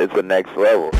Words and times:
it's 0.00 0.14
the 0.14 0.22
next 0.22 0.56
level. 0.56 0.90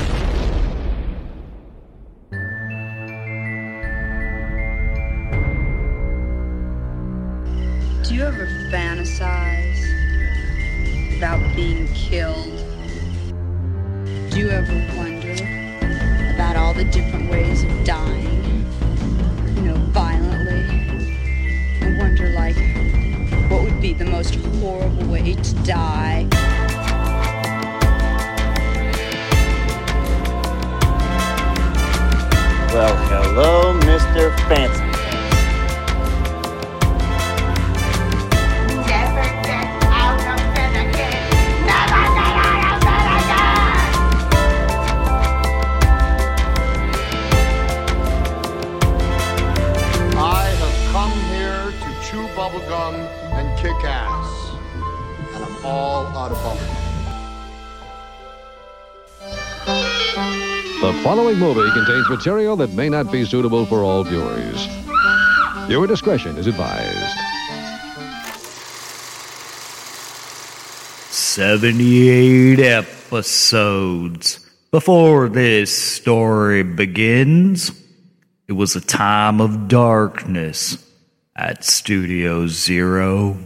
Do 8.04 8.14
you 8.14 8.24
ever 8.24 8.46
fantasize 8.71 9.86
about 11.16 11.40
being 11.57 11.89
killed? 11.94 12.58
Do 14.30 14.39
you 14.39 14.50
ever 14.50 14.98
wonder 14.98 15.32
about 16.35 16.57
all 16.57 16.75
the 16.75 16.85
different 16.85 17.30
ways 17.30 17.64
of 17.64 17.85
dying? 17.85 18.67
You 19.54 19.62
know, 19.62 19.76
violently? 19.93 20.61
And 21.80 21.98
wonder, 21.98 22.29
like, 22.32 22.57
what 23.50 23.62
would 23.62 23.80
be 23.80 23.94
the 23.94 24.04
most 24.04 24.35
horrible 24.35 25.07
way 25.07 25.32
to 25.32 25.54
die? 25.64 26.29
Come 50.92 51.12
here 51.30 51.70
to 51.70 51.88
chew 52.05 52.27
bubblegum 52.34 52.94
and 53.32 53.58
kick 53.58 53.84
ass. 53.84 54.56
And 55.34 55.44
I'm 55.44 55.64
all 55.64 56.06
out 56.06 56.30
of 56.30 56.38
bubblegum. 56.38 56.69
The 60.81 60.95
following 61.05 61.39
movie 61.39 61.70
contains 61.73 62.09
material 62.09 62.56
that 62.56 62.73
may 62.73 62.89
not 62.89 63.12
be 63.12 63.27
suitable 63.27 63.67
for 63.67 63.84
all 63.84 64.03
viewers. 64.03 64.67
Your 65.69 65.86
discretion 65.86 66.39
is 66.39 66.47
advised. 66.47 66.97
78 71.11 72.61
episodes 72.61 74.51
before 74.70 75.28
this 75.28 75.70
story 75.70 76.62
begins. 76.62 77.73
It 78.48 78.53
was 78.53 78.75
a 78.75 78.81
time 78.81 79.42
of 79.42 79.69
darkness 79.69 80.83
at 81.36 81.62
Studio 81.62 82.47
Zero. 82.47 83.36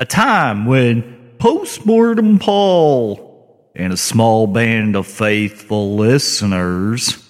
A 0.00 0.04
time 0.04 0.66
when 0.66 1.34
Postmortem 1.38 2.40
Paul 2.40 3.25
and 3.76 3.92
a 3.92 3.96
small 3.96 4.46
band 4.46 4.96
of 4.96 5.06
faithful 5.06 5.96
listeners 5.96 7.22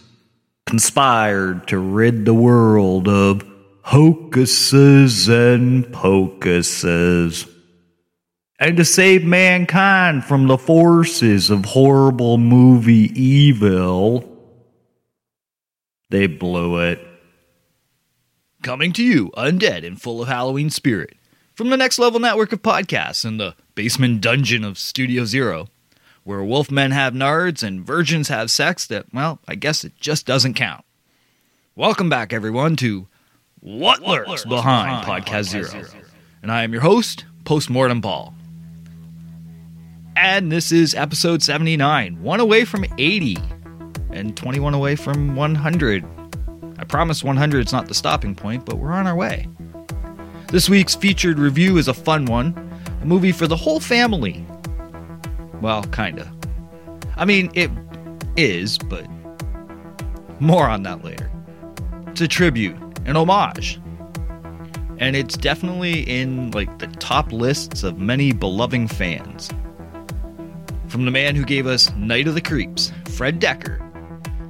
conspired 0.67 1.69
to 1.69 1.79
rid 1.79 2.25
the 2.25 2.35
world 2.35 3.09
of 3.09 3.45
hocuses 3.83 5.29
and 5.29 5.93
pocuses 5.93 7.47
and 8.59 8.77
to 8.77 8.85
save 8.85 9.25
mankind 9.25 10.25
from 10.25 10.47
the 10.47 10.59
forces 10.59 11.51
of 11.51 11.65
horrible 11.65 12.39
movie 12.39 13.13
evil. 13.21 14.33
They 16.11 16.27
blew 16.27 16.79
it. 16.81 17.07
Coming 18.63 18.93
to 18.95 19.05
you, 19.05 19.31
undead 19.37 19.87
and 19.87 20.01
full 20.01 20.23
of 20.23 20.29
Halloween 20.29 20.71
spirit, 20.71 21.17
from 21.55 21.71
the 21.71 21.77
Next 21.77 21.99
Level 21.99 22.19
network 22.19 22.53
of 22.53 22.63
podcasts 22.63 23.25
in 23.25 23.37
the 23.37 23.55
basement 23.75 24.21
dungeon 24.21 24.65
of 24.65 24.79
Studio 24.79 25.25
Zero, 25.25 25.69
where 26.27 26.41
wolfmen 26.41 26.91
have 26.91 27.15
nards 27.15 27.63
and 27.63 27.87
virgins 27.87 28.27
have 28.27 28.51
sex 28.51 28.85
that, 28.89 29.07
well, 29.15 29.39
I 29.47 29.55
guess 29.55 29.85
it 29.85 29.93
just 30.01 30.27
doesn't 30.27 30.55
count. 30.55 30.85
Welcome 31.77 32.09
back, 32.09 32.33
everyone, 32.33 32.75
to 32.77 33.07
What, 33.61 34.03
Lurks, 34.03 34.45
Behind, 34.45 35.07
Podcast, 35.07 35.45
Zero. 35.45 35.85
And 36.43 36.51
I 36.51 36.65
am 36.65 36.73
your 36.73 36.83
host, 36.83 37.25
Postmortem 37.45 38.03
Paul. 38.03 38.35
And 40.17 40.51
this 40.51 40.73
is 40.73 40.97
episode 40.97 41.45
79, 41.45 42.21
one 42.21 42.41
away 42.41 42.65
from 42.65 42.85
80, 42.99 43.37
and 44.11 44.37
21 44.37 44.75
away 44.75 44.97
from 44.97 45.37
100. 45.37 46.05
I 46.77 46.85
promise 46.85 47.23
100 47.23 47.67
is 47.67 47.73
not 47.73 47.87
the 47.87 47.95
stopping 47.95 48.35
point, 48.35 48.67
but 48.67 48.79
we're 48.79 48.91
on 48.91 49.07
our 49.07 49.15
way. 49.15 49.47
This 50.49 50.69
week's 50.69 50.97
featured 50.97 51.39
review 51.39 51.77
is 51.79 51.87
a 51.87 51.95
fun 51.95 52.25
one, 52.25 52.53
a 53.01 53.07
movie 53.07 53.31
for 53.31 53.47
the 53.47 53.55
whole 53.57 53.79
family. 53.79 54.45
Well, 55.61 55.83
kinda. 55.85 56.33
I 57.17 57.25
mean, 57.25 57.51
it 57.55 57.71
is, 58.37 58.79
but 58.79 59.07
more 60.41 60.69
on 60.69 60.83
that 60.83 61.05
later. 61.05 61.31
It's 62.09 62.21
a 62.21 62.29
tribute, 62.29 62.77
an 63.07 63.17
homage. 63.17 63.81
And 64.99 65.15
it's 65.15 65.37
definitely 65.37 66.01
in 66.01 66.51
like 66.53 66.79
the 66.79 66.87
top 66.87 67.33
lists 67.33 67.83
of 67.83 67.99
many 67.99 68.33
beloved 68.33 68.91
fans. 68.91 69.51
From 70.89 71.05
the 71.05 71.11
man 71.11 71.35
who 71.35 71.45
gave 71.45 71.67
us 71.67 71.93
Night 71.97 72.29
of 72.29 72.35
the 72.35 72.41
Creeps, 72.41 72.93
Fred 73.09 73.41
Dekker, 73.41 73.83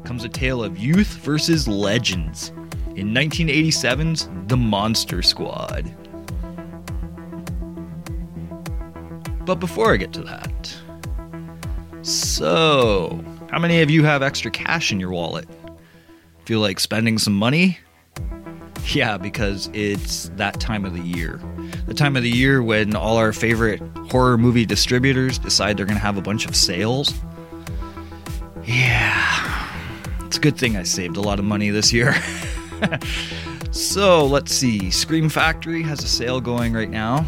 comes 0.05 0.22
a 0.22 0.28
tale 0.28 0.62
of 0.62 0.78
youth 0.78 1.09
versus 1.19 1.66
legends 1.66 2.50
in 2.95 3.12
1987's 3.12 4.28
The 4.47 4.56
Monster 4.56 5.22
Squad. 5.22 5.93
But 9.45 9.56
before 9.56 9.93
I 9.93 9.97
get 9.97 10.12
to 10.12 10.22
that, 10.22 10.77
so, 12.06 13.21
how 13.50 13.59
many 13.59 13.83
of 13.83 13.91
you 13.91 14.05
have 14.05 14.22
extra 14.22 14.50
cash 14.50 14.93
in 14.93 15.00
your 15.00 15.11
wallet? 15.11 15.49
Feel 16.44 16.61
like 16.61 16.78
spending 16.78 17.19
some 17.19 17.34
money? 17.34 17.78
Yeah, 18.91 19.17
because 19.17 19.69
it's 19.72 20.28
that 20.37 20.61
time 20.61 20.84
of 20.84 20.95
the 20.95 21.00
year. 21.00 21.41
The 21.87 21.95
time 21.95 22.16
of 22.16 22.22
the 22.22 22.31
year 22.31 22.62
when 22.62 22.95
all 22.95 23.16
our 23.16 23.33
favorite 23.33 23.83
horror 24.11 24.39
movie 24.39 24.65
distributors 24.65 25.39
decide 25.39 25.77
they're 25.77 25.87
going 25.87 25.99
to 25.99 26.05
have 26.05 26.16
a 26.16 26.22
bunch 26.22 26.47
of 26.47 26.55
sales. 26.55 27.12
Yeah, 28.65 29.69
it's 30.25 30.37
a 30.37 30.41
good 30.41 30.56
thing 30.56 30.77
I 30.77 30.84
saved 30.84 31.16
a 31.16 31.21
lot 31.21 31.41
of 31.41 31.45
money 31.45 31.71
this 31.71 31.93
year. 31.93 32.15
so 33.72 34.25
let's 34.25 34.53
see. 34.53 34.93
Scream 34.93 35.28
Factory 35.28 35.83
has 35.83 36.05
a 36.05 36.09
sale 36.09 36.41
going 36.41 36.72
right 36.72 36.91
now. 36.91 37.27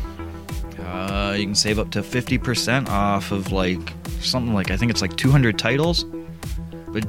Uh, 0.81 1.34
you 1.37 1.47
can 1.47 1.55
save 1.56 1.81
up 1.81 1.91
to 1.91 2.00
50% 2.00 2.88
off 2.88 3.33
of 3.33 3.50
like 3.50 3.93
something 4.25 4.55
like, 4.55 4.71
I 4.71 4.77
think 4.77 4.91
it's 4.91 5.03
like 5.03 5.17
200 5.17 5.59
titles. 5.59 6.05
But 6.89 7.06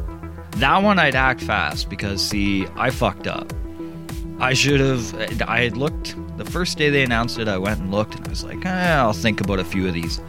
that 0.60 0.84
one 0.84 1.00
I'd 1.00 1.16
act 1.16 1.42
fast 1.42 1.90
because, 1.90 2.22
see, 2.26 2.68
I 2.76 2.90
fucked 2.90 3.28
up. 3.28 3.54
I 4.40 4.54
should 4.54 4.80
have. 4.80 5.42
I 5.42 5.62
had 5.62 5.76
looked 5.76 6.16
the 6.38 6.46
first 6.46 6.78
day 6.78 6.90
they 6.90 7.04
announced 7.04 7.38
it. 7.40 7.48
I 7.48 7.58
went 7.58 7.82
and 7.82 7.92
looked, 7.92 8.16
and 8.16 8.26
I 8.26 8.30
was 8.30 8.44
like, 8.44 8.66
eh, 8.66 8.96
I'll 8.96 9.12
think 9.14 9.42
about 9.42 9.60
a 9.60 9.66
few 9.66 9.88
of 9.88 9.94
these. 9.94 10.22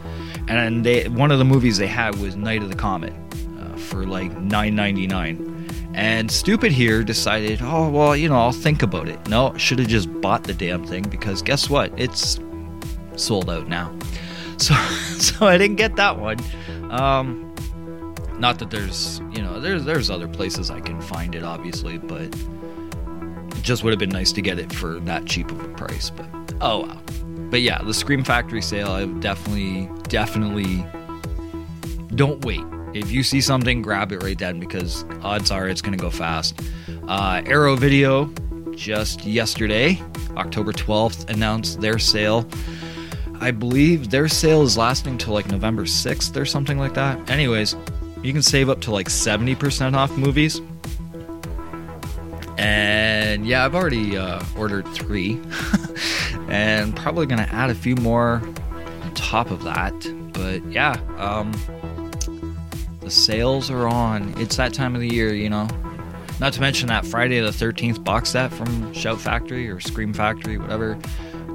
And 0.47 0.85
they, 0.85 1.07
one 1.07 1.31
of 1.31 1.39
the 1.39 1.45
movies 1.45 1.77
they 1.77 1.87
had 1.87 2.15
was 2.17 2.35
Night 2.35 2.61
of 2.61 2.67
the 2.67 2.75
Comet 2.75 3.13
uh, 3.59 3.77
for 3.77 4.05
like 4.05 4.37
nine 4.37 4.75
ninety 4.75 5.07
nine. 5.07 5.47
And 5.93 6.29
stupid 6.29 6.71
here 6.73 7.03
decided, 7.03 7.59
oh 7.61 7.89
well, 7.89 8.15
you 8.15 8.27
know, 8.27 8.35
I'll 8.35 8.51
think 8.51 8.83
about 8.83 9.07
it. 9.07 9.27
No, 9.29 9.55
should 9.57 9.79
have 9.79 9.87
just 9.87 10.11
bought 10.21 10.43
the 10.43 10.53
damn 10.53 10.85
thing 10.85 11.03
because 11.03 11.41
guess 11.41 11.69
what? 11.69 11.93
It's 11.97 12.39
sold 13.15 13.49
out 13.49 13.67
now. 13.67 13.93
So, 14.61 14.75
so 15.17 15.47
I 15.47 15.57
didn't 15.57 15.77
get 15.77 15.95
that 15.95 16.19
one. 16.19 16.37
Um, 16.91 17.47
not 18.37 18.59
that 18.59 18.69
there's, 18.69 19.19
you 19.31 19.41
know, 19.41 19.59
there's 19.59 19.83
there's 19.85 20.09
other 20.09 20.27
places 20.27 20.69
I 20.69 20.79
can 20.81 21.01
find 21.01 21.35
it, 21.35 21.43
obviously, 21.43 21.97
but 21.97 22.21
it 22.21 23.61
just 23.61 23.83
would 23.83 23.91
have 23.91 23.99
been 23.99 24.09
nice 24.09 24.31
to 24.33 24.41
get 24.41 24.59
it 24.59 24.73
for 24.73 24.99
that 25.01 25.25
cheap 25.25 25.49
of 25.51 25.59
a 25.63 25.67
price. 25.69 26.09
But 26.09 26.27
oh 26.61 26.85
well. 26.85 27.01
But 27.49 27.61
yeah, 27.61 27.81
the 27.83 27.93
Scream 27.93 28.23
Factory 28.23 28.61
sale, 28.61 28.91
I 28.91 29.05
definitely, 29.05 29.89
definitely 30.03 30.85
don't 32.15 32.43
wait. 32.45 32.61
If 32.93 33.11
you 33.11 33.23
see 33.23 33.41
something, 33.41 33.81
grab 33.81 34.11
it 34.11 34.23
right 34.23 34.37
then 34.37 34.59
because 34.59 35.03
odds 35.21 35.51
are 35.51 35.67
it's 35.67 35.81
going 35.81 35.97
to 35.97 36.01
go 36.01 36.09
fast. 36.09 36.59
Uh, 37.07 37.41
Arrow 37.45 37.75
Video 37.75 38.25
just 38.75 39.25
yesterday, 39.25 40.01
October 40.37 40.71
12th, 40.71 41.29
announced 41.29 41.81
their 41.81 41.99
sale. 41.99 42.47
I 43.41 43.49
believe 43.49 44.11
their 44.11 44.27
sale 44.27 44.61
is 44.61 44.77
lasting 44.77 45.17
till 45.17 45.33
like 45.33 45.47
November 45.47 45.85
6th 45.85 46.39
or 46.39 46.45
something 46.45 46.77
like 46.77 46.93
that. 46.93 47.27
Anyways, 47.27 47.75
you 48.21 48.33
can 48.33 48.43
save 48.43 48.69
up 48.69 48.81
to 48.81 48.91
like 48.91 49.07
70% 49.07 49.95
off 49.95 50.15
movies. 50.15 50.61
And 52.59 53.47
yeah, 53.47 53.65
I've 53.65 53.73
already 53.73 54.15
uh, 54.15 54.43
ordered 54.55 54.87
three, 54.89 55.41
and 56.49 56.95
probably 56.95 57.25
gonna 57.25 57.49
add 57.51 57.71
a 57.71 57.75
few 57.75 57.95
more 57.95 58.43
on 59.01 59.13
top 59.15 59.49
of 59.49 59.63
that. 59.63 59.93
But 60.33 60.63
yeah, 60.71 60.99
um, 61.17 61.51
the 62.99 63.09
sales 63.09 63.71
are 63.71 63.87
on. 63.87 64.35
It's 64.39 64.57
that 64.57 64.75
time 64.75 64.93
of 64.93 65.01
the 65.01 65.11
year, 65.11 65.33
you 65.33 65.49
know. 65.49 65.67
Not 66.39 66.53
to 66.53 66.61
mention 66.61 66.87
that 66.89 67.07
Friday 67.07 67.39
the 67.39 67.49
13th 67.49 68.03
box 68.03 68.29
set 68.29 68.53
from 68.53 68.93
Shout 68.93 69.19
Factory 69.19 69.67
or 69.67 69.79
Scream 69.79 70.13
Factory, 70.13 70.59
whatever. 70.59 70.99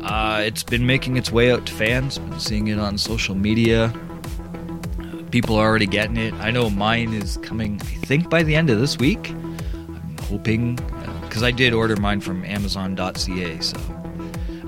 Uh, 0.06 0.40
it's 0.44 0.62
been 0.62 0.86
making 0.86 1.16
its 1.16 1.32
way 1.32 1.50
out 1.50 1.66
to 1.66 1.72
fans. 1.72 2.18
Been 2.18 2.38
seeing 2.38 2.68
it 2.68 2.78
on 2.78 2.96
social 2.96 3.34
media. 3.34 3.92
people 5.32 5.56
are 5.56 5.68
already 5.68 5.86
getting 5.86 6.16
it. 6.16 6.32
I 6.34 6.52
know 6.52 6.70
mine 6.70 7.12
is 7.12 7.38
coming, 7.38 7.80
I 7.82 8.06
think, 8.06 8.30
by 8.30 8.44
the 8.44 8.54
end 8.54 8.70
of 8.70 8.78
this 8.78 8.98
week. 8.98 9.30
I'm 9.30 10.16
hoping, 10.22 10.76
because 11.22 11.42
I 11.42 11.50
did 11.50 11.72
order 11.72 11.96
mine 11.96 12.20
from 12.20 12.44
Amazon.ca, 12.44 13.58
so 13.58 13.76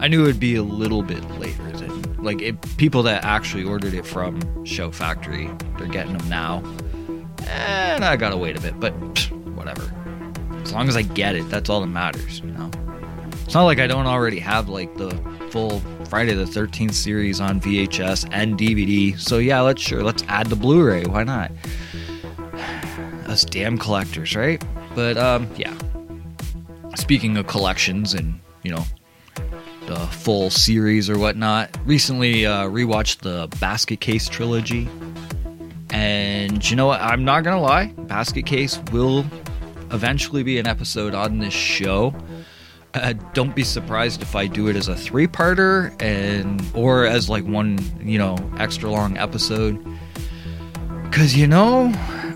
I 0.00 0.08
knew 0.08 0.25
it 0.25 0.26
would 0.26 0.40
be 0.40 0.56
a 0.56 0.62
little 0.64 1.02
bit 1.02 1.23
later 1.38 1.70
than 1.70 2.23
like 2.23 2.43
it, 2.43 2.61
people 2.76 3.05
that 3.05 3.25
actually 3.25 3.62
ordered 3.62 3.94
it 3.94 4.05
from 4.05 4.64
Shout 4.64 4.93
Factory. 4.93 5.49
They're 5.79 5.87
getting 5.87 6.19
them 6.19 6.29
now, 6.29 6.64
and 7.46 8.05
I 8.05 8.17
gotta 8.17 8.37
wait 8.37 8.58
a 8.58 8.61
bit, 8.61 8.79
but 8.81 8.91
whatever. 9.55 9.94
As 10.62 10.73
long 10.73 10.88
as 10.88 10.96
I 10.96 11.02
get 11.02 11.37
it, 11.37 11.49
that's 11.49 11.70
all 11.70 11.81
that 11.81 11.87
matters, 11.87 12.41
you 12.41 12.50
know. 12.50 12.70
It's 13.48 13.54
not 13.54 13.64
like 13.64 13.78
I 13.78 13.86
don't 13.86 14.04
already 14.04 14.40
have 14.40 14.68
like 14.68 14.94
the 14.98 15.10
full 15.48 15.80
Friday 16.10 16.34
the 16.34 16.44
13th 16.44 16.92
series 16.92 17.40
on 17.40 17.62
VHS 17.62 18.28
and 18.30 18.58
DVD. 18.58 19.18
So 19.18 19.38
yeah, 19.38 19.62
let's 19.62 19.80
sure 19.80 20.02
let's 20.02 20.22
add 20.28 20.48
the 20.48 20.54
Blu-ray. 20.54 21.06
Why 21.06 21.24
not? 21.24 21.50
Us 23.26 23.46
damn 23.46 23.78
collectors, 23.78 24.36
right? 24.36 24.62
But 24.94 25.16
um 25.16 25.48
yeah. 25.56 25.74
Speaking 26.96 27.38
of 27.38 27.46
collections 27.46 28.12
and, 28.12 28.38
you 28.64 28.70
know, 28.70 28.84
the 29.86 29.96
full 29.96 30.50
series 30.50 31.08
or 31.08 31.18
whatnot, 31.18 31.74
recently 31.86 32.44
uh 32.44 32.64
rewatched 32.64 33.20
the 33.20 33.48
Basket 33.60 34.00
Case 34.00 34.28
trilogy. 34.28 34.86
And 35.88 36.68
you 36.68 36.76
know 36.76 36.88
what? 36.88 37.00
I'm 37.00 37.24
not 37.24 37.44
gonna 37.44 37.62
lie, 37.62 37.94
Basket 37.96 38.44
Case 38.44 38.78
will 38.92 39.24
eventually 39.90 40.42
be 40.42 40.58
an 40.58 40.66
episode 40.66 41.14
on 41.14 41.38
this 41.38 41.54
show. 41.54 42.14
Uh, 42.98 43.12
don't 43.32 43.54
be 43.54 43.64
surprised 43.64 44.22
if 44.22 44.34
I 44.34 44.46
do 44.46 44.68
it 44.68 44.76
as 44.76 44.88
a 44.88 44.96
three-parter 44.96 46.00
and 46.02 46.62
or 46.74 47.06
as 47.06 47.28
like 47.28 47.44
one, 47.44 47.78
you 48.00 48.18
know, 48.18 48.36
extra 48.58 48.90
long 48.90 49.16
episode. 49.16 49.84
Cause 51.12 51.34
you 51.34 51.46
know, 51.46 51.92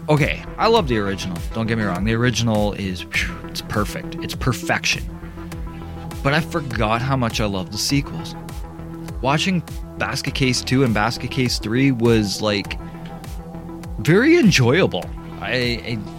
okay, 0.08 0.44
I 0.58 0.68
love 0.68 0.88
the 0.88 0.98
original. 0.98 1.36
Don't 1.52 1.66
get 1.66 1.78
me 1.78 1.84
wrong, 1.84 2.04
the 2.04 2.14
original 2.14 2.72
is 2.74 3.04
it's 3.44 3.60
perfect. 3.62 4.16
It's 4.16 4.34
perfection. 4.34 5.04
But 6.22 6.34
I 6.34 6.40
forgot 6.40 7.02
how 7.02 7.16
much 7.16 7.40
I 7.40 7.46
love 7.46 7.72
the 7.72 7.78
sequels. 7.78 8.34
Watching 9.20 9.62
Basket 9.98 10.34
Case 10.34 10.62
2 10.62 10.84
and 10.84 10.94
Basket 10.94 11.30
Case 11.30 11.58
3 11.58 11.92
was 11.92 12.40
like 12.40 12.78
very 13.98 14.36
enjoyable. 14.36 15.04
I, 15.40 15.82
I 15.84 16.11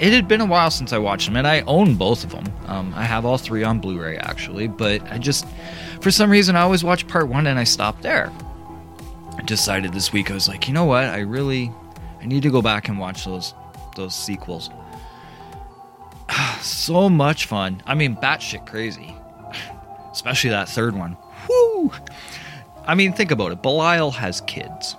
it 0.00 0.14
had 0.14 0.26
been 0.26 0.40
a 0.40 0.46
while 0.46 0.70
since 0.70 0.94
I 0.94 0.98
watched 0.98 1.26
them, 1.26 1.36
and 1.36 1.46
I 1.46 1.60
own 1.66 1.94
both 1.94 2.24
of 2.24 2.30
them. 2.30 2.44
Um, 2.66 2.92
I 2.96 3.04
have 3.04 3.26
all 3.26 3.36
three 3.36 3.62
on 3.62 3.80
Blu-ray 3.80 4.16
actually, 4.16 4.66
but 4.66 5.02
I 5.12 5.18
just, 5.18 5.46
for 6.00 6.10
some 6.10 6.30
reason, 6.30 6.56
I 6.56 6.62
always 6.62 6.82
watch 6.82 7.06
part 7.06 7.28
one 7.28 7.46
and 7.46 7.58
I 7.58 7.64
stopped 7.64 8.02
there. 8.02 8.32
I 9.36 9.42
decided 9.42 9.92
this 9.92 10.10
week 10.10 10.30
I 10.30 10.34
was 10.34 10.48
like, 10.48 10.66
you 10.68 10.74
know 10.74 10.86
what? 10.86 11.04
I 11.04 11.20
really, 11.20 11.70
I 12.20 12.26
need 12.26 12.42
to 12.44 12.50
go 12.50 12.62
back 12.62 12.88
and 12.88 12.98
watch 12.98 13.26
those, 13.26 13.52
those 13.94 14.14
sequels. 14.14 14.70
so 16.62 17.10
much 17.10 17.44
fun. 17.44 17.82
I 17.84 17.94
mean, 17.94 18.16
batshit 18.16 18.66
crazy, 18.66 19.14
especially 20.12 20.50
that 20.50 20.70
third 20.70 20.96
one. 20.96 21.18
Whoo! 21.46 21.92
I 22.86 22.94
mean, 22.94 23.12
think 23.12 23.30
about 23.30 23.52
it. 23.52 23.62
Belial 23.62 24.10
has 24.12 24.40
kids. 24.42 24.96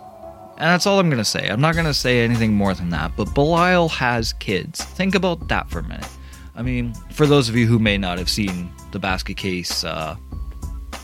And 0.61 0.69
that's 0.69 0.85
all 0.85 0.99
I'm 0.99 1.09
going 1.09 1.17
to 1.17 1.25
say. 1.25 1.49
I'm 1.49 1.59
not 1.59 1.73
going 1.73 1.87
to 1.87 1.93
say 1.93 2.23
anything 2.23 2.53
more 2.53 2.75
than 2.75 2.91
that. 2.91 3.15
But 3.15 3.33
Belial 3.33 3.89
has 3.89 4.33
kids. 4.33 4.83
Think 4.83 5.15
about 5.15 5.47
that 5.47 5.67
for 5.71 5.79
a 5.79 5.83
minute. 5.83 6.07
I 6.55 6.61
mean, 6.61 6.93
for 7.09 7.25
those 7.25 7.49
of 7.49 7.55
you 7.55 7.65
who 7.65 7.79
may 7.79 7.97
not 7.97 8.19
have 8.19 8.29
seen 8.29 8.71
the 8.91 8.99
Basket 8.99 9.37
Case 9.37 9.83
uh, 9.83 10.15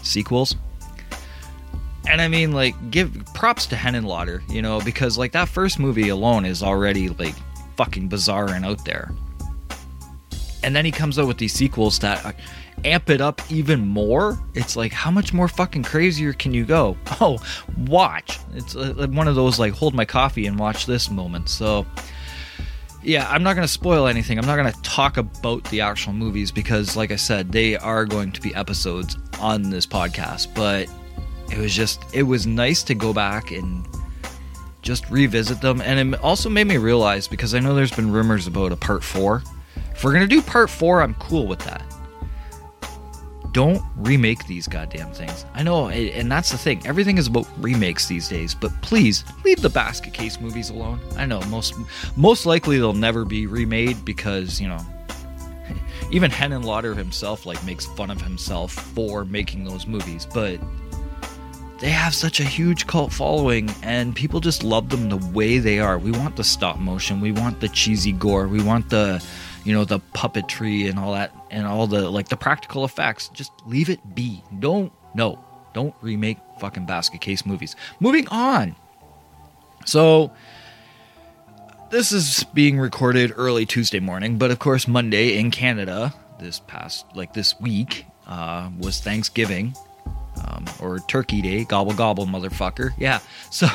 sequels, 0.04 0.56
and 2.08 2.22
I 2.22 2.28
mean, 2.28 2.52
like, 2.52 2.92
give 2.92 3.20
props 3.34 3.66
to 3.68 3.76
Henenlotter, 3.76 4.48
you 4.48 4.62
know, 4.62 4.80
because 4.82 5.18
like 5.18 5.32
that 5.32 5.50
first 5.50 5.80
movie 5.80 6.10
alone 6.10 6.46
is 6.46 6.62
already 6.62 7.10
like 7.10 7.36
fucking 7.78 8.10
bizarre 8.10 8.52
and 8.52 8.64
out 8.64 8.86
there. 8.86 9.12
And 10.62 10.76
then 10.76 10.86
he 10.86 10.92
comes 10.92 11.18
out 11.18 11.26
with 11.26 11.40
these 11.40 11.54
sequels 11.54 11.98
that 12.00 12.24
uh, 12.24 12.32
amp 12.86 13.10
it 13.10 13.22
up 13.22 13.42
even 13.52 13.86
more. 13.86 14.38
It's 14.54 14.76
like, 14.76 14.92
how 14.92 15.12
much 15.12 15.34
more 15.34 15.48
fucking 15.48 15.84
crazier 15.84 16.34
can 16.34 16.54
you 16.54 16.66
go? 16.66 16.98
Oh, 17.20 17.40
watch. 17.88 18.38
It's 18.54 18.76
uh, 18.76 19.08
one 19.10 19.28
of 19.28 19.34
those 19.34 19.58
like 19.58 19.74
hold 19.74 19.96
my 19.96 20.06
coffee 20.06 20.46
and 20.46 20.60
watch 20.60 20.86
this 20.86 21.10
moment. 21.10 21.50
So, 21.50 21.84
yeah, 23.02 23.28
I'm 23.30 23.42
not 23.42 23.56
going 23.56 23.66
to 23.66 23.72
spoil 23.74 24.06
anything. 24.06 24.38
I'm 24.38 24.46
not 24.46 24.56
going 24.56 24.72
to 24.72 24.82
talk 24.84 25.18
about 25.18 25.64
the 25.72 25.82
actual 25.82 26.14
movies 26.14 26.52
because, 26.52 26.96
like 26.96 27.12
I 27.12 27.16
said, 27.16 27.52
they 27.52 27.76
are 27.76 28.06
going 28.06 28.32
to 28.34 28.42
be 28.42 28.54
episodes 28.54 29.18
on 29.40 29.72
this 29.72 29.88
podcast. 29.88 30.54
But 30.54 30.88
it 31.52 31.58
was 31.58 31.74
just, 31.74 32.04
it 32.14 32.24
was 32.24 32.46
nice 32.46 32.84
to 32.84 32.94
go 32.94 33.14
back 33.14 33.50
and 33.50 33.88
just 34.84 35.10
revisit 35.10 35.60
them. 35.60 35.82
And 35.82 36.14
it 36.14 36.22
also 36.22 36.50
made 36.50 36.68
me 36.68 36.78
realize 36.78 37.28
because 37.28 37.56
I 37.56 37.60
know 37.60 37.74
there's 37.74 37.92
been 37.92 38.12
rumors 38.12 38.46
about 38.46 38.72
a 38.72 38.78
part 38.78 39.04
four. 39.04 39.42
If 39.92 40.04
we're 40.04 40.14
going 40.14 40.28
to 40.28 40.36
do 40.36 40.44
part 40.44 40.70
four, 40.70 41.02
I'm 41.02 41.16
cool 41.16 41.48
with 41.48 41.60
that 41.60 41.82
don't 43.58 43.82
remake 43.96 44.46
these 44.46 44.68
goddamn 44.68 45.12
things. 45.14 45.44
I 45.56 45.64
know, 45.64 45.90
and 45.90 46.32
that's 46.32 46.52
the 46.52 46.60
thing. 46.60 46.86
Everything 46.86 47.18
is 47.18 47.26
about 47.26 47.48
remakes 47.58 48.06
these 48.06 48.30
days, 48.30 48.54
but 48.54 48.72
please 48.84 49.24
leave 49.44 49.64
the 49.64 49.70
basket 49.70 50.14
case 50.14 50.40
movies 50.40 50.70
alone. 50.70 51.00
I 51.16 51.26
know 51.26 51.42
most 51.48 51.74
most 52.16 52.46
likely 52.46 52.78
they'll 52.78 52.94
never 52.94 53.26
be 53.26 53.48
remade 53.48 54.06
because, 54.06 54.62
you 54.62 54.68
know, 54.68 54.78
even 56.12 56.30
Henenlotter 56.30 56.96
himself 56.96 57.48
like 57.48 57.64
makes 57.66 57.88
fun 57.88 58.12
of 58.12 58.22
himself 58.22 58.74
for 58.74 59.26
making 59.26 59.64
those 59.64 59.88
movies, 59.88 60.28
but 60.32 60.60
they 61.80 61.90
have 61.90 62.14
such 62.14 62.40
a 62.40 62.44
huge 62.44 62.86
cult 62.86 63.12
following 63.12 63.72
and 63.82 64.16
people 64.16 64.40
just 64.40 64.64
love 64.64 64.90
them 64.90 65.10
the 65.10 65.18
way 65.32 65.58
they 65.58 65.80
are. 65.80 65.98
We 65.98 66.12
want 66.12 66.36
the 66.36 66.44
stop 66.44 66.78
motion, 66.78 67.22
we 67.22 67.32
want 67.32 67.60
the 67.60 67.70
cheesy 67.70 68.12
gore, 68.12 68.48
we 68.48 68.62
want 68.62 68.92
the 68.92 69.26
you 69.68 69.74
know 69.74 69.84
the 69.84 70.00
puppetry 70.00 70.90
and 70.90 70.98
all 70.98 71.14
that 71.14 71.34
and 71.52 71.68
all 71.68 71.88
the 71.88 72.10
like 72.10 72.30
the 72.30 72.38
practical 72.38 72.86
effects 72.86 73.28
just 73.30 73.52
leave 73.66 73.90
it 73.90 74.16
be. 74.16 74.42
Don't 74.60 74.94
no 75.14 75.44
don't 75.74 75.94
remake 76.02 76.38
fucking 76.60 76.86
basket 76.86 77.22
case 77.22 77.46
movies. 77.46 77.76
Moving 78.00 78.28
on. 78.30 78.76
So 79.86 80.32
this 81.90 82.12
is 82.12 82.46
being 82.54 82.80
recorded 82.80 83.32
early 83.38 83.66
tuesday 83.66 84.02
morning 84.02 84.38
but 84.38 84.52
of 84.52 84.60
course 84.60 84.90
monday 84.90 85.38
in 85.38 85.50
canada 85.50 86.14
this 86.38 86.60
past 86.68 87.06
like 87.16 87.34
this 87.34 87.58
week 87.62 88.06
uh, 88.28 88.70
was 88.78 89.00
thanksgiving 89.00 89.74
um, 90.46 90.66
or 90.82 91.00
turkey 91.00 91.42
day. 91.42 91.64
Gobble 91.64 91.94
gobble 91.94 92.26
motherfucker. 92.26 92.92
Yeah. 92.98 93.20
So 93.50 93.68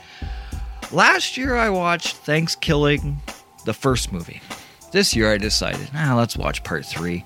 last 0.92 1.36
year 1.36 1.56
i 1.56 1.70
watched 1.70 2.16
thanksgiving 2.16 3.20
the 3.64 3.72
first 3.72 4.12
movie 4.12 4.42
this 4.92 5.16
year 5.16 5.32
I 5.32 5.38
decided, 5.38 5.88
ah, 5.94 6.14
let's 6.16 6.36
watch 6.36 6.62
part 6.62 6.84
three. 6.86 7.24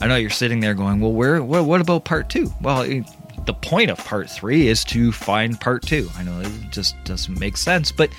I 0.00 0.06
know 0.06 0.16
you're 0.16 0.30
sitting 0.30 0.60
there 0.60 0.74
going, 0.74 1.00
well, 1.00 1.12
where? 1.12 1.42
What, 1.42 1.64
what 1.64 1.80
about 1.80 2.04
part 2.04 2.28
two? 2.28 2.52
Well, 2.60 2.82
it, 2.82 3.04
the 3.46 3.54
point 3.54 3.90
of 3.90 3.98
part 3.98 4.28
three 4.28 4.68
is 4.68 4.84
to 4.86 5.12
find 5.12 5.60
part 5.60 5.82
two. 5.82 6.08
I 6.16 6.22
know 6.22 6.40
it 6.40 6.50
just 6.70 6.96
doesn't 7.04 7.38
make 7.38 7.56
sense, 7.56 7.92
but 7.92 8.10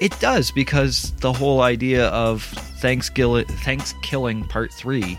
it 0.00 0.18
does 0.20 0.50
because 0.50 1.12
the 1.20 1.32
whole 1.32 1.62
idea 1.62 2.08
of 2.08 2.42
Thanksgiving, 2.80 3.46
Thanksgiving 3.46 4.44
part 4.44 4.72
three 4.72 5.18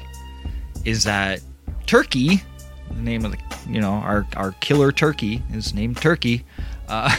is 0.85 1.03
that 1.05 1.41
Turkey, 1.85 2.43
the 2.91 3.01
name 3.01 3.25
of 3.25 3.31
the, 3.31 3.37
you 3.67 3.81
know, 3.81 3.93
our, 3.93 4.27
our 4.35 4.51
killer 4.53 4.91
turkey 4.91 5.41
is 5.51 5.73
named 5.73 5.97
Turkey, 5.97 6.45
uh, 6.87 7.15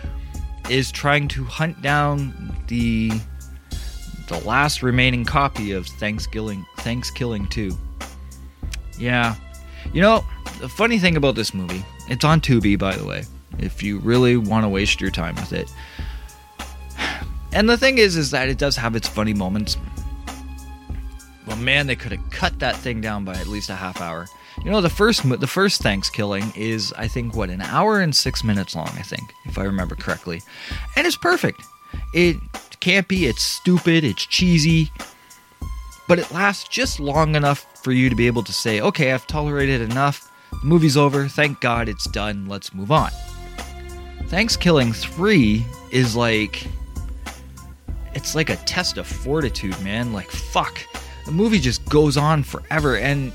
is 0.70 0.92
trying 0.92 1.28
to 1.28 1.44
hunt 1.44 1.80
down 1.80 2.54
the 2.68 3.12
the 4.30 4.38
last 4.46 4.82
remaining 4.82 5.24
copy 5.24 5.72
of 5.72 5.86
Thanksgiving 5.86 6.64
Thanksgiving 6.78 7.48
2. 7.48 7.76
Yeah. 8.96 9.34
You 9.92 10.00
know, 10.00 10.24
the 10.60 10.68
funny 10.68 11.00
thing 11.00 11.16
about 11.16 11.34
this 11.34 11.52
movie, 11.52 11.84
it's 12.08 12.24
on 12.24 12.40
Tubi 12.40 12.78
by 12.78 12.94
the 12.94 13.04
way, 13.04 13.24
if 13.58 13.82
you 13.82 13.98
really 13.98 14.36
want 14.36 14.64
to 14.64 14.68
waste 14.68 15.00
your 15.00 15.10
time 15.10 15.34
with 15.34 15.52
it. 15.52 15.72
And 17.52 17.68
the 17.68 17.76
thing 17.76 17.98
is 17.98 18.16
is 18.16 18.30
that 18.30 18.48
it 18.48 18.56
does 18.56 18.76
have 18.76 18.94
its 18.94 19.08
funny 19.08 19.34
moments. 19.34 19.76
But 21.44 21.58
man, 21.58 21.88
they 21.88 21.96
could 21.96 22.12
have 22.12 22.30
cut 22.30 22.60
that 22.60 22.76
thing 22.76 23.00
down 23.00 23.24
by 23.24 23.34
at 23.34 23.48
least 23.48 23.68
a 23.68 23.74
half 23.74 24.00
hour. 24.00 24.28
You 24.64 24.70
know, 24.70 24.80
the 24.80 24.90
first 24.90 25.28
the 25.28 25.46
first 25.48 25.82
Thanksgiving 25.82 26.52
is 26.54 26.92
I 26.96 27.08
think 27.08 27.34
what 27.34 27.50
an 27.50 27.62
hour 27.62 27.98
and 27.98 28.14
6 28.14 28.44
minutes 28.44 28.76
long, 28.76 28.90
I 28.90 29.02
think, 29.02 29.32
if 29.46 29.58
I 29.58 29.64
remember 29.64 29.96
correctly. 29.96 30.40
And 30.96 31.04
it's 31.04 31.16
perfect. 31.16 31.62
It 32.14 32.36
campy, 32.80 33.28
it's 33.28 33.42
stupid, 33.42 34.04
it's 34.04 34.26
cheesy, 34.26 34.90
but 36.08 36.18
it 36.18 36.30
lasts 36.30 36.68
just 36.68 36.98
long 36.98 37.36
enough 37.36 37.66
for 37.82 37.92
you 37.92 38.10
to 38.10 38.16
be 38.16 38.26
able 38.26 38.42
to 38.42 38.52
say, 38.52 38.80
okay, 38.80 39.12
I've 39.12 39.26
tolerated 39.26 39.80
enough. 39.80 40.30
The 40.50 40.66
movie's 40.66 40.96
over. 40.96 41.28
Thank 41.28 41.60
God 41.60 41.88
it's 41.88 42.08
done. 42.08 42.46
Let's 42.46 42.74
move 42.74 42.90
on. 42.90 43.10
Thanksgiving 44.26 44.92
3 44.92 45.64
is 45.90 46.16
like. 46.16 46.66
It's 48.12 48.34
like 48.34 48.50
a 48.50 48.56
test 48.56 48.98
of 48.98 49.06
fortitude, 49.06 49.80
man. 49.82 50.12
Like, 50.12 50.30
fuck. 50.30 50.80
The 51.26 51.32
movie 51.32 51.60
just 51.60 51.84
goes 51.88 52.16
on 52.16 52.42
forever. 52.42 52.96
And 52.96 53.32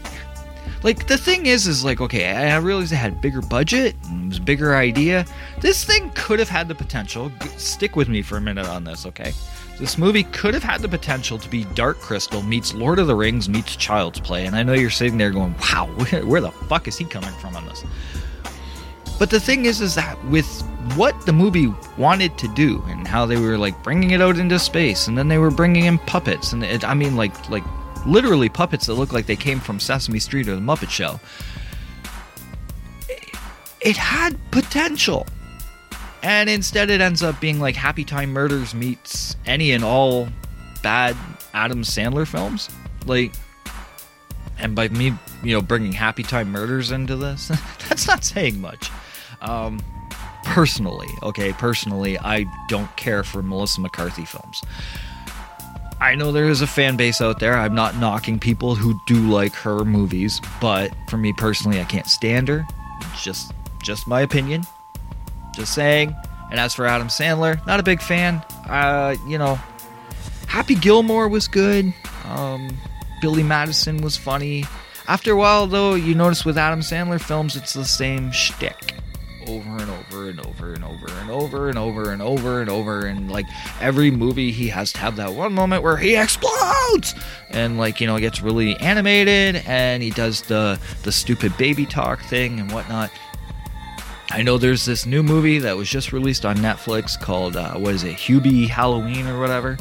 Like 0.85 1.07
the 1.07 1.17
thing 1.17 1.47
is, 1.47 1.65
is 1.65 1.83
like 1.83 1.99
okay, 1.99 2.27
I 2.27 2.57
realized 2.57 2.91
it 2.91 2.97
had 2.97 3.19
bigger 3.19 3.41
budget, 3.41 3.95
it 4.03 4.27
was 4.27 4.37
bigger 4.37 4.75
idea. 4.75 5.25
This 5.59 5.83
thing 5.83 6.11
could 6.13 6.37
have 6.37 6.47
had 6.47 6.67
the 6.67 6.75
potential. 6.75 7.31
Stick 7.57 7.95
with 7.95 8.07
me 8.07 8.21
for 8.21 8.37
a 8.37 8.41
minute 8.41 8.67
on 8.67 8.83
this, 8.83 9.07
okay? 9.07 9.33
This 9.79 9.97
movie 9.97 10.25
could 10.25 10.53
have 10.53 10.61
had 10.61 10.81
the 10.81 10.87
potential 10.87 11.39
to 11.39 11.49
be 11.49 11.63
Dark 11.73 11.99
Crystal 11.99 12.43
meets 12.43 12.75
Lord 12.75 12.99
of 12.99 13.07
the 13.07 13.15
Rings 13.15 13.49
meets 13.49 13.75
Child's 13.75 14.19
Play, 14.19 14.45
and 14.45 14.55
I 14.55 14.61
know 14.61 14.73
you're 14.73 14.91
sitting 14.91 15.17
there 15.17 15.31
going, 15.31 15.55
"Wow, 15.57 15.87
where, 15.95 16.23
where 16.23 16.41
the 16.41 16.51
fuck 16.51 16.87
is 16.87 16.99
he 16.99 17.05
coming 17.05 17.33
from 17.39 17.55
on 17.55 17.65
this?" 17.65 17.83
But 19.17 19.31
the 19.31 19.39
thing 19.39 19.65
is, 19.65 19.81
is 19.81 19.95
that 19.95 20.23
with 20.25 20.61
what 20.95 21.19
the 21.25 21.33
movie 21.33 21.73
wanted 21.97 22.37
to 22.37 22.47
do 22.49 22.83
and 22.89 23.07
how 23.07 23.25
they 23.25 23.37
were 23.37 23.57
like 23.57 23.81
bringing 23.81 24.11
it 24.11 24.21
out 24.21 24.37
into 24.37 24.59
space, 24.59 25.07
and 25.07 25.17
then 25.17 25.29
they 25.29 25.39
were 25.39 25.49
bringing 25.49 25.85
in 25.85 25.97
puppets, 25.97 26.53
and 26.53 26.63
it, 26.63 26.83
I 26.83 26.93
mean, 26.93 27.15
like 27.15 27.49
like 27.49 27.63
literally 28.05 28.49
puppets 28.49 28.85
that 28.87 28.93
look 28.93 29.13
like 29.13 29.25
they 29.25 29.35
came 29.35 29.59
from 29.59 29.79
Sesame 29.79 30.19
Street 30.19 30.47
or 30.47 30.55
the 30.55 30.61
Muppet 30.61 30.89
Show. 30.89 31.19
It, 33.81 33.97
had 33.97 34.37
potential, 34.51 35.27
and 36.23 36.49
instead 36.49 36.89
it 36.89 37.01
ends 37.01 37.21
up 37.21 37.39
being 37.39 37.59
like 37.59 37.75
Happy 37.75 38.03
Time 38.03 38.31
Murders 38.31 38.73
meets 38.73 39.35
any 39.45 39.71
and 39.71 39.83
all 39.83 40.27
bad 40.81 41.15
Adam 41.53 41.83
Sandler 41.83 42.27
films, 42.27 42.69
like. 43.05 43.33
And 44.57 44.73
by 44.73 44.87
me, 44.87 45.13
you 45.43 45.53
know, 45.53 45.61
bringing 45.61 45.91
Happy 45.91 46.23
Time 46.23 46.49
Murders 46.49 46.91
into 46.91 47.17
this, 47.17 47.49
that's 47.89 48.07
not 48.07 48.23
saying 48.23 48.61
much. 48.61 48.89
Um, 49.41 49.83
personally, 50.45 51.09
okay, 51.23 51.51
personally, 51.53 52.17
I 52.19 52.45
don't 52.69 52.95
care 52.95 53.23
for 53.23 53.43
Melissa 53.43 53.81
McCarthy 53.81 54.23
films. 54.23 54.61
I 56.05 56.13
know 56.13 56.31
there 56.31 56.49
is 56.49 56.61
a 56.61 56.67
fan 56.67 56.97
base 56.97 57.19
out 57.19 57.39
there. 57.39 57.55
I'm 57.55 57.73
not 57.73 57.97
knocking 57.97 58.37
people 58.37 58.75
who 58.75 58.93
do 59.07 59.27
like 59.27 59.55
her 59.55 59.83
movies, 59.83 60.39
but 60.61 60.93
for 61.09 61.17
me 61.17 61.33
personally, 61.33 61.81
I 61.81 61.83
can't 61.83 62.05
stand 62.05 62.47
her. 62.47 62.63
Just 63.19 63.53
just 63.81 64.07
my 64.07 64.21
opinion. 64.21 64.67
Just 65.55 65.73
saying. 65.73 66.15
And 66.51 66.59
as 66.59 66.75
for 66.75 66.85
Adam 66.85 67.07
Sandler, 67.07 67.65
not 67.65 67.79
a 67.79 67.83
big 67.83 68.03
fan. 68.03 68.35
Uh, 68.69 69.15
you 69.27 69.39
know, 69.39 69.59
Happy 70.45 70.75
Gilmore 70.75 71.27
was 71.27 71.47
good. 71.47 71.91
Um, 72.25 72.77
Billy 73.19 73.41
Madison 73.41 73.97
was 74.03 74.15
funny. 74.15 74.65
After 75.07 75.31
a 75.31 75.35
while, 75.35 75.65
though, 75.65 75.95
you 75.95 76.13
notice 76.13 76.45
with 76.45 76.55
Adam 76.55 76.81
Sandler 76.81 77.19
films, 77.19 77.55
it's 77.55 77.73
the 77.73 77.83
same 77.83 78.31
shtick 78.31 78.93
over 79.47 79.77
and 79.77 79.89
over 79.89 80.29
and 80.29 80.39
over 80.39 80.73
and 80.73 80.83
over 80.83 81.07
and 81.07 81.29
over 81.29 81.69
and 81.69 81.77
over 81.77 82.11
and 82.11 82.21
over 82.21 82.61
and 82.61 82.69
over 82.69 83.05
and 83.05 83.31
like 83.31 83.45
every 83.79 84.11
movie 84.11 84.51
he 84.51 84.67
has 84.67 84.91
to 84.93 84.99
have 84.99 85.15
that 85.15 85.33
one 85.33 85.53
moment 85.53 85.83
where 85.83 85.97
he 85.97 86.15
explodes 86.15 87.13
and 87.49 87.77
like 87.77 88.01
you 88.01 88.07
know 88.07 88.19
gets 88.19 88.41
really 88.41 88.75
animated 88.77 89.57
and 89.65 90.01
he 90.01 90.09
does 90.09 90.41
the 90.43 90.79
the 91.03 91.11
stupid 91.11 91.55
baby 91.57 91.85
talk 91.85 92.21
thing 92.23 92.59
and 92.59 92.71
whatnot 92.71 93.11
I 94.31 94.41
know 94.41 94.57
there's 94.57 94.85
this 94.85 95.05
new 95.05 95.21
movie 95.21 95.59
that 95.59 95.77
was 95.77 95.87
just 95.87 96.11
released 96.11 96.45
on 96.45 96.57
Netflix 96.57 97.19
called 97.19 97.55
uh, 97.55 97.75
what 97.75 97.93
is 97.93 98.03
it 98.03 98.15
Hubie 98.15 98.67
Halloween 98.67 99.27
or 99.27 99.39
whatever 99.39 99.77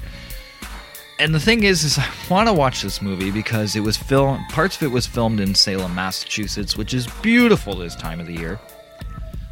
and 1.18 1.32
the 1.32 1.40
thing 1.40 1.62
is, 1.62 1.84
is 1.84 1.96
I 1.96 2.08
want 2.28 2.48
to 2.48 2.52
watch 2.52 2.82
this 2.82 3.00
movie 3.00 3.30
because 3.30 3.76
it 3.76 3.80
was 3.80 3.96
filmed. 3.96 4.48
Parts 4.48 4.76
of 4.76 4.82
it 4.82 4.90
was 4.90 5.06
filmed 5.06 5.38
in 5.38 5.54
Salem, 5.54 5.94
Massachusetts, 5.94 6.76
which 6.76 6.92
is 6.92 7.06
beautiful 7.22 7.76
this 7.76 7.94
time 7.94 8.18
of 8.18 8.26
the 8.26 8.34
year. 8.34 8.58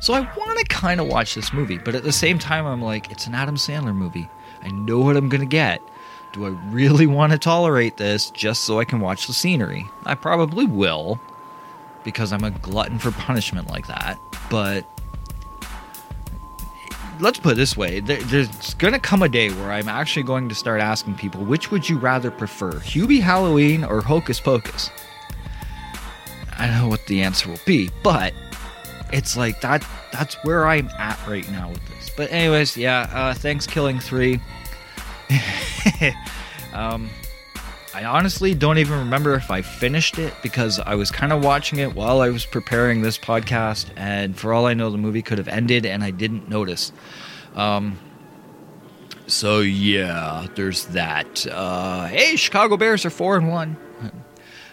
So 0.02 0.14
I 0.14 0.20
want 0.36 0.58
to 0.58 0.64
kind 0.64 1.00
of 1.00 1.06
watch 1.06 1.36
this 1.36 1.52
movie, 1.52 1.78
but 1.78 1.94
at 1.94 2.02
the 2.02 2.10
same 2.10 2.36
time, 2.36 2.66
I'm 2.66 2.82
like, 2.82 3.12
it's 3.12 3.28
an 3.28 3.36
Adam 3.36 3.54
Sandler 3.54 3.94
movie. 3.94 4.28
I 4.60 4.68
know 4.68 4.98
what 4.98 5.16
I'm 5.16 5.28
gonna 5.28 5.46
get. 5.46 5.80
Do 6.32 6.44
I 6.44 6.48
really 6.70 7.06
want 7.06 7.30
to 7.30 7.38
tolerate 7.38 7.98
this 7.98 8.28
just 8.30 8.64
so 8.64 8.80
I 8.80 8.84
can 8.84 8.98
watch 8.98 9.28
the 9.28 9.32
scenery? 9.32 9.86
I 10.04 10.16
probably 10.16 10.66
will, 10.66 11.20
because 12.02 12.32
I'm 12.32 12.42
a 12.42 12.50
glutton 12.50 12.98
for 12.98 13.12
punishment 13.12 13.70
like 13.70 13.86
that. 13.86 14.18
But 14.50 14.84
let's 17.20 17.38
put 17.38 17.52
it 17.52 17.56
this 17.56 17.76
way 17.76 18.00
there's 18.00 18.74
going 18.74 18.94
to 18.94 18.98
come 18.98 19.22
a 19.22 19.28
day 19.28 19.50
where 19.50 19.70
i'm 19.70 19.88
actually 19.88 20.22
going 20.24 20.48
to 20.48 20.54
start 20.54 20.80
asking 20.80 21.14
people 21.14 21.44
which 21.44 21.70
would 21.70 21.86
you 21.88 21.96
rather 21.98 22.30
prefer 22.30 22.72
hubie 22.72 23.20
halloween 23.20 23.84
or 23.84 24.00
hocus 24.00 24.40
pocus 24.40 24.90
i 26.58 26.66
don't 26.66 26.78
know 26.78 26.88
what 26.88 27.04
the 27.06 27.22
answer 27.22 27.48
will 27.48 27.60
be 27.64 27.90
but 28.02 28.32
it's 29.12 29.36
like 29.36 29.60
that 29.60 29.86
that's 30.12 30.34
where 30.44 30.66
i'm 30.66 30.88
at 30.98 31.18
right 31.26 31.50
now 31.50 31.68
with 31.68 31.86
this 31.88 32.10
but 32.16 32.30
anyways 32.32 32.76
yeah 32.76 33.08
uh 33.12 33.34
ThanksKilling 33.34 34.02
three 34.02 34.40
um 36.72 37.08
I 37.94 38.04
honestly 38.06 38.54
don't 38.54 38.78
even 38.78 38.98
remember 39.00 39.34
if 39.34 39.50
I 39.50 39.60
finished 39.60 40.18
it 40.18 40.32
because 40.42 40.78
I 40.78 40.94
was 40.94 41.10
kind 41.10 41.30
of 41.30 41.44
watching 41.44 41.78
it 41.78 41.94
while 41.94 42.22
I 42.22 42.30
was 42.30 42.46
preparing 42.46 43.02
this 43.02 43.18
podcast, 43.18 43.90
and 43.96 44.34
for 44.34 44.54
all 44.54 44.64
I 44.64 44.72
know, 44.72 44.90
the 44.90 44.96
movie 44.96 45.20
could 45.20 45.36
have 45.36 45.48
ended 45.48 45.84
and 45.84 46.02
I 46.02 46.10
didn't 46.10 46.48
notice. 46.48 46.90
Um, 47.54 47.98
so 49.26 49.60
yeah, 49.60 50.46
there's 50.54 50.86
that. 50.86 51.46
Uh, 51.46 52.06
hey, 52.06 52.36
Chicago 52.36 52.78
Bears 52.78 53.04
are 53.04 53.10
four 53.10 53.36
and 53.36 53.50
one. 53.50 53.76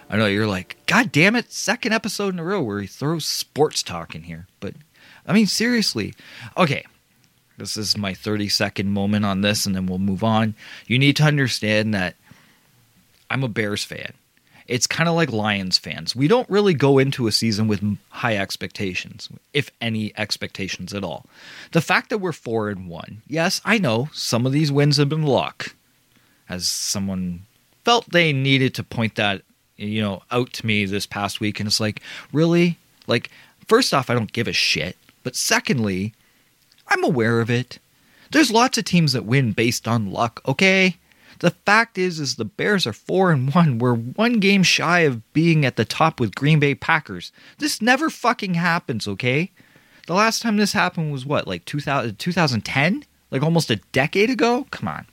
I 0.10 0.18
know 0.18 0.25
you're 0.25 0.48
like, 0.48 0.78
God 0.88 1.12
damn 1.12 1.36
it, 1.36 1.51
second 1.51 1.94
episode 1.94 2.34
in 2.34 2.39
a 2.39 2.44
row 2.44 2.62
where 2.62 2.82
he 2.82 2.88
throws 2.88 3.25
sports 3.25 3.84
talk 3.84 4.16
in 4.16 4.24
here. 4.24 4.48
But 4.60 4.74
I 5.28 5.34
mean, 5.34 5.46
seriously, 5.48 6.13
okay. 6.58 6.84
This 7.58 7.75
is 7.75 7.98
my 7.98 8.13
30 8.13 8.48
second 8.48 8.92
moment 8.92 9.25
on 9.25 9.42
this, 9.42 9.66
and 9.66 9.75
then 9.75 9.86
we'll 9.86 10.00
move 10.00 10.24
on. 10.24 10.56
You 10.88 10.98
need 10.98 11.18
to 11.18 11.24
understand 11.24 11.94
that 11.94 12.16
I'm 13.30 13.44
a 13.44 13.50
Bears 13.50 13.84
fan. 13.84 14.13
It's 14.66 14.88
kind 14.88 15.10
of 15.10 15.16
like 15.16 15.32
Lions 15.32 15.78
fans. 15.78 16.16
We 16.16 16.28
don't 16.28 16.50
really 16.50 16.74
go 16.74 17.00
into 17.00 17.28
a 17.28 17.32
season 17.32 17.68
with 17.68 17.98
high 18.10 18.38
expectations, 18.38 19.28
if 19.51 19.72
any 19.82 20.13
expectations 20.18 20.94
at 20.94 21.04
all. 21.04 21.25
The 21.72 21.82
fact 21.82 22.10
that 22.12 22.20
we're 22.20 22.32
4 22.32 22.70
and 22.70 22.88
1. 22.88 23.24
Yes, 23.28 23.62
I 23.66 23.78
know 23.78 24.10
some 24.13 24.46
of 24.46 24.51
these 24.51 24.72
wins 24.72 24.98
have 24.98 25.10
been 25.10 25.24
luck. 25.24 25.75
As 26.48 26.68
someone 26.68 27.46
felt 27.84 28.12
they 28.12 28.32
needed 28.32 28.74
to 28.75 28.84
point 28.84 29.16
that, 29.16 29.42
you 29.80 30.02
know, 30.02 30.24
out 30.32 30.54
to 30.54 30.66
me 30.66 30.86
this 30.86 31.06
past 31.06 31.40
week 31.40 31.60
and 31.60 31.68
it's 31.68 31.80
like, 31.80 32.02
"Really?" 32.32 32.78
Like 33.08 33.30
first 33.68 33.94
off, 33.94 34.10
I 34.10 34.14
don't 34.14 34.34
give 34.34 34.48
a 34.48 34.54
shit, 34.54 34.98
but 35.24 35.36
secondly, 35.36 36.14
I'm 36.88 37.04
aware 37.04 37.40
of 37.40 37.50
it. 37.50 37.80
There's 38.32 38.52
lots 38.52 38.78
of 38.78 38.86
teams 38.86 39.14
that 39.14 39.26
win 39.26 39.54
based 39.54 39.88
on 39.88 40.12
luck, 40.12 40.42
okay? 40.48 40.98
The 41.40 41.52
fact 41.52 41.98
is, 41.98 42.20
is 42.20 42.36
the 42.36 42.46
Bears 42.46 42.86
are 42.86 42.94
four 42.94 43.32
and 43.32 43.54
one. 43.54 43.80
We're 43.80 43.96
one 43.96 44.40
game 44.40 44.64
shy 44.64 45.00
of 45.00 45.34
being 45.34 45.66
at 45.66 45.78
the 45.78 45.86
top 45.86 46.20
with 46.20 46.36
Green 46.36 46.60
Bay 46.60 46.76
Packers. 46.76 47.32
This 47.58 47.82
never 47.82 48.10
fucking 48.10 48.56
happens, 48.56 49.08
okay? 49.08 49.52
The 50.08 50.14
last 50.16 50.42
time 50.42 50.58
this 50.58 50.74
happened 50.74 51.12
was 51.12 51.26
what, 51.26 51.48
like 51.48 51.66
2000, 51.66 52.20
2010? 52.20 53.06
Like 53.32 53.44
almost 53.44 53.72
a 53.72 53.78
decade 53.92 54.30
ago? 54.30 54.68
Come 54.72 54.88
on. 54.88 55.06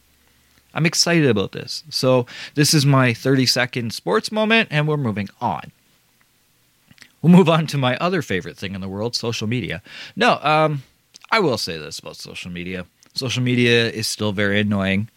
I'm 0.76 0.84
excited 0.84 1.26
about 1.26 1.52
this. 1.52 1.84
So 1.88 2.26
this 2.54 2.74
is 2.74 2.84
my 2.84 3.14
30 3.14 3.46
second 3.46 3.94
sports 3.94 4.30
moment, 4.30 4.68
and 4.70 4.86
we're 4.86 4.98
moving 4.98 5.30
on. 5.40 5.72
We'll 7.22 7.32
move 7.32 7.48
on 7.48 7.66
to 7.68 7.78
my 7.78 7.96
other 7.96 8.20
favorite 8.20 8.58
thing 8.58 8.74
in 8.74 8.82
the 8.82 8.88
world, 8.88 9.16
social 9.16 9.46
media. 9.46 9.82
No, 10.14 10.38
um, 10.42 10.82
I 11.30 11.40
will 11.40 11.56
say 11.56 11.78
this 11.78 11.98
about 11.98 12.16
social 12.16 12.50
media. 12.50 12.84
Social 13.14 13.42
media 13.42 13.90
is 13.90 14.06
still 14.06 14.32
very 14.32 14.60
annoying. 14.60 15.08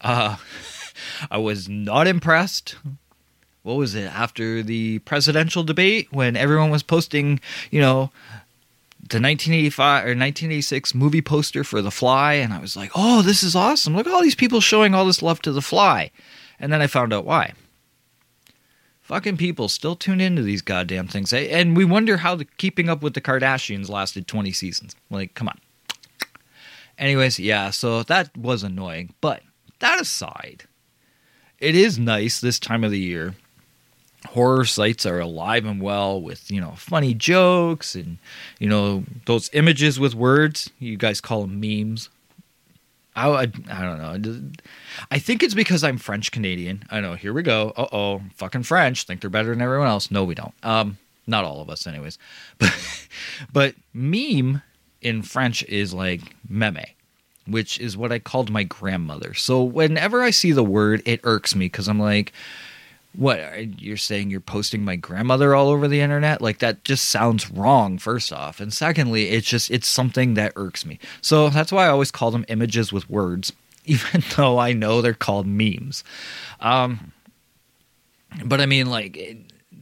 Uh, 0.00 0.36
I 1.30 1.38
was 1.38 1.68
not 1.68 2.08
impressed. 2.08 2.74
What 3.62 3.76
was 3.76 3.94
it 3.94 4.12
after 4.12 4.62
the 4.62 4.98
presidential 5.00 5.62
debate 5.62 6.08
when 6.10 6.36
everyone 6.36 6.70
was 6.70 6.82
posting, 6.82 7.38
you 7.70 7.80
know, 7.80 8.10
the 9.08 9.20
1985 9.20 10.02
or 10.02 10.16
1986 10.16 10.94
movie 10.94 11.22
poster 11.22 11.62
for 11.64 11.80
The 11.80 11.90
Fly, 11.90 12.34
and 12.34 12.52
I 12.52 12.58
was 12.58 12.76
like, 12.76 12.90
"Oh, 12.94 13.22
this 13.22 13.42
is 13.42 13.54
awesome! 13.54 13.94
Look 13.94 14.06
at 14.06 14.12
all 14.12 14.22
these 14.22 14.34
people 14.34 14.60
showing 14.60 14.94
all 14.94 15.06
this 15.06 15.22
love 15.22 15.40
to 15.42 15.52
The 15.52 15.62
Fly," 15.62 16.10
and 16.58 16.72
then 16.72 16.82
I 16.82 16.86
found 16.86 17.12
out 17.12 17.24
why. 17.24 17.52
Fucking 19.02 19.36
people 19.36 19.68
still 19.68 19.94
tune 19.94 20.20
into 20.20 20.42
these 20.42 20.62
goddamn 20.62 21.06
things, 21.06 21.32
eh? 21.32 21.46
and 21.52 21.76
we 21.76 21.84
wonder 21.84 22.16
how 22.16 22.34
the 22.34 22.44
Keeping 22.44 22.88
Up 22.88 23.02
with 23.02 23.14
the 23.14 23.20
Kardashians 23.20 23.88
lasted 23.88 24.26
20 24.26 24.50
seasons. 24.50 24.96
Like, 25.10 25.34
come 25.34 25.48
on. 25.48 25.60
Anyways, 26.98 27.38
yeah, 27.38 27.70
so 27.70 28.02
that 28.02 28.36
was 28.36 28.64
annoying, 28.64 29.14
but 29.20 29.42
that 29.78 30.00
aside, 30.00 30.64
it 31.58 31.76
is 31.76 32.00
nice 32.00 32.40
this 32.40 32.58
time 32.58 32.82
of 32.82 32.90
the 32.90 32.98
year. 32.98 33.36
Horror 34.26 34.64
sites 34.64 35.06
are 35.06 35.20
alive 35.20 35.64
and 35.64 35.80
well 35.80 36.20
with, 36.20 36.50
you 36.50 36.60
know, 36.60 36.72
funny 36.76 37.14
jokes 37.14 37.94
and, 37.94 38.18
you 38.58 38.68
know, 38.68 39.04
those 39.26 39.50
images 39.52 39.98
with 39.98 40.14
words. 40.14 40.70
You 40.78 40.96
guys 40.96 41.20
call 41.20 41.42
them 41.42 41.60
memes. 41.60 42.08
I, 43.14 43.28
I, 43.28 43.42
I 43.42 43.82
don't 43.82 43.98
know. 44.22 44.50
I 45.10 45.18
think 45.18 45.42
it's 45.42 45.54
because 45.54 45.82
I'm 45.82 45.96
French 45.96 46.30
Canadian. 46.30 46.84
I 46.90 47.00
know. 47.00 47.14
Here 47.14 47.32
we 47.32 47.42
go. 47.42 47.72
Uh 47.76 47.86
oh. 47.92 48.22
Fucking 48.34 48.64
French. 48.64 49.04
Think 49.04 49.20
they're 49.20 49.30
better 49.30 49.50
than 49.50 49.62
everyone 49.62 49.88
else. 49.88 50.10
No, 50.10 50.24
we 50.24 50.34
don't. 50.34 50.54
Um, 50.62 50.98
not 51.26 51.44
all 51.44 51.60
of 51.60 51.70
us, 51.70 51.86
anyways. 51.86 52.18
But, 52.58 52.74
but 53.52 53.74
meme 53.92 54.62
in 55.00 55.22
French 55.22 55.62
is 55.64 55.92
like 55.92 56.22
meme 56.48 56.78
which 57.46 57.78
is 57.78 57.96
what 57.96 58.12
I 58.12 58.18
called 58.18 58.50
my 58.50 58.64
grandmother. 58.64 59.34
So 59.34 59.62
whenever 59.62 60.22
I 60.22 60.30
see 60.30 60.52
the 60.52 60.64
word, 60.64 61.02
it 61.04 61.20
irks 61.24 61.54
me 61.54 61.66
because 61.66 61.88
I'm 61.88 62.00
like, 62.00 62.32
what 63.16 63.80
you're 63.80 63.96
saying 63.96 64.30
you're 64.30 64.40
posting 64.40 64.84
my 64.84 64.96
grandmother 64.96 65.54
all 65.54 65.68
over 65.68 65.88
the 65.88 66.00
internet? 66.00 66.40
Like 66.40 66.58
that 66.58 66.84
just 66.84 67.08
sounds 67.08 67.50
wrong 67.50 67.98
first 67.98 68.32
off. 68.32 68.60
And 68.60 68.72
secondly 68.72 69.30
it's 69.30 69.48
just 69.48 69.70
it's 69.70 69.88
something 69.88 70.34
that 70.34 70.52
irks 70.56 70.84
me. 70.84 70.98
So 71.20 71.48
that's 71.48 71.72
why 71.72 71.86
i 71.86 71.88
always 71.88 72.10
call 72.10 72.30
them 72.30 72.44
images 72.48 72.92
with 72.92 73.08
words 73.08 73.52
even 73.86 74.22
though 74.36 74.58
i 74.58 74.72
know 74.72 75.00
they're 75.00 75.14
called 75.14 75.46
memes. 75.46 76.04
Um 76.60 77.12
but 78.44 78.60
i 78.60 78.66
mean 78.66 78.86
like 78.86 79.16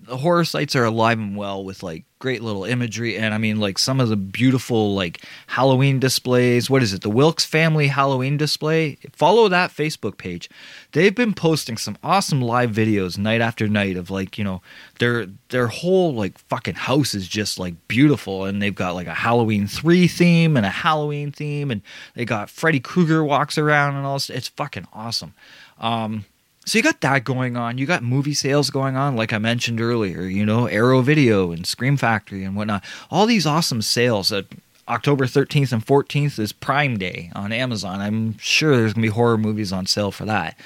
the 0.05 0.17
horror 0.19 0.45
sites 0.45 0.77
are 0.77 0.85
alive 0.85 1.19
and 1.19 1.37
well 1.37 1.65
with 1.65 1.83
like 1.83 2.05
great 2.19 2.43
little 2.43 2.65
imagery. 2.65 3.17
And 3.17 3.35
i 3.35 3.39
mean 3.39 3.61
like 3.61 3.79
some 3.79 4.01
of 4.01 4.09
the 4.09 4.17
beautiful 4.17 4.95
like 4.95 5.23
halloween 5.47 5.99
displays 5.99 6.71
what 6.71 6.83
is 6.83 6.93
it 6.93 7.03
the 7.03 7.11
wilkes 7.11 7.45
family 7.45 7.89
halloween 7.89 8.37
display? 8.37 8.99
Follow 9.13 9.49
that 9.49 9.71
facebook 9.71 10.17
page. 10.17 10.49
They've 10.93 11.15
been 11.15 11.35
posting 11.35 11.77
some 11.77 11.97
awesome 12.03 12.41
live 12.41 12.71
videos 12.71 13.19
night 13.19 13.41
after 13.41 13.69
night 13.69 13.97
of 13.97 14.11
like 14.11 14.39
you 14.39 14.45
know 14.45 14.63
their 14.99 15.27
their 15.49 15.69
whole 15.69 16.15
like 16.15 16.39
fucking 16.39 16.75
house 16.75 17.15
is 17.15 17.29
just 17.29 17.59
like 17.59 17.75
beautiful. 17.89 18.45
And 18.45 18.61
they've 18.61 18.75
got 18.75 18.95
like 18.95 19.07
a 19.07 19.15
halloween 19.15 19.67
3 19.67 20.09
theme 20.09 20.57
and 20.57 20.67
a 20.67 20.71
halloween 20.71 21.31
theme. 21.31 21.71
And 21.71 21.83
they 22.15 22.25
got 22.25 22.51
freddy 22.51 22.81
krueger 22.81 23.25
walks 23.25 23.59
around 23.59 23.97
and 23.97 24.07
all 24.07 24.15
this. 24.15 24.31
It's 24.31 24.49
fucking 24.49 24.87
awesome. 24.93 25.35
Um 25.79 26.25
so 26.65 26.79
you 26.79 26.83
got 26.83 27.01
that 27.03 27.25
going 27.25 27.57
on. 27.57 27.79
You 27.79 27.87
got 27.87 28.03
movie 28.03 28.35
sales 28.35 28.71
going 28.71 28.97
on, 28.97 29.17
like 29.17 29.33
I 29.33 29.39
mentioned 29.39 29.81
earlier. 29.81 30.23
You 30.23 30.47
know, 30.47 30.67
Arrow 30.67 31.03
Video 31.03 31.53
and 31.53 31.67
Scream 31.67 31.97
Factory 31.97 32.45
and 32.45 32.57
whatnot. 32.57 32.85
All 33.11 33.27
these 33.27 33.47
awesome 33.47 33.83
sales. 33.83 34.31
That 34.31 34.47
October 34.89 35.27
13th 35.27 35.73
and 35.73 35.85
14th 35.85 36.39
is 36.39 36.53
Prime 36.53 36.99
Day 36.99 37.31
on 37.35 37.53
Amazon. 37.53 38.01
I'm 38.01 38.39
sure 38.39 38.77
there's 38.77 38.95
gonna 38.95 39.03
be 39.03 39.09
horror 39.09 39.39
movies 39.39 39.73
on 39.73 39.87
sale 39.87 40.11
for 40.11 40.25
that. 40.25 40.59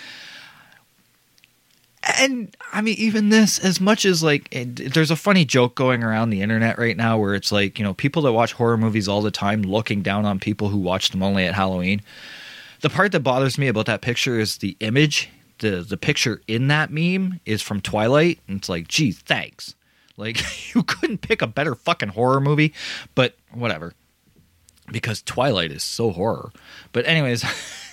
And 2.20 2.56
I 2.72 2.80
mean, 2.80 2.94
even 2.96 3.28
this, 3.28 3.58
as 3.58 3.80
much 3.80 4.04
as 4.04 4.22
like, 4.22 4.48
it, 4.50 4.94
there's 4.94 5.10
a 5.10 5.16
funny 5.16 5.44
joke 5.44 5.74
going 5.74 6.02
around 6.02 6.30
the 6.30 6.42
internet 6.42 6.78
right 6.78 6.96
now 6.96 7.18
where 7.18 7.34
it's 7.34 7.52
like, 7.52 7.78
you 7.78 7.84
know, 7.84 7.92
people 7.92 8.22
that 8.22 8.32
watch 8.32 8.52
horror 8.52 8.76
movies 8.76 9.08
all 9.08 9.20
the 9.20 9.30
time 9.30 9.62
looking 9.62 10.02
down 10.02 10.24
on 10.24 10.38
people 10.38 10.68
who 10.68 10.78
watch 10.78 11.10
them 11.10 11.22
only 11.22 11.44
at 11.44 11.54
Halloween. 11.54 12.00
The 12.80 12.88
part 12.88 13.12
that 13.12 13.20
bothers 13.20 13.58
me 13.58 13.66
about 13.66 13.86
that 13.86 14.00
picture 14.00 14.38
is 14.38 14.58
the 14.58 14.76
image 14.80 15.28
the 15.58 15.82
the 15.82 15.96
picture 15.96 16.42
in 16.46 16.68
that 16.68 16.90
meme 16.90 17.40
is 17.44 17.62
from 17.62 17.80
Twilight, 17.80 18.40
and 18.48 18.58
it's 18.58 18.68
like, 18.68 18.88
gee, 18.88 19.12
thanks. 19.12 19.74
Like 20.16 20.40
you 20.74 20.82
couldn't 20.82 21.18
pick 21.18 21.42
a 21.42 21.46
better 21.46 21.74
fucking 21.74 22.10
horror 22.10 22.40
movie, 22.40 22.74
but 23.14 23.36
whatever. 23.52 23.94
Because 24.90 25.20
Twilight 25.22 25.70
is 25.70 25.82
so 25.82 26.10
horror. 26.12 26.50
But 26.92 27.06
anyways, 27.06 27.44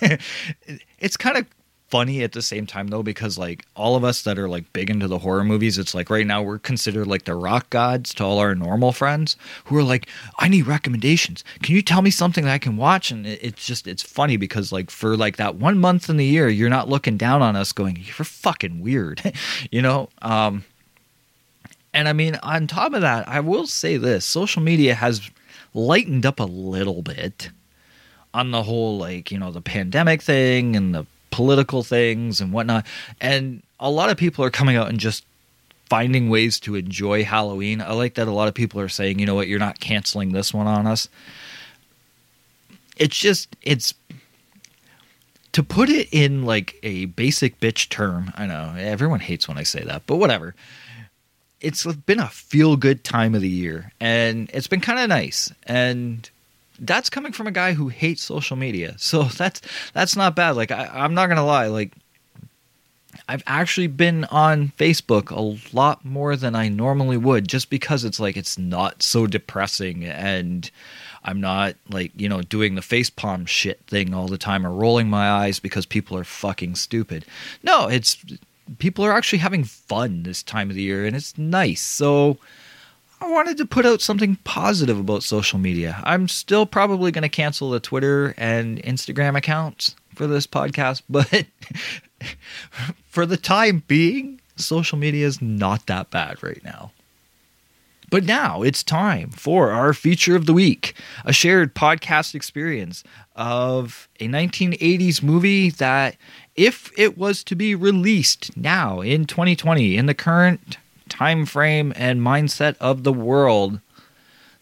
it's 0.98 1.16
kind 1.18 1.36
of 1.36 1.46
funny 1.88 2.22
at 2.22 2.32
the 2.32 2.42
same 2.42 2.66
time 2.66 2.88
though 2.88 3.02
because 3.02 3.38
like 3.38 3.64
all 3.76 3.94
of 3.94 4.02
us 4.02 4.22
that 4.22 4.38
are 4.38 4.48
like 4.48 4.72
big 4.72 4.90
into 4.90 5.06
the 5.06 5.18
horror 5.18 5.44
movies 5.44 5.78
it's 5.78 5.94
like 5.94 6.10
right 6.10 6.26
now 6.26 6.42
we're 6.42 6.58
considered 6.58 7.06
like 7.06 7.24
the 7.24 7.34
rock 7.34 7.70
gods 7.70 8.12
to 8.12 8.24
all 8.24 8.38
our 8.40 8.56
normal 8.56 8.90
friends 8.90 9.36
who 9.66 9.76
are 9.76 9.84
like 9.84 10.08
i 10.38 10.48
need 10.48 10.66
recommendations. 10.66 11.44
Can 11.62 11.76
you 11.76 11.82
tell 11.82 12.02
me 12.02 12.10
something 12.10 12.44
that 12.44 12.52
i 12.52 12.58
can 12.58 12.76
watch? 12.76 13.10
And 13.10 13.26
it's 13.26 13.64
just 13.64 13.86
it's 13.86 14.02
funny 14.02 14.36
because 14.36 14.72
like 14.72 14.90
for 14.90 15.16
like 15.16 15.36
that 15.36 15.56
one 15.56 15.78
month 15.78 16.10
in 16.10 16.16
the 16.16 16.24
year 16.24 16.48
you're 16.48 16.68
not 16.68 16.88
looking 16.88 17.16
down 17.16 17.40
on 17.40 17.54
us 17.54 17.72
going 17.72 17.96
you're 17.96 18.24
fucking 18.24 18.80
weird. 18.80 19.22
You 19.70 19.82
know? 19.82 20.08
Um 20.22 20.64
and 21.92 22.08
i 22.08 22.12
mean 22.12 22.36
on 22.42 22.66
top 22.66 22.92
of 22.92 23.00
that 23.00 23.26
i 23.28 23.40
will 23.40 23.66
say 23.66 23.96
this 23.96 24.24
social 24.24 24.62
media 24.62 24.94
has 24.94 25.30
lightened 25.74 26.26
up 26.26 26.38
a 26.38 26.44
little 26.44 27.02
bit 27.02 27.50
on 28.34 28.50
the 28.50 28.62
whole 28.62 28.98
like 28.98 29.32
you 29.32 29.38
know 29.38 29.50
the 29.50 29.62
pandemic 29.62 30.22
thing 30.22 30.76
and 30.76 30.94
the 30.94 31.06
political 31.36 31.82
things 31.82 32.40
and 32.40 32.50
whatnot. 32.50 32.86
And 33.20 33.62
a 33.78 33.90
lot 33.90 34.08
of 34.08 34.16
people 34.16 34.42
are 34.42 34.48
coming 34.48 34.74
out 34.74 34.88
and 34.88 34.98
just 34.98 35.22
finding 35.90 36.30
ways 36.30 36.58
to 36.60 36.76
enjoy 36.76 37.24
halloween. 37.24 37.82
I 37.82 37.92
like 37.92 38.14
that 38.14 38.26
a 38.26 38.32
lot 38.32 38.48
of 38.48 38.54
people 38.54 38.80
are 38.80 38.88
saying 38.88 39.18
you 39.18 39.26
know 39.26 39.34
what? 39.34 39.46
You're 39.46 39.58
not 39.58 39.78
canceling 39.78 40.32
this 40.32 40.54
one 40.54 40.66
on 40.66 40.86
us. 40.86 41.10
It's 42.96 43.18
just 43.18 43.54
it's 43.60 43.92
to 45.52 45.62
put 45.62 45.90
it 45.90 46.08
in 46.10 46.46
like 46.46 46.78
a 46.82 47.04
basic 47.04 47.60
bitch 47.60 47.90
term 47.90 48.30
i 48.36 48.46
know 48.46 48.74
everyone 48.78 49.20
hates 49.20 49.48
when 49.48 49.56
i 49.56 49.62
say 49.62 49.82
that 49.84 50.02
but 50.06 50.16
whatever. 50.16 50.54
It's 51.58 51.84
been 51.84 52.20
a 52.20 52.28
feel 52.28 52.76
good 52.76 53.04
time 53.04 53.34
of 53.34 53.42
the 53.42 53.48
year 53.48 53.92
and 54.00 54.50
it's 54.54 54.66
been 54.66 54.80
kind 54.80 55.00
of 55.00 55.08
nice 55.08 55.52
and 55.66 56.28
that's 56.80 57.10
coming 57.10 57.32
from 57.32 57.46
a 57.46 57.52
guy 57.52 57.72
who 57.72 57.88
hates 57.88 58.22
social 58.22 58.56
media. 58.56 58.96
So 59.06 59.22
that's 59.24 59.60
that's 59.92 60.16
not 60.16 60.34
bad. 60.34 60.56
Like 60.56 60.70
I, 60.70 60.90
i'm 60.92 61.14
not 61.14 61.28
gonna 61.28 61.44
lie. 61.44 61.66
Like 61.68 61.92
i've 63.28 63.42
actually 63.46 63.86
been 63.86 64.24
on 64.26 64.72
facebook 64.78 65.30
a 65.30 65.74
lot 65.74 66.04
more 66.04 66.36
than 66.36 66.54
i 66.54 66.68
normally 66.68 67.16
would 67.16 67.48
just 67.48 67.70
because 67.70 68.04
it's 68.04 68.20
like 68.20 68.36
it's 68.36 68.58
not 68.58 69.02
so 69.02 69.26
depressing 69.26 70.04
and 70.04 70.70
i'm 71.24 71.40
not 71.40 71.74
like 71.88 72.12
you 72.14 72.28
know 72.28 72.42
doing 72.42 72.74
the 72.74 72.82
face 72.82 73.08
palm 73.08 73.46
shit 73.46 73.80
thing 73.86 74.12
all 74.12 74.28
the 74.28 74.36
time 74.36 74.66
or 74.66 74.70
rolling 74.70 75.08
my 75.08 75.30
eyes 75.30 75.58
because 75.58 75.86
people 75.86 76.16
are 76.16 76.24
fucking 76.24 76.74
stupid. 76.74 77.24
No 77.62 77.88
it's 77.88 78.16
people 78.78 79.04
are 79.04 79.12
actually 79.12 79.38
having 79.38 79.64
fun 79.64 80.22
this 80.24 80.42
time 80.42 80.68
of 80.70 80.76
the 80.76 80.82
year 80.82 81.06
and 81.06 81.16
it's 81.16 81.36
nice. 81.38 81.80
So 81.80 82.36
I 83.20 83.30
wanted 83.30 83.56
to 83.58 83.66
put 83.66 83.86
out 83.86 84.02
something 84.02 84.36
positive 84.44 84.98
about 84.98 85.22
social 85.22 85.58
media. 85.58 86.00
I'm 86.04 86.28
still 86.28 86.66
probably 86.66 87.10
going 87.10 87.22
to 87.22 87.28
cancel 87.28 87.70
the 87.70 87.80
Twitter 87.80 88.34
and 88.36 88.82
Instagram 88.82 89.36
accounts 89.36 89.96
for 90.14 90.26
this 90.26 90.46
podcast, 90.46 91.02
but 91.08 91.46
for 93.08 93.24
the 93.24 93.36
time 93.36 93.82
being, 93.88 94.40
social 94.56 94.98
media 94.98 95.26
is 95.26 95.40
not 95.40 95.86
that 95.86 96.10
bad 96.10 96.42
right 96.42 96.62
now. 96.62 96.92
But 98.08 98.24
now 98.24 98.62
it's 98.62 98.84
time 98.84 99.30
for 99.30 99.72
our 99.72 99.92
feature 99.92 100.36
of 100.36 100.46
the 100.46 100.52
week 100.52 100.94
a 101.24 101.32
shared 101.32 101.74
podcast 101.74 102.36
experience 102.36 103.02
of 103.34 104.08
a 104.20 104.28
1980s 104.28 105.22
movie 105.22 105.70
that, 105.70 106.16
if 106.54 106.92
it 106.96 107.18
was 107.18 107.42
to 107.44 107.56
be 107.56 107.74
released 107.74 108.56
now 108.56 109.00
in 109.00 109.26
2020, 109.26 109.96
in 109.96 110.06
the 110.06 110.14
current 110.14 110.78
time 111.08 111.46
frame 111.46 111.92
and 111.96 112.20
mindset 112.20 112.76
of 112.80 113.02
the 113.02 113.12
world, 113.12 113.80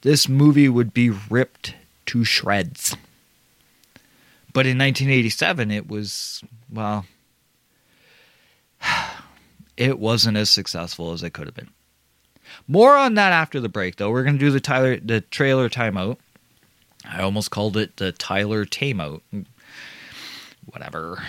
this 0.03 0.29
movie 0.29 0.69
would 0.69 0.93
be 0.93 1.11
ripped 1.11 1.75
to 2.07 2.25
shreds. 2.25 2.97
But 4.53 4.67
in 4.67 4.79
1987, 4.79 5.71
it 5.71 5.89
was, 5.89 6.43
well, 6.71 7.07
it 9.77 9.99
wasn't 9.99 10.37
as 10.37 10.51
successful 10.51 11.13
as 11.13 11.23
it 11.23 11.31
could 11.31 11.47
have 11.47 11.57
been. 11.57 11.71
More 12.69 12.97
on 12.97 13.15
that 13.15 13.33
after 13.33 13.61
the 13.61 13.69
break, 13.69 13.97
though. 13.97 14.11
We're 14.11 14.23
going 14.23 14.39
to 14.39 14.45
do 14.45 14.51
the 14.51 14.61
Tyler, 14.61 14.99
the 14.99 15.23
trailer 15.23 15.69
timeout. 15.69 16.19
I 17.05 17.21
almost 17.23 17.51
called 17.51 17.77
it 17.77 17.97
the 17.97 18.13
Tyler 18.13 18.65
Tameout. 18.65 19.21
Whatever. 20.67 21.23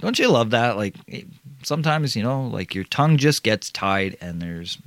Don't 0.00 0.18
you 0.18 0.28
love 0.28 0.50
that? 0.50 0.76
Like, 0.76 0.94
sometimes 1.62 2.16
you 2.16 2.22
know 2.22 2.42
like 2.46 2.74
your 2.74 2.84
tongue 2.84 3.16
just 3.16 3.42
gets 3.42 3.70
tied 3.70 4.16
and 4.20 4.40
there's 4.40 4.78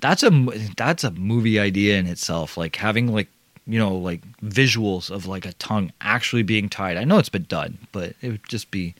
that's 0.00 0.22
a 0.22 0.30
that's 0.76 1.04
a 1.04 1.10
movie 1.12 1.58
idea 1.58 1.98
in 1.98 2.06
itself 2.06 2.56
like 2.56 2.76
having 2.76 3.12
like 3.12 3.28
you 3.66 3.78
know 3.78 3.94
like 3.94 4.22
visuals 4.40 5.10
of 5.10 5.26
like 5.26 5.44
a 5.44 5.52
tongue 5.54 5.92
actually 6.00 6.42
being 6.42 6.68
tied. 6.68 6.96
I 6.96 7.04
know 7.04 7.18
it's 7.18 7.28
been 7.28 7.44
done 7.44 7.78
but 7.92 8.14
it 8.22 8.30
would 8.30 8.48
just 8.48 8.70
be 8.70 8.94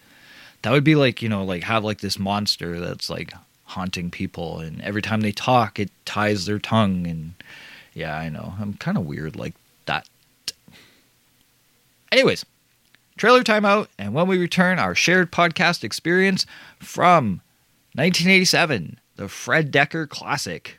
that 0.62 0.72
would 0.72 0.84
be 0.84 0.94
like 0.94 1.22
you 1.22 1.28
know 1.28 1.44
like 1.44 1.62
have 1.64 1.84
like 1.84 2.00
this 2.00 2.18
monster 2.18 2.80
that's 2.80 3.08
like 3.08 3.32
haunting 3.64 4.10
people 4.10 4.60
and 4.60 4.80
every 4.82 5.02
time 5.02 5.20
they 5.20 5.32
talk 5.32 5.78
it 5.78 5.90
ties 6.06 6.46
their 6.46 6.58
tongue 6.58 7.06
and 7.06 7.34
yeah 7.92 8.16
i 8.16 8.28
know. 8.28 8.54
I'm 8.60 8.74
kind 8.74 8.96
of 8.96 9.04
weird 9.04 9.36
like 9.36 9.54
that. 9.86 10.08
Anyways 12.10 12.44
trailer 13.18 13.42
timeout, 13.42 13.88
and 13.98 14.14
when 14.14 14.28
we 14.28 14.38
return, 14.38 14.78
our 14.78 14.94
shared 14.94 15.32
podcast 15.32 15.84
experience 15.84 16.46
from 16.78 17.42
1987, 17.94 19.00
the 19.16 19.28
Fred 19.28 19.72
Dekker 19.72 20.08
classic, 20.08 20.78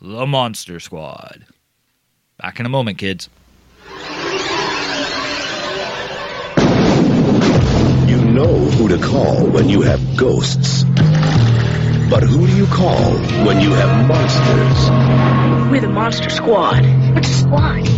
The 0.00 0.26
Monster 0.26 0.78
Squad. 0.78 1.46
Back 2.38 2.60
in 2.60 2.66
a 2.66 2.68
moment, 2.68 2.98
kids. 2.98 3.28
You 8.06 8.24
know 8.24 8.56
who 8.76 8.88
to 8.88 8.98
call 8.98 9.46
when 9.46 9.68
you 9.68 9.80
have 9.80 10.16
ghosts. 10.16 10.84
But 12.10 12.22
who 12.24 12.46
do 12.46 12.56
you 12.56 12.66
call 12.66 13.12
when 13.46 13.60
you 13.60 13.70
have 13.72 14.06
monsters? 14.06 15.70
We're 15.70 15.80
the 15.80 15.88
Monster 15.88 16.28
Squad. 16.28 16.84
What's 17.14 17.28
a 17.28 17.32
squad? 17.32 17.88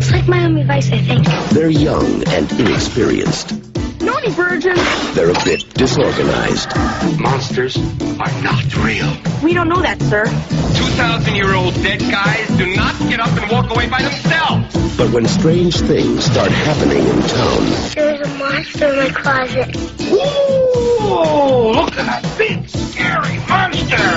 It's 0.00 0.10
like 0.10 0.26
Miami 0.26 0.62
Vice, 0.64 0.90
I 0.90 0.98
think. 0.98 1.26
They're 1.50 1.68
young 1.68 2.24
and 2.28 2.50
inexperienced. 2.52 3.52
Naughty 4.00 4.30
virgin. 4.30 4.76
They're 5.14 5.30
a 5.30 5.44
bit 5.44 5.68
disorganized. 5.74 6.74
Monsters 7.20 7.76
are 8.18 8.42
not 8.42 8.76
real. 8.78 9.12
We 9.42 9.52
don't 9.52 9.68
know 9.68 9.82
that, 9.82 10.00
sir. 10.02 10.24
2,000 10.24 11.34
year 11.34 11.54
old 11.54 11.74
dead 11.74 12.00
guys 12.00 12.48
do 12.56 12.74
not 12.74 12.98
get 13.10 13.20
up 13.20 13.30
and 13.40 13.50
walk 13.52 13.70
away 13.70 13.88
by 13.88 14.02
themselves. 14.02 14.96
But 14.96 15.10
when 15.12 15.26
strange 15.26 15.78
things 15.80 16.24
start 16.24 16.50
happening 16.50 17.06
in 17.06 17.20
town, 17.22 17.66
There's 17.94 18.26
a 18.26 18.34
monster 18.38 18.88
in 18.88 18.96
my 18.96 19.10
closet. 19.10 19.76
Ooh, 20.10 21.72
look 21.72 21.92
at 21.98 22.06
that 22.06 22.34
big 22.38 22.50
big, 22.50 22.68
scary 22.68 23.38
monster! 23.48 24.08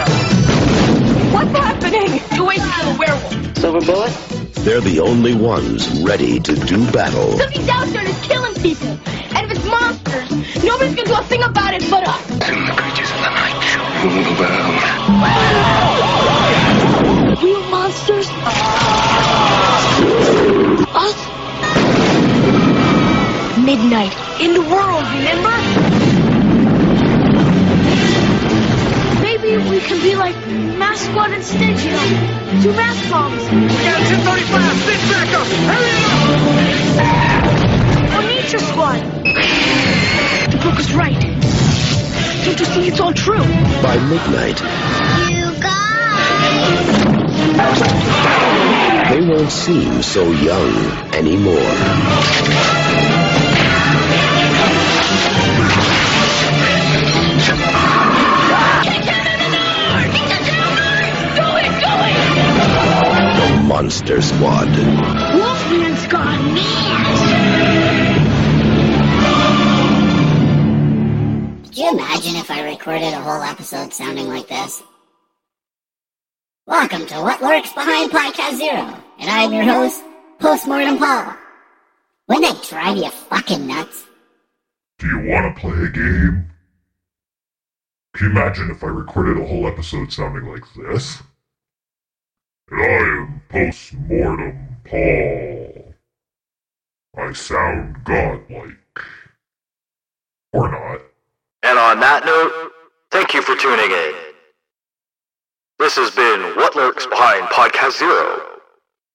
What's 1.33 1.51
happening? 1.57 2.02
You 2.35 2.45
wait 2.45 2.59
till 2.59 2.87
a 2.89 2.97
werewolf. 2.97 3.57
Silver 3.57 3.81
bullet? 3.81 4.11
They're 4.65 4.81
the 4.81 4.99
only 5.01 5.33
ones 5.35 5.89
ready 6.01 6.39
to 6.39 6.55
do 6.55 6.91
battle. 6.91 7.37
Something's 7.37 7.69
out 7.69 7.87
there 7.87 8.03
that's 8.03 8.25
killing 8.27 8.55
people. 8.55 8.87
And 9.35 9.51
if 9.51 9.57
it's 9.57 9.65
monsters, 9.65 10.31
nobody's 10.63 10.95
gonna 10.95 11.09
do 11.09 11.15
a 11.15 11.23
thing 11.23 11.43
about 11.43 11.73
it 11.73 11.89
but 11.89 12.07
us. 12.07 12.29
And 12.31 12.67
the 12.67 12.73
creatures 12.73 13.11
of 13.11 13.17
the 13.17 13.29
night 13.29 13.61
shall 13.61 13.85
rule 14.03 14.23
the 14.23 14.33
world. 14.39 14.73
Real 17.43 17.63
monsters? 17.69 18.27
Us? 20.95 21.17
Midnight. 23.57 24.13
In 24.41 24.53
the 24.53 24.61
world, 24.61 25.05
remember? 25.13 26.02
Maybe 29.53 29.69
we 29.69 29.77
can 29.81 30.01
be 30.01 30.15
like 30.15 30.35
Mask 30.79 31.05
Squad 31.11 31.31
instead, 31.31 31.79
you 31.79 31.91
know. 31.91 32.07
Two 32.63 32.73
mask 32.73 33.07
bombs. 33.11 33.39
We 33.51 33.67
got 33.85 34.01
a 34.01 34.03
1035, 34.09 34.77
sit 34.81 34.97
back 35.11 35.29
up! 35.37 35.45
Hurry 35.69 35.93
up! 36.97 38.15
Or 38.15 38.23
Nature 38.25 38.57
Squad. 38.57 38.99
The 40.49 40.57
book 40.57 40.79
is 40.79 40.91
right. 40.95 41.21
Don't 42.45 42.59
you 42.59 42.65
see 42.65 42.87
it's 42.87 42.99
all 42.99 43.13
true? 43.13 43.45
By 43.83 43.97
midnight, 44.09 44.59
You 45.29 45.53
guys! 45.61 46.89
they 49.11 49.21
won't 49.21 49.51
seem 49.51 50.01
so 50.01 50.31
young 50.31 50.73
anymore. 51.13 53.21
Monster 63.83 64.21
Squad. 64.21 64.69
Wolfman's 65.35 66.07
gone 66.07 66.53
mad. 66.53 68.15
Could 71.65 71.77
you 71.77 71.91
imagine 71.91 72.37
if 72.37 72.49
I 72.49 72.63
recorded 72.63 73.13
a 73.13 73.19
whole 73.19 73.41
episode 73.41 73.91
sounding 73.91 74.29
like 74.29 74.47
this? 74.47 74.81
Welcome 76.65 77.05
to 77.07 77.15
What 77.15 77.41
Lurks 77.41 77.73
Behind 77.73 78.09
Podcast 78.09 78.55
Zero, 78.55 79.03
and 79.19 79.29
I'm 79.29 79.51
your 79.51 79.65
host, 79.65 80.01
Postmortem 80.39 80.97
Paul. 80.97 81.35
Wouldn't 82.29 82.45
that 82.45 82.63
drive 82.63 82.95
you 82.95 83.09
fucking 83.09 83.67
nuts? 83.67 84.05
Do 84.99 85.07
you 85.07 85.29
want 85.29 85.53
to 85.53 85.59
play 85.61 85.77
a 85.77 85.89
game? 85.89 86.49
Can 88.13 88.27
you 88.27 88.31
imagine 88.31 88.71
if 88.71 88.81
I 88.81 88.87
recorded 88.87 89.43
a 89.43 89.45
whole 89.45 89.67
episode 89.67 90.13
sounding 90.13 90.45
like 90.49 90.63
this? 90.73 91.21
And 92.69 92.81
I 92.81 92.85
am 92.87 93.42
Postmortem 93.53 94.57
Paul. 94.83 95.93
I 97.15 97.33
sound 97.33 98.03
godlike. 98.03 98.99
Or 100.53 100.71
not. 100.71 101.01
And 101.61 101.77
on 101.77 101.99
that 101.99 102.25
note, 102.25 102.71
thank 103.11 103.35
you 103.35 103.43
for 103.43 103.55
tuning 103.55 103.91
in. 103.91 104.13
This 105.77 105.95
has 105.97 106.09
been 106.15 106.55
What 106.55 106.75
Lurks 106.75 107.05
Behind 107.05 107.43
Podcast 107.49 107.99
Zero. 107.99 108.41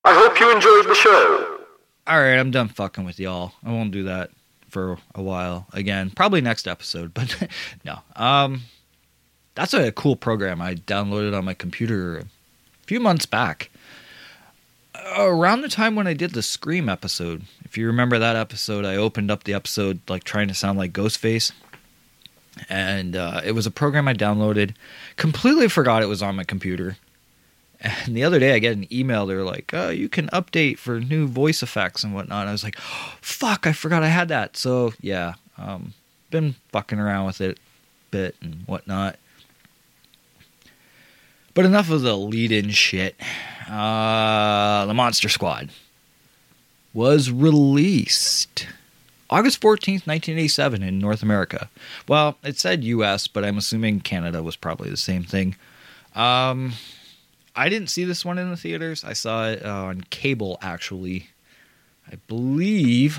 I 0.04 0.14
hope 0.14 0.38
you 0.38 0.54
enjoyed 0.54 0.86
the 0.86 0.94
show. 0.94 1.58
All 2.06 2.20
right, 2.20 2.36
I'm 2.36 2.52
done 2.52 2.68
fucking 2.68 3.04
with 3.04 3.18
y'all. 3.18 3.54
I 3.64 3.72
won't 3.72 3.90
do 3.90 4.04
that 4.04 4.30
for 4.68 4.98
a 5.16 5.22
while 5.22 5.66
again. 5.72 6.10
Probably 6.10 6.40
next 6.40 6.68
episode, 6.68 7.12
but 7.14 7.36
no. 7.84 7.98
Um, 8.14 8.62
that's 9.56 9.74
a 9.74 9.90
cool 9.90 10.14
program 10.14 10.62
I 10.62 10.76
downloaded 10.76 11.36
on 11.36 11.44
my 11.44 11.54
computer 11.54 12.18
a 12.18 12.24
few 12.86 13.00
months 13.00 13.26
back. 13.26 13.70
Around 15.16 15.62
the 15.62 15.68
time 15.68 15.94
when 15.94 16.06
I 16.06 16.12
did 16.12 16.32
the 16.32 16.42
Scream 16.42 16.88
episode, 16.88 17.42
if 17.64 17.76
you 17.78 17.86
remember 17.86 18.18
that 18.18 18.36
episode, 18.36 18.84
I 18.84 18.96
opened 18.96 19.30
up 19.30 19.44
the 19.44 19.54
episode 19.54 20.00
like 20.08 20.24
trying 20.24 20.48
to 20.48 20.54
sound 20.54 20.78
like 20.78 20.92
Ghostface. 20.92 21.52
And 22.68 23.14
uh, 23.14 23.40
it 23.44 23.52
was 23.52 23.66
a 23.66 23.70
program 23.70 24.08
I 24.08 24.14
downloaded. 24.14 24.74
Completely 25.16 25.68
forgot 25.68 26.02
it 26.02 26.06
was 26.06 26.22
on 26.22 26.36
my 26.36 26.44
computer. 26.44 26.96
And 27.80 28.16
the 28.16 28.24
other 28.24 28.40
day, 28.40 28.54
I 28.54 28.58
get 28.58 28.76
an 28.76 28.92
email. 28.92 29.24
They're 29.24 29.44
like, 29.44 29.72
"Oh, 29.72 29.90
you 29.90 30.08
can 30.08 30.26
update 30.28 30.78
for 30.78 30.98
new 30.98 31.28
voice 31.28 31.62
effects 31.62 32.02
and 32.02 32.12
whatnot." 32.12 32.48
I 32.48 32.52
was 32.52 32.64
like, 32.64 32.76
oh, 32.80 33.14
"Fuck, 33.20 33.68
I 33.68 33.72
forgot 33.72 34.02
I 34.02 34.08
had 34.08 34.26
that." 34.28 34.56
So 34.56 34.94
yeah, 35.00 35.34
um, 35.56 35.94
been 36.30 36.56
fucking 36.72 36.98
around 36.98 37.26
with 37.26 37.40
it 37.40 37.56
a 37.56 38.10
bit 38.10 38.36
and 38.42 38.64
whatnot. 38.66 39.16
But 41.54 41.66
enough 41.66 41.90
of 41.90 42.02
the 42.02 42.16
lead-in 42.16 42.70
shit. 42.70 43.14
Uh, 43.68 44.86
the 44.86 44.94
Monster 44.94 45.28
Squad 45.28 45.70
was 46.94 47.30
released 47.30 48.66
August 49.30 49.60
14th, 49.60 50.06
1987 50.06 50.82
in 50.82 50.98
North 50.98 51.22
America. 51.22 51.68
Well, 52.08 52.38
it 52.42 52.58
said 52.58 52.82
US, 52.82 53.28
but 53.28 53.44
I'm 53.44 53.58
assuming 53.58 54.00
Canada 54.00 54.42
was 54.42 54.56
probably 54.56 54.88
the 54.88 54.96
same 54.96 55.22
thing. 55.22 55.54
Um, 56.14 56.72
I 57.54 57.68
didn't 57.68 57.88
see 57.88 58.04
this 58.04 58.24
one 58.24 58.38
in 58.38 58.50
the 58.50 58.56
theaters. 58.56 59.04
I 59.04 59.12
saw 59.12 59.48
it 59.48 59.64
uh, 59.64 59.84
on 59.84 60.00
cable, 60.02 60.58
actually. 60.62 61.28
I 62.10 62.16
believe 62.26 63.18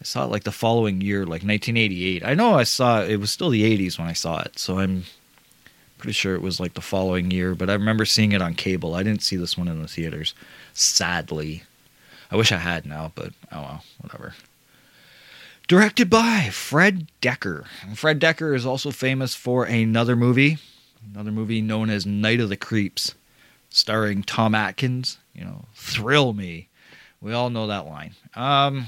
I 0.00 0.04
saw 0.04 0.24
it 0.24 0.30
like 0.30 0.44
the 0.44 0.52
following 0.52 1.00
year, 1.00 1.20
like 1.20 1.42
1988. 1.42 2.24
I 2.24 2.34
know 2.34 2.54
I 2.54 2.64
saw 2.64 3.02
it, 3.02 3.12
it 3.12 3.16
was 3.16 3.32
still 3.32 3.50
the 3.50 3.62
80s 3.62 3.98
when 3.98 4.08
I 4.08 4.12
saw 4.12 4.40
it, 4.40 4.58
so 4.58 4.78
I'm 4.78 5.04
pretty 5.98 6.12
sure 6.12 6.34
it 6.34 6.42
was 6.42 6.60
like 6.60 6.74
the 6.74 6.80
following 6.80 7.30
year, 7.30 7.54
but 7.54 7.68
I 7.68 7.74
remember 7.74 8.04
seeing 8.04 8.32
it 8.32 8.42
on 8.42 8.54
cable. 8.54 8.94
I 8.94 9.02
didn't 9.02 9.22
see 9.22 9.36
this 9.36 9.58
one 9.58 9.68
in 9.68 9.82
the 9.82 9.88
theaters, 9.88 10.34
sadly. 10.72 11.64
I 12.30 12.36
wish 12.36 12.52
I 12.52 12.58
had 12.58 12.86
now, 12.86 13.12
but 13.14 13.32
oh 13.52 13.60
well, 13.60 13.84
whatever. 14.00 14.34
Directed 15.66 16.08
by 16.08 16.48
Fred 16.50 17.08
Dekker. 17.20 17.66
And 17.82 17.98
Fred 17.98 18.20
Dekker 18.20 18.54
is 18.54 18.64
also 18.64 18.90
famous 18.90 19.34
for 19.34 19.64
another 19.64 20.16
movie, 20.16 20.58
another 21.12 21.30
movie 21.30 21.60
known 21.60 21.90
as 21.90 22.06
Night 22.06 22.40
of 22.40 22.48
the 22.48 22.56
Creeps, 22.56 23.14
starring 23.68 24.22
Tom 24.22 24.54
Atkins. 24.54 25.18
You 25.34 25.44
know, 25.44 25.64
thrill 25.74 26.32
me. 26.32 26.68
We 27.20 27.32
all 27.32 27.50
know 27.50 27.66
that 27.66 27.86
line. 27.86 28.14
Um, 28.34 28.86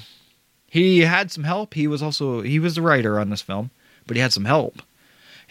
he 0.71 1.01
had 1.01 1.31
some 1.31 1.45
help. 1.45 1.75
He 1.75 1.87
was 1.87 2.03
also 2.03 2.43
he 2.43 2.59
was 2.59 2.77
the 2.77 2.83
writer 2.83 3.19
on 3.19 3.31
this 3.31 3.43
film, 3.43 3.71
but 4.07 4.17
he 4.17 4.23
had 4.23 4.33
some 4.33 4.45
help. 4.45 4.83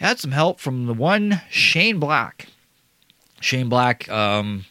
Had 0.00 0.18
some 0.18 0.32
help 0.32 0.60
from 0.60 0.86
the 0.86 0.94
one 0.94 1.42
Shane 1.50 2.00
Black. 2.00 2.46
Shane 3.42 3.68
Black 3.68 4.08
um, 4.08 4.64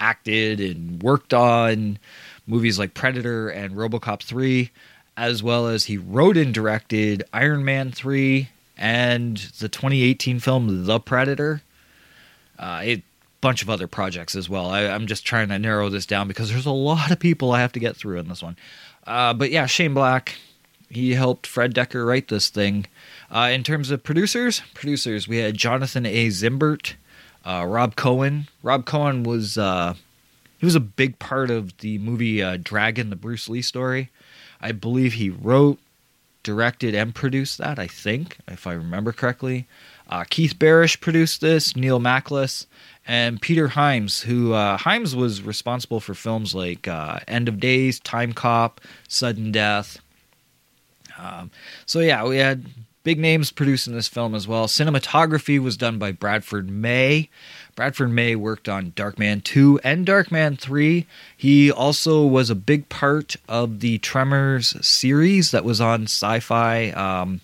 acted 0.00 0.58
and 0.58 1.02
worked 1.02 1.34
on 1.34 1.98
movies 2.46 2.78
like 2.78 2.94
Predator 2.94 3.50
and 3.50 3.74
RoboCop 3.74 4.22
3, 4.22 4.70
as 5.18 5.42
well 5.42 5.66
as 5.66 5.84
he 5.84 5.98
wrote 5.98 6.38
and 6.38 6.54
directed 6.54 7.24
Iron 7.30 7.62
Man 7.62 7.92
3 7.92 8.48
and 8.78 9.36
the 9.36 9.68
2018 9.68 10.40
film 10.40 10.86
The 10.86 10.98
Predator. 10.98 11.60
Uh, 12.58 12.80
a 12.82 13.02
bunch 13.42 13.60
of 13.60 13.68
other 13.68 13.86
projects 13.86 14.34
as 14.34 14.48
well. 14.48 14.70
I, 14.70 14.86
I'm 14.86 15.06
just 15.06 15.26
trying 15.26 15.48
to 15.48 15.58
narrow 15.58 15.90
this 15.90 16.06
down 16.06 16.26
because 16.26 16.50
there's 16.50 16.64
a 16.64 16.70
lot 16.70 17.10
of 17.10 17.18
people 17.18 17.52
I 17.52 17.60
have 17.60 17.72
to 17.72 17.80
get 17.80 17.96
through 17.96 18.18
in 18.18 18.28
this 18.28 18.42
one. 18.42 18.56
Uh, 19.06 19.34
but 19.34 19.50
yeah, 19.50 19.66
Shane 19.66 19.92
Black, 19.92 20.36
he 20.88 21.12
helped 21.12 21.46
Fred 21.46 21.74
Dekker 21.74 22.06
write 22.06 22.28
this 22.28 22.48
thing. 22.48 22.86
Uh, 23.30 23.50
in 23.52 23.62
terms 23.62 23.90
of 23.90 24.02
producers, 24.02 24.62
producers 24.74 25.26
we 25.26 25.38
had 25.38 25.56
Jonathan 25.56 26.06
A. 26.06 26.28
Zimbert, 26.28 26.94
uh, 27.44 27.64
Rob 27.66 27.96
Cohen. 27.96 28.48
Rob 28.62 28.84
Cohen 28.84 29.22
was 29.22 29.58
uh, 29.58 29.94
he 30.58 30.66
was 30.66 30.74
a 30.74 30.80
big 30.80 31.18
part 31.18 31.50
of 31.50 31.76
the 31.78 31.98
movie 31.98 32.42
uh, 32.42 32.58
Dragon, 32.62 33.10
the 33.10 33.16
Bruce 33.16 33.48
Lee 33.48 33.62
story. 33.62 34.10
I 34.60 34.72
believe 34.72 35.14
he 35.14 35.30
wrote, 35.30 35.78
directed, 36.42 36.94
and 36.94 37.14
produced 37.14 37.58
that. 37.58 37.78
I 37.78 37.86
think, 37.86 38.38
if 38.48 38.66
I 38.66 38.72
remember 38.72 39.12
correctly. 39.12 39.66
Uh, 40.08 40.24
Keith 40.28 40.58
Barish 40.58 41.00
produced 41.00 41.40
this. 41.40 41.74
Neil 41.76 41.98
Machlis 41.98 42.66
and 43.06 43.40
Peter 43.40 43.68
Hyams, 43.68 44.22
who 44.22 44.52
uh, 44.52 44.78
Hyams 44.78 45.14
was 45.14 45.42
responsible 45.42 46.00
for 46.00 46.14
films 46.14 46.54
like 46.54 46.88
uh, 46.88 47.20
End 47.28 47.48
of 47.48 47.60
Days, 47.60 48.00
Time 48.00 48.32
Cop, 48.32 48.80
Sudden 49.08 49.52
Death. 49.52 49.98
Um, 51.18 51.50
so 51.86 52.00
yeah, 52.00 52.24
we 52.24 52.38
had 52.38 52.64
big 53.04 53.18
names 53.18 53.52
producing 53.52 53.94
this 53.94 54.08
film 54.08 54.34
as 54.34 54.48
well. 54.48 54.66
Cinematography 54.66 55.62
was 55.62 55.76
done 55.76 55.98
by 55.98 56.10
Bradford 56.10 56.68
May. 56.68 57.28
Bradford 57.76 58.10
May 58.10 58.34
worked 58.34 58.68
on 58.68 58.92
Darkman 58.92 59.44
2 59.44 59.80
and 59.84 60.06
Darkman 60.06 60.58
3. 60.58 61.06
He 61.36 61.70
also 61.70 62.24
was 62.24 62.50
a 62.50 62.54
big 62.54 62.88
part 62.88 63.36
of 63.48 63.80
the 63.80 63.98
Tremors 63.98 64.74
series 64.84 65.50
that 65.50 65.64
was 65.64 65.80
on 65.80 66.04
Sci 66.04 66.40
Fi 66.40 66.90
um, 66.90 67.40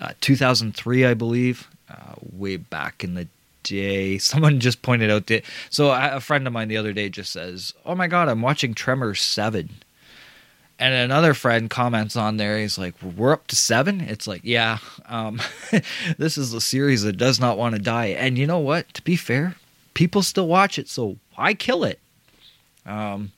uh, 0.00 0.12
2003, 0.20 1.04
I 1.04 1.14
believe, 1.14 1.68
uh, 1.90 2.14
way 2.32 2.56
back 2.56 3.04
in 3.04 3.14
the 3.14 3.28
day. 3.62 4.18
Someone 4.18 4.60
just 4.60 4.82
pointed 4.82 5.10
out 5.10 5.26
that. 5.26 5.44
So 5.68 5.90
a 5.92 6.20
friend 6.20 6.46
of 6.46 6.52
mine 6.52 6.68
the 6.68 6.78
other 6.78 6.92
day 6.92 7.10
just 7.10 7.32
says, 7.32 7.74
Oh 7.84 7.94
my 7.94 8.08
God, 8.08 8.28
I'm 8.28 8.42
watching 8.42 8.72
Tremors 8.72 9.20
7. 9.20 9.68
And 10.78 10.92
another 10.92 11.34
friend 11.34 11.70
comments 11.70 12.16
on 12.16 12.36
there. 12.36 12.58
He's 12.58 12.78
like, 12.78 12.94
"We're 13.00 13.32
up 13.32 13.46
to 13.48 13.56
seven. 13.56 14.00
It's 14.00 14.26
like, 14.26 14.40
yeah, 14.42 14.78
um, 15.06 15.40
this 16.18 16.36
is 16.36 16.52
a 16.52 16.60
series 16.60 17.02
that 17.02 17.16
does 17.16 17.38
not 17.38 17.56
want 17.56 17.76
to 17.76 17.80
die. 17.80 18.06
And 18.06 18.36
you 18.36 18.46
know 18.46 18.58
what? 18.58 18.92
To 18.94 19.02
be 19.02 19.14
fair, 19.14 19.54
people 19.94 20.22
still 20.22 20.48
watch 20.48 20.78
it, 20.78 20.88
so 20.88 21.16
why 21.36 21.54
kill 21.54 21.84
it? 21.84 22.00
Um, 22.84 23.32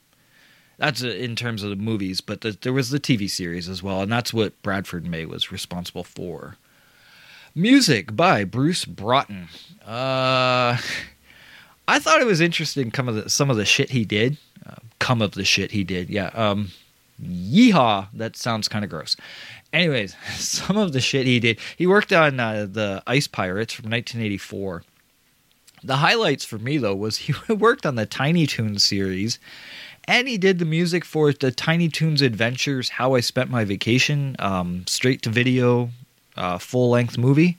that's 0.78 1.02
uh, 1.04 1.08
in 1.08 1.36
terms 1.36 1.62
of 1.62 1.70
the 1.70 1.76
movies, 1.76 2.20
but 2.20 2.40
the, 2.40 2.56
there 2.60 2.72
was 2.72 2.90
the 2.90 3.00
TV 3.00 3.30
series 3.30 3.68
as 3.68 3.82
well, 3.82 4.02
and 4.02 4.10
that's 4.10 4.34
what 4.34 4.60
Bradford 4.62 5.06
May 5.06 5.24
was 5.24 5.52
responsible 5.52 6.04
for. 6.04 6.56
Music 7.54 8.14
by 8.14 8.44
Bruce 8.44 8.84
Broughton. 8.84 9.48
Uh, 9.86 10.76
I 11.88 11.98
thought 11.98 12.20
it 12.20 12.26
was 12.26 12.40
interesting. 12.40 12.92
Some 12.92 13.08
of 13.08 13.14
the 13.14 13.30
some 13.30 13.50
of 13.50 13.56
the 13.56 13.64
shit 13.64 13.90
he 13.90 14.04
did. 14.04 14.36
Uh, 14.66 14.74
come 14.98 15.22
of 15.22 15.32
the 15.32 15.44
shit 15.44 15.70
he 15.70 15.84
did. 15.84 16.10
Yeah. 16.10 16.26
Um, 16.34 16.72
yeehaw. 17.22 18.08
That 18.12 18.36
sounds 18.36 18.68
kind 18.68 18.84
of 18.84 18.90
gross. 18.90 19.16
Anyways, 19.72 20.16
some 20.36 20.76
of 20.76 20.92
the 20.92 21.00
shit 21.00 21.26
he 21.26 21.40
did. 21.40 21.58
He 21.76 21.86
worked 21.86 22.12
on 22.12 22.40
uh, 22.40 22.66
the 22.70 23.02
Ice 23.06 23.26
Pirates 23.26 23.72
from 23.72 23.90
1984. 23.90 24.82
The 25.82 25.96
highlights 25.96 26.44
for 26.44 26.58
me 26.58 26.78
though 26.78 26.94
was 26.94 27.16
he 27.18 27.34
worked 27.52 27.86
on 27.86 27.94
the 27.94 28.06
Tiny 28.06 28.46
Toons 28.46 28.84
series, 28.84 29.38
and 30.08 30.28
he 30.28 30.38
did 30.38 30.58
the 30.58 30.64
music 30.64 31.04
for 31.04 31.32
the 31.32 31.50
Tiny 31.50 31.88
Toons 31.88 32.22
Adventures: 32.22 32.90
How 32.90 33.14
I 33.14 33.20
Spent 33.20 33.50
My 33.50 33.64
Vacation, 33.64 34.36
um, 34.38 34.84
straight 34.86 35.22
to 35.22 35.30
video, 35.30 35.90
uh, 36.36 36.58
full 36.58 36.90
length 36.90 37.18
movie, 37.18 37.56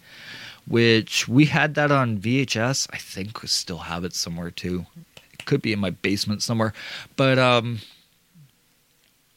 which 0.68 1.28
we 1.28 1.46
had 1.46 1.76
that 1.76 1.92
on 1.92 2.18
VHS. 2.18 2.88
I 2.92 2.98
think 2.98 3.42
we 3.42 3.48
still 3.48 3.80
have 3.80 4.04
it 4.04 4.14
somewhere 4.14 4.52
too. 4.52 4.86
It 5.34 5.46
could 5.46 5.62
be 5.62 5.72
in 5.74 5.80
my 5.80 5.92
basement 5.92 6.42
somewhere, 6.42 6.74
but 7.16 7.38
um, 7.38 7.80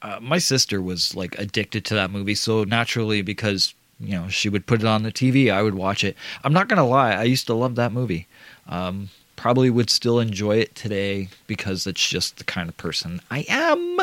uh, 0.02 0.18
my 0.20 0.38
sister 0.38 0.80
was 0.80 1.14
like 1.14 1.38
addicted 1.38 1.84
to 1.86 1.94
that 1.94 2.10
movie, 2.10 2.34
so 2.34 2.64
naturally 2.64 3.22
because 3.22 3.74
you 3.98 4.12
know 4.16 4.28
she 4.28 4.48
would 4.48 4.66
put 4.66 4.80
it 4.80 4.86
on 4.86 5.02
the 5.02 5.12
TV, 5.12 5.52
I 5.52 5.62
would 5.62 5.74
watch 5.74 6.04
it. 6.04 6.16
I'm 6.44 6.52
not 6.52 6.68
gonna 6.68 6.86
lie, 6.86 7.12
I 7.12 7.24
used 7.24 7.46
to 7.46 7.54
love 7.54 7.74
that 7.76 7.92
movie. 7.92 8.26
Um, 8.68 9.10
probably 9.36 9.70
would 9.70 9.90
still 9.90 10.20
enjoy 10.20 10.58
it 10.58 10.74
today 10.74 11.28
because 11.46 11.86
it's 11.86 12.06
just 12.06 12.36
the 12.36 12.44
kind 12.44 12.68
of 12.68 12.76
person 12.76 13.20
I 13.30 13.44
am. 13.48 13.98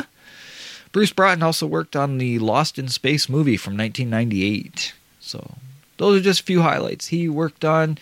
Bruce 0.92 1.14
Broughton 1.14 1.44
also 1.44 1.68
worked 1.68 1.96
on 1.96 2.18
the 2.18 2.40
Lost 2.40 2.80
in 2.80 2.88
Space 2.88 3.30
movie 3.30 3.58
from 3.58 3.78
1998. 3.78 4.94
So 5.20 5.56
those 5.98 6.20
are 6.20 6.24
just 6.24 6.40
a 6.40 6.44
few 6.44 6.62
highlights. 6.62 7.08
He 7.08 7.30
worked 7.30 7.64
on 7.64 7.98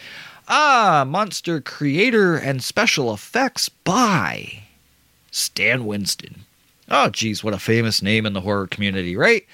Ah, 0.48 1.04
Monster 1.08 1.60
Creator 1.60 2.36
and 2.36 2.64
Special 2.64 3.12
Effects 3.14 3.68
by 3.68 4.64
Stan 5.32 5.86
Winston. 5.86 6.45
Oh, 6.90 7.10
geez, 7.10 7.44
what 7.44 7.54
a 7.54 7.60
famous 7.60 8.02
name 8.02 8.26
in 8.26 8.34
the 8.34 8.42
horror 8.42 8.68
community, 8.68 9.16
right? 9.16 9.46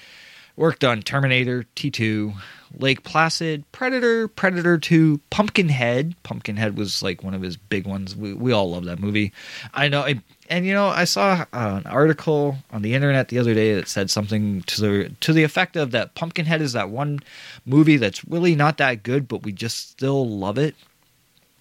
Worked 0.56 0.84
on 0.84 1.00
Terminator, 1.00 1.64
T2, 1.76 2.34
Lake 2.78 3.02
Placid, 3.04 3.64
Predator, 3.72 4.28
Predator 4.28 4.78
2, 4.78 5.18
Pumpkinhead. 5.30 6.14
Pumpkinhead 6.22 6.76
was 6.76 7.02
like 7.02 7.22
one 7.22 7.34
of 7.34 7.42
his 7.42 7.56
big 7.56 7.86
ones. 7.86 8.14
We, 8.14 8.34
we 8.34 8.52
all 8.52 8.70
love 8.70 8.84
that 8.84 9.00
movie. 9.00 9.32
I 9.72 9.88
know. 9.88 10.02
I, 10.02 10.20
and 10.48 10.66
you 10.66 10.74
know, 10.74 10.88
I 10.88 11.04
saw 11.04 11.46
uh, 11.52 11.80
an 11.84 11.86
article 11.86 12.58
on 12.70 12.82
the 12.82 12.94
internet 12.94 13.28
the 13.28 13.38
other 13.38 13.54
day 13.54 13.74
that 13.74 13.88
said 13.88 14.10
something 14.10 14.62
to 14.62 14.80
the 14.80 15.08
to 15.20 15.32
the 15.32 15.44
effect 15.44 15.76
of 15.76 15.92
that 15.92 16.14
Pumpkinhead 16.14 16.60
is 16.60 16.74
that 16.74 16.90
one 16.90 17.20
movie 17.64 17.96
that's 17.96 18.24
really 18.26 18.54
not 18.54 18.78
that 18.78 19.02
good, 19.02 19.28
but 19.28 19.42
we 19.42 19.52
just 19.52 19.90
still 19.90 20.28
love 20.28 20.58
it. 20.58 20.74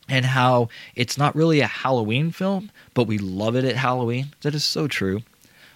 And 0.09 0.25
how 0.25 0.67
it's 0.95 1.17
not 1.17 1.35
really 1.35 1.61
a 1.61 1.67
Halloween 1.67 2.31
film, 2.31 2.69
but 2.93 3.05
we 3.07 3.17
love 3.17 3.55
it 3.55 3.63
at 3.63 3.77
Halloween. 3.77 4.27
That 4.41 4.53
is 4.53 4.65
so 4.65 4.87
true. 4.89 5.21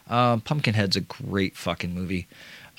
Uh, 0.10 0.38
Pumpkinhead's 0.38 0.96
a 0.96 1.02
great 1.02 1.56
fucking 1.56 1.94
movie. 1.94 2.28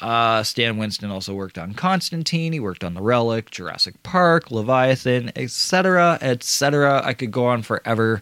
Uh, 0.01 0.43
Stan 0.43 0.77
Winston 0.77 1.11
also 1.11 1.35
worked 1.35 1.57
on 1.57 1.73
Constantine. 1.73 2.53
He 2.53 2.61
worked 2.61 2.85
on 2.85 2.95
The 2.95 3.01
Relic, 3.01 3.51
Jurassic 3.51 4.03
Park, 4.03 4.51
Leviathan, 4.51 5.33
etc., 5.37 6.19
etc. 6.21 7.01
I 7.03 7.15
could 7.15 7.33
go 7.33 7.47
on 7.47 7.63
forever, 7.63 8.21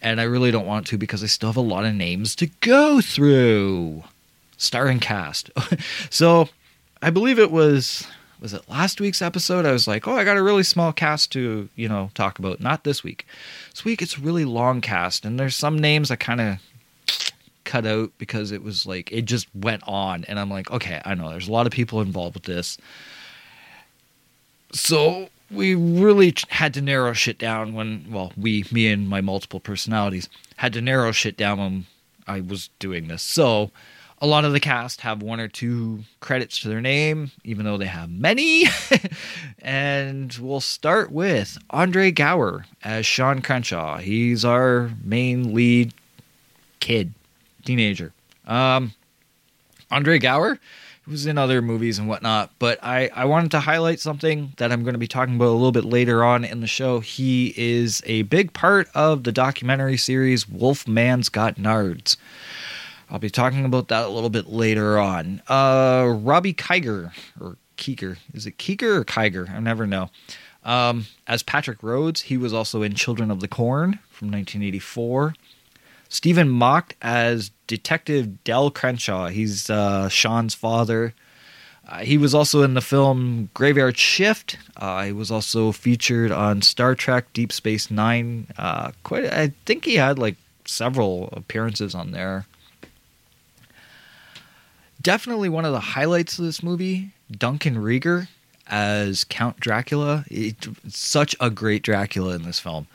and 0.00 0.20
I 0.20 0.24
really 0.24 0.52
don't 0.52 0.66
want 0.66 0.86
to 0.88 0.98
because 0.98 1.24
I 1.24 1.26
still 1.26 1.48
have 1.48 1.56
a 1.56 1.60
lot 1.60 1.84
of 1.84 1.94
names 1.94 2.36
to 2.36 2.46
go 2.60 3.00
through. 3.00 4.04
Starring 4.56 5.00
cast. 5.00 5.50
so, 6.10 6.48
I 7.02 7.10
believe 7.10 7.38
it 7.38 7.50
was 7.50 8.06
was 8.40 8.52
it 8.52 8.68
last 8.68 9.00
week's 9.00 9.22
episode? 9.22 9.66
I 9.66 9.72
was 9.72 9.88
like, 9.88 10.06
oh, 10.06 10.14
I 10.14 10.24
got 10.24 10.36
a 10.36 10.42
really 10.42 10.62
small 10.62 10.92
cast 10.92 11.32
to 11.32 11.68
you 11.74 11.88
know 11.88 12.10
talk 12.14 12.38
about. 12.38 12.60
Not 12.60 12.84
this 12.84 13.02
week. 13.02 13.26
This 13.72 13.84
week 13.84 14.00
it's 14.00 14.16
a 14.16 14.20
really 14.20 14.44
long 14.44 14.80
cast, 14.80 15.24
and 15.24 15.40
there's 15.40 15.56
some 15.56 15.78
names 15.78 16.10
I 16.10 16.16
kind 16.16 16.40
of 16.40 16.58
cut 17.66 17.84
out 17.84 18.12
because 18.16 18.52
it 18.52 18.62
was 18.62 18.86
like 18.86 19.12
it 19.12 19.26
just 19.26 19.48
went 19.54 19.82
on. 19.86 20.24
And 20.24 20.38
i'm 20.38 20.50
like 20.50 20.70
okay 20.70 21.02
i 21.04 21.14
know 21.14 21.30
there's 21.30 21.48
a 21.48 21.52
lot 21.52 21.66
of 21.66 21.72
people 21.72 22.00
involved 22.00 22.34
with 22.34 22.44
this. 22.44 22.78
So 24.72 25.28
we 25.50 25.74
really 25.74 26.34
had 26.48 26.74
to 26.74 26.80
narrow 26.80 27.12
shit 27.12 27.38
down 27.38 27.74
when 27.74 28.06
well 28.10 28.32
we 28.36 28.64
me 28.72 28.88
and 28.88 29.08
my 29.08 29.20
multiple 29.20 29.60
personalities 29.60 30.28
had 30.56 30.72
to 30.72 30.80
narrow 30.80 31.12
shit 31.12 31.36
down 31.36 31.58
when 31.58 31.86
i 32.26 32.40
was 32.40 32.70
doing 32.78 33.08
this. 33.08 33.22
So 33.22 33.70
a 34.18 34.26
lot 34.26 34.46
of 34.46 34.52
the 34.52 34.60
cast 34.60 35.02
have 35.02 35.20
one 35.22 35.40
or 35.40 35.48
two 35.48 36.04
credits 36.20 36.60
to 36.60 36.68
their 36.68 36.80
name 36.80 37.32
even 37.44 37.64
though 37.64 37.76
they 37.76 37.86
have 37.86 38.10
many. 38.10 38.64
And 39.68 40.32
we'll 40.34 40.60
start 40.60 41.10
with 41.10 41.58
andre 41.70 42.12
gower 42.12 42.66
as 42.84 43.04
sean 43.04 43.42
crenshaw. 43.42 43.98
He's 43.98 44.44
our 44.44 44.92
main 45.02 45.52
lead 45.54 45.92
kid 46.78 47.12
teenager. 47.66 48.12
Um, 48.46 48.92
Andre 49.90 50.18
Gower 50.18 50.58
was 51.06 51.26
in 51.26 51.38
other 51.38 51.62
movies 51.62 51.98
and 51.98 52.08
whatnot, 52.08 52.50
but 52.58 52.82
I, 52.82 53.08
I 53.14 53.26
wanted 53.26 53.52
to 53.52 53.60
highlight 53.60 54.00
something 54.00 54.52
that 54.56 54.72
I'm 54.72 54.82
going 54.82 54.94
to 54.94 54.98
be 54.98 55.06
talking 55.06 55.36
about 55.36 55.48
a 55.48 55.50
little 55.50 55.72
bit 55.72 55.84
later 55.84 56.24
on 56.24 56.44
in 56.44 56.60
the 56.60 56.66
show. 56.66 57.00
He 57.00 57.54
is 57.56 58.02
a 58.06 58.22
big 58.22 58.52
part 58.52 58.88
of 58.94 59.22
the 59.22 59.32
documentary 59.32 59.96
series 59.96 60.46
Wolfman's 60.46 61.28
Got 61.28 61.56
Nards. 61.56 62.16
I'll 63.08 63.20
be 63.20 63.30
talking 63.30 63.64
about 63.64 63.86
that 63.88 64.06
a 64.06 64.08
little 64.08 64.30
bit 64.30 64.48
later 64.48 64.98
on. 64.98 65.42
Uh, 65.46 66.12
Robbie 66.18 66.54
Kiger, 66.54 67.12
or 67.40 67.56
Keeger, 67.76 68.18
is 68.34 68.46
it 68.46 68.58
Keeger 68.58 68.96
or 68.96 69.04
Kiger? 69.04 69.48
I 69.48 69.60
never 69.60 69.86
know. 69.86 70.10
Um, 70.64 71.06
as 71.28 71.44
Patrick 71.44 71.80
Rhodes, 71.84 72.22
he 72.22 72.36
was 72.36 72.52
also 72.52 72.82
in 72.82 72.94
Children 72.94 73.30
of 73.30 73.38
the 73.38 73.46
Corn 73.46 74.00
from 74.10 74.32
1984. 74.32 75.34
Stephen 76.08 76.48
Macht 76.48 76.94
as 77.02 77.50
Detective 77.66 78.42
Del 78.44 78.70
Crenshaw. 78.70 79.28
He's 79.28 79.68
uh, 79.70 80.08
Sean's 80.08 80.54
father. 80.54 81.14
Uh, 81.88 81.98
he 81.98 82.18
was 82.18 82.34
also 82.34 82.62
in 82.62 82.74
the 82.74 82.80
film 82.80 83.48
Graveyard 83.54 83.96
Shift. 83.96 84.58
Uh, 84.76 85.04
he 85.04 85.12
was 85.12 85.30
also 85.30 85.72
featured 85.72 86.32
on 86.32 86.62
Star 86.62 86.94
Trek 86.94 87.32
Deep 87.32 87.52
Space 87.52 87.90
Nine. 87.90 88.48
Uh, 88.58 88.92
quite, 89.04 89.32
I 89.32 89.52
think 89.66 89.84
he 89.84 89.94
had 89.96 90.18
like 90.18 90.36
several 90.64 91.28
appearances 91.32 91.94
on 91.94 92.10
there. 92.10 92.46
Definitely 95.00 95.48
one 95.48 95.64
of 95.64 95.72
the 95.72 95.80
highlights 95.80 96.38
of 96.38 96.44
this 96.44 96.62
movie, 96.62 97.12
Duncan 97.30 97.76
Regehr 97.76 98.26
as 98.66 99.22
Count 99.22 99.60
Dracula. 99.60 100.24
It, 100.28 100.66
such 100.88 101.36
a 101.38 101.50
great 101.50 101.82
Dracula 101.82 102.34
in 102.34 102.42
this 102.42 102.58
film. 102.58 102.88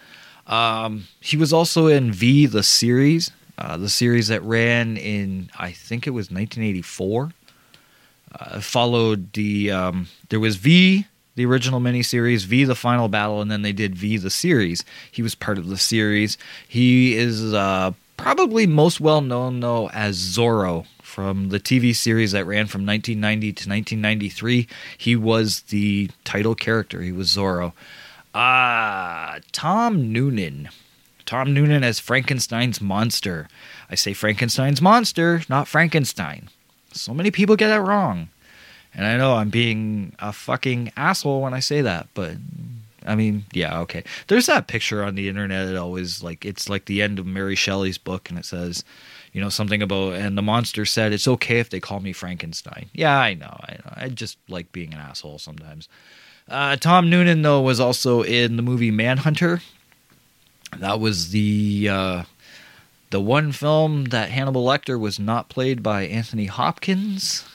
Um, 0.52 1.06
he 1.22 1.38
was 1.38 1.54
also 1.54 1.88
in 1.88 2.12
V 2.12 2.46
the 2.46 2.62
series, 2.62 3.32
uh, 3.58 3.78
the 3.78 3.90
series 3.90 4.28
that 4.28 4.44
ran 4.44 4.98
in 4.98 5.50
I 5.58 5.72
think 5.72 6.06
it 6.06 6.12
was 6.12 6.30
1984. 6.30 7.32
Uh, 8.34 8.62
followed 8.62 9.34
the 9.34 9.72
um, 9.72 10.08
there 10.30 10.40
was 10.40 10.58
V 10.58 11.08
the 11.36 11.46
original 11.46 11.80
miniseries, 11.80 12.46
V 12.46 12.66
the 12.66 12.76
final 12.76 13.08
battle, 13.08 13.42
and 13.42 13.50
then 13.50 13.62
they 13.62 13.72
did 13.72 13.96
V 13.96 14.18
the 14.18 14.30
series. 14.30 14.84
He 15.10 15.22
was 15.22 15.36
part 15.36 15.58
of 15.58 15.68
the 15.70 15.78
series. 15.78 16.38
He 16.68 17.16
is 17.16 17.54
uh, 17.54 17.92
probably 18.18 18.68
most 18.68 19.00
well 19.00 19.22
known 19.22 19.62
though 19.62 19.90
as 19.90 20.18
Zorro 20.18 20.86
from 21.02 21.50
the 21.50 21.60
TV 21.60 21.96
series 21.96 22.32
that 22.32 22.46
ran 22.46 22.68
from 22.68 22.86
1990 22.86 23.48
to 23.48 23.70
1993. 23.70 24.68
He 24.98 25.16
was 25.16 25.62
the 25.64 26.10
title 26.24 26.56
character. 26.56 27.02
He 27.02 27.12
was 27.12 27.30
Zorro. 27.30 27.74
Ah, 28.34 29.40
Tom 29.52 30.12
Noonan. 30.12 30.70
Tom 31.26 31.54
Noonan 31.54 31.84
as 31.84 32.00
Frankenstein's 32.00 32.82
monster. 32.82 33.48
I 33.90 33.96
say 33.96 34.14
Frankenstein's 34.14 34.82
monster, 34.82 35.42
not 35.50 35.68
Frankenstein. 35.68 36.50
So 36.94 37.14
many 37.14 37.32
people 37.32 37.56
get 37.56 37.68
that 37.70 37.82
wrong. 37.82 38.30
And 38.94 39.06
I 39.06 39.18
know 39.18 39.36
I'm 39.36 39.50
being 39.50 40.14
a 40.20 40.34
fucking 40.34 40.92
asshole 40.98 41.42
when 41.42 41.54
I 41.54 41.60
say 41.62 41.82
that, 41.82 42.08
but 42.14 42.36
I 43.06 43.16
mean, 43.16 43.46
yeah, 43.54 43.80
okay. 43.82 44.04
There's 44.28 44.46
that 44.48 44.68
picture 44.68 45.04
on 45.04 45.16
the 45.16 45.30
internet 45.30 45.68
that 45.68 45.78
always 45.78 46.22
like 46.22 46.46
it's 46.46 46.70
like 46.70 46.86
the 46.86 47.02
end 47.02 47.18
of 47.18 47.26
Mary 47.26 47.56
Shelley's 47.56 47.98
book 47.98 48.30
and 48.30 48.38
it 48.38 48.46
says, 48.46 48.84
you 49.32 49.42
know, 49.42 49.50
something 49.50 49.82
about 49.82 50.14
and 50.14 50.38
the 50.38 50.42
monster 50.42 50.86
said 50.86 51.14
it's 51.14 51.28
okay 51.28 51.60
if 51.60 51.70
they 51.70 51.80
call 51.80 52.02
me 52.02 52.14
Frankenstein. 52.14 52.90
Yeah, 52.94 53.18
I 53.18 53.34
know. 53.34 53.58
I 53.64 53.74
know. 53.74 53.94
I 53.96 54.10
just 54.10 54.38
like 54.50 54.72
being 54.72 54.94
an 54.94 55.00
asshole 55.00 55.40
sometimes. 55.40 55.88
Uh, 56.52 56.76
Tom 56.76 57.10
Noonan, 57.10 57.44
though, 57.44 57.62
was 57.62 57.80
also 57.80 58.24
in 58.24 58.58
the 58.58 58.62
movie 58.62 58.92
Manhunter. 58.92 59.62
That 60.78 61.00
was 61.00 61.30
the 61.30 61.88
uh, 61.90 62.24
the 63.10 63.22
one 63.22 63.52
film 63.52 64.06
that 64.06 64.30
Hannibal 64.30 64.66
Lecter 64.66 65.00
was 65.00 65.18
not 65.18 65.50
played 65.50 65.82
by 65.82 66.04
Anthony 66.04 66.46
Hopkins. 66.46 67.46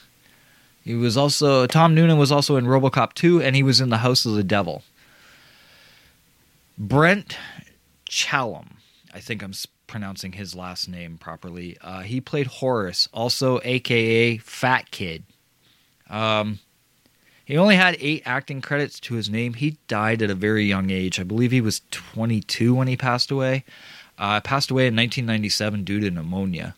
He 0.82 0.94
was 0.94 1.16
also 1.16 1.66
Tom 1.66 1.94
Noonan 1.94 2.16
was 2.16 2.32
also 2.32 2.56
in 2.56 2.66
RoboCop 2.66 3.12
2 3.14 3.42
and 3.42 3.56
he 3.56 3.62
was 3.62 3.80
in 3.80 3.88
The 3.88 3.98
House 3.98 4.24
of 4.24 4.34
the 4.34 4.44
Devil. 4.44 4.82
Brent 6.78 7.36
Chalem. 8.08 8.76
I 9.12 9.20
think 9.20 9.42
I'm 9.42 9.52
pronouncing 9.86 10.32
his 10.32 10.54
last 10.54 10.88
name 10.88 11.18
properly. 11.18 11.76
Uh, 11.80 12.00
he 12.00 12.20
played 12.20 12.46
Horace, 12.46 13.08
also 13.12 13.60
AKA 13.64 14.38
Fat 14.38 14.90
Kid. 14.90 15.24
Um, 16.08 16.60
he 17.46 17.56
only 17.56 17.76
had 17.76 17.96
eight 18.00 18.24
acting 18.26 18.60
credits 18.60 18.98
to 19.00 19.14
his 19.14 19.30
name. 19.30 19.54
He 19.54 19.78
died 19.86 20.20
at 20.20 20.30
a 20.30 20.34
very 20.34 20.64
young 20.64 20.90
age. 20.90 21.20
I 21.20 21.22
believe 21.22 21.52
he 21.52 21.60
was 21.60 21.80
22 21.92 22.74
when 22.74 22.88
he 22.88 22.96
passed 22.96 23.30
away. 23.30 23.64
Uh, 24.18 24.40
passed 24.40 24.72
away 24.72 24.88
in 24.88 24.96
1997 24.96 25.84
due 25.84 26.00
to 26.00 26.10
pneumonia. 26.10 26.74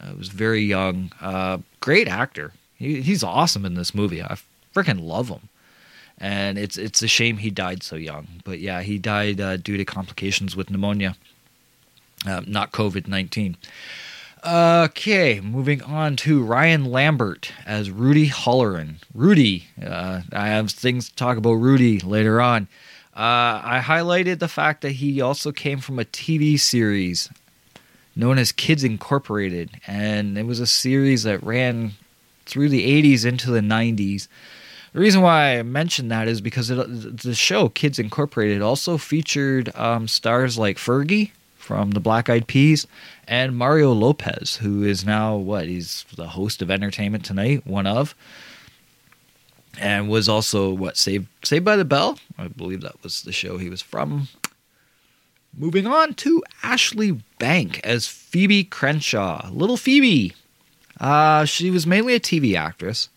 Uh, 0.00 0.14
was 0.18 0.28
very 0.28 0.62
young. 0.62 1.12
Uh, 1.20 1.58
great 1.78 2.08
actor. 2.08 2.52
He, 2.74 3.02
he's 3.02 3.22
awesome 3.22 3.64
in 3.64 3.74
this 3.74 3.94
movie. 3.94 4.20
I 4.20 4.36
freaking 4.74 5.00
love 5.00 5.28
him. 5.28 5.48
And 6.18 6.58
it's 6.58 6.76
it's 6.76 7.02
a 7.02 7.08
shame 7.08 7.38
he 7.38 7.50
died 7.50 7.84
so 7.84 7.94
young. 7.94 8.26
But 8.44 8.58
yeah, 8.58 8.82
he 8.82 8.98
died 8.98 9.40
uh, 9.40 9.58
due 9.58 9.76
to 9.76 9.84
complications 9.84 10.56
with 10.56 10.70
pneumonia, 10.70 11.16
uh, 12.26 12.42
not 12.46 12.72
COVID 12.72 13.06
19. 13.06 13.56
Okay, 14.44 15.38
moving 15.40 15.82
on 15.82 16.16
to 16.16 16.42
Ryan 16.42 16.86
Lambert 16.86 17.52
as 17.66 17.90
Rudy 17.90 18.26
Halloran. 18.26 18.96
Rudy, 19.14 19.66
uh, 19.84 20.22
I 20.32 20.48
have 20.48 20.70
things 20.70 21.10
to 21.10 21.14
talk 21.14 21.36
about 21.36 21.54
Rudy 21.54 22.00
later 22.00 22.40
on. 22.40 22.66
Uh, 23.14 23.60
I 23.62 23.82
highlighted 23.84 24.38
the 24.38 24.48
fact 24.48 24.80
that 24.80 24.92
he 24.92 25.20
also 25.20 25.52
came 25.52 25.80
from 25.80 25.98
a 25.98 26.06
TV 26.06 26.58
series 26.58 27.28
known 28.16 28.38
as 28.38 28.50
Kids 28.50 28.82
Incorporated, 28.82 29.72
and 29.86 30.38
it 30.38 30.46
was 30.46 30.58
a 30.58 30.66
series 30.66 31.24
that 31.24 31.42
ran 31.42 31.92
through 32.46 32.70
the 32.70 33.02
80s 33.02 33.26
into 33.26 33.50
the 33.50 33.60
90s. 33.60 34.26
The 34.94 35.00
reason 35.00 35.20
why 35.20 35.58
I 35.58 35.62
mentioned 35.62 36.10
that 36.10 36.28
is 36.28 36.40
because 36.40 36.70
it, 36.70 37.18
the 37.18 37.34
show 37.34 37.68
Kids 37.68 37.98
Incorporated 37.98 38.62
also 38.62 38.96
featured 38.96 39.74
um, 39.76 40.08
stars 40.08 40.56
like 40.56 40.78
Fergie 40.78 41.30
from 41.70 41.92
the 41.92 42.00
Black 42.00 42.28
Eyed 42.28 42.48
Peas 42.48 42.88
and 43.28 43.56
Mario 43.56 43.92
Lopez, 43.92 44.56
who 44.56 44.82
is 44.82 45.06
now 45.06 45.36
what? 45.36 45.66
He's 45.66 46.04
the 46.16 46.26
host 46.26 46.62
of 46.62 46.68
Entertainment 46.68 47.24
Tonight, 47.24 47.64
one 47.64 47.86
of, 47.86 48.16
and 49.78 50.08
was 50.08 50.28
also 50.28 50.70
what 50.74 50.96
Saved 50.96 51.28
Saved 51.44 51.64
by 51.64 51.76
the 51.76 51.84
Bell. 51.84 52.18
I 52.36 52.48
believe 52.48 52.80
that 52.80 53.00
was 53.04 53.22
the 53.22 53.30
show 53.30 53.56
he 53.56 53.68
was 53.68 53.82
from. 53.82 54.26
Moving 55.56 55.86
on 55.86 56.14
to 56.14 56.42
Ashley 56.64 57.22
Bank 57.38 57.80
as 57.84 58.08
Phoebe 58.08 58.64
Crenshaw, 58.64 59.48
little 59.52 59.76
Phoebe. 59.76 60.34
Uh, 60.98 61.44
she 61.44 61.70
was 61.70 61.86
mainly 61.86 62.16
a 62.16 62.20
TV 62.20 62.56
actress. 62.56 63.10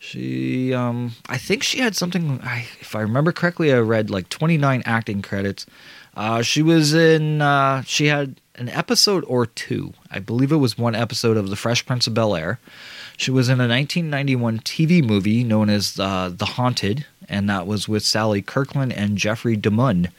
She, 0.00 0.74
um, 0.74 1.12
I 1.28 1.38
think 1.38 1.62
she 1.62 1.78
had 1.78 1.94
something. 1.94 2.40
I, 2.42 2.66
if 2.80 2.96
I 2.96 3.02
remember 3.02 3.30
correctly, 3.30 3.72
I 3.72 3.78
read 3.78 4.10
like 4.10 4.28
29 4.30 4.82
acting 4.84 5.22
credits. 5.22 5.64
Uh, 6.16 6.42
she 6.42 6.62
was 6.62 6.94
in. 6.94 7.42
Uh, 7.42 7.82
she 7.82 8.06
had 8.06 8.40
an 8.56 8.68
episode 8.68 9.24
or 9.26 9.46
two. 9.46 9.92
I 10.10 10.20
believe 10.20 10.52
it 10.52 10.56
was 10.56 10.78
one 10.78 10.94
episode 10.94 11.36
of 11.36 11.50
The 11.50 11.56
Fresh 11.56 11.86
Prince 11.86 12.06
of 12.06 12.14
Bel 12.14 12.36
Air. 12.36 12.60
She 13.16 13.30
was 13.30 13.48
in 13.48 13.54
a 13.54 13.68
1991 13.68 14.60
TV 14.60 15.04
movie 15.04 15.44
known 15.44 15.70
as 15.70 15.98
uh, 15.98 16.30
The 16.32 16.46
Haunted, 16.46 17.06
and 17.28 17.48
that 17.48 17.66
was 17.66 17.88
with 17.88 18.04
Sally 18.04 18.42
Kirkland 18.42 18.92
and 18.92 19.18
Jeffrey 19.18 19.56
DeMunn. 19.56 20.10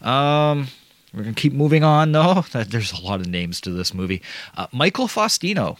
Um, 0.00 0.68
we're 1.12 1.22
gonna 1.22 1.34
keep 1.34 1.52
moving 1.52 1.84
on 1.84 2.12
though. 2.12 2.44
There's 2.52 2.92
a 2.92 3.00
lot 3.02 3.20
of 3.20 3.26
names 3.26 3.60
to 3.62 3.70
this 3.70 3.94
movie. 3.94 4.22
Uh, 4.56 4.66
Michael 4.72 5.06
Faustino, 5.06 5.78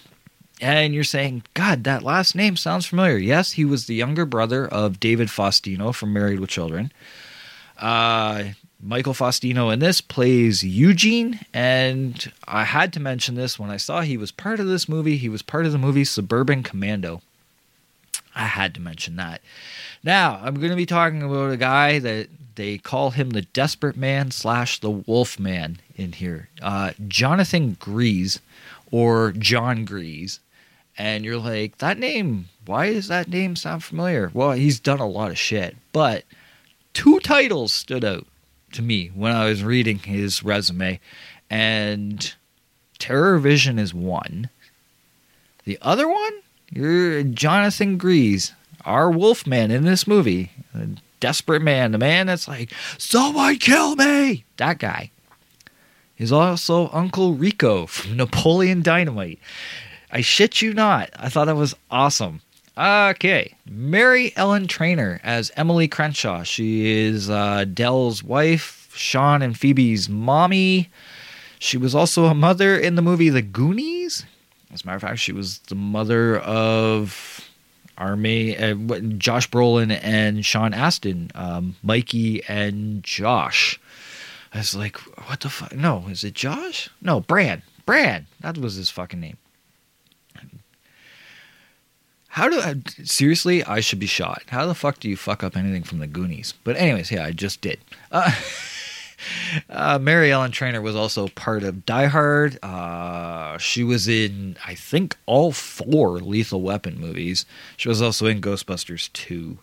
and 0.61 0.95
you're 0.95 1.05
saying, 1.05 1.43
God, 1.55 1.85
that 1.85 2.03
last 2.03 2.35
name 2.35 2.57
sounds 2.57 2.87
familiar. 2.87 3.17
Yes, 3.17 3.53
he 3.53 3.65
was 3.65 3.87
the 3.87 3.95
younger 3.95 4.25
brother 4.25 4.67
of 4.67 5.01
David 5.01 5.29
Faustino 5.29 5.95
from 5.95 6.13
Married 6.13 6.39
with 6.39 6.51
Children. 6.51 6.93
Uh, 7.79 8.45
Michael 8.85 9.15
Faustino 9.15 9.73
in 9.73 9.79
this 9.79 10.01
plays 10.01 10.65
Eugene, 10.65 11.39
and 11.55 12.33
I 12.49 12.65
had 12.65 12.93
to 12.95 13.01
mention 13.01 13.37
this 13.37 13.57
when 13.57 13.71
I 13.71 13.77
saw 13.77 14.01
he 14.01 14.17
was 14.17 14.33
part 14.33 14.59
of 14.59 14.67
this 14.67 14.89
movie. 14.89 15.17
He 15.17 15.29
was 15.29 15.41
part 15.41 15.67
of 15.67 15.73
the 15.73 15.79
movie 15.79 16.05
Suburban 16.05 16.65
Commando. 16.65 17.23
I 18.35 18.47
had 18.47 18.75
to 18.75 18.81
mention 18.81 19.15
that. 19.17 19.41
Now, 20.03 20.41
I'm 20.43 20.55
going 20.55 20.71
to 20.71 20.77
be 20.77 20.87
talking 20.87 21.23
about 21.23 21.53
a 21.53 21.57
guy 21.57 22.01
that 22.01 22.29
they 22.57 22.77
call 22.79 23.11
him 23.11 23.31
the 23.31 23.43
Desperate 23.43 23.97
Man 23.97 24.33
slash 24.33 24.81
the 24.81 24.91
Wolf 24.91 25.39
Man 25.39 25.79
in 25.97 26.13
here. 26.13 26.49
Uh, 26.61 26.91
Jonathan 27.07 27.77
Gries, 27.79 28.41
or 28.91 29.31
John 29.31 29.85
Gries. 29.85 30.41
And 30.99 31.25
you're 31.25 31.39
like, 31.39 31.79
that 31.79 31.99
name, 31.99 32.49
why 32.67 32.93
does 32.93 33.07
that 33.07 33.29
name 33.29 33.55
sound 33.55 33.85
familiar? 33.85 34.31
Well, 34.35 34.53
he's 34.53 34.81
done 34.81 35.01
a 35.01 35.07
lot 35.07 35.31
of 35.31 35.39
shit, 35.39 35.77
but 35.93 36.25
two 36.93 37.21
titles 37.21 37.73
stood 37.73 38.05
out 38.05 38.27
to 38.73 38.83
me 38.83 39.09
when 39.15 39.33
I 39.33 39.47
was 39.47 39.63
reading 39.65 39.99
his 39.99 40.43
resume, 40.43 41.01
and 41.51 42.35
Terror 42.99 43.39
Vision 43.39 43.79
is 43.79 43.93
one. 43.93 44.49
The 45.65 45.79
other 45.83 46.09
one, 46.09 46.33
you're 46.71 47.23
Jonathan 47.23 47.99
Gries, 47.99 48.53
our 48.85 49.11
Wolfman 49.11 49.71
in 49.71 49.85
this 49.85 50.07
movie, 50.07 50.51
a 50.75 50.89
desperate 51.21 51.63
man, 51.63 51.93
the 51.93 51.99
man 51.99 52.27
that's 52.27 52.49
like, 52.49 52.73
someone 52.99 53.57
kill 53.57 53.97
me. 53.97 54.45
That 54.57 54.79
guy. 54.79 55.11
He's 56.15 56.33
also 56.33 56.91
Uncle 56.93 57.35
Rico 57.35 57.87
from 57.87 58.17
Napoleon 58.17 58.83
Dynamite. 58.83 59.39
I 60.11 60.21
shit 60.21 60.63
you 60.63 60.75
not. 60.75 61.11
I 61.17 61.29
thought 61.29 61.47
that 61.47 61.57
was 61.57 61.75
awesome. 61.91 62.43
Okay, 62.77 63.55
Mary 63.67 64.33
Ellen 64.35 64.67
Trainor 64.67 65.21
as 65.23 65.51
Emily 65.57 65.89
Crenshaw. 65.89 66.43
She 66.43 67.05
is 67.07 67.29
uh, 67.29 67.67
Dell's 67.67 68.25
wife, 68.25 68.91
Sean 68.95 69.43
and 69.43 69.59
Phoebe's 69.59 70.09
mommy. 70.09 70.89
She 71.59 71.77
was 71.77 71.95
also 71.95 72.25
a 72.27 72.35
mother 72.35 72.79
in 72.79 72.95
the 72.95 73.03
movie 73.03 73.29
The 73.29 73.43
Goonies. 73.43 74.25
As 74.73 74.83
a 74.83 74.87
matter 74.87 74.97
of 74.97 75.03
fact, 75.03 75.19
she 75.19 75.33
was 75.33 75.59
the 75.59 75.75
mother 75.75 76.39
of 76.39 77.47
Army, 77.99 78.57
uh, 78.57 78.75
Josh 79.19 79.51
Brolin 79.51 79.99
and 80.03 80.45
Sean 80.45 80.73
Astin, 80.73 81.31
um, 81.35 81.77
Mikey 81.83 82.43
and 82.49 83.03
Josh. 83.05 83.79
I 84.55 84.59
was 84.59 84.75
like, 84.75 84.97
what 85.29 85.41
the 85.41 85.51
fuck? 85.51 85.75
No, 85.75 86.07
is 86.09 86.25
it 86.25 86.35
Josh? 86.35 86.89
No, 87.03 87.21
Bran. 87.21 87.63
Bran. 87.85 88.27
That 88.41 88.57
was 88.57 88.77
his 88.77 88.89
fucking 88.89 89.21
name. 89.21 89.37
How 92.33 92.49
do 92.49 92.61
I, 92.61 92.77
seriously? 93.05 93.63
I 93.63 93.81
should 93.81 93.99
be 93.99 94.07
shot. 94.07 94.45
How 94.47 94.65
the 94.65 94.75
fuck 94.75 94.99
do 94.99 95.07
you 95.07 95.19
fuck 95.19 95.45
up 95.45 95.55
anything 95.55 95.83
from 95.83 95.99
the 95.99 96.07
Goonies? 96.07 96.55
But 96.65 96.79
anyways, 96.79 97.11
yeah, 97.11 97.27
I 97.27 97.33
just 97.33 97.61
did. 97.61 97.79
Uh, 98.11 98.33
uh, 99.69 99.99
Mary 100.01 100.33
Ellen 100.33 100.51
Trainor 100.51 100.81
was 100.81 100.97
also 100.97 101.29
part 101.29 101.63
of 101.63 101.85
Die 101.85 102.07
Hard. 102.07 102.59
Uh, 102.65 103.59
she 103.59 103.85
was 103.85 104.09
in, 104.09 104.57
I 104.67 104.75
think, 104.75 105.15
all 105.27 105.53
four 105.53 106.21
Lethal 106.21 106.63
Weapon 106.63 106.99
movies. 106.99 107.45
She 107.77 107.91
was 107.91 108.01
also 108.01 108.27
in 108.27 108.41
Ghostbusters 108.41 109.13
2. 109.13 109.59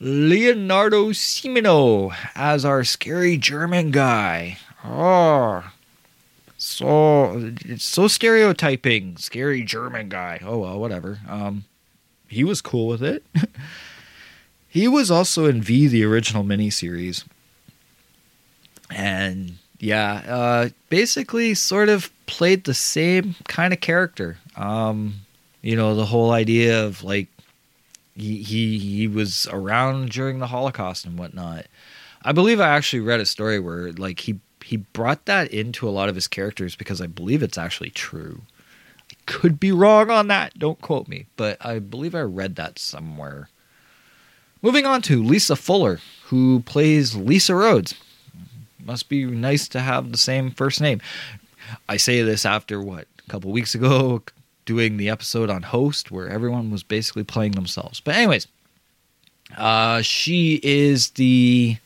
Leonardo 0.00 1.10
Cimino 1.10 2.16
as 2.34 2.64
our 2.64 2.84
scary 2.84 3.36
German 3.36 3.90
guy. 3.90 4.56
Oh, 4.82 5.70
so 6.64 7.52
it's 7.64 7.84
so 7.84 8.08
stereotyping. 8.08 9.18
Scary 9.18 9.62
German 9.62 10.08
guy. 10.08 10.40
Oh 10.42 10.58
well, 10.58 10.80
whatever. 10.80 11.20
Um, 11.28 11.64
he 12.26 12.42
was 12.42 12.62
cool 12.62 12.86
with 12.86 13.02
it. 13.02 13.22
he 14.68 14.88
was 14.88 15.10
also 15.10 15.44
in 15.44 15.60
V, 15.60 15.86
the 15.88 16.04
original 16.04 16.42
miniseries, 16.42 17.24
and 18.90 19.58
yeah, 19.78 20.22
uh, 20.26 20.68
basically 20.88 21.52
sort 21.52 21.90
of 21.90 22.10
played 22.24 22.64
the 22.64 22.74
same 22.74 23.34
kind 23.46 23.74
of 23.74 23.80
character. 23.80 24.38
Um, 24.56 25.16
you 25.60 25.76
know, 25.76 25.94
the 25.94 26.06
whole 26.06 26.32
idea 26.32 26.82
of 26.82 27.04
like 27.04 27.28
he 28.16 28.42
he 28.42 28.78
he 28.78 29.06
was 29.06 29.46
around 29.52 30.10
during 30.10 30.38
the 30.38 30.46
Holocaust 30.46 31.04
and 31.04 31.18
whatnot. 31.18 31.66
I 32.22 32.32
believe 32.32 32.58
I 32.58 32.68
actually 32.68 33.00
read 33.00 33.20
a 33.20 33.26
story 33.26 33.58
where 33.60 33.92
like 33.92 34.20
he 34.20 34.40
he 34.64 34.78
brought 34.78 35.26
that 35.26 35.52
into 35.52 35.86
a 35.86 35.90
lot 35.90 36.08
of 36.08 36.14
his 36.14 36.26
characters 36.26 36.74
because 36.74 37.00
I 37.00 37.06
believe 37.06 37.42
it's 37.42 37.58
actually 37.58 37.90
true. 37.90 38.40
I 39.10 39.14
could 39.26 39.60
be 39.60 39.72
wrong 39.72 40.10
on 40.10 40.28
that. 40.28 40.58
Don't 40.58 40.80
quote 40.80 41.06
me, 41.06 41.26
but 41.36 41.64
I 41.64 41.78
believe 41.78 42.14
I 42.14 42.22
read 42.22 42.56
that 42.56 42.78
somewhere. 42.78 43.50
Moving 44.62 44.86
on 44.86 45.02
to 45.02 45.22
Lisa 45.22 45.54
Fuller, 45.54 46.00
who 46.28 46.60
plays 46.60 47.14
Lisa 47.14 47.54
Rhodes. 47.54 47.94
Must 48.82 49.06
be 49.10 49.26
nice 49.26 49.68
to 49.68 49.80
have 49.80 50.10
the 50.10 50.18
same 50.18 50.50
first 50.50 50.80
name. 50.80 51.02
I 51.86 51.98
say 51.98 52.22
this 52.22 52.46
after 52.46 52.80
what 52.80 53.06
a 53.26 53.30
couple 53.30 53.52
weeks 53.52 53.74
ago 53.74 54.22
doing 54.64 54.96
the 54.96 55.10
episode 55.10 55.50
on 55.50 55.62
host 55.62 56.10
where 56.10 56.28
everyone 56.28 56.70
was 56.70 56.82
basically 56.82 57.24
playing 57.24 57.52
themselves. 57.52 58.00
But 58.00 58.14
anyways, 58.14 58.48
uh, 59.58 60.00
she 60.00 60.58
is 60.62 61.10
the 61.10 61.76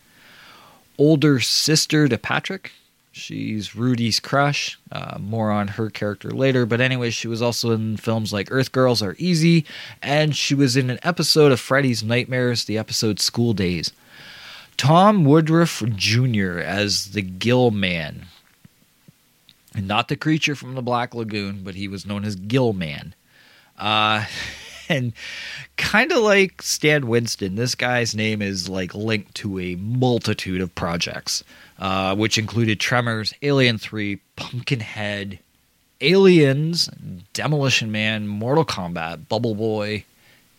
older 0.98 1.40
sister 1.40 2.08
to 2.08 2.18
Patrick. 2.18 2.72
She's 3.12 3.74
Rudy's 3.74 4.20
crush. 4.20 4.78
Uh, 4.92 5.18
more 5.18 5.50
on 5.50 5.68
her 5.68 5.90
character 5.90 6.30
later. 6.30 6.66
But 6.66 6.80
anyway, 6.80 7.10
she 7.10 7.26
was 7.26 7.42
also 7.42 7.72
in 7.72 7.96
films 7.96 8.32
like 8.32 8.48
Earth 8.50 8.70
Girls 8.70 9.02
Are 9.02 9.16
Easy, 9.18 9.64
and 10.02 10.36
she 10.36 10.54
was 10.54 10.76
in 10.76 10.90
an 10.90 11.00
episode 11.02 11.50
of 11.50 11.58
Freddy's 11.58 12.02
Nightmares, 12.02 12.64
the 12.64 12.78
episode 12.78 13.18
School 13.18 13.54
Days. 13.54 13.90
Tom 14.76 15.24
Woodruff 15.24 15.82
Jr. 15.96 16.60
as 16.60 17.12
the 17.12 17.22
Gill 17.22 17.72
Man. 17.72 18.26
Not 19.74 20.08
the 20.08 20.16
creature 20.16 20.54
from 20.54 20.74
the 20.74 20.82
Black 20.82 21.14
Lagoon, 21.14 21.62
but 21.64 21.74
he 21.74 21.88
was 21.88 22.06
known 22.06 22.24
as 22.24 22.36
Gill 22.36 22.72
Man. 22.72 23.14
Uh, 23.76 24.24
and 24.88 25.12
kind 25.76 26.12
of 26.12 26.18
like 26.18 26.62
Stan 26.62 27.06
Winston, 27.06 27.56
this 27.56 27.74
guy's 27.74 28.14
name 28.14 28.42
is 28.42 28.68
like 28.68 28.94
linked 28.94 29.34
to 29.36 29.58
a 29.58 29.76
multitude 29.76 30.60
of 30.60 30.74
projects, 30.74 31.44
uh, 31.78 32.14
which 32.16 32.38
included 32.38 32.80
Tremors, 32.80 33.34
Alien 33.42 33.78
3, 33.78 34.20
Pumpkinhead, 34.36 35.38
Aliens, 36.00 36.88
Demolition 37.32 37.90
Man, 37.90 38.28
Mortal 38.28 38.64
Kombat, 38.64 39.28
Bubble 39.28 39.54
Boy, 39.54 40.04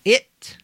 It, 0.04 0.58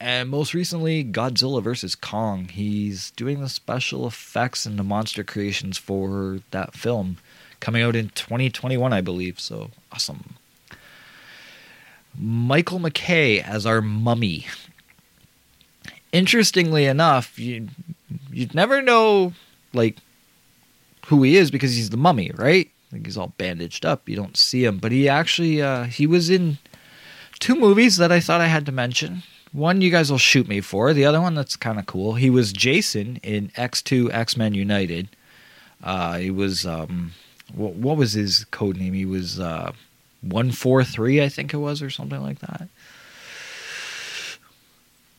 and 0.00 0.28
most 0.28 0.54
recently 0.54 1.04
Godzilla 1.04 1.62
vs. 1.62 1.94
Kong. 1.94 2.48
He's 2.48 3.12
doing 3.12 3.40
the 3.40 3.48
special 3.48 4.06
effects 4.06 4.66
and 4.66 4.78
the 4.78 4.82
monster 4.82 5.22
creations 5.22 5.78
for 5.78 6.40
that 6.50 6.74
film 6.74 7.18
coming 7.60 7.82
out 7.82 7.94
in 7.94 8.08
2021, 8.10 8.92
I 8.92 9.00
believe. 9.00 9.38
So 9.38 9.70
awesome. 9.92 10.34
Michael 12.18 12.78
MacKay 12.78 13.40
as 13.40 13.66
our 13.66 13.80
mummy. 13.80 14.46
Interestingly 16.12 16.84
enough, 16.86 17.38
you 17.38 17.68
you'd 18.30 18.54
never 18.54 18.82
know 18.82 19.32
like 19.72 19.96
who 21.06 21.22
he 21.22 21.36
is 21.36 21.50
because 21.50 21.74
he's 21.74 21.90
the 21.90 21.96
mummy, 21.96 22.30
right? 22.34 22.70
Like 22.92 23.06
he's 23.06 23.16
all 23.16 23.32
bandaged 23.38 23.86
up. 23.86 24.08
You 24.08 24.16
don't 24.16 24.36
see 24.36 24.64
him, 24.64 24.78
but 24.78 24.92
he 24.92 25.08
actually 25.08 25.62
uh, 25.62 25.84
he 25.84 26.06
was 26.06 26.28
in 26.28 26.58
two 27.38 27.54
movies 27.54 27.96
that 27.96 28.12
I 28.12 28.20
thought 28.20 28.40
I 28.40 28.46
had 28.46 28.66
to 28.66 28.72
mention. 28.72 29.22
One 29.52 29.80
you 29.80 29.90
guys 29.90 30.10
will 30.10 30.18
shoot 30.18 30.48
me 30.48 30.60
for. 30.60 30.94
The 30.94 31.04
other 31.04 31.20
one 31.20 31.34
that's 31.34 31.56
kind 31.56 31.78
of 31.78 31.86
cool. 31.86 32.14
He 32.14 32.30
was 32.30 32.52
Jason 32.52 33.18
in 33.22 33.48
X2 33.50 34.12
X 34.12 34.36
Men 34.36 34.54
United. 34.54 35.08
Uh, 35.82 36.18
he 36.18 36.30
was 36.30 36.64
um, 36.66 37.12
what, 37.54 37.74
what 37.74 37.96
was 37.96 38.12
his 38.12 38.44
code 38.50 38.76
name? 38.76 38.94
He 38.94 39.04
was 39.04 39.40
uh, 39.40 39.72
143, 40.22 41.22
I 41.22 41.28
think 41.28 41.52
it 41.52 41.58
was, 41.58 41.82
or 41.82 41.90
something 41.90 42.22
like 42.22 42.38
that. 42.40 42.68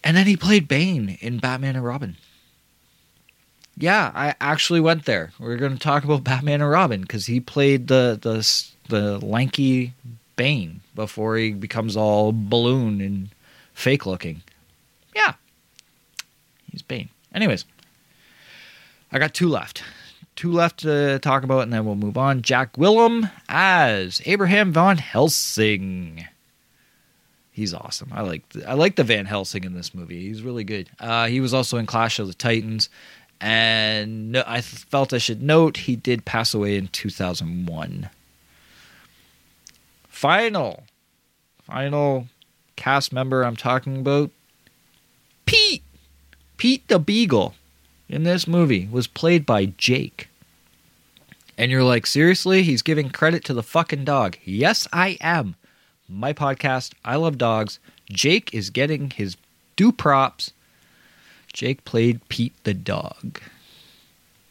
And 0.04 0.18
then 0.18 0.26
he 0.28 0.36
played 0.36 0.68
Bane 0.68 1.18
in 1.22 1.38
Batman 1.38 1.76
and 1.76 1.86
Robin. 1.86 2.18
Yeah, 3.78 4.12
I 4.14 4.36
actually 4.39 4.82
went 4.82 5.06
there. 5.06 5.32
We're 5.39 5.58
going 5.58 5.74
to 5.74 5.80
talk 5.80 6.04
about 6.04 6.24
Batman 6.24 6.62
and 6.62 6.70
Robin 6.70 7.01
because 7.01 7.26
he 7.26 7.39
played 7.39 7.88
the, 7.88 8.20
the 8.22 8.64
the 8.89 9.26
lanky 9.26 9.93
Bane 10.36 10.82
before 10.93 11.38
he 11.38 11.51
becomes 11.51 11.97
all 11.97 12.32
balloon 12.34 13.01
and 13.01 13.30
fake 13.74 14.06
looking. 14.06 14.43
Yeah, 15.16 15.34
he's 16.72 16.82
Bane. 16.82 17.10
Anyways, 17.34 17.66
I 19.12 19.18
got 19.18 19.34
two 19.34 19.49
left 19.49 19.84
two 20.36 20.51
left 20.51 20.79
to 20.79 21.19
talk 21.19 21.43
about, 21.43 21.61
and 21.61 21.73
then 21.73 21.86
we'll 21.86 21.95
move 21.95 22.17
on. 22.17 22.41
Jack 22.41 22.73
Gwillim 22.73 23.31
as 23.49 24.21
Abraham 24.25 24.73
Von 24.73 24.97
Helsing. 24.97 26.25
He's 27.51 27.73
awesome. 27.73 28.09
I 28.11 28.21
like 28.21 28.43
I 28.67 28.73
like 28.73 28.95
the 28.95 29.03
Van 29.03 29.25
Helsing 29.25 29.63
in 29.63 29.73
this 29.75 29.93
movie. 29.93 30.27
He's 30.27 30.41
really 30.41 30.63
good. 30.63 30.89
Uh, 30.99 31.27
he 31.27 31.39
was 31.39 31.53
also 31.53 31.77
in 31.77 31.86
Clash 31.86 32.17
of 32.17 32.27
the 32.27 32.34
Titans, 32.34 32.89
and 33.39 34.38
I 34.38 34.61
felt 34.61 35.13
I 35.13 35.19
should 35.19 35.43
note 35.43 35.77
he 35.77 35.95
did 35.95 36.25
pass 36.25 36.53
away 36.53 36.77
in 36.77 36.88
2001. 36.88 38.09
Final, 40.07 40.84
final 41.61 42.27
cast 42.75 43.13
member 43.13 43.43
I'm 43.43 43.55
talking 43.55 43.97
about, 43.97 44.31
Pete. 45.45 45.84
Pete 46.57 46.88
the 46.88 46.97
Beagle 46.97 47.55
in 48.14 48.24
this 48.24 48.47
movie 48.47 48.88
was 48.91 49.07
played 49.07 49.43
by 49.45 49.66
Jake. 49.66 50.30
And 51.57 51.72
you're 51.72 51.84
like, 51.84 52.05
seriously? 52.05 52.61
He's 52.61 52.84
giving 52.84 53.09
credit 53.09 53.43
to 53.45 53.53
the 53.53 53.64
fucking 53.64 54.05
dog. 54.05 54.38
Yes, 54.43 54.88
I 54.93 55.18
am. 55.20 55.55
My 56.07 56.32
podcast, 56.32 56.93
I 57.03 57.16
Love 57.16 57.39
Dogs. 57.39 57.80
Jake 58.11 58.53
is 58.53 58.70
getting 58.70 59.09
his 59.09 59.36
due 59.76 59.91
props. 59.91 60.53
Jake 61.51 61.86
played 61.86 62.28
Pete 62.30 62.53
the 62.64 62.74
dog, 62.74 63.41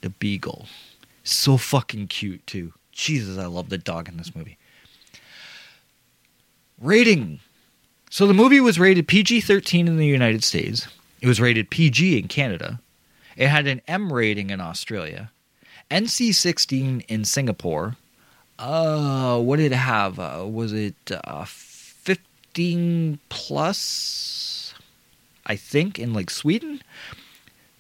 the 0.01 0.11
beagle. 0.11 0.67
So 1.23 1.57
fucking 1.57 2.09
cute, 2.09 2.45
too. 2.47 2.73
Jesus, 2.91 3.39
I 3.39 3.47
love 3.47 3.69
the 3.69 3.79
dog 3.79 4.09
in 4.09 4.17
this 4.17 4.35
movie. 4.35 4.59
Rating. 6.81 7.39
So 8.11 8.27
the 8.27 8.35
movie 8.35 8.61
was 8.61 8.79
rated 8.79 9.07
PG 9.07 9.41
13 9.43 9.87
in 9.87 9.97
the 9.99 10.07
United 10.07 10.43
States, 10.43 10.89
it 11.21 11.29
was 11.29 11.41
rated 11.41 11.71
PG 11.71 12.19
in 12.19 12.27
Canada. 12.27 12.81
It 13.37 13.49
had 13.49 13.67
an 13.67 13.81
M 13.89 14.13
rating 14.13 14.51
in 14.51 14.61
Australia, 14.61 15.31
NC 15.91 16.35
16 16.35 17.01
in 17.09 17.25
Singapore. 17.25 17.97
Uh, 18.59 19.41
what 19.41 19.57
did 19.57 19.73
it 19.73 19.77
have? 19.77 20.19
Uh, 20.19 20.47
was 20.49 20.73
it 20.73 20.95
uh, 21.25 21.45
15 21.45 23.19
plus? 23.29 24.75
I 25.47 25.57
think 25.57 25.99
in 25.99 26.13
like 26.13 26.31
Sweden. 26.31 26.83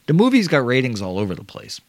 The 0.06 0.14
movie's 0.14 0.48
got 0.48 0.66
ratings 0.66 1.00
all 1.00 1.18
over 1.18 1.34
the 1.34 1.44
place. 1.44 1.80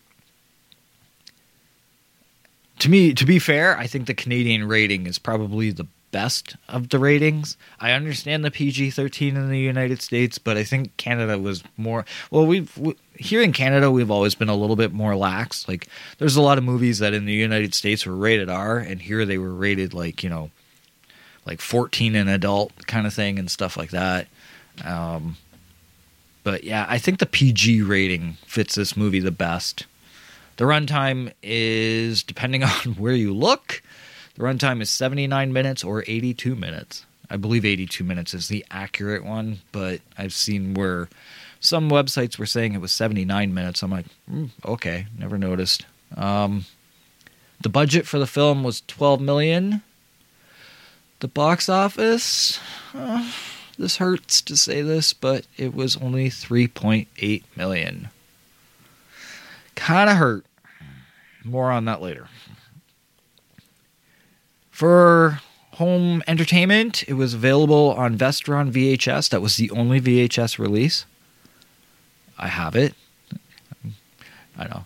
To 2.80 2.90
me, 2.90 3.14
to 3.14 3.26
be 3.26 3.40
fair, 3.40 3.78
I 3.78 3.88
think 3.88 4.08
the 4.08 4.14
Canadian 4.14 4.68
rating 4.68 5.08
is 5.08 5.18
probably 5.18 5.72
the 5.72 5.88
best 6.14 6.56
of 6.70 6.88
the 6.90 7.00
ratings. 7.00 7.58
I 7.82 7.92
understand 7.92 8.46
the 8.46 8.52
PG 8.52 8.92
13 8.92 9.36
in 9.36 9.50
the 9.50 9.60
United 9.60 10.02
States, 10.02 10.38
but 10.38 10.56
I 10.56 10.64
think 10.64 10.96
Canada 10.96 11.38
was 11.38 11.66
more. 11.76 12.06
Well, 12.32 12.46
we've. 12.46 12.78
We, 12.78 12.96
here 13.16 13.44
in 13.44 13.54
Canada, 13.54 13.92
we've 13.92 14.10
always 14.10 14.34
been 14.34 14.50
a 14.50 14.56
little 14.56 14.76
bit 14.76 14.92
more 14.92 15.16
lax. 15.16 15.68
Like, 15.68 15.88
there's 16.18 16.36
a 16.36 16.42
lot 16.42 16.58
of 16.58 16.64
movies 16.64 16.98
that 17.00 17.14
in 17.14 17.26
the 17.26 17.34
United 17.34 17.76
States 17.76 18.06
were 18.06 18.16
rated 18.16 18.50
R, 18.50 18.78
and 18.78 19.02
here 19.02 19.24
they 19.24 19.38
were 19.38 19.54
rated 19.54 19.94
like, 19.94 20.24
you 20.24 20.30
know, 20.30 20.50
like 21.46 21.62
14 21.62 22.16
and 22.16 22.30
adult 22.30 22.88
kind 22.88 23.06
of 23.06 23.14
thing 23.14 23.38
and 23.38 23.52
stuff 23.52 23.78
like 23.78 23.92
that. 23.92 24.28
Um, 24.84 25.38
but 26.44 26.64
yeah, 26.64 26.86
I 26.90 26.98
think 26.98 27.20
the 27.20 27.26
PG 27.26 27.84
rating 27.84 28.38
fits 28.46 28.76
this 28.76 28.98
movie 28.98 29.20
the 29.20 29.32
best. 29.32 29.86
The 30.58 30.66
runtime 30.66 31.34
is, 31.42 32.24
depending 32.24 32.64
on 32.64 32.96
where 32.98 33.14
you 33.14 33.34
look, 33.34 33.82
the 34.36 34.44
runtime 34.44 34.82
is 34.82 34.90
79 34.90 35.54
minutes 35.54 35.84
or 35.84 36.04
82 36.08 36.56
minutes. 36.56 37.06
I 37.30 37.38
believe 37.38 37.66
82 37.66 38.04
minutes 38.04 38.34
is 38.34 38.48
the 38.48 38.66
accurate 38.70 39.24
one, 39.24 39.60
but 39.72 40.02
I've 40.18 40.34
seen 40.34 40.74
where 40.74 41.10
some 41.60 41.90
websites 41.90 42.38
were 42.38 42.46
saying 42.46 42.74
it 42.74 42.82
was 42.82 42.92
79 42.92 43.54
minutes. 43.54 43.82
I'm 43.82 43.92
like, 43.92 44.06
mm, 44.30 44.50
okay, 44.66 45.08
never 45.18 45.38
noticed. 45.38 45.86
Um, 46.16 46.66
the 47.62 47.70
budget 47.70 48.06
for 48.06 48.20
the 48.20 48.28
film 48.28 48.64
was 48.64 48.82
12 48.88 49.22
million. 49.22 49.82
The 51.22 51.28
box 51.28 51.70
office, 51.70 52.60
uh, 52.94 53.32
this 53.78 53.98
hurts 53.98 54.42
to 54.42 54.58
say 54.58 54.82
this, 54.82 55.14
but 55.14 55.46
it 55.58 55.74
was 55.74 55.96
only 55.98 56.30
3.8 56.30 57.44
million. 57.56 58.10
Kind 59.76 60.10
of 60.10 60.18
hurt. 60.18 60.46
More 61.46 61.72
on 61.72 61.86
that 61.86 62.02
later. 62.02 62.28
For 64.74 65.40
home 65.74 66.24
entertainment, 66.26 67.04
it 67.08 67.14
was 67.14 67.36
available 67.36 67.94
on 67.96 68.18
Vestron 68.18 68.72
VHS. 68.72 69.30
That 69.30 69.40
was 69.40 69.56
the 69.56 69.70
only 69.70 70.02
VHS 70.02 70.58
release. 70.58 71.06
I 72.40 72.48
have 72.48 72.76
it. 72.76 72.96
I 74.58 74.66
know. 74.66 74.86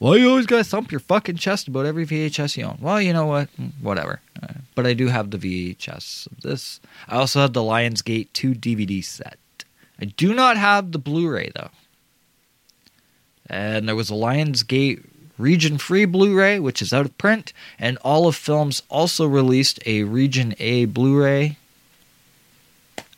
Well, 0.00 0.18
you 0.18 0.28
always 0.28 0.46
gotta 0.46 0.64
thump 0.64 0.90
your 0.90 0.98
fucking 0.98 1.36
chest 1.36 1.68
about 1.68 1.86
every 1.86 2.06
VHS 2.06 2.56
you 2.56 2.64
own. 2.64 2.78
Well, 2.80 3.00
you 3.00 3.12
know 3.12 3.26
what? 3.26 3.48
Whatever. 3.80 4.20
But 4.74 4.84
I 4.84 4.94
do 4.94 5.06
have 5.06 5.30
the 5.30 5.38
VHS 5.38 6.30
of 6.32 6.40
this. 6.40 6.80
I 7.06 7.18
also 7.18 7.40
have 7.40 7.52
the 7.52 7.60
Lionsgate 7.60 8.28
2 8.32 8.52
DVD 8.52 9.04
set. 9.04 9.38
I 10.00 10.06
do 10.06 10.34
not 10.34 10.56
have 10.56 10.90
the 10.90 10.98
Blu 10.98 11.30
ray, 11.30 11.52
though. 11.54 11.70
And 13.48 13.88
there 13.88 13.96
was 13.96 14.10
a 14.10 14.14
Lionsgate 14.14 15.07
Region 15.38 15.78
Free 15.78 16.04
Blu 16.04 16.36
ray, 16.36 16.58
which 16.58 16.82
is 16.82 16.92
out 16.92 17.06
of 17.06 17.16
print. 17.16 17.52
And 17.78 17.96
Olive 18.02 18.36
Films 18.36 18.82
also 18.88 19.26
released 19.26 19.78
a 19.86 20.02
Region 20.02 20.54
A 20.58 20.84
Blu 20.84 21.22
ray 21.22 21.56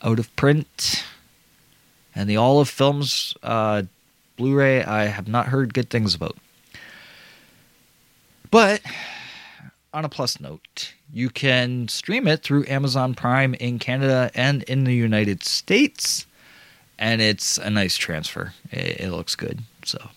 out 0.02 0.18
of 0.18 0.34
print. 0.36 1.04
And 2.14 2.28
the 2.28 2.36
Olive 2.36 2.68
Films 2.68 3.34
uh, 3.42 3.82
Blu 4.36 4.54
ray, 4.54 4.84
I 4.84 5.04
have 5.04 5.28
not 5.28 5.46
heard 5.46 5.74
good 5.74 5.90
things 5.90 6.14
about. 6.14 6.36
But 8.50 8.82
on 9.92 10.04
a 10.04 10.08
plus 10.08 10.40
note, 10.40 10.94
you 11.12 11.30
can 11.30 11.88
stream 11.88 12.28
it 12.28 12.42
through 12.42 12.66
Amazon 12.68 13.14
Prime 13.14 13.54
in 13.54 13.78
Canada 13.78 14.30
and 14.34 14.62
in 14.64 14.84
the 14.84 14.94
United 14.94 15.42
States. 15.42 16.26
And 16.98 17.22
it's 17.22 17.58
a 17.58 17.70
nice 17.70 17.96
transfer. 17.96 18.52
It, 18.70 19.00
it 19.00 19.10
looks 19.10 19.34
good. 19.34 19.60
So 19.84 20.10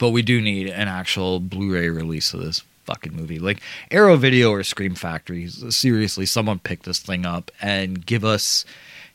But 0.00 0.10
we 0.10 0.22
do 0.22 0.40
need 0.40 0.66
an 0.66 0.88
actual 0.88 1.38
Blu-ray 1.38 1.90
release 1.90 2.34
of 2.34 2.40
this 2.40 2.64
fucking 2.84 3.14
movie. 3.14 3.38
Like 3.38 3.60
Arrow 3.90 4.16
Video 4.16 4.50
or 4.50 4.64
Scream 4.64 4.94
Factory, 4.96 5.46
seriously, 5.46 6.26
someone 6.26 6.58
pick 6.58 6.82
this 6.82 6.98
thing 6.98 7.26
up 7.26 7.50
and 7.60 8.04
give 8.04 8.24
us 8.24 8.64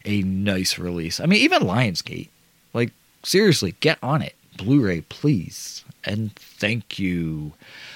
a 0.05 0.21
nice 0.21 0.77
release. 0.77 1.19
I 1.19 1.25
mean, 1.25 1.41
even 1.41 1.63
Lionsgate. 1.63 2.29
Like 2.71 2.91
seriously, 3.23 3.75
get 3.79 3.97
on 4.03 4.21
it. 4.21 4.35
Blu-ray, 4.57 5.01
please. 5.01 5.83
And 6.03 6.35
thank 6.35 6.99
you. 6.99 7.53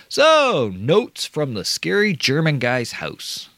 So, 0.10 0.74
notes 0.76 1.26
from 1.26 1.54
the 1.54 1.64
scary 1.64 2.14
German 2.14 2.58
guy's 2.58 2.94
house, 2.94 3.50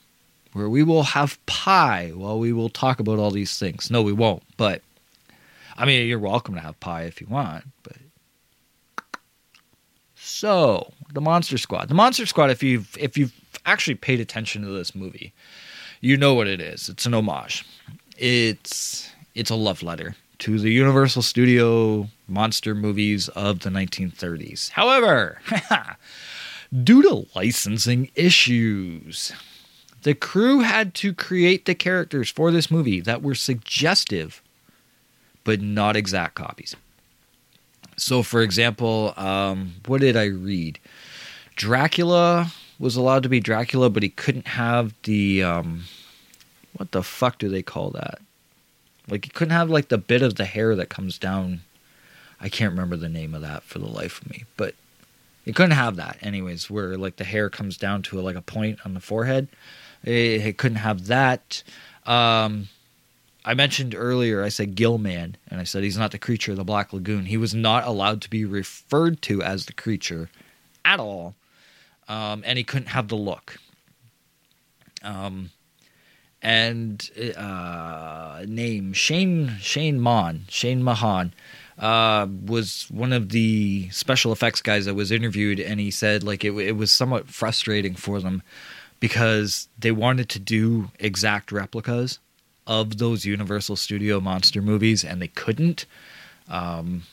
where 0.51 0.67
we 0.67 0.83
will 0.83 1.03
have 1.03 1.43
pie 1.45 2.11
while 2.13 2.37
we 2.37 2.51
will 2.51 2.67
talk 2.67 2.99
about 2.99 3.17
all 3.17 3.31
these 3.31 3.57
things. 3.57 3.89
No, 3.89 4.01
we 4.01 4.11
won't, 4.11 4.43
but 4.57 4.81
I 5.77 5.85
mean, 5.85 6.05
you're 6.05 6.19
welcome 6.19 6.53
to 6.55 6.59
have 6.59 6.77
pie 6.81 7.03
if 7.03 7.21
you 7.21 7.27
want, 7.27 7.63
but 7.83 7.95
so 10.41 10.91
the 11.13 11.21
Monster 11.21 11.59
Squad. 11.59 11.87
The 11.87 11.93
Monster 11.93 12.25
Squad, 12.25 12.49
if 12.49 12.63
you've 12.63 12.97
if 12.99 13.15
you've 13.15 13.31
actually 13.67 13.93
paid 13.93 14.19
attention 14.19 14.63
to 14.63 14.69
this 14.69 14.95
movie, 14.95 15.33
you 15.99 16.17
know 16.17 16.33
what 16.33 16.47
it 16.47 16.59
is. 16.59 16.89
It's 16.89 17.05
an 17.05 17.13
homage. 17.13 17.63
It's 18.17 19.07
it's 19.35 19.51
a 19.51 19.55
love 19.55 19.83
letter 19.83 20.15
to 20.39 20.57
the 20.57 20.71
Universal 20.71 21.21
Studio 21.21 22.07
monster 22.27 22.73
movies 22.73 23.29
of 23.29 23.59
the 23.59 23.69
1930s. 23.69 24.71
However, 24.71 25.39
due 26.83 27.03
to 27.03 27.27
licensing 27.35 28.09
issues, 28.15 29.33
the 30.01 30.15
crew 30.15 30.61
had 30.61 30.95
to 30.95 31.13
create 31.13 31.65
the 31.65 31.75
characters 31.75 32.31
for 32.31 32.49
this 32.49 32.71
movie 32.71 32.99
that 33.01 33.21
were 33.21 33.35
suggestive 33.35 34.41
but 35.43 35.61
not 35.61 35.95
exact 35.95 36.33
copies. 36.33 36.75
So, 37.97 38.23
for 38.23 38.41
example, 38.41 39.13
um, 39.17 39.75
what 39.85 40.01
did 40.01 40.17
I 40.17 40.25
read? 40.25 40.79
Dracula 41.55 42.51
was 42.79 42.95
allowed 42.95 43.23
to 43.23 43.29
be 43.29 43.39
Dracula, 43.39 43.89
but 43.89 44.03
he 44.03 44.09
couldn't 44.09 44.47
have 44.47 44.93
the 45.03 45.43
um, 45.43 45.83
what 46.73 46.91
the 46.91 47.03
fuck 47.03 47.37
do 47.37 47.49
they 47.49 47.61
call 47.61 47.91
that? 47.91 48.19
Like 49.07 49.25
he 49.25 49.31
couldn't 49.31 49.53
have 49.53 49.69
like 49.69 49.89
the 49.89 49.97
bit 49.97 50.21
of 50.21 50.35
the 50.35 50.45
hair 50.45 50.75
that 50.75 50.89
comes 50.89 51.17
down. 51.17 51.61
I 52.39 52.49
can't 52.49 52.71
remember 52.71 52.95
the 52.95 53.09
name 53.09 53.35
of 53.35 53.41
that 53.41 53.63
for 53.63 53.77
the 53.77 53.85
life 53.85 54.21
of 54.21 54.29
me, 54.31 54.45
but 54.57 54.73
he 55.45 55.53
couldn't 55.53 55.71
have 55.71 55.95
that. 55.97 56.17
Anyways, 56.21 56.69
where 56.69 56.97
like 56.97 57.17
the 57.17 57.23
hair 57.23 57.49
comes 57.49 57.77
down 57.77 58.01
to 58.03 58.19
like 58.19 58.35
a 58.35 58.41
point 58.41 58.79
on 58.83 58.93
the 58.93 58.99
forehead, 58.99 59.47
it, 60.03 60.57
couldn't 60.57 60.77
have 60.77 61.07
that. 61.07 61.63
Um, 62.05 62.69
I 63.43 63.53
mentioned 63.55 63.95
earlier, 63.95 64.43
I 64.43 64.49
said 64.49 64.75
Gillman, 64.75 65.35
and 65.47 65.59
I 65.59 65.63
said 65.63 65.83
he's 65.83 65.97
not 65.97 66.11
the 66.11 66.19
creature 66.19 66.51
of 66.51 66.57
the 66.57 66.63
Black 66.63 66.93
Lagoon. 66.93 67.25
He 67.25 67.37
was 67.37 67.55
not 67.55 67.87
allowed 67.87 68.21
to 68.21 68.29
be 68.29 68.45
referred 68.45 69.21
to 69.23 69.41
as 69.41 69.65
the 69.65 69.73
creature 69.73 70.29
at 70.85 70.99
all, 70.99 71.35
um, 72.07 72.43
and 72.45 72.57
he 72.57 72.63
couldn't 72.63 72.89
have 72.89 73.07
the 73.07 73.15
look. 73.15 73.57
Um, 75.03 75.49
and 76.43 77.09
uh, 77.35 78.43
name 78.47 78.93
Shane 78.93 79.57
Shane 79.59 79.99
Mon 79.99 80.45
Shane 80.47 80.83
Mahan 80.83 81.33
uh, 81.79 82.27
was 82.45 82.87
one 82.89 83.13
of 83.13 83.29
the 83.29 83.89
special 83.89 84.31
effects 84.31 84.61
guys 84.61 84.85
that 84.85 84.93
was 84.93 85.11
interviewed, 85.11 85.59
and 85.59 85.79
he 85.79 85.89
said 85.89 86.23
like 86.23 86.43
it, 86.43 86.51
it 86.53 86.75
was 86.75 86.91
somewhat 86.91 87.27
frustrating 87.27 87.95
for 87.95 88.19
them 88.19 88.43
because 88.99 89.67
they 89.79 89.91
wanted 89.91 90.29
to 90.29 90.39
do 90.39 90.91
exact 90.99 91.51
replicas 91.51 92.19
of 92.67 92.97
those 92.97 93.25
Universal 93.25 93.75
Studio 93.75 94.19
monster 94.19 94.61
movies, 94.61 95.03
and 95.03 95.21
they 95.21 95.27
couldn't 95.27 95.85
um, 96.49 97.03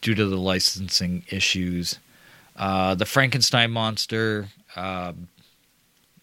due 0.00 0.14
to 0.14 0.26
the 0.26 0.36
licensing 0.36 1.24
issues. 1.30 1.98
Uh, 2.56 2.94
the 2.94 3.06
Frankenstein 3.06 3.70
monster, 3.70 4.48
uh, 4.76 5.12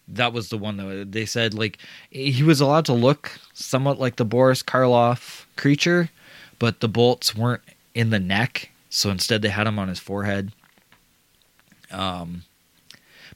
that 0.08 0.32
was 0.32 0.48
the 0.48 0.58
one 0.58 0.76
that 0.76 1.12
they 1.12 1.24
said 1.24 1.54
like 1.54 1.78
he 2.10 2.42
was 2.42 2.60
allowed 2.60 2.84
to 2.84 2.92
look 2.92 3.38
somewhat 3.54 3.98
like 3.98 4.16
the 4.16 4.24
Boris 4.24 4.62
Karloff 4.62 5.44
creature, 5.56 6.10
but 6.58 6.80
the 6.80 6.88
bolts 6.88 7.34
weren't 7.36 7.62
in 7.94 8.10
the 8.10 8.18
neck, 8.18 8.70
so 8.88 9.10
instead 9.10 9.42
they 9.42 9.48
had 9.48 9.66
him 9.66 9.78
on 9.78 9.88
his 9.88 10.00
forehead. 10.00 10.52
Um, 11.90 12.42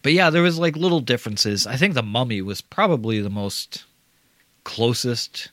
but 0.02 0.12
yeah, 0.12 0.30
there 0.30 0.42
was 0.42 0.58
like 0.58 0.76
little 0.76 1.00
differences. 1.00 1.66
I 1.66 1.76
think 1.76 1.94
the 1.94 2.02
Mummy 2.02 2.42
was 2.42 2.60
probably 2.60 3.20
the 3.20 3.30
most 3.30 3.84
closest. 4.64 5.50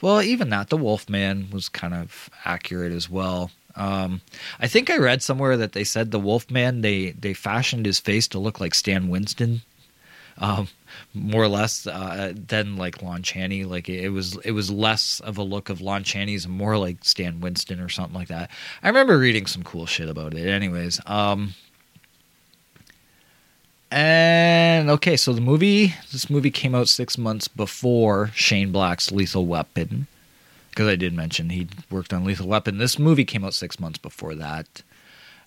Well, 0.00 0.22
even 0.22 0.50
that, 0.50 0.68
the 0.68 0.76
Wolfman 0.76 1.50
was 1.50 1.68
kind 1.68 1.94
of 1.94 2.30
accurate 2.44 2.92
as 2.92 3.10
well. 3.10 3.50
Um, 3.76 4.20
I 4.58 4.66
think 4.66 4.90
I 4.90 4.96
read 4.98 5.22
somewhere 5.22 5.56
that 5.56 5.72
they 5.72 5.84
said 5.84 6.10
the 6.10 6.18
Wolfman 6.18 6.80
they 6.80 7.12
they 7.12 7.34
fashioned 7.34 7.86
his 7.86 8.00
face 8.00 8.26
to 8.28 8.38
look 8.38 8.60
like 8.60 8.74
Stan 8.74 9.08
Winston, 9.08 9.62
um, 10.38 10.68
more 11.14 11.42
or 11.42 11.48
less 11.48 11.86
uh, 11.86 12.32
than 12.34 12.76
like 12.76 13.02
Lon 13.02 13.22
Chaney. 13.22 13.64
Like 13.64 13.88
it 13.88 14.10
was 14.10 14.36
it 14.44 14.52
was 14.52 14.70
less 14.70 15.20
of 15.20 15.38
a 15.38 15.42
look 15.42 15.68
of 15.68 15.80
Lon 15.80 16.02
Chaney's, 16.02 16.48
more 16.48 16.76
like 16.78 17.04
Stan 17.04 17.40
Winston 17.40 17.80
or 17.80 17.88
something 17.88 18.14
like 18.14 18.28
that. 18.28 18.50
I 18.82 18.88
remember 18.88 19.18
reading 19.18 19.46
some 19.46 19.62
cool 19.62 19.86
shit 19.86 20.08
about 20.08 20.34
it. 20.34 20.48
Anyways, 20.48 21.00
um, 21.06 21.54
and 23.90 24.90
okay, 24.90 25.16
so 25.16 25.32
the 25.32 25.40
movie, 25.40 25.94
this 26.12 26.30
movie 26.30 26.50
came 26.50 26.74
out 26.74 26.88
six 26.88 27.18
months 27.18 27.48
before 27.48 28.30
Shane 28.34 28.72
Black's 28.72 29.10
Lethal 29.10 29.46
Weapon, 29.46 30.06
because 30.70 30.88
I 30.88 30.96
did 30.96 31.12
mention 31.12 31.50
he 31.50 31.68
worked 31.90 32.12
on 32.12 32.24
Lethal 32.24 32.48
Weapon. 32.48 32.78
This 32.78 32.98
movie 32.98 33.24
came 33.24 33.44
out 33.44 33.54
six 33.54 33.80
months 33.80 33.98
before 33.98 34.34
that, 34.36 34.82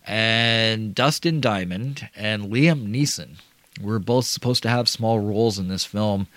and 0.05 0.93
Dustin 0.93 1.39
Diamond 1.39 2.09
and 2.15 2.51
Liam 2.51 2.87
Neeson 2.87 3.37
were 3.81 3.99
both 3.99 4.25
supposed 4.25 4.63
to 4.63 4.69
have 4.69 4.87
small 4.89 5.19
roles 5.19 5.57
in 5.57 5.67
this 5.67 5.85
film. 5.85 6.27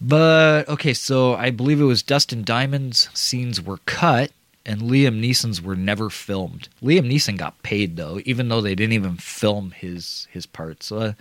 But 0.00 0.68
okay, 0.68 0.94
so 0.94 1.34
I 1.34 1.50
believe 1.50 1.80
it 1.80 1.84
was 1.84 2.02
Dustin 2.02 2.44
Diamond's 2.44 3.08
scenes 3.14 3.60
were 3.60 3.78
cut 3.86 4.30
and 4.66 4.82
Liam 4.82 5.22
Neeson's 5.22 5.62
were 5.62 5.76
never 5.76 6.10
filmed. 6.10 6.68
Liam 6.82 7.10
Neeson 7.10 7.36
got 7.36 7.62
paid 7.62 7.96
though, 7.96 8.20
even 8.24 8.48
though 8.48 8.60
they 8.60 8.74
didn't 8.74 8.92
even 8.92 9.16
film 9.16 9.70
his 9.70 10.28
his 10.30 10.46
parts. 10.46 10.86
So 10.86 10.98
uh, 10.98 11.12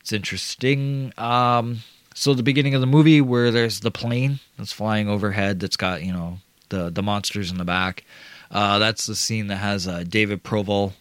it's 0.00 0.12
interesting. 0.12 1.12
Um, 1.18 1.80
so 2.14 2.32
the 2.32 2.42
beginning 2.42 2.74
of 2.74 2.80
the 2.80 2.86
movie 2.86 3.20
where 3.20 3.50
there's 3.50 3.80
the 3.80 3.90
plane 3.90 4.40
that's 4.56 4.72
flying 4.72 5.08
overhead 5.08 5.60
that's 5.60 5.76
got 5.76 6.02
you 6.02 6.12
know 6.12 6.38
the 6.70 6.90
the 6.90 7.02
monsters 7.02 7.50
in 7.50 7.58
the 7.58 7.64
back. 7.64 8.04
Uh, 8.50 8.78
that's 8.78 9.06
the 9.06 9.16
scene 9.16 9.48
that 9.48 9.56
has 9.56 9.88
uh, 9.88 10.04
David 10.08 10.44
Proval 10.44 10.92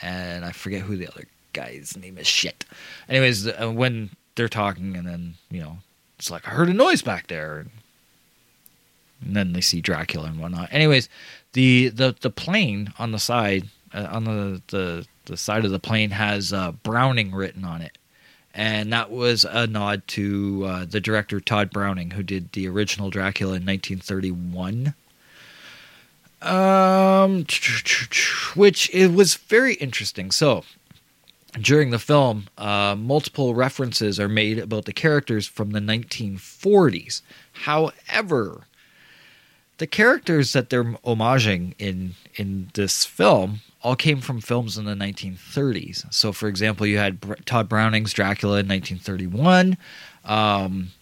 and 0.00 0.44
I 0.44 0.52
forget 0.52 0.82
who 0.82 0.96
the 0.96 1.06
other 1.06 1.24
guy's 1.52 1.96
name 1.96 2.18
is. 2.18 2.26
Shit. 2.26 2.64
Anyways, 3.08 3.46
uh, 3.46 3.70
when 3.70 4.10
they're 4.34 4.48
talking 4.48 4.96
and 4.96 5.06
then 5.06 5.34
you 5.50 5.60
know 5.60 5.78
it's 6.18 6.30
like 6.30 6.46
I 6.46 6.50
heard 6.50 6.68
a 6.68 6.74
noise 6.74 7.02
back 7.02 7.28
there 7.28 7.66
and 9.24 9.36
then 9.36 9.52
they 9.52 9.60
see 9.60 9.80
Dracula 9.80 10.28
and 10.28 10.40
whatnot. 10.40 10.72
Anyways, 10.72 11.08
the 11.52 11.88
the 11.88 12.14
the 12.20 12.30
plane 12.30 12.92
on 12.98 13.12
the 13.12 13.18
side 13.18 13.68
uh, 13.94 14.08
on 14.10 14.24
the, 14.24 14.62
the 14.68 15.06
the 15.26 15.36
side 15.36 15.64
of 15.64 15.70
the 15.70 15.78
plane 15.78 16.10
has 16.10 16.52
uh, 16.52 16.72
Browning 16.72 17.32
written 17.32 17.64
on 17.64 17.82
it, 17.82 17.98
and 18.54 18.92
that 18.92 19.10
was 19.10 19.44
a 19.44 19.66
nod 19.66 20.02
to 20.08 20.64
uh, 20.66 20.84
the 20.84 21.00
director 21.00 21.40
Tod 21.40 21.70
Browning, 21.70 22.12
who 22.12 22.22
did 22.22 22.52
the 22.52 22.68
original 22.68 23.10
Dracula 23.10 23.54
in 23.56 23.66
1931. 23.66 24.94
Um, 26.42 27.46
which 28.56 28.90
it 28.92 29.12
was 29.12 29.34
very 29.36 29.74
interesting. 29.74 30.32
So, 30.32 30.64
during 31.60 31.90
the 31.90 32.00
film, 32.00 32.46
uh, 32.58 32.96
multiple 32.98 33.54
references 33.54 34.18
are 34.18 34.28
made 34.28 34.58
about 34.58 34.86
the 34.86 34.92
characters 34.92 35.46
from 35.46 35.70
the 35.70 35.78
1940s. 35.78 37.22
However, 37.52 38.66
the 39.78 39.86
characters 39.86 40.52
that 40.52 40.70
they're 40.70 40.84
homaging 40.84 41.74
in 41.78 42.14
in 42.36 42.70
this 42.74 43.04
film 43.04 43.60
all 43.82 43.96
came 43.96 44.20
from 44.20 44.40
films 44.40 44.78
in 44.78 44.84
the 44.84 44.94
1930s. 44.94 46.12
So, 46.12 46.32
for 46.32 46.48
example, 46.48 46.86
you 46.86 46.98
had 46.98 47.18
Tod 47.46 47.68
Browning's 47.68 48.12
Dracula 48.12 48.60
in 48.60 48.68
1931. 48.68 49.76
Um, 50.24 50.92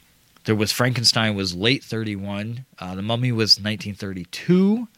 there 0.44 0.54
was 0.54 0.72
Frankenstein 0.72 1.34
was 1.34 1.54
late 1.54 1.84
31. 1.84 2.64
Uh, 2.78 2.94
the 2.94 3.02
Mummy 3.02 3.32
was 3.32 3.60
1932. 3.60 4.88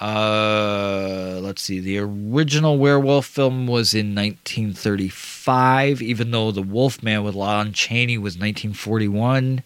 Uh, 0.00 1.38
let's 1.42 1.62
see. 1.62 1.78
The 1.78 1.98
original 1.98 2.78
werewolf 2.78 3.26
film 3.26 3.66
was 3.66 3.94
in 3.94 4.14
1935, 4.14 6.02
even 6.02 6.30
though 6.30 6.50
the 6.50 6.62
Wolfman 6.62 7.22
with 7.22 7.34
Lon 7.34 7.72
Chaney 7.72 8.18
was 8.18 8.34
1941. 8.34 9.62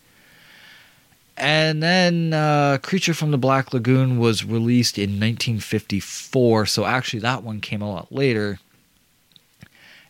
And 1.36 1.82
then 1.82 2.32
uh, 2.32 2.78
Creature 2.82 3.14
from 3.14 3.32
the 3.32 3.38
Black 3.38 3.72
Lagoon 3.72 4.18
was 4.18 4.44
released 4.44 4.98
in 4.98 5.10
1954, 5.10 6.66
so 6.66 6.84
actually 6.84 7.20
that 7.20 7.42
one 7.42 7.60
came 7.60 7.82
a 7.82 7.90
lot 7.90 8.12
later. 8.12 8.60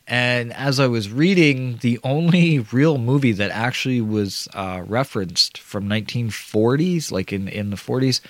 And 0.06 0.52
as 0.52 0.78
I 0.78 0.86
was 0.86 1.10
reading, 1.10 1.78
the 1.78 1.98
only 2.04 2.58
real 2.72 2.98
movie 2.98 3.32
that 3.32 3.50
actually 3.50 4.02
was 4.02 4.48
uh, 4.52 4.82
referenced 4.86 5.56
from 5.58 5.88
1940s, 5.88 7.10
like 7.10 7.32
in, 7.32 7.48
in 7.48 7.70
the 7.70 7.76
40s, 7.76 8.20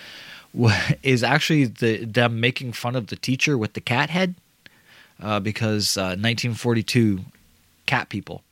is 1.02 1.24
actually 1.24 1.64
the 1.64 2.04
them 2.04 2.38
making 2.40 2.72
fun 2.72 2.94
of 2.94 3.08
the 3.08 3.16
teacher 3.16 3.58
with 3.58 3.72
the 3.72 3.80
cat 3.80 4.10
head. 4.10 4.36
uh, 5.20 5.40
because 5.40 5.96
uh, 5.96 6.14
1942 6.18 7.20
cat 7.86 8.08
people. 8.08 8.42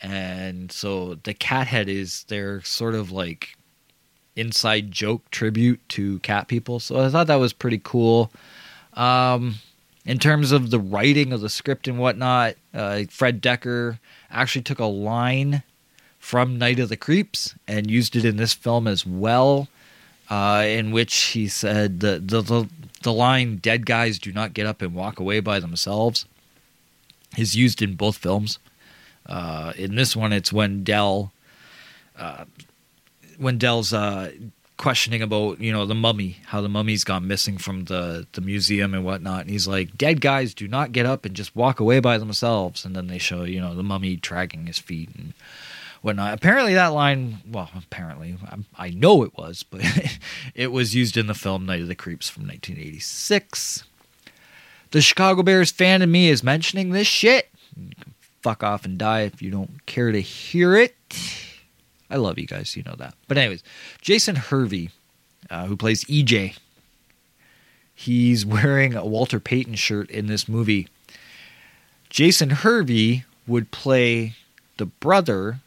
And 0.00 0.70
so 0.70 1.14
the 1.24 1.34
cat 1.34 1.66
head 1.66 1.88
is 1.88 2.24
their 2.24 2.62
sort 2.62 2.94
of 2.94 3.10
like 3.10 3.56
inside 4.36 4.92
joke 4.92 5.28
tribute 5.30 5.80
to 5.90 6.20
cat 6.20 6.48
people. 6.48 6.78
So 6.78 7.04
I 7.04 7.08
thought 7.08 7.26
that 7.26 7.36
was 7.36 7.52
pretty 7.52 7.80
cool. 7.82 8.30
Um, 8.94 9.56
in 10.04 10.18
terms 10.18 10.52
of 10.52 10.70
the 10.70 10.78
writing 10.78 11.32
of 11.32 11.40
the 11.40 11.48
script 11.48 11.88
and 11.88 11.98
whatnot, 11.98 12.54
uh, 12.72 13.02
Fred 13.10 13.42
Dekker 13.42 13.98
actually 14.30 14.62
took 14.62 14.78
a 14.78 14.84
line 14.84 15.62
from 16.18 16.58
Night 16.58 16.78
of 16.78 16.88
the 16.88 16.96
Creeps 16.96 17.54
and 17.66 17.90
used 17.90 18.16
it 18.16 18.24
in 18.24 18.36
this 18.36 18.54
film 18.54 18.86
as 18.86 19.04
well, 19.04 19.68
uh, 20.30 20.64
in 20.66 20.92
which 20.92 21.14
he 21.14 21.48
said 21.48 22.00
the, 22.00 22.22
the, 22.24 22.40
the, 22.42 22.68
the 23.02 23.12
line, 23.12 23.56
dead 23.56 23.86
guys 23.86 24.18
do 24.18 24.32
not 24.32 24.54
get 24.54 24.66
up 24.66 24.82
and 24.82 24.94
walk 24.94 25.20
away 25.20 25.40
by 25.40 25.60
themselves, 25.60 26.24
is 27.36 27.56
used 27.56 27.82
in 27.82 27.94
both 27.94 28.16
films. 28.16 28.58
Uh, 29.28 29.72
in 29.76 29.94
this 29.94 30.16
one, 30.16 30.32
it's 30.32 30.52
when 30.52 30.84
Dell, 30.84 31.32
uh, 32.18 32.44
when 33.36 33.58
Dell's 33.58 33.92
uh, 33.92 34.32
questioning 34.78 35.20
about 35.20 35.60
you 35.60 35.70
know 35.70 35.84
the 35.84 35.94
mummy, 35.94 36.38
how 36.46 36.62
the 36.62 36.68
mummy's 36.68 37.04
gone 37.04 37.26
missing 37.26 37.58
from 37.58 37.84
the 37.84 38.26
the 38.32 38.40
museum 38.40 38.94
and 38.94 39.04
whatnot, 39.04 39.42
and 39.42 39.50
he's 39.50 39.68
like, 39.68 39.98
"Dead 39.98 40.20
guys 40.20 40.54
do 40.54 40.66
not 40.66 40.92
get 40.92 41.04
up 41.04 41.26
and 41.26 41.36
just 41.36 41.54
walk 41.54 41.78
away 41.80 42.00
by 42.00 42.16
themselves." 42.16 42.84
And 42.84 42.96
then 42.96 43.08
they 43.08 43.18
show 43.18 43.44
you 43.44 43.60
know 43.60 43.74
the 43.74 43.82
mummy 43.82 44.16
dragging 44.16 44.66
his 44.66 44.78
feet 44.78 45.10
and 45.16 45.34
whatnot. 46.00 46.32
Apparently, 46.32 46.74
that 46.74 46.88
line, 46.88 47.38
well, 47.46 47.70
apparently, 47.76 48.36
I, 48.46 48.86
I 48.86 48.90
know 48.90 49.22
it 49.24 49.36
was, 49.36 49.62
but 49.62 49.82
it 50.54 50.72
was 50.72 50.94
used 50.94 51.16
in 51.16 51.26
the 51.26 51.34
film 51.34 51.66
Night 51.66 51.82
of 51.82 51.88
the 51.88 51.94
Creeps 51.94 52.30
from 52.30 52.44
1986. 52.44 53.84
The 54.90 55.02
Chicago 55.02 55.42
Bears 55.42 55.70
fan 55.70 56.00
in 56.00 56.10
me 56.10 56.30
is 56.30 56.42
mentioning 56.42 56.90
this 56.90 57.06
shit. 57.06 57.50
Fuck 58.42 58.62
off 58.62 58.84
and 58.84 58.98
die 58.98 59.22
if 59.22 59.42
you 59.42 59.50
don't 59.50 59.84
care 59.86 60.12
to 60.12 60.20
hear 60.20 60.76
it. 60.76 60.94
I 62.10 62.16
love 62.16 62.38
you 62.38 62.46
guys, 62.46 62.76
you 62.76 62.82
know 62.84 62.94
that. 62.98 63.14
But 63.26 63.38
anyways, 63.38 63.62
Jason 64.00 64.36
Hervey, 64.36 64.90
uh, 65.50 65.66
who 65.66 65.76
plays 65.76 66.04
EJ, 66.04 66.56
he's 67.94 68.46
wearing 68.46 68.94
a 68.94 69.04
Walter 69.04 69.40
Payton 69.40 69.74
shirt 69.74 70.10
in 70.10 70.26
this 70.26 70.48
movie. 70.48 70.88
Jason 72.08 72.50
Hervey 72.50 73.24
would 73.46 73.70
play 73.70 74.34
the 74.78 74.86
brother 74.86 75.58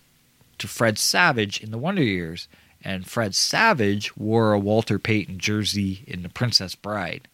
to 0.58 0.68
Fred 0.68 0.98
Savage 0.98 1.62
in 1.62 1.72
the 1.72 1.78
Wonder 1.78 2.04
Years, 2.04 2.48
and 2.84 3.08
Fred 3.08 3.36
Savage 3.36 4.16
wore 4.18 4.54
a 4.54 4.60
Walter 4.60 4.98
Payton 4.98 5.38
jersey 5.40 6.04
in 6.08 6.24
The 6.24 6.30
Princess 6.30 6.76
Bride. 6.76 7.28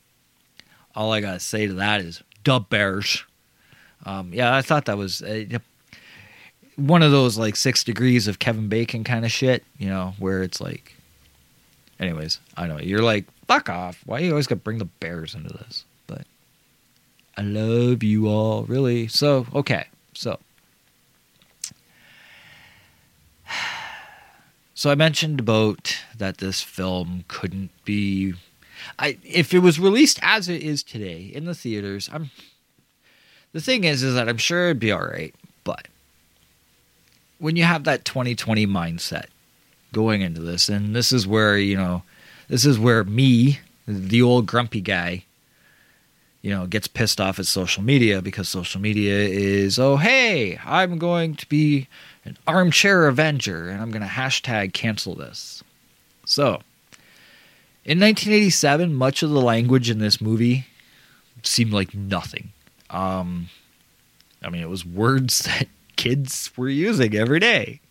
All 0.96 1.14
I 1.14 1.22
gotta 1.22 1.40
say 1.40 1.68
to 1.68 1.74
that 1.74 2.02
is, 2.02 2.24
dub 2.44 2.70
bears. 2.70 3.24
Um, 4.06 4.34
yeah, 4.34 4.56
I 4.56 4.62
thought 4.62 4.86
that 4.86 4.98
was 4.98 5.22
uh, 5.22 5.60
one 6.76 7.04
of 7.04 7.12
those 7.12 7.38
like 7.38 7.56
six 7.56 7.84
degrees 7.84 8.28
of 8.28 8.40
Kevin 8.40 8.70
Bacon 8.70 9.04
kind 9.04 9.26
of 9.26 9.32
shit, 9.32 9.64
you 9.78 9.90
know, 9.90 10.14
where 10.20 10.44
it's 10.44 10.62
like. 10.62 10.94
Anyways, 12.00 12.40
I 12.56 12.68
know 12.68 12.80
you're 12.80 13.02
like 13.02 13.26
fuck 13.48 13.70
off. 13.70 14.02
Why 14.06 14.20
you 14.20 14.30
always 14.30 14.46
got 14.46 14.56
to 14.56 14.62
bring 14.62 14.78
the 14.78 14.86
Bears 14.86 15.34
into 15.34 15.50
this? 15.50 15.84
But 16.06 16.28
I 17.36 17.42
love 17.42 18.04
you 18.04 18.28
all, 18.28 18.64
really. 18.64 19.08
So 19.08 19.48
okay, 19.54 19.88
so. 20.14 20.40
So 24.76 24.92
I 24.92 24.96
mentioned 24.96 25.40
about 25.40 26.04
that 26.16 26.38
this 26.38 26.62
film 26.62 27.26
couldn't 27.28 27.72
be 27.84 28.36
I 29.00 29.18
if 29.24 29.54
it 29.54 29.60
was 29.60 29.80
released 29.80 30.20
as 30.22 30.50
it 30.50 30.62
is 30.62 30.84
today 30.84 31.32
in 31.34 31.46
the 31.46 31.56
theaters, 31.56 32.10
I'm 32.12 32.32
the 33.54 33.62
thing 33.62 33.84
is 33.84 34.04
is 34.04 34.16
that 34.16 34.30
I'm 34.30 34.38
sure 34.38 34.66
it'd 34.66 34.80
be 34.80 34.92
all 34.92 35.06
right, 35.06 35.34
but 35.64 35.88
when 37.40 37.56
you 37.56 37.64
have 37.64 37.84
that 37.84 38.06
2020 38.06 38.66
mindset 38.68 39.26
going 39.94 40.22
into 40.22 40.42
this, 40.42 40.70
and 40.70 40.96
this 40.96 41.12
is 41.12 41.28
where, 41.28 41.58
you 41.58 41.78
know, 41.78 42.04
this 42.48 42.66
is 42.66 42.80
where 42.80 43.04
me, 43.04 43.60
the 43.88 44.22
old 44.22 44.46
grumpy 44.46 44.82
guy, 44.82 45.24
you 46.42 46.52
know, 46.52 46.66
gets 46.66 46.88
pissed 46.88 47.20
off 47.20 47.40
at 47.40 47.46
social 47.46 47.84
media 47.84 48.22
because 48.22 48.48
social 48.48 48.80
media 48.80 49.16
is, 49.18 49.80
oh, 49.80 49.98
hey, 49.98 50.58
I'm 50.66 50.98
going 50.98 51.36
to 51.36 51.50
be 51.50 51.88
an 52.26 52.38
armchair 52.48 53.08
Avenger 53.08 53.70
and 53.70 53.82
I'm 53.82 53.92
going 53.92 54.02
to 54.02 54.08
hashtag 54.08 54.74
cancel 54.74 55.16
this. 55.16 55.64
So, 56.26 56.62
in 57.84 58.00
1987, 58.00 58.94
much 58.94 59.24
of 59.24 59.30
the 59.30 59.42
language 59.42 59.90
in 59.90 60.00
this 60.00 60.20
movie 60.20 60.68
seemed 61.44 61.72
like 61.72 61.94
nothing. 61.94 62.52
Um, 62.90 63.50
I 64.44 64.50
mean, 64.50 64.62
it 64.62 64.70
was 64.70 64.86
words 64.86 65.40
that 65.46 65.68
kids 65.96 66.52
were 66.56 66.70
using 66.70 67.16
every 67.16 67.40
day. 67.40 67.82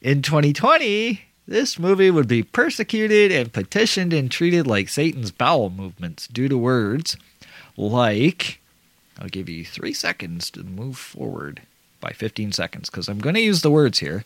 In 0.00 0.22
2020, 0.22 1.22
this 1.46 1.78
movie 1.78 2.10
would 2.10 2.28
be 2.28 2.42
persecuted 2.42 3.30
and 3.30 3.52
petitioned 3.52 4.12
and 4.12 4.30
treated 4.30 4.66
like 4.66 4.88
Satan's 4.88 5.30
bowel 5.30 5.70
movements 5.70 6.26
due 6.26 6.48
to 6.48 6.56
words 6.56 7.16
like 7.76 8.60
I'll 9.18 9.28
give 9.28 9.48
you 9.48 9.64
three 9.64 9.92
seconds 9.92 10.50
to 10.50 10.62
move 10.62 10.98
forward 10.98 11.62
by 12.00 12.10
15 12.10 12.52
seconds 12.52 12.90
because 12.90 13.08
I'm 13.08 13.18
going 13.18 13.34
to 13.34 13.40
use 13.40 13.62
the 13.62 13.70
words 13.70 13.98
here. 13.98 14.24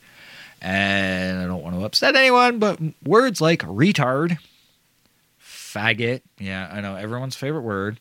And 0.61 1.38
I 1.38 1.46
don't 1.46 1.62
want 1.62 1.76
to 1.76 1.84
upset 1.84 2.16
anyone, 2.16 2.59
but 2.59 2.80
words 3.04 3.40
like 3.40 3.61
retard, 3.61 4.38
faggot, 5.40 6.22
yeah, 6.38 6.68
I 6.72 6.80
know 6.80 6.96
everyone's 6.96 7.36
favorite 7.36 7.62
word, 7.62 8.00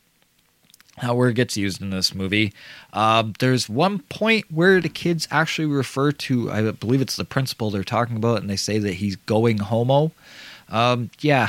how 0.98 1.14
word 1.14 1.34
gets 1.34 1.56
used 1.56 1.80
in 1.80 1.90
this 1.90 2.14
movie. 2.14 2.52
Um, 2.92 3.34
there's 3.38 3.68
one 3.68 4.00
point 4.00 4.46
where 4.50 4.80
the 4.80 4.88
kids 4.88 5.26
actually 5.30 5.66
refer 5.66 6.12
to, 6.12 6.50
I 6.50 6.70
believe 6.70 7.00
it's 7.00 7.16
the 7.16 7.24
principal 7.24 7.70
they're 7.70 7.84
talking 7.84 8.16
about, 8.16 8.40
and 8.40 8.50
they 8.50 8.56
say 8.56 8.78
that 8.78 8.94
he's 8.94 9.16
going 9.16 9.58
homo. 9.58 10.12
Um, 10.68 11.10
yeah, 11.20 11.48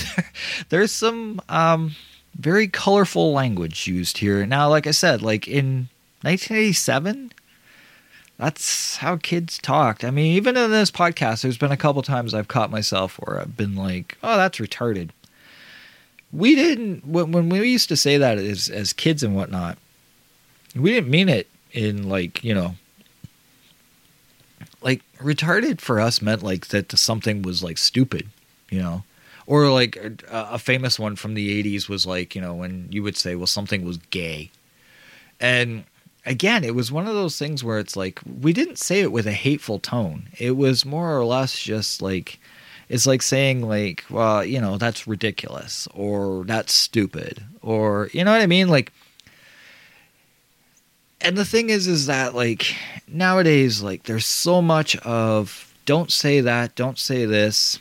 there's 0.70 0.92
some 0.92 1.40
um, 1.48 1.94
very 2.34 2.68
colorful 2.68 3.32
language 3.32 3.86
used 3.86 4.18
here. 4.18 4.46
Now, 4.46 4.68
like 4.68 4.86
I 4.86 4.92
said, 4.92 5.22
like 5.22 5.46
in 5.46 5.88
1987, 6.22 7.32
that's 8.38 8.96
how 8.96 9.16
kids 9.16 9.58
talked. 9.58 10.04
I 10.04 10.10
mean, 10.10 10.34
even 10.34 10.56
in 10.56 10.70
this 10.70 10.90
podcast, 10.90 11.42
there's 11.42 11.58
been 11.58 11.72
a 11.72 11.76
couple 11.76 12.02
times 12.02 12.32
I've 12.32 12.48
caught 12.48 12.70
myself 12.70 13.16
where 13.16 13.40
I've 13.40 13.56
been 13.56 13.76
like, 13.76 14.16
"Oh, 14.22 14.36
that's 14.36 14.58
retarded." 14.58 15.10
We 16.32 16.54
didn't 16.54 17.06
when, 17.06 17.48
we 17.48 17.68
used 17.68 17.88
to 17.90 17.96
say 17.96 18.18
that 18.18 18.38
as 18.38 18.68
as 18.68 18.92
kids 18.92 19.22
and 19.22 19.36
whatnot. 19.36 19.78
We 20.74 20.90
didn't 20.90 21.10
mean 21.10 21.28
it 21.28 21.48
in 21.72 22.08
like 22.08 22.42
you 22.42 22.54
know, 22.54 22.76
like 24.80 25.02
retarded 25.18 25.80
for 25.80 26.00
us 26.00 26.22
meant 26.22 26.42
like 26.42 26.68
that 26.68 26.90
something 26.96 27.42
was 27.42 27.62
like 27.62 27.76
stupid, 27.76 28.28
you 28.70 28.80
know, 28.80 29.04
or 29.46 29.68
like 29.68 29.96
a, 29.96 30.14
a 30.30 30.58
famous 30.58 30.98
one 30.98 31.16
from 31.16 31.34
the 31.34 31.62
'80s 31.62 31.88
was 31.88 32.06
like 32.06 32.34
you 32.34 32.40
know 32.40 32.54
when 32.54 32.88
you 32.90 33.02
would 33.02 33.16
say, 33.16 33.34
"Well, 33.34 33.46
something 33.46 33.84
was 33.84 33.98
gay," 34.10 34.50
and 35.38 35.84
again, 36.24 36.64
it 36.64 36.74
was 36.74 36.92
one 36.92 37.06
of 37.06 37.14
those 37.14 37.38
things 37.38 37.64
where 37.64 37.78
it's 37.78 37.96
like 37.96 38.20
we 38.40 38.52
didn't 38.52 38.78
say 38.78 39.00
it 39.00 39.12
with 39.12 39.26
a 39.26 39.32
hateful 39.32 39.78
tone. 39.78 40.28
It 40.38 40.52
was 40.52 40.84
more 40.84 41.16
or 41.16 41.24
less 41.24 41.58
just 41.58 42.00
like 42.00 42.38
it's 42.92 43.06
like 43.06 43.22
saying 43.22 43.62
like, 43.62 44.04
well, 44.10 44.44
you 44.44 44.60
know, 44.60 44.76
that's 44.76 45.06
ridiculous 45.06 45.88
or 45.94 46.44
that's 46.44 46.74
stupid 46.74 47.42
or 47.62 48.10
you 48.12 48.22
know 48.22 48.30
what 48.30 48.42
I 48.42 48.46
mean? 48.46 48.68
Like 48.68 48.92
and 51.22 51.34
the 51.34 51.46
thing 51.46 51.70
is 51.70 51.86
is 51.86 52.04
that 52.06 52.34
like 52.34 52.76
nowadays 53.08 53.80
like 53.80 54.02
there's 54.02 54.26
so 54.26 54.60
much 54.60 54.94
of 54.98 55.72
don't 55.86 56.12
say 56.12 56.42
that, 56.42 56.74
don't 56.74 56.98
say 56.98 57.24
this. 57.24 57.78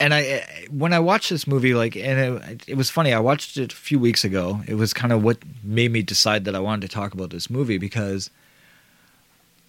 And 0.00 0.14
I, 0.14 0.22
eh, 0.22 0.66
when 0.70 0.94
I 0.94 1.00
watched 1.00 1.30
this 1.30 1.46
movie, 1.46 1.74
like, 1.74 1.96
and 1.96 2.42
it, 2.44 2.64
it 2.66 2.76
was 2.76 2.90
funny. 2.90 3.12
I 3.12 3.20
watched 3.20 3.58
it 3.58 3.72
a 3.72 3.76
few 3.76 3.98
weeks 3.98 4.24
ago. 4.24 4.60
It 4.66 4.74
was 4.74 4.92
kind 4.92 5.12
of 5.12 5.22
what 5.22 5.38
made 5.62 5.92
me 5.92 6.02
decide 6.02 6.46
that 6.46 6.56
I 6.56 6.60
wanted 6.60 6.88
to 6.88 6.94
talk 6.94 7.14
about 7.14 7.30
this 7.30 7.48
movie 7.48 7.78
because 7.78 8.28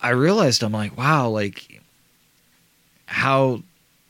I 0.01 0.09
realized 0.09 0.63
I'm 0.63 0.71
like, 0.71 0.97
wow, 0.97 1.29
like, 1.29 1.81
how 3.05 3.61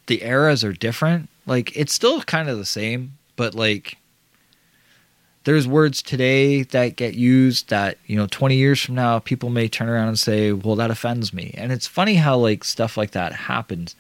the 0.08 0.24
eras 0.24 0.64
are 0.64 0.74
different. 0.74 1.30
Like, 1.46 1.76
it's 1.76 1.94
still 1.94 2.22
kind 2.22 2.50
of 2.50 2.58
the 2.58 2.66
same, 2.66 3.18
but 3.36 3.56
like, 3.56 3.98
there's 5.44 5.68
words 5.68 6.02
today 6.02 6.64
that 6.64 6.96
get 6.96 7.14
used 7.14 7.70
that 7.70 8.00
you 8.08 8.16
know 8.16 8.28
20 8.32 8.56
years 8.56 8.82
from 8.82 8.96
now 8.96 9.20
people 9.20 9.50
may 9.50 9.68
turn 9.68 9.88
around 9.88 10.08
and 10.08 10.18
say 10.18 10.52
well 10.52 10.76
that 10.76 10.90
offends 10.90 11.32
me 11.32 11.54
and 11.56 11.72
it's 11.72 11.86
funny 11.86 12.16
how 12.16 12.36
like 12.36 12.64
stuff 12.64 12.98
like 12.98 13.12
that 13.12 13.32
happens 13.32 13.96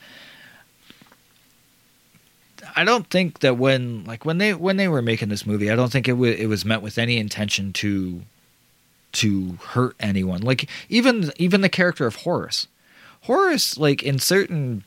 I 2.75 2.83
don't 2.83 3.09
think 3.09 3.39
that 3.39 3.57
when 3.57 4.03
like 4.03 4.25
when 4.25 4.37
they 4.37 4.53
when 4.53 4.75
they 4.77 4.87
were 4.87 5.01
making 5.01 5.29
this 5.29 5.45
movie, 5.45 5.71
I 5.71 5.75
don't 5.75 5.91
think 5.91 6.07
it 6.07 6.13
w- 6.13 6.35
it 6.37 6.47
was 6.47 6.65
meant 6.65 6.81
with 6.81 6.97
any 6.97 7.17
intention 7.17 7.71
to 7.73 8.21
to 9.13 9.57
hurt 9.67 9.95
anyone. 9.99 10.41
Like 10.41 10.69
even 10.89 11.31
even 11.37 11.61
the 11.61 11.69
character 11.69 12.05
of 12.05 12.17
Horace, 12.17 12.67
Horace 13.25 13.77
like 13.77 14.03
in 14.03 14.19
certain 14.19 14.83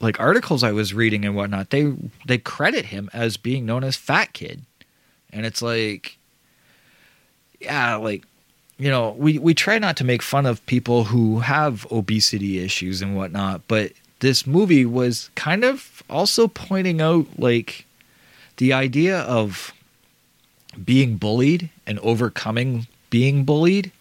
like 0.00 0.20
articles 0.20 0.62
I 0.62 0.72
was 0.72 0.92
reading 0.92 1.24
and 1.24 1.36
whatnot, 1.36 1.70
they 1.70 1.92
they 2.26 2.38
credit 2.38 2.86
him 2.86 3.08
as 3.12 3.36
being 3.36 3.64
known 3.64 3.84
as 3.84 3.96
Fat 3.96 4.32
Kid. 4.32 4.62
and 5.32 5.46
it's 5.46 5.62
like, 5.62 6.18
yeah, 7.60 7.96
like 7.96 8.24
you 8.78 8.90
know, 8.90 9.14
we 9.18 9.38
we 9.38 9.54
try 9.54 9.78
not 9.78 9.96
to 9.98 10.04
make 10.04 10.22
fun 10.22 10.46
of 10.46 10.64
people 10.66 11.04
who 11.04 11.40
have 11.40 11.86
obesity 11.90 12.58
issues 12.58 13.02
and 13.02 13.16
whatnot, 13.16 13.62
but 13.68 13.92
this 14.20 14.46
movie 14.46 14.84
was 14.84 15.30
kind 15.34 15.64
of 15.64 16.02
also 16.10 16.48
pointing 16.48 17.00
out 17.00 17.26
like 17.38 17.86
the 18.56 18.72
idea 18.72 19.20
of 19.20 19.72
being 20.84 21.16
bullied 21.16 21.70
and 21.86 21.98
overcoming 22.00 22.86
being 23.10 23.44
bullied 23.44 23.92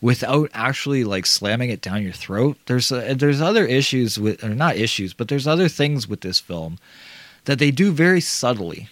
without 0.00 0.50
actually 0.54 1.04
like 1.04 1.26
slamming 1.26 1.70
it 1.70 1.82
down 1.82 2.02
your 2.02 2.12
throat. 2.12 2.56
There's 2.66 2.90
uh 2.90 3.14
there's 3.16 3.40
other 3.40 3.66
issues 3.66 4.18
with 4.18 4.42
or 4.42 4.50
not 4.50 4.76
issues, 4.76 5.12
but 5.12 5.28
there's 5.28 5.46
other 5.46 5.68
things 5.68 6.08
with 6.08 6.20
this 6.22 6.40
film 6.40 6.78
that 7.44 7.58
they 7.58 7.70
do 7.70 7.92
very 7.92 8.20
subtly 8.20 8.88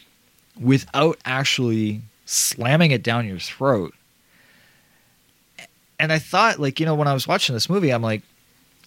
without 0.61 1.19
actually 1.25 2.03
slamming 2.27 2.91
it 2.91 3.03
down 3.03 3.27
your 3.27 3.39
throat. 3.39 3.95
And 5.99 6.13
I 6.13 6.19
thought 6.19 6.59
like, 6.59 6.79
you 6.79 6.87
know, 6.87 6.95
when 6.95 7.09
I 7.09 7.15
was 7.15 7.27
watching 7.27 7.55
this 7.55 7.71
movie, 7.71 7.91
I'm 7.91 8.03
like, 8.03 8.23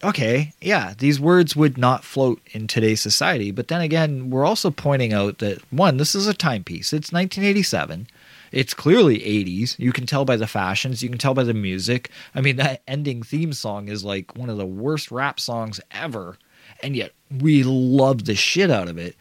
okay, 0.04 0.52
yeah, 0.60 0.94
these 0.98 1.20
words 1.20 1.54
would 1.54 1.78
not 1.78 2.04
float 2.04 2.40
in 2.52 2.66
today's 2.66 3.00
society. 3.00 3.50
But 3.50 3.68
then 3.68 3.80
again, 3.80 4.30
we're 4.30 4.44
also 4.44 4.70
pointing 4.70 5.12
out 5.12 5.38
that 5.38 5.60
one, 5.72 5.96
this 5.96 6.14
is 6.14 6.26
a 6.26 6.34
timepiece. 6.34 6.92
It's 6.92 7.12
1987. 7.12 8.08
It's 8.52 8.74
clearly 8.74 9.18
80s. 9.18 9.78
You 9.78 9.92
can 9.92 10.06
tell 10.06 10.24
by 10.24 10.36
the 10.36 10.46
fashions, 10.46 11.02
you 11.02 11.08
can 11.08 11.18
tell 11.18 11.34
by 11.34 11.42
the 11.42 11.54
music. 11.54 12.10
I 12.34 12.40
mean, 12.40 12.56
that 12.56 12.82
ending 12.86 13.22
theme 13.22 13.52
song 13.52 13.88
is 13.88 14.04
like 14.04 14.36
one 14.36 14.50
of 14.50 14.58
the 14.58 14.66
worst 14.66 15.10
rap 15.10 15.40
songs 15.40 15.80
ever, 15.90 16.36
and 16.82 16.94
yet 16.94 17.12
we 17.40 17.62
love 17.64 18.26
the 18.26 18.34
shit 18.34 18.70
out 18.70 18.88
of 18.88 18.98
it. 18.98 19.16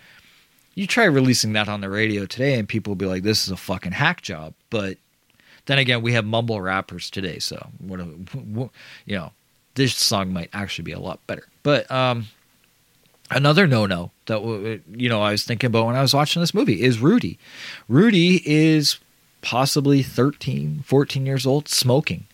You 0.76 0.86
try 0.88 1.06
releasing 1.06 1.54
that 1.54 1.70
on 1.70 1.82
the 1.82 1.90
radio 1.90 2.26
today, 2.26 2.60
and 2.60 2.68
people 2.68 2.92
will 2.92 2.96
be 2.96 3.06
like, 3.06 3.24
this 3.24 3.44
is 3.46 3.52
a 3.52 3.58
fucking 3.58 3.94
hack 3.94 4.22
job. 4.22 4.54
But 4.70 4.98
then 5.66 5.80
again, 5.80 6.02
we 6.02 6.14
have 6.14 6.26
mumble 6.26 6.62
rappers 6.62 7.10
today, 7.10 7.40
so 7.40 7.70
what, 7.80 8.00
you 9.06 9.16
know, 9.16 9.32
this 9.76 9.96
song 9.96 10.34
might 10.34 10.50
actually 10.54 10.84
be 10.84 10.92
a 10.92 11.00
lot 11.00 11.26
better. 11.28 11.48
But 11.64 11.90
um, 11.90 12.28
another 13.30 13.68
no-no 13.68 14.12
that 14.26 14.82
you 14.92 15.10
know 15.10 15.22
I 15.22 15.32
was 15.32 15.44
thinking 15.44 15.68
about 15.68 15.86
when 15.86 15.96
I 15.96 16.02
was 16.02 16.14
watching 16.14 16.42
this 16.42 16.54
movie 16.54 16.82
is 16.82 17.00
Rudy. 17.00 17.40
Rudy 17.88 18.42
is 18.46 19.00
possibly 19.42 20.04
13, 20.04 20.84
14 20.86 21.26
years 21.26 21.46
old, 21.46 21.68
smoking, 21.68 22.26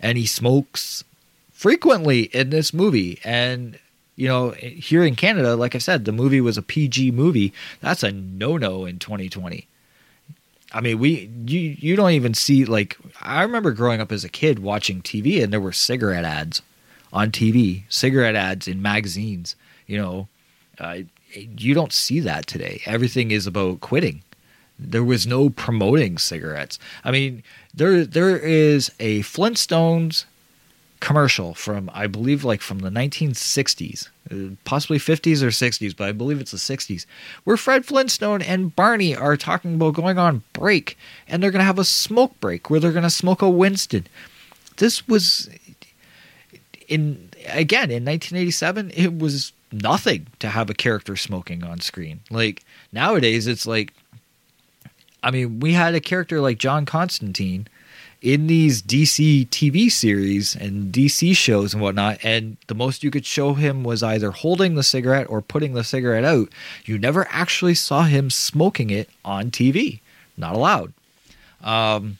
and 0.00 0.18
he 0.18 0.26
smokes 0.26 1.04
frequently 1.50 2.22
in 2.22 2.50
this 2.50 2.72
movie. 2.74 3.20
And 3.24 3.78
you 4.16 4.28
know, 4.28 4.50
here 4.50 5.02
in 5.04 5.16
Canada, 5.16 5.56
like 5.56 5.74
I 5.74 5.78
said, 5.78 6.04
the 6.04 6.12
movie 6.12 6.40
was 6.40 6.58
a 6.58 6.62
PG 6.62 7.12
movie. 7.12 7.52
That's 7.80 8.02
a 8.02 8.12
no-no 8.12 8.84
in 8.84 8.98
2020. 8.98 9.66
I 10.74 10.80
mean, 10.80 10.98
we 10.98 11.30
you 11.46 11.76
you 11.78 11.96
don't 11.96 12.12
even 12.12 12.34
see 12.34 12.64
like 12.64 12.96
I 13.20 13.42
remember 13.42 13.72
growing 13.72 14.00
up 14.00 14.12
as 14.12 14.24
a 14.24 14.28
kid 14.28 14.58
watching 14.58 15.02
TV 15.02 15.42
and 15.42 15.52
there 15.52 15.60
were 15.60 15.72
cigarette 15.72 16.24
ads 16.24 16.62
on 17.12 17.30
TV, 17.30 17.82
cigarette 17.88 18.36
ads 18.36 18.66
in 18.66 18.80
magazines. 18.80 19.54
You 19.86 19.98
know, 19.98 20.28
uh, 20.78 20.98
you 21.34 21.74
don't 21.74 21.92
see 21.92 22.20
that 22.20 22.46
today. 22.46 22.80
Everything 22.86 23.30
is 23.30 23.46
about 23.46 23.80
quitting. 23.80 24.22
There 24.78 25.04
was 25.04 25.26
no 25.26 25.50
promoting 25.50 26.18
cigarettes. 26.18 26.78
I 27.04 27.10
mean, 27.10 27.42
there 27.74 28.04
there 28.04 28.36
is 28.36 28.90
a 28.98 29.20
Flintstones 29.20 30.24
commercial 31.02 31.52
from 31.52 31.90
I 31.92 32.06
believe 32.06 32.44
like 32.44 32.60
from 32.60 32.78
the 32.78 32.88
1960s, 32.88 34.08
uh, 34.30 34.54
possibly 34.64 34.98
50s 34.98 35.42
or 35.42 35.48
60s, 35.48 35.96
but 35.96 36.08
I 36.08 36.12
believe 36.12 36.40
it's 36.40 36.52
the 36.52 36.58
60s, 36.58 37.06
where 37.42 37.56
Fred 37.56 37.84
Flintstone 37.84 38.40
and 38.40 38.74
Barney 38.74 39.14
are 39.16 39.36
talking 39.36 39.74
about 39.74 39.94
going 39.94 40.16
on 40.16 40.44
break 40.52 40.96
and 41.26 41.42
they're 41.42 41.50
going 41.50 41.60
to 41.60 41.66
have 41.66 41.80
a 41.80 41.84
smoke 41.84 42.38
break 42.38 42.70
where 42.70 42.78
they're 42.78 42.92
going 42.92 43.02
to 43.02 43.10
smoke 43.10 43.42
a 43.42 43.50
Winston. 43.50 44.06
This 44.76 45.06
was 45.08 45.50
in 46.88 47.30
again 47.48 47.90
in 47.90 48.04
1987 48.04 48.90
it 48.94 49.18
was 49.18 49.52
nothing 49.72 50.26
to 50.38 50.48
have 50.48 50.70
a 50.70 50.74
character 50.74 51.16
smoking 51.16 51.64
on 51.64 51.80
screen. 51.80 52.20
Like 52.30 52.62
nowadays 52.92 53.48
it's 53.48 53.66
like 53.66 53.92
I 55.22 55.30
mean, 55.30 55.60
we 55.60 55.72
had 55.72 55.94
a 55.94 56.00
character 56.00 56.40
like 56.40 56.58
John 56.58 56.84
Constantine 56.84 57.68
in 58.20 58.46
these 58.46 58.82
DC 58.82 59.48
TV 59.48 59.90
series 59.90 60.54
and 60.54 60.92
DC 60.92 61.36
shows 61.36 61.74
and 61.74 61.82
whatnot, 61.82 62.18
and 62.22 62.56
the 62.68 62.74
most 62.74 63.02
you 63.02 63.10
could 63.10 63.26
show 63.26 63.54
him 63.54 63.82
was 63.82 64.02
either 64.02 64.30
holding 64.30 64.74
the 64.74 64.82
cigarette 64.82 65.28
or 65.28 65.42
putting 65.42 65.74
the 65.74 65.84
cigarette 65.84 66.24
out. 66.24 66.48
You 66.84 66.98
never 66.98 67.26
actually 67.30 67.74
saw 67.74 68.04
him 68.04 68.30
smoking 68.30 68.90
it 68.90 69.10
on 69.24 69.50
TV. 69.50 70.00
Not 70.36 70.54
allowed. 70.54 70.92
Um, 71.62 72.18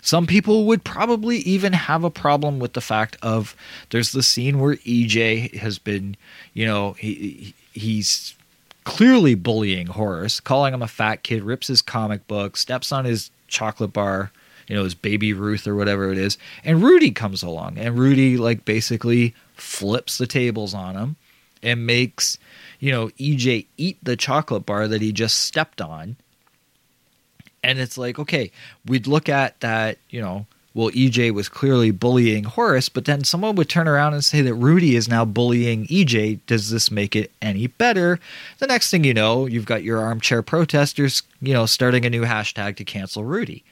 some 0.00 0.26
people 0.26 0.64
would 0.66 0.82
probably 0.82 1.38
even 1.38 1.74
have 1.74 2.04
a 2.04 2.10
problem 2.10 2.58
with 2.58 2.72
the 2.72 2.80
fact 2.80 3.16
of 3.22 3.54
there's 3.90 4.12
the 4.12 4.22
scene 4.22 4.58
where 4.58 4.76
EJ 4.76 5.54
has 5.54 5.78
been, 5.78 6.16
you 6.54 6.66
know, 6.66 6.92
he 6.94 7.54
he's 7.72 8.34
clearly 8.84 9.34
bullying 9.34 9.88
Horace, 9.88 10.40
calling 10.40 10.74
him 10.74 10.82
a 10.82 10.88
fat 10.88 11.22
kid, 11.22 11.42
rips 11.42 11.68
his 11.68 11.82
comic 11.82 12.26
book, 12.26 12.56
steps 12.56 12.92
on 12.92 13.04
his 13.04 13.30
chocolate 13.48 13.92
bar, 13.92 14.30
you 14.66 14.74
know, 14.74 14.84
his 14.84 14.94
baby 14.94 15.32
Ruth 15.32 15.66
or 15.66 15.74
whatever 15.74 16.10
it 16.10 16.18
is. 16.18 16.38
And 16.64 16.82
Rudy 16.82 17.10
comes 17.10 17.42
along 17.42 17.78
and 17.78 17.98
Rudy 17.98 18.36
like 18.36 18.64
basically 18.64 19.34
flips 19.54 20.18
the 20.18 20.26
tables 20.26 20.74
on 20.74 20.96
him 20.96 21.16
and 21.62 21.86
makes, 21.86 22.38
you 22.80 22.90
know, 22.90 23.08
EJ 23.10 23.66
eat 23.76 23.98
the 24.02 24.16
chocolate 24.16 24.66
bar 24.66 24.88
that 24.88 25.02
he 25.02 25.12
just 25.12 25.40
stepped 25.40 25.80
on 25.80 26.16
and 27.62 27.78
it's 27.78 27.96
like, 27.96 28.18
okay, 28.18 28.50
we'd 28.86 29.06
look 29.06 29.28
at 29.28 29.60
that, 29.60 29.98
you 30.10 30.20
know, 30.20 30.46
well, 30.74 30.90
EJ 30.90 31.34
was 31.34 31.48
clearly 31.48 31.90
bullying 31.90 32.44
Horace, 32.44 32.88
but 32.88 33.04
then 33.04 33.24
someone 33.24 33.56
would 33.56 33.68
turn 33.68 33.86
around 33.86 34.14
and 34.14 34.24
say 34.24 34.40
that 34.40 34.54
Rudy 34.54 34.96
is 34.96 35.08
now 35.08 35.24
bullying 35.24 35.86
EJ. 35.86 36.40
Does 36.46 36.70
this 36.70 36.90
make 36.90 37.14
it 37.14 37.30
any 37.42 37.66
better? 37.66 38.18
The 38.58 38.66
next 38.66 38.90
thing 38.90 39.04
you 39.04 39.12
know, 39.12 39.46
you've 39.46 39.66
got 39.66 39.82
your 39.82 40.00
armchair 40.00 40.42
protesters, 40.42 41.22
you 41.42 41.52
know, 41.52 41.66
starting 41.66 42.06
a 42.06 42.10
new 42.10 42.22
hashtag 42.22 42.76
to 42.76 42.84
cancel 42.84 43.24
Rudy. 43.24 43.64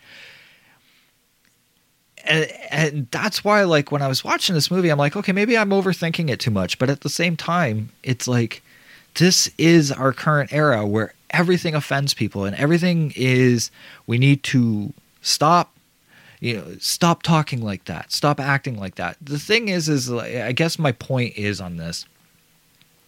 And, 2.25 2.53
and 2.71 3.09
that's 3.11 3.43
why, 3.43 3.65
like, 3.65 3.91
when 3.91 4.03
I 4.03 4.09
was 4.09 4.23
watching 4.23 4.55
this 4.55 4.71
movie, 4.71 4.91
I'm 4.91 4.99
like, 4.99 5.17
okay, 5.17 5.33
maybe 5.33 5.57
I'm 5.57 5.71
overthinking 5.71 6.29
it 6.29 6.39
too 6.39 6.51
much. 6.51 6.79
But 6.79 6.91
at 6.91 7.01
the 7.01 7.09
same 7.09 7.35
time, 7.35 7.89
it's 8.03 8.29
like, 8.29 8.63
this 9.15 9.51
is 9.57 9.91
our 9.91 10.13
current 10.13 10.53
era 10.53 10.87
where 10.87 11.15
everything 11.31 11.75
offends 11.75 12.13
people 12.13 12.45
and 12.45 12.55
everything 12.57 13.13
is 13.17 13.71
we 14.07 14.19
need 14.19 14.43
to 14.43 14.93
stop 15.23 15.73
you 16.41 16.57
know 16.57 16.77
stop 16.79 17.23
talking 17.23 17.63
like 17.63 17.85
that 17.85 18.11
stop 18.11 18.41
acting 18.41 18.79
like 18.79 18.97
that 18.97 19.17
the 19.21 19.39
thing 19.39 19.69
is 19.69 19.89
is 19.89 20.11
i 20.11 20.53
guess 20.53 20.79
my 20.79 20.91
point 20.91 21.37
is 21.37 21.61
on 21.61 21.77
this 21.77 22.07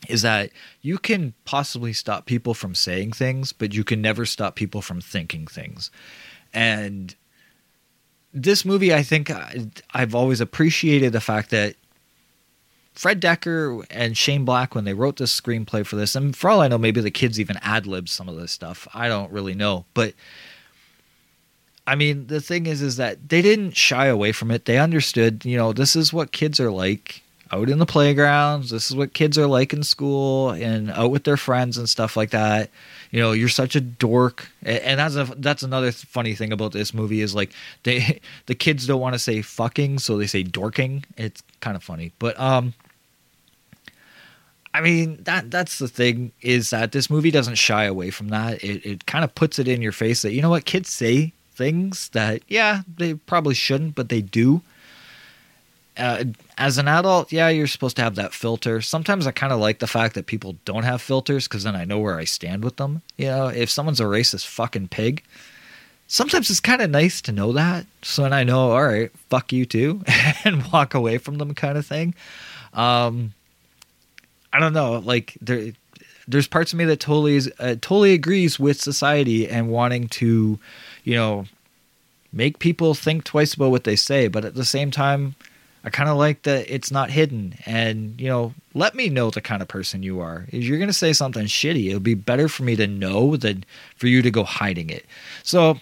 is 0.09 0.23
that 0.23 0.51
you 0.83 0.99
can 0.99 1.33
possibly 1.45 1.93
stop 1.93 2.27
people 2.27 2.55
from 2.55 2.75
saying 2.75 3.13
things 3.13 3.53
but 3.53 3.75
you 3.75 3.83
can 3.83 4.01
never 4.01 4.25
stop 4.25 4.55
people 4.55 4.83
from 4.83 5.01
thinking 5.01 5.47
things 5.47 5.91
and 6.53 7.17
this 8.33 8.65
movie 8.65 8.95
i 8.95 9.03
think 9.03 9.33
i've 9.95 10.15
always 10.15 10.41
appreciated 10.41 11.13
the 11.13 11.21
fact 11.21 11.51
that 11.51 11.75
Fred 12.95 13.23
Dekker 13.23 13.87
and 13.91 14.17
Shane 14.19 14.45
Black, 14.45 14.75
when 14.75 14.85
they 14.85 14.93
wrote 14.93 15.17
this 15.17 15.39
screenplay 15.39 15.85
for 15.85 15.97
this, 15.97 16.15
and 16.15 16.37
for 16.37 16.51
all 16.51 16.61
I 16.61 16.69
know, 16.69 16.77
maybe 16.77 17.01
the 17.01 17.11
kids 17.11 17.41
even 17.41 17.57
ad 17.63 17.87
libbed 17.87 18.11
some 18.11 18.29
of 18.29 18.37
this 18.37 18.53
stuff. 18.53 18.87
I 18.93 19.09
don't 19.09 19.33
really 19.33 19.55
know. 19.55 19.87
But 19.95 20.13
I 21.87 21.97
mean, 21.97 22.29
the 22.29 22.41
thing 22.41 22.67
is, 22.67 22.81
is 22.81 22.97
that 22.97 23.29
they 23.29 23.43
didn't 23.43 23.77
shy 23.77 24.07
away 24.07 24.33
from 24.33 24.51
it. 24.51 24.67
They 24.67 24.79
understood, 24.79 25.45
you 25.45 25.57
know, 25.57 25.73
this 25.73 25.97
is 25.97 26.13
what 26.13 26.31
kids 26.33 26.61
are 26.61 26.71
like 26.71 27.23
out 27.51 27.69
in 27.69 27.79
the 27.79 27.87
playgrounds. 27.87 28.71
This 28.71 28.91
is 28.91 28.97
what 28.97 29.13
kids 29.15 29.37
are 29.37 29.49
like 29.49 29.73
in 29.73 29.83
school 29.83 30.51
and 30.51 30.91
out 30.93 31.11
with 31.11 31.25
their 31.25 31.37
friends 31.37 31.77
and 31.77 31.89
stuff 31.89 32.17
like 32.17 32.31
that. 32.31 32.71
You 33.11 33.21
know, 33.21 33.33
you're 33.33 33.49
such 33.49 33.77
a 33.77 33.81
dork, 33.81 34.49
and 34.63 34.99
that's 34.99 35.17
a 35.17 35.25
that's 35.37 35.63
another 35.63 35.93
funny 35.93 36.35
thing 36.35 36.53
about 36.53 36.73
this 36.73 36.95
movie 36.95 37.21
is 37.21 37.35
like 37.35 37.53
they 37.83 38.21
the 38.47 38.55
kids 38.55 38.87
don't 38.87 39.01
want 39.01 39.15
to 39.15 39.19
say 39.19 39.43
fucking, 39.43 39.99
so 39.99 40.17
they 40.17 40.27
say 40.27 40.43
dorking. 40.45 41.05
It's 41.17 41.43
kind 41.61 41.77
of 41.77 41.83
funny, 41.83 42.13
but 42.19 42.39
um, 42.41 42.75
I 44.73 44.81
mean 44.81 45.19
that 45.25 45.51
that's 45.51 45.79
the 45.79 45.89
thing 45.89 46.33
is 46.41 46.71
that 46.71 46.93
this 46.93 47.11
movie 47.11 47.31
doesn't 47.31 47.57
shy 47.57 47.85
away 47.85 48.11
from 48.11 48.29
that. 48.29 48.65
It 48.65 48.87
it 48.87 49.07
kind 49.07 49.25
of 49.25 49.35
puts 49.35 49.59
it 49.59 49.69
in 49.69 49.83
your 49.83 49.93
face 49.93 50.23
that 50.23 50.33
you 50.33 50.41
know 50.41 50.51
what 50.51 50.65
kids 50.65 50.89
say 50.89 51.35
things 51.55 52.09
that 52.11 52.43
yeah 52.49 52.83
they 52.97 53.15
probably 53.15 53.55
shouldn't, 53.55 53.95
but 53.95 54.09
they 54.09 54.21
do. 54.21 54.63
Uh, 55.97 56.25
as 56.57 56.79
an 56.79 56.89
adult, 56.89 57.33
yeah, 57.33 57.49
you're 57.51 57.67
supposed 57.67 57.97
to 57.97 58.03
have 58.03 58.15
that 58.15 58.33
filter. 58.33 58.81
Sometimes 58.81 59.27
I 59.27 59.31
kind 59.31 59.53
of 59.53 59.61
like 59.61 59.79
the 59.79 59.87
fact 59.87 60.15
that 60.15 60.27
people 60.27 60.57
don't 60.65 60.85
have 60.85 61.03
filters 61.03 61.47
because 61.47 61.65
then 61.65 61.77
I 61.77 61.85
know 61.85 61.99
where 61.99 62.19
I 62.19 62.25
stand 62.25 62.65
with 62.65 62.77
them. 62.77 63.03
You 63.19 63.27
know, 63.27 63.47
if 63.49 63.69
someone's 63.69 64.01
a 64.01 64.05
racist 64.05 64.47
fucking 64.47 64.89
pig, 64.89 65.23
sometimes 66.07 66.49
it's 66.49 66.61
kind 66.61 66.81
of 66.81 66.91
nice 66.91 67.21
to 67.23 67.33
know 67.33 67.53
that. 67.53 67.87
So 68.03 68.23
then 68.23 68.33
I 68.33 68.45
know, 68.45 68.71
all 68.71 68.85
right, 68.85 69.11
fuck 69.29 69.53
you 69.53 69.67
too, 69.67 70.03
and 70.45 70.65
walk 70.73 70.95
away 70.95 71.19
from 71.19 71.37
them, 71.39 71.55
kind 71.55 71.77
of 71.77 71.87
thing. 71.87 72.15
Um, 72.73 73.35
I 74.53 74.61
don't 74.61 74.73
know. 74.73 74.99
Like 74.99 75.37
there, 75.41 75.73
there's 76.29 76.49
parts 76.49 76.73
of 76.73 76.79
me 76.79 76.85
that 76.87 77.01
totally 77.01 77.37
is, 77.37 77.53
uh, 77.59 77.77
totally 77.81 78.13
agrees 78.15 78.59
with 78.59 78.81
society 78.81 79.49
and 79.49 79.69
wanting 79.69 80.09
to, 80.09 80.59
you 81.05 81.15
know, 81.15 81.47
make 82.33 82.59
people 82.59 82.95
think 82.95 83.25
twice 83.25 83.55
about 83.55 83.71
what 83.71 83.85
they 83.85 83.97
say. 83.97 84.29
But 84.29 84.45
at 84.45 84.55
the 84.55 84.65
same 84.65 84.91
time, 84.91 85.35
I 85.85 85.91
kind 85.91 86.09
of 86.09 86.17
like 86.17 86.43
that 86.43 86.73
it's 86.73 86.91
not 86.91 87.11
hidden. 87.11 87.55
And, 87.67 88.21
you 88.21 88.29
know, 88.29 88.55
let 88.75 88.95
me 88.95 89.09
know 89.09 89.31
the 89.31 89.41
kind 89.41 89.63
of 89.63 89.69
person 89.69 90.03
you 90.03 90.21
are. 90.21 90.47
If 90.49 90.65
you're 90.65 90.79
going 90.79 90.89
to 90.89 90.95
say 90.95 91.13
something 91.13 91.47
shitty, 91.47 91.89
it'll 91.89 92.01
be 92.01 92.15
better 92.15 92.49
for 92.49 92.63
me 92.63 92.77
to 92.77 92.87
know 92.87 93.37
than 93.37 93.65
for 93.97 94.07
you 94.07 94.23
to 94.23 94.31
go 94.31 94.45
hiding 94.45 94.91
it. 94.91 95.05
So, 95.43 95.79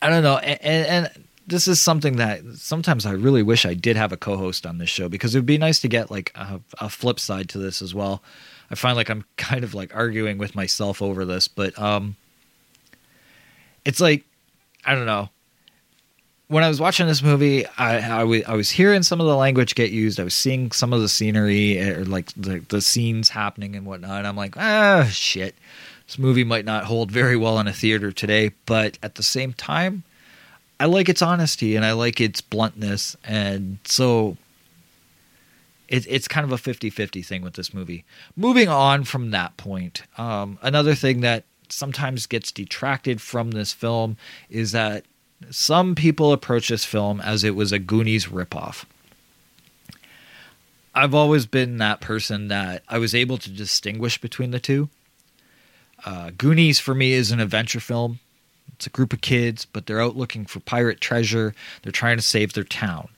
I 0.00 0.08
don't 0.08 0.22
know. 0.22 0.38
And, 0.38 0.86
and, 0.86 1.24
this 1.46 1.68
is 1.68 1.80
something 1.80 2.16
that 2.16 2.42
sometimes 2.54 3.04
I 3.04 3.12
really 3.12 3.42
wish 3.42 3.66
I 3.66 3.74
did 3.74 3.96
have 3.96 4.12
a 4.12 4.16
co 4.16 4.36
host 4.36 4.64
on 4.64 4.78
this 4.78 4.88
show 4.88 5.10
because 5.10 5.34
it 5.34 5.38
would 5.38 5.46
be 5.46 5.58
nice 5.58 5.78
to 5.80 5.88
get 5.88 6.10
like 6.10 6.32
a, 6.34 6.60
a 6.80 6.88
flip 6.88 7.20
side 7.20 7.50
to 7.50 7.58
this 7.58 7.82
as 7.82 7.94
well. 7.94 8.22
I 8.70 8.76
find 8.76 8.96
like 8.96 9.10
I'm 9.10 9.24
kind 9.36 9.62
of 9.62 9.74
like 9.74 9.94
arguing 9.94 10.38
with 10.38 10.54
myself 10.54 11.02
over 11.02 11.24
this, 11.24 11.48
but 11.48 11.78
um, 11.78 12.16
it's 13.84 14.00
like, 14.00 14.24
I 14.84 14.94
don't 14.94 15.06
know 15.06 15.28
when 16.48 16.62
I 16.62 16.68
was 16.68 16.80
watching 16.80 17.06
this 17.06 17.22
movie, 17.22 17.66
I, 17.78 17.96
I, 17.96 18.18
w- 18.20 18.44
I 18.46 18.54
was 18.54 18.70
hearing 18.70 19.02
some 19.02 19.20
of 19.20 19.26
the 19.26 19.36
language 19.36 19.74
get 19.74 19.90
used. 19.90 20.20
I 20.20 20.24
was 20.24 20.34
seeing 20.34 20.70
some 20.72 20.92
of 20.92 21.00
the 21.00 21.08
scenery 21.08 21.80
or 21.80 22.04
like 22.04 22.32
the, 22.34 22.60
the 22.68 22.80
scenes 22.80 23.30
happening 23.30 23.74
and 23.74 23.86
whatnot. 23.86 24.18
And 24.18 24.26
I'm 24.26 24.36
like, 24.36 24.56
ah, 24.56 25.08
shit. 25.10 25.54
This 26.06 26.18
movie 26.18 26.44
might 26.44 26.66
not 26.66 26.84
hold 26.84 27.10
very 27.10 27.36
well 27.36 27.58
in 27.58 27.66
a 27.66 27.72
theater 27.72 28.12
today, 28.12 28.52
but 28.66 28.98
at 29.02 29.14
the 29.14 29.22
same 29.22 29.54
time, 29.54 30.04
I 30.78 30.84
like 30.84 31.08
its 31.08 31.22
honesty 31.22 31.76
and 31.76 31.84
I 31.84 31.92
like 31.92 32.20
its 32.20 32.42
bluntness. 32.42 33.16
And 33.24 33.78
so 33.84 34.36
it, 35.88 36.06
it's 36.08 36.28
kind 36.28 36.44
of 36.44 36.52
a 36.52 36.58
50 36.58 36.90
50 36.90 37.22
thing 37.22 37.40
with 37.40 37.54
this 37.54 37.72
movie. 37.72 38.04
Moving 38.36 38.68
on 38.68 39.04
from 39.04 39.30
that 39.30 39.56
point, 39.56 40.02
um, 40.18 40.58
another 40.60 40.94
thing 40.94 41.22
that 41.22 41.44
sometimes 41.68 42.26
gets 42.26 42.52
detracted 42.52 43.20
from 43.20 43.52
this 43.52 43.72
film 43.72 44.16
is 44.48 44.72
that 44.72 45.04
some 45.50 45.94
people 45.94 46.32
approach 46.32 46.68
this 46.68 46.84
film 46.84 47.20
as 47.20 47.44
it 47.44 47.54
was 47.54 47.72
a 47.72 47.78
Goonies 47.78 48.26
ripoff. 48.26 48.84
I've 50.94 51.14
always 51.14 51.46
been 51.46 51.78
that 51.78 52.00
person 52.00 52.48
that 52.48 52.82
I 52.88 52.98
was 52.98 53.14
able 53.14 53.36
to 53.38 53.50
distinguish 53.50 54.20
between 54.20 54.52
the 54.52 54.60
two. 54.60 54.88
Uh, 56.04 56.30
Goonies 56.36 56.78
for 56.78 56.94
me 56.94 57.12
is 57.12 57.32
an 57.32 57.40
adventure 57.40 57.80
film. 57.80 58.20
It's 58.74 58.86
a 58.86 58.90
group 58.90 59.12
of 59.12 59.20
kids, 59.20 59.64
but 59.64 59.86
they're 59.86 60.00
out 60.00 60.16
looking 60.16 60.46
for 60.46 60.60
pirate 60.60 61.00
treasure. 61.00 61.54
They're 61.82 61.92
trying 61.92 62.16
to 62.16 62.22
save 62.22 62.52
their 62.52 62.64
town. 62.64 63.08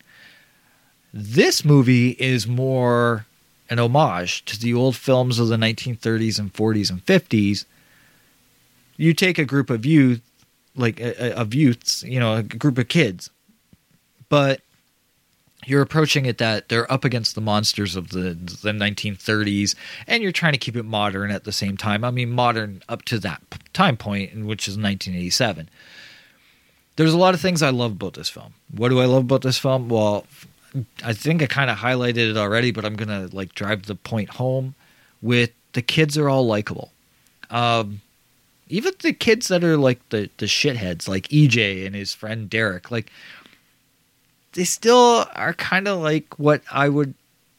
This 1.12 1.64
movie 1.64 2.10
is 2.10 2.46
more 2.46 3.26
an 3.68 3.78
homage 3.78 4.44
to 4.44 4.58
the 4.58 4.74
old 4.74 4.96
films 4.96 5.38
of 5.38 5.48
the 5.48 5.56
1930s 5.56 6.38
and 6.38 6.52
40s 6.52 6.90
and 6.90 7.04
50s. 7.04 7.64
You 8.96 9.14
take 9.14 9.38
a 9.38 9.44
group 9.44 9.70
of 9.70 9.84
youth 9.84 10.22
like 10.76 11.00
of 11.00 11.54
youths, 11.54 12.02
you 12.02 12.20
know, 12.20 12.36
a 12.36 12.42
group 12.42 12.78
of 12.78 12.88
kids. 12.88 13.30
But 14.28 14.60
you're 15.64 15.82
approaching 15.82 16.26
it 16.26 16.38
that 16.38 16.68
they're 16.68 16.90
up 16.92 17.04
against 17.04 17.34
the 17.34 17.40
monsters 17.40 17.96
of 17.96 18.10
the 18.10 18.34
the 18.62 18.72
1930s, 18.72 19.74
and 20.06 20.22
you're 20.22 20.32
trying 20.32 20.52
to 20.52 20.58
keep 20.58 20.76
it 20.76 20.84
modern 20.84 21.30
at 21.30 21.44
the 21.44 21.52
same 21.52 21.76
time. 21.76 22.04
I 22.04 22.10
mean, 22.10 22.30
modern 22.30 22.82
up 22.88 23.02
to 23.06 23.18
that 23.20 23.42
time 23.72 23.96
point, 23.96 24.30
which 24.32 24.68
is 24.68 24.74
1987. 24.74 25.68
There's 26.96 27.12
a 27.12 27.18
lot 27.18 27.34
of 27.34 27.40
things 27.40 27.62
I 27.62 27.70
love 27.70 27.92
about 27.92 28.14
this 28.14 28.28
film. 28.28 28.54
What 28.70 28.88
do 28.88 29.00
I 29.00 29.04
love 29.04 29.24
about 29.24 29.42
this 29.42 29.58
film? 29.58 29.88
Well, 29.88 30.26
I 31.04 31.12
think 31.12 31.42
I 31.42 31.46
kind 31.46 31.70
of 31.70 31.78
highlighted 31.78 32.30
it 32.30 32.36
already, 32.36 32.70
but 32.70 32.84
I'm 32.84 32.96
gonna 32.96 33.28
like 33.32 33.54
drive 33.54 33.84
the 33.84 33.94
point 33.94 34.30
home. 34.30 34.74
With 35.22 35.50
the 35.72 35.82
kids 35.82 36.16
are 36.18 36.28
all 36.28 36.46
likable. 36.46 36.92
Um, 37.50 38.00
even 38.68 38.92
the 39.00 39.12
kids 39.12 39.48
that 39.48 39.64
are 39.64 39.76
like 39.76 40.06
the 40.08 40.30
the 40.38 40.46
shitheads, 40.46 41.08
like 41.08 41.28
EJ 41.28 41.86
and 41.86 41.94
his 41.94 42.14
friend 42.14 42.50
Derek, 42.50 42.90
like 42.90 43.10
they 44.52 44.64
still 44.64 45.26
are 45.34 45.54
kind 45.54 45.86
of 45.86 46.00
like 46.00 46.38
what 46.38 46.62
I 46.70 46.88
would 46.88 47.14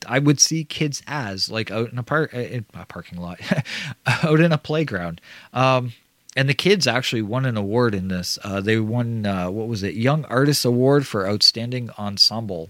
I 0.08 0.20
would 0.20 0.40
see 0.40 0.64
kids 0.64 1.02
as 1.08 1.50
like 1.50 1.72
out 1.72 1.92
in 1.92 1.98
a 1.98 2.04
park 2.04 2.34
in 2.34 2.66
a 2.74 2.86
parking 2.86 3.20
lot, 3.20 3.40
out 4.24 4.40
in 4.40 4.52
a 4.52 4.58
playground. 4.58 5.22
Um, 5.54 5.94
and 6.36 6.48
the 6.48 6.54
kids 6.54 6.86
actually 6.86 7.24
won 7.24 7.46
an 7.46 7.58
award 7.58 7.96
in 7.96 8.10
this. 8.10 8.38
Uh, 8.44 8.62
they 8.62 8.80
won 8.80 9.26
uh, 9.26 9.50
what 9.50 9.68
was 9.68 9.82
it, 9.82 9.96
Young 9.96 10.24
Artist 10.26 10.66
Award 10.66 11.08
for 11.08 11.28
Outstanding 11.28 11.90
Ensemble. 11.98 12.70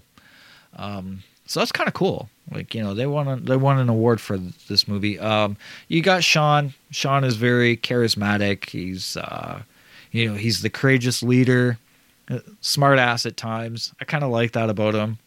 Um, 0.74 1.22
so 1.48 1.60
that's 1.60 1.72
kind 1.72 1.88
of 1.88 1.94
cool. 1.94 2.28
Like 2.52 2.74
you 2.74 2.82
know, 2.82 2.94
they 2.94 3.06
won 3.06 3.26
a, 3.26 3.36
they 3.36 3.56
won 3.56 3.78
an 3.78 3.88
award 3.88 4.20
for 4.20 4.36
this 4.68 4.86
movie. 4.86 5.18
Um, 5.18 5.56
you 5.88 6.02
got 6.02 6.22
Sean. 6.22 6.74
Sean 6.90 7.24
is 7.24 7.36
very 7.36 7.76
charismatic. 7.76 8.68
He's 8.68 9.16
uh, 9.16 9.62
you 10.12 10.28
know 10.28 10.34
he's 10.34 10.60
the 10.60 10.70
courageous 10.70 11.22
leader, 11.22 11.78
uh, 12.30 12.40
smart 12.60 12.98
ass 12.98 13.24
at 13.24 13.38
times. 13.38 13.94
I 13.98 14.04
kind 14.04 14.22
of 14.22 14.30
like 14.30 14.52
that 14.52 14.68
about 14.68 14.94
him. 14.94 15.18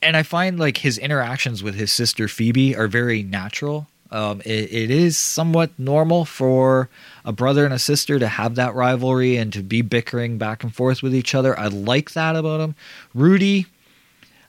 And 0.00 0.16
I 0.16 0.22
find 0.22 0.58
like 0.58 0.78
his 0.78 0.96
interactions 0.96 1.62
with 1.62 1.74
his 1.74 1.92
sister 1.92 2.26
Phoebe 2.26 2.74
are 2.74 2.88
very 2.88 3.22
natural. 3.22 3.86
Um, 4.10 4.40
it, 4.46 4.72
it 4.72 4.90
is 4.90 5.18
somewhat 5.18 5.70
normal 5.78 6.24
for 6.24 6.88
a 7.24 7.32
brother 7.32 7.64
and 7.64 7.74
a 7.74 7.78
sister 7.78 8.18
to 8.18 8.28
have 8.28 8.54
that 8.54 8.74
rivalry 8.74 9.36
and 9.36 9.52
to 9.52 9.62
be 9.62 9.82
bickering 9.82 10.38
back 10.38 10.62
and 10.62 10.74
forth 10.74 11.02
with 11.02 11.14
each 11.14 11.34
other. 11.34 11.58
I 11.58 11.66
like 11.66 12.12
that 12.12 12.36
about 12.36 12.60
him. 12.60 12.76
Rudy, 13.14 13.66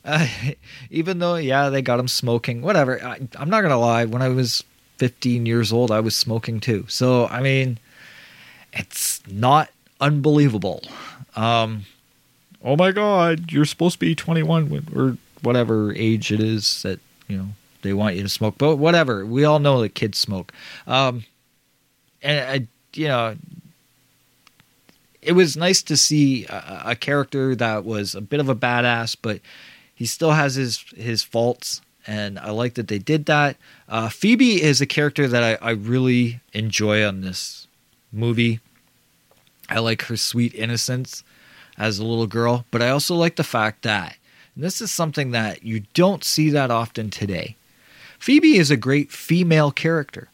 even 0.89 1.19
though, 1.19 1.35
yeah, 1.35 1.69
they 1.69 1.81
got 1.81 1.99
him 1.99 2.07
smoking, 2.07 2.61
whatever. 2.61 3.03
I, 3.03 3.19
I'm 3.37 3.49
not 3.49 3.61
gonna 3.61 3.79
lie. 3.79 4.05
When 4.05 4.21
I 4.21 4.29
was 4.29 4.63
15 4.97 5.45
years 5.45 5.71
old, 5.71 5.91
I 5.91 5.99
was 5.99 6.15
smoking 6.15 6.59
too. 6.59 6.85
So 6.87 7.27
I 7.27 7.41
mean, 7.41 7.79
it's 8.73 9.21
not 9.27 9.69
unbelievable. 9.99 10.83
Um, 11.35 11.85
oh 12.63 12.75
my 12.75 12.91
God, 12.91 13.51
you're 13.51 13.65
supposed 13.65 13.95
to 13.95 13.99
be 13.99 14.15
21 14.15 14.87
or 14.95 15.17
whatever 15.41 15.93
age 15.93 16.31
it 16.31 16.39
is 16.39 16.81
that 16.83 16.99
you 17.27 17.37
know 17.37 17.47
they 17.81 17.93
want 17.93 18.15
you 18.15 18.23
to 18.23 18.29
smoke. 18.29 18.55
But 18.57 18.77
whatever, 18.77 19.25
we 19.25 19.45
all 19.45 19.59
know 19.59 19.81
that 19.81 19.95
kids 19.95 20.17
smoke. 20.17 20.51
Um, 20.85 21.25
and 22.21 22.49
I, 22.49 22.67
you 22.93 23.07
know, 23.07 23.35
it 25.21 25.33
was 25.33 25.55
nice 25.55 25.83
to 25.83 25.97
see 25.97 26.45
a, 26.45 26.83
a, 26.87 26.95
character 26.95 27.55
that 27.55 27.85
was 27.85 28.15
a 28.15 28.21
bit 28.21 28.39
of 28.39 28.49
a 28.49 28.55
badass, 28.55 29.15
but 29.21 29.39
he 29.97 30.05
still 30.05 30.31
has 30.31 30.53
his 30.53 30.85
his 30.95 31.23
faults, 31.23 31.81
and 32.05 32.37
I 32.37 32.51
like 32.51 32.75
that 32.75 32.87
they 32.87 32.99
did 32.99 33.25
that. 33.25 33.57
Uh, 33.89 34.09
Phoebe 34.09 34.61
is 34.61 34.79
a 34.79 34.85
character 34.85 35.27
that 35.27 35.43
I, 35.43 35.69
I 35.69 35.71
really 35.71 36.39
enjoy 36.53 37.03
on 37.03 37.21
this 37.21 37.67
movie. 38.13 38.59
I 39.69 39.79
like 39.79 40.03
her 40.03 40.15
sweet 40.15 40.53
innocence 40.53 41.23
as 41.79 41.97
a 41.97 42.05
little 42.05 42.27
girl, 42.27 42.65
but 42.69 42.83
I 42.83 42.89
also 42.89 43.15
like 43.15 43.37
the 43.37 43.43
fact 43.43 43.81
that 43.81 44.17
this 44.55 44.81
is 44.81 44.91
something 44.91 45.31
that 45.31 45.63
you 45.63 45.81
don't 45.95 46.23
see 46.23 46.51
that 46.51 46.69
often 46.69 47.09
today. 47.09 47.55
Phoebe 48.19 48.57
is 48.57 48.69
a 48.69 48.77
great 48.77 49.11
female 49.11 49.71
character 49.71 50.29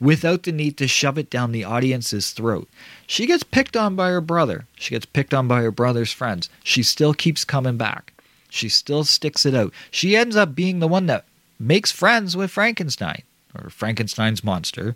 without 0.00 0.42
the 0.42 0.52
need 0.52 0.76
to 0.78 0.88
shove 0.88 1.16
it 1.16 1.30
down 1.30 1.52
the 1.52 1.64
audience's 1.64 2.32
throat. 2.32 2.68
She 3.06 3.26
gets 3.26 3.44
picked 3.44 3.76
on 3.76 3.94
by 3.94 4.10
her 4.10 4.20
brother. 4.20 4.66
She 4.74 4.90
gets 4.90 5.06
picked 5.06 5.32
on 5.32 5.46
by 5.46 5.62
her 5.62 5.70
brother's 5.70 6.12
friends. 6.12 6.50
She 6.64 6.82
still 6.82 7.14
keeps 7.14 7.44
coming 7.44 7.76
back. 7.76 8.12
She 8.48 8.68
still 8.68 9.04
sticks 9.04 9.44
it 9.44 9.54
out. 9.54 9.72
She 9.90 10.16
ends 10.16 10.36
up 10.36 10.54
being 10.54 10.78
the 10.78 10.88
one 10.88 11.06
that 11.06 11.24
makes 11.58 11.90
friends 11.90 12.36
with 12.36 12.50
Frankenstein 12.50 13.22
or 13.54 13.70
Frankenstein's 13.70 14.44
monster. 14.44 14.94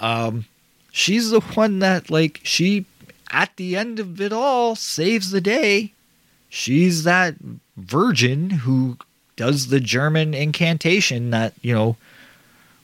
Um, 0.00 0.46
she's 0.90 1.30
the 1.30 1.40
one 1.40 1.80
that, 1.80 2.10
like, 2.10 2.40
she 2.42 2.86
at 3.30 3.54
the 3.56 3.76
end 3.76 3.98
of 3.98 4.20
it 4.20 4.32
all 4.32 4.74
saves 4.74 5.30
the 5.30 5.40
day. 5.40 5.92
She's 6.48 7.04
that 7.04 7.34
virgin 7.76 8.50
who 8.50 8.96
does 9.36 9.68
the 9.68 9.80
German 9.80 10.34
incantation 10.34 11.30
that, 11.30 11.54
you 11.62 11.74
know, 11.74 11.96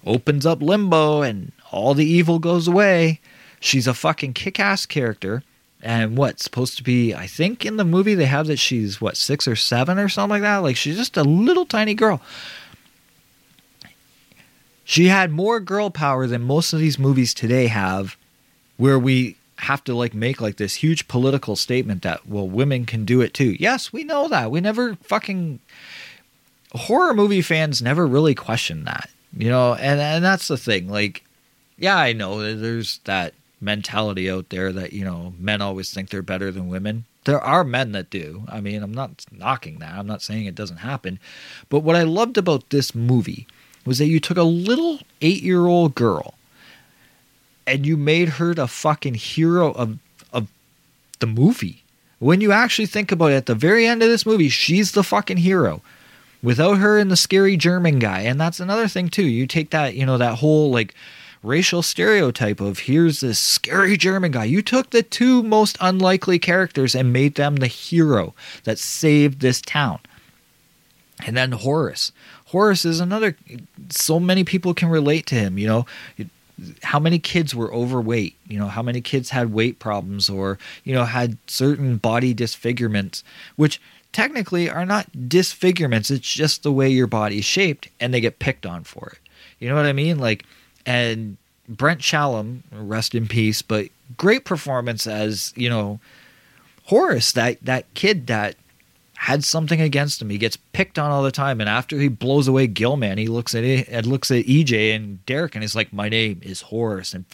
opens 0.07 0.45
up 0.45 0.61
limbo 0.61 1.23
and 1.23 1.53
all 1.73 1.95
the 1.95 2.05
evil 2.05 2.39
goes 2.39 2.69
away. 2.69 3.21
She's 3.59 3.87
a 3.87 3.95
fucking 3.95 4.35
kick 4.35 4.61
ass 4.61 4.85
character 4.85 5.43
and 5.85 6.17
what's 6.17 6.43
supposed 6.43 6.77
to 6.77 6.83
be 6.83 7.15
i 7.15 7.27
think 7.27 7.65
in 7.65 7.77
the 7.77 7.85
movie 7.85 8.15
they 8.15 8.25
have 8.25 8.47
that 8.47 8.59
she's 8.59 9.01
what 9.01 9.17
six 9.17 9.47
or 9.47 9.57
seven 9.57 9.99
or 9.99 10.09
something 10.09 10.31
like 10.31 10.43
that? 10.43 10.59
Like 10.59 10.77
she's 10.77 10.97
just 10.97 11.17
a 11.17 11.25
little 11.25 11.67
tiny 11.67 11.95
girl. 11.95 12.21
She 14.85 15.07
had 15.09 15.31
more 15.31 15.61
girl 15.61 15.91
power 15.91 16.27
than 16.27 16.43
most 16.43 16.73
of 16.73 16.79
these 16.79 16.99
movies 16.99 17.33
today 17.33 17.67
have 17.69 18.17
where 18.77 18.99
we 18.99 19.37
have 19.59 19.83
to 19.85 19.95
like 19.95 20.15
make 20.15 20.41
like 20.41 20.57
this 20.57 20.75
huge 20.75 21.09
political 21.09 21.57
statement 21.57 22.03
that 22.03 22.27
well 22.27 22.49
women 22.49 22.85
can 22.87 23.05
do 23.05 23.21
it 23.21 23.35
too. 23.35 23.57
Yes 23.59 23.93
we 23.93 24.05
know 24.05 24.29
that. 24.29 24.51
We 24.51 24.61
never 24.61 24.97
fucking 24.97 25.61
horror 26.73 27.15
movie 27.15 27.43
fans 27.43 27.81
never 27.81 28.07
really 28.07 28.35
question 28.35 28.85
that 28.85 29.11
you 29.37 29.49
know? 29.49 29.75
And 29.75 30.01
and 30.01 30.25
that's 30.25 30.49
the 30.49 30.57
thing. 30.57 30.89
Like 30.89 31.25
yeah 31.77 31.97
i 31.97 32.13
know 32.13 32.55
there's 32.55 32.99
that 33.05 33.35
mentality 33.65 34.31
out 34.31 34.51
there 34.51 34.73
that 34.73 34.93
you 34.93 35.05
know 35.05 35.33
men 35.39 35.63
always 35.63 35.93
think 35.93 36.11
they're 36.11 36.23
better 36.23 36.51
than 36.51 36.69
women 36.69 37.05
there 37.25 37.41
are 37.41 37.65
men 37.65 37.93
that 37.93 38.11
do 38.11 38.45
i 38.49 38.61
mean 38.61 38.83
i'm 38.83 38.93
not 38.93 39.25
knocking 39.33 39.79
that 39.79 39.95
i'm 39.95 40.07
not 40.07 40.23
saying 40.23 40.45
it 40.45 40.55
doesn't 40.55 40.79
happen 40.79 41.19
but 41.69 41.81
what 41.81 41.97
i 41.97 42.03
loved 42.03 42.37
about 42.37 42.69
this 42.71 42.95
movie 42.95 43.47
was 43.85 43.99
that 43.99 44.07
you 44.07 44.21
took 44.21 44.37
a 44.37 44.43
little 44.43 45.01
eight 45.21 45.43
year 45.43 45.67
old 45.67 45.95
girl 45.95 46.35
and 47.67 47.87
you 47.87 47.97
made 47.97 48.31
her 48.31 48.55
the 48.55 48.67
fucking 48.69 49.15
hero 49.15 49.73
of 49.73 49.99
of 50.33 50.49
the 51.21 51.27
movie. 51.27 51.85
When 52.19 52.41
you 52.41 52.53
actually 52.53 52.87
think 52.87 53.13
about 53.13 53.33
it, 53.33 53.37
at 53.37 53.47
the 53.47 53.55
very 53.55 53.87
end 53.87 54.03
of 54.03 54.09
this 54.09 54.27
movie, 54.27 54.49
she's 54.49 54.93
the 54.93 55.03
fucking 55.03 55.39
hero. 55.39 55.83
Without 56.43 56.75
her 56.79 56.99
and 56.99 57.11
the 57.11 57.17
scary 57.17 57.57
German 57.57 57.99
guy, 57.99 58.21
and 58.21 58.39
that's 58.39 58.61
another 58.61 58.87
thing 58.87 59.09
too. 59.09 59.27
You 59.27 59.47
take 59.47 59.71
that, 59.71 59.95
you 59.95 60.05
know, 60.05 60.19
that 60.19 60.37
whole 60.37 60.71
like 60.71 60.95
racial 61.45 61.83
stereotype 61.83 62.61
of 62.61 62.81
here's 62.81 63.21
this 63.21 63.39
scary 63.39 63.97
German 63.97 64.33
guy. 64.33 64.45
You 64.45 64.63
took 64.63 64.91
the 64.91 65.03
two 65.03 65.43
most 65.43 65.77
unlikely 65.81 66.39
characters 66.39 66.95
and 66.95 67.13
made 67.13 67.35
them 67.35 67.57
the 67.57 67.67
hero 67.67 68.35
that 68.65 68.79
saved 68.79 69.41
this 69.41 69.61
town. 69.61 70.01
And 71.25 71.37
then 71.37 71.53
Horace. 71.53 72.13
Horace 72.47 72.85
is 72.85 73.01
another. 73.01 73.37
So 73.91 74.19
many 74.19 74.45
people 74.45 74.75
can 74.75 74.89
relate 74.89 75.27
to 75.27 75.35
him. 75.35 75.59
You 75.59 75.67
know, 75.67 75.87
how 76.83 76.99
many 76.99 77.19
kids 77.19 77.55
were 77.55 77.73
overweight? 77.73 78.37
You 78.49 78.59
know, 78.59 78.69
how 78.69 78.83
many 78.83 79.01
kids 79.01 79.31
had 79.31 79.53
weight 79.53 79.79
problems 79.79 80.29
or 80.29 80.59
you 80.83 80.95
know 80.95 81.05
had 81.05 81.37
certain 81.47 81.97
body 81.97 82.35
disfigurements, 82.35 83.23
which 83.57 83.81
technically 84.13 84.71
are 84.71 84.87
not 84.87 85.29
disfigurements. 85.29 86.11
It's 86.11 86.33
just 86.33 86.63
the 86.63 86.73
way 86.73 86.89
your 86.89 87.07
body's 87.07 87.45
shaped, 87.45 87.89
and 88.01 88.15
they 88.15 88.21
get 88.21 88.39
picked 88.39 88.65
on 88.65 88.85
for 88.85 89.09
it. 89.09 89.19
You 89.59 89.69
know 89.69 89.75
what 89.75 89.87
I 89.87 89.93
mean? 89.93 90.19
Like, 90.19 90.45
and 90.87 91.37
Brent 91.69 92.01
Chalem, 92.01 92.63
rest 92.73 93.15
in 93.15 93.27
peace, 93.27 93.63
but 93.63 93.89
great 94.17 94.45
performance 94.45 95.07
as 95.07 95.53
you 95.57 95.69
know 95.69 96.01
Horace, 96.85 97.33
that 97.33 97.65
that 97.65 97.93
kid 97.95 98.27
that 98.27 98.57
had 99.15 99.43
something 99.45 99.81
against 99.81 100.21
him. 100.21 100.29
He 100.29 100.39
gets 100.39 100.57
picked 100.73 100.99
on 100.99 101.11
all 101.11 101.23
the 101.23 101.31
time, 101.31 101.61
and 101.61 101.71
after 101.71 101.99
he 101.99 102.09
blows 102.09 102.47
away 102.47 102.67
Gilman, 102.67 103.17
he 103.17 103.27
looks 103.27 103.55
at 103.55 103.65
it 103.65 104.07
looks 104.07 104.31
at 104.31 104.45
EJ 104.45 104.95
and 104.95 105.25
Derek, 105.25 105.55
and 105.55 105.63
he's 105.63 105.75
like, 105.75 105.93
"My 105.93 106.09
name 106.09 106.41
is 106.43 106.63
Horace," 106.63 107.15
and 107.15 107.25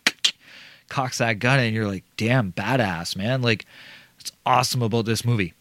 cocks 0.89 1.19
that 1.19 1.41
gun, 1.41 1.59
and 1.59 1.75
you're 1.75 1.89
like, 1.89 2.05
"Damn, 2.17 2.53
badass, 2.53 3.17
man!" 3.17 3.43
Like, 3.43 3.67
it's 4.21 4.33
awesome 4.47 4.83
about 4.83 5.07
this 5.07 5.25
movie. 5.25 5.55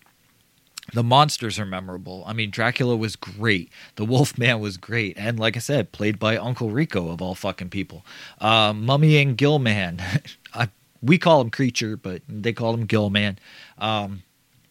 The 0.94 1.04
monsters 1.04 1.60
are 1.60 1.66
memorable. 1.66 2.24
I 2.26 2.34
mean, 2.34 2.50
Dracula 2.50 2.96
was 2.96 3.16
great. 3.16 3.70
The 3.96 4.06
Wolfman 4.06 4.60
was 4.60 4.78
great, 4.78 5.18
and 5.18 5.40
like 5.40 5.56
I 5.56 5.60
said, 5.60 5.92
played 5.92 6.20
by 6.20 6.38
Uncle 6.38 6.70
Rico 6.70 7.10
of 7.10 7.22
all 7.22 7.36
fucking 7.36 7.70
people. 7.70 8.06
Uh, 8.40 8.74
Mummy 8.74 9.18
and 9.18 9.38
Gilman. 9.38 10.02
I, 10.54 10.70
we 11.02 11.18
call 11.18 11.42
him 11.42 11.50
Creature, 11.50 11.98
but 11.98 12.22
they 12.28 12.54
call 12.54 12.74
him 12.74 12.86
Gilman. 12.86 13.40
Um, 13.78 14.24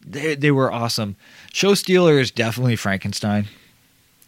they, 0.05 0.35
they 0.35 0.51
were 0.51 0.71
awesome. 0.71 1.15
Show 1.53 1.73
Stealer 1.73 2.19
is 2.19 2.31
definitely 2.31 2.75
Frankenstein 2.75 3.47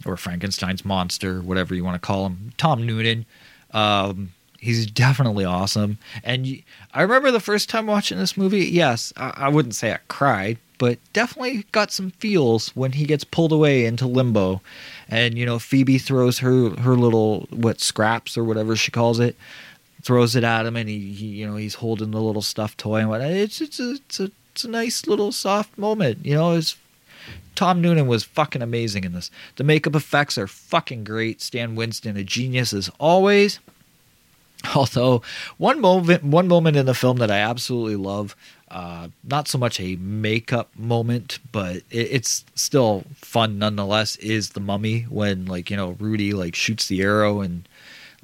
or 0.06 0.18
Frankenstein's 0.18 0.84
monster, 0.84 1.42
whatever 1.42 1.76
you 1.76 1.84
want 1.84 1.96
to 1.96 2.06
call 2.06 2.26
him. 2.26 2.54
Tom 2.58 2.86
Noonan. 2.86 3.26
Um, 3.72 4.34
he's 4.62 4.86
definitely 4.86 5.44
awesome. 5.44 5.98
And 6.24 6.64
I 6.94 7.02
remember 7.02 7.32
the 7.32 7.42
first 7.42 7.68
time 7.68 7.88
watching 7.88 8.18
this 8.18 8.38
movie, 8.38 8.66
yes, 8.66 9.12
I, 9.18 9.34
I 9.36 9.50
wouldn't 9.50 9.76
say 9.76 9.92
I 9.92 10.00
cried, 10.08 10.58
but 10.78 11.00
definitely 11.12 11.66
got 11.74 11.92
some 11.92 12.12
feels 12.12 12.70
when 12.70 12.94
he 12.94 13.06
gets 13.06 13.26
pulled 13.26 13.52
away 13.52 13.86
into 13.86 14.08
limbo. 14.08 14.62
And, 15.10 15.38
you 15.38 15.46
know, 15.46 15.60
Phoebe 15.60 15.98
throws 15.98 16.40
her, 16.40 16.70
her 16.70 16.96
little, 16.96 17.48
what, 17.50 17.82
scraps 17.82 18.38
or 18.38 18.46
whatever 18.46 18.78
she 18.78 18.92
calls 18.92 19.20
it, 19.20 19.36
throws 20.02 20.36
it 20.36 20.44
at 20.44 20.66
him, 20.66 20.78
and 20.78 20.88
he, 20.88 21.12
he 21.12 21.26
you 21.26 21.48
know, 21.48 21.58
he's 21.58 21.76
holding 21.76 22.12
the 22.12 22.22
little 22.22 22.42
stuffed 22.42 22.78
toy 22.78 22.98
and 22.98 23.10
what. 23.10 23.22
It's, 23.22 23.60
it's, 23.60 23.80
a, 23.80 23.92
it's 23.92 24.20
a 24.20 24.32
it's 24.52 24.66
a 24.66 24.70
nice 24.70 25.08
little 25.08 25.32
soft 25.32 25.78
moment. 25.78 26.26
You 26.26 26.36
know, 26.36 26.52
it's 26.56 26.76
Tom 27.56 27.82
Noonan 27.82 28.08
was 28.08 28.24
fucking 28.24 28.62
amazing 28.62 29.04
in 29.04 29.14
this. 29.14 29.32
The 29.56 29.64
makeup 29.64 29.96
effects 29.96 30.38
are 30.38 30.48
fucking 30.48 31.04
great. 31.04 31.42
Stan 31.42 31.76
Winston, 31.76 32.18
a 32.18 32.24
genius 32.24 32.74
as 32.74 32.90
always. 33.00 33.60
Although 34.76 35.22
one 35.58 35.82
moment, 35.82 36.24
one 36.24 36.48
moment 36.48 36.78
in 36.78 36.86
the 36.86 36.94
film 36.94 37.18
that 37.18 37.32
I 37.32 37.40
absolutely 37.40 37.96
love, 37.96 38.36
uh, 38.70 39.10
not 39.24 39.48
so 39.48 39.58
much 39.58 39.80
a 39.80 39.96
makeup 39.98 40.70
moment, 40.78 41.40
but 41.52 41.78
it, 41.90 42.08
it's 42.12 42.46
still 42.56 43.04
fun 43.16 43.58
nonetheless. 43.60 44.16
Is 44.18 44.52
the 44.52 44.60
mummy 44.60 45.02
when 45.04 45.46
like 45.46 45.70
you 45.70 45.78
know 45.78 45.98
Rudy 46.00 46.34
like 46.34 46.56
shoots 46.56 46.88
the 46.88 47.02
arrow 47.02 47.42
and 47.42 47.68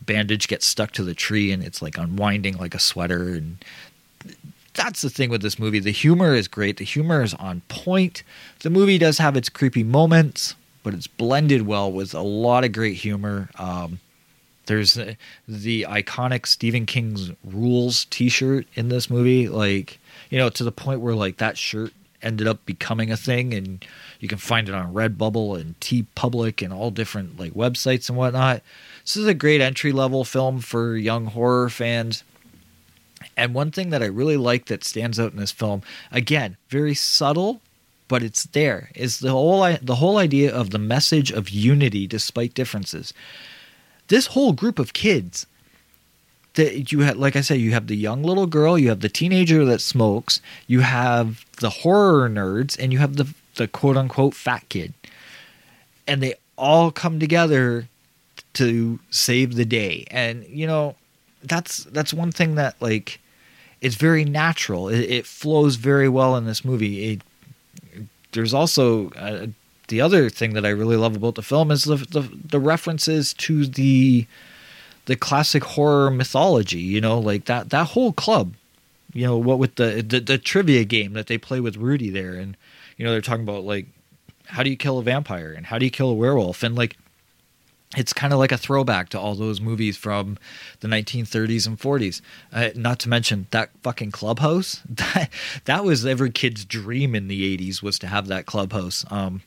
bandage 0.06 0.48
gets 0.48 0.66
stuck 0.66 0.92
to 0.92 1.04
the 1.04 1.16
tree 1.16 1.52
and 1.52 1.64
it's 1.64 1.82
like 1.82 1.98
unwinding 1.98 2.58
like 2.58 2.76
a 2.76 2.80
sweater 2.80 3.34
and 3.34 3.58
that's 4.78 5.02
the 5.02 5.10
thing 5.10 5.32
with 5.32 5.42
this 5.42 5.58
movie. 5.58 5.80
The 5.80 5.92
humor 5.92 6.36
is 6.36 6.48
great. 6.48 6.78
The 6.78 6.86
humor 6.86 7.24
is 7.24 7.34
on 7.34 7.62
point. 7.68 8.22
The 8.60 8.70
movie 8.70 9.00
does 9.00 9.18
have 9.18 9.36
its 9.36 9.50
creepy 9.50 9.84
moments, 9.84 10.56
but 10.84 10.94
it's 10.94 11.08
blended 11.08 11.64
well 11.64 11.92
with 11.92 12.14
a 12.14 12.22
lot 12.22 12.64
of 12.64 12.72
great 12.72 12.96
humor. 12.96 13.50
Um, 13.56 14.00
there's 14.68 14.94
the 14.94 15.86
iconic 15.90 16.46
Stephen 16.46 16.86
King's 16.86 17.32
Rules 17.44 18.06
T-shirt 18.06 18.68
in 18.76 18.90
this 18.90 19.10
movie, 19.10 19.48
like 19.48 20.00
you 20.30 20.38
know, 20.38 20.50
to 20.50 20.64
the 20.64 20.72
point 20.72 21.02
where 21.02 21.16
like 21.16 21.38
that 21.38 21.58
shirt 21.58 21.94
ended 22.22 22.48
up 22.48 22.66
becoming 22.66 23.12
a 23.12 23.18
thing, 23.18 23.54
and 23.54 23.86
you 24.20 24.28
can 24.28 24.38
find 24.38 24.68
it 24.68 24.76
on 24.76 24.94
Redbubble 24.94 25.60
and 25.60 25.80
T 25.82 26.06
Public 26.16 26.62
and 26.62 26.74
all 26.74 26.92
different 26.92 27.40
like 27.40 27.54
websites 27.54 28.10
and 28.10 28.18
whatnot. 28.18 28.62
This 29.04 29.18
is 29.18 29.28
a 29.28 29.34
great 29.34 29.62
entry 29.62 29.92
level 29.92 30.24
film 30.24 30.60
for 30.60 30.96
young 30.98 31.28
horror 31.28 31.70
fans. 31.70 32.24
And 33.36 33.54
one 33.54 33.72
thing 33.72 33.92
that 33.92 34.02
I 34.02 34.08
really 34.08 34.38
like 34.38 34.66
that 34.66 34.84
stands 34.84 35.20
out 35.20 35.32
in 35.32 35.38
this 35.38 35.52
film, 35.52 35.84
again, 36.12 36.58
very 36.70 36.96
subtle, 36.96 37.62
but 38.08 38.24
it's 38.24 38.44
there, 38.46 38.90
is 38.96 39.20
the 39.20 39.32
whole 39.32 39.78
the 39.82 39.96
whole 39.96 40.18
idea 40.18 40.54
of 40.54 40.72
the 40.72 40.80
message 40.80 41.32
of 41.32 41.50
unity 41.50 42.08
despite 42.08 42.54
differences. 42.54 43.14
This 44.08 44.28
whole 44.28 44.54
group 44.54 44.80
of 44.80 44.94
kids 44.94 45.46
that 46.54 46.92
you 46.92 47.02
have, 47.02 47.18
like 47.18 47.36
I 47.36 47.42
said, 47.42 47.60
you 47.60 47.72
have 47.72 47.88
the 47.88 47.96
young 47.96 48.24
little 48.24 48.48
girl, 48.48 48.78
you 48.78 48.90
have 48.90 49.02
the 49.02 49.10
teenager 49.10 49.64
that 49.66 49.80
smokes, 49.80 50.42
you 50.66 50.82
have 50.82 51.46
the 51.60 51.70
horror 51.70 52.30
nerds, 52.30 52.78
and 52.80 52.92
you 52.92 53.00
have 53.00 53.16
the 53.16 53.34
the 53.56 53.68
quote 53.68 53.98
unquote 53.98 54.34
fat 54.34 54.68
kid, 54.70 54.94
and 56.08 56.22
they 56.22 56.36
all 56.58 56.92
come 56.92 57.20
together 57.20 57.88
to 58.54 59.00
save 59.10 59.56
the 59.56 59.66
day. 59.66 60.06
And 60.10 60.46
you 60.48 60.68
know, 60.68 60.96
that's 61.44 61.84
that's 61.86 62.14
one 62.14 62.32
thing 62.32 62.56
that 62.56 62.76
like 62.82 63.20
it's 63.82 63.96
very 63.96 64.26
natural. 64.26 64.90
It, 64.90 65.02
it 65.02 65.26
flows 65.26 65.76
very 65.76 66.10
well 66.10 66.36
in 66.36 66.46
this 66.46 66.66
movie. 66.66 67.12
It, 67.14 67.22
there's 68.32 68.54
also 68.54 69.12
uh, 69.12 69.48
the 69.88 70.02
other 70.02 70.30
thing 70.30 70.54
that 70.54 70.66
I 70.66 70.70
really 70.70 70.98
love 70.98 71.16
about 71.16 71.36
the 71.36 71.42
film 71.42 71.72
is 71.72 71.86
the, 71.86 71.96
the, 71.96 72.30
the 72.34 72.60
references 72.60 73.34
to 73.36 73.66
the 73.66 74.28
the 75.06 75.16
classic 75.16 75.64
horror 75.64 76.12
mythology. 76.12 76.80
You 76.80 77.02
know, 77.02 77.20
like 77.20 77.46
that 77.46 77.70
that 77.70 77.88
whole 77.88 78.14
club. 78.14 78.54
You 79.14 79.26
know 79.26 79.38
what 79.38 79.60
with 79.60 79.76
the, 79.76 80.04
the 80.08 80.20
the 80.20 80.38
trivia 80.38 80.84
game 80.84 81.14
that 81.14 81.28
they 81.28 81.38
play 81.38 81.60
with 81.60 81.78
Rudy 81.78 82.10
there, 82.10 82.34
and 82.34 82.58
you 82.98 83.06
know 83.06 83.12
they're 83.12 83.22
talking 83.22 83.44
about 83.44 83.64
like 83.64 83.88
how 84.46 84.64
do 84.64 84.70
you 84.70 84.78
kill 84.78 85.00
a 85.00 85.04
vampire 85.04 85.52
and 85.52 85.66
how 85.66 85.78
do 85.78 85.86
you 85.86 85.92
kill 85.92 86.10
a 86.10 86.14
werewolf, 86.14 86.64
and 86.64 86.76
like 86.76 86.98
it's 87.96 88.12
kind 88.12 88.34
of 88.34 88.40
like 88.40 88.52
a 88.52 88.58
throwback 88.58 89.10
to 89.10 89.20
all 89.20 89.34
those 89.36 89.62
movies 89.62 89.96
from 89.96 90.38
the 90.82 90.88
1930s 90.88 91.66
and 91.66 91.80
40s. 91.80 92.22
Uh, 92.52 92.70
not 92.76 93.00
to 93.00 93.10
mention 93.10 93.48
that 93.52 93.70
fucking 93.82 94.12
clubhouse. 94.12 94.82
That 94.90 95.30
that 95.66 95.86
was 95.86 96.06
every 96.06 96.32
kid's 96.32 96.66
dream 96.66 97.16
in 97.16 97.28
the 97.28 97.58
80s 97.58 97.82
was 97.82 97.98
to 98.00 98.08
have 98.08 98.28
that 98.28 98.46
clubhouse. 98.46 99.06
Um, 99.10 99.42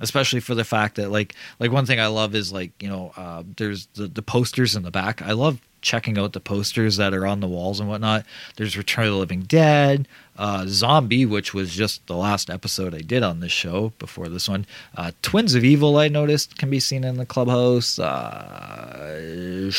especially 0.00 0.40
for 0.40 0.54
the 0.54 0.64
fact 0.64 0.96
that 0.96 1.10
like 1.10 1.34
like 1.58 1.70
one 1.70 1.86
thing 1.86 2.00
I 2.00 2.06
love 2.06 2.34
is 2.34 2.52
like 2.52 2.70
you 2.82 2.88
know 2.88 3.12
uh, 3.16 3.42
there's 3.56 3.86
the, 3.94 4.06
the 4.06 4.22
posters 4.22 4.76
in 4.76 4.82
the 4.82 4.90
back. 4.90 5.22
I 5.22 5.32
love 5.32 5.60
checking 5.84 6.18
out 6.18 6.32
the 6.32 6.40
posters 6.40 6.96
that 6.96 7.14
are 7.14 7.26
on 7.26 7.40
the 7.40 7.46
walls 7.46 7.78
and 7.78 7.88
whatnot. 7.88 8.24
There's 8.56 8.76
Return 8.76 9.06
of 9.06 9.12
the 9.12 9.18
Living 9.18 9.42
Dead, 9.42 10.08
uh, 10.36 10.64
Zombie, 10.66 11.26
which 11.26 11.52
was 11.52 11.74
just 11.74 12.04
the 12.06 12.16
last 12.16 12.48
episode 12.50 12.94
I 12.94 13.02
did 13.02 13.22
on 13.22 13.40
this 13.40 13.52
show 13.52 13.92
before 13.98 14.28
this 14.28 14.48
one. 14.48 14.66
Uh, 14.96 15.12
Twins 15.22 15.54
of 15.54 15.62
Evil, 15.62 15.98
I 15.98 16.08
noticed, 16.08 16.58
can 16.58 16.70
be 16.70 16.80
seen 16.80 17.04
in 17.04 17.18
the 17.18 17.26
clubhouse. 17.26 17.98
Uh, 17.98 19.70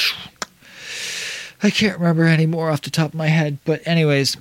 I 1.63 1.69
can't 1.71 1.97
remember 1.97 2.25
any 2.25 2.45
more 2.45 2.69
off 2.69 2.81
the 2.81 2.91
top 2.91 3.09
of 3.09 3.15
my 3.15 3.27
head, 3.27 3.57
but 3.65 3.85
anyways, 3.87 4.37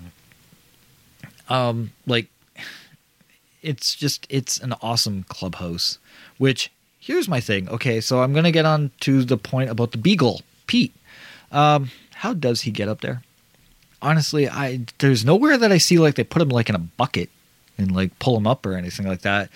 um, 1.48 1.92
like 2.06 2.26
it's 3.64 3.94
just 3.94 4.26
it's 4.28 4.58
an 4.58 4.74
awesome 4.82 5.24
clubhouse. 5.24 5.98
Which 6.38 6.70
here's 7.00 7.28
my 7.28 7.40
thing. 7.40 7.68
Okay, 7.68 8.00
so 8.00 8.22
I'm 8.22 8.32
gonna 8.32 8.52
get 8.52 8.64
on 8.64 8.90
to 9.00 9.24
the 9.24 9.36
point 9.36 9.70
about 9.70 9.92
the 9.92 9.98
Beagle, 9.98 10.42
Pete. 10.66 10.94
Um, 11.50 11.90
how 12.14 12.34
does 12.34 12.62
he 12.62 12.70
get 12.70 12.88
up 12.88 13.00
there? 13.00 13.22
Honestly, 14.02 14.48
I 14.48 14.80
there's 14.98 15.24
nowhere 15.24 15.56
that 15.56 15.72
I 15.72 15.78
see 15.78 15.98
like 15.98 16.14
they 16.14 16.24
put 16.24 16.42
him 16.42 16.50
like 16.50 16.68
in 16.68 16.74
a 16.74 16.78
bucket 16.80 17.30
and 17.78 17.90
like 17.92 18.18
pull 18.18 18.36
him 18.36 18.46
up 18.46 18.64
or 18.66 18.74
anything 18.74 19.06
like 19.06 19.22
that. 19.22 19.50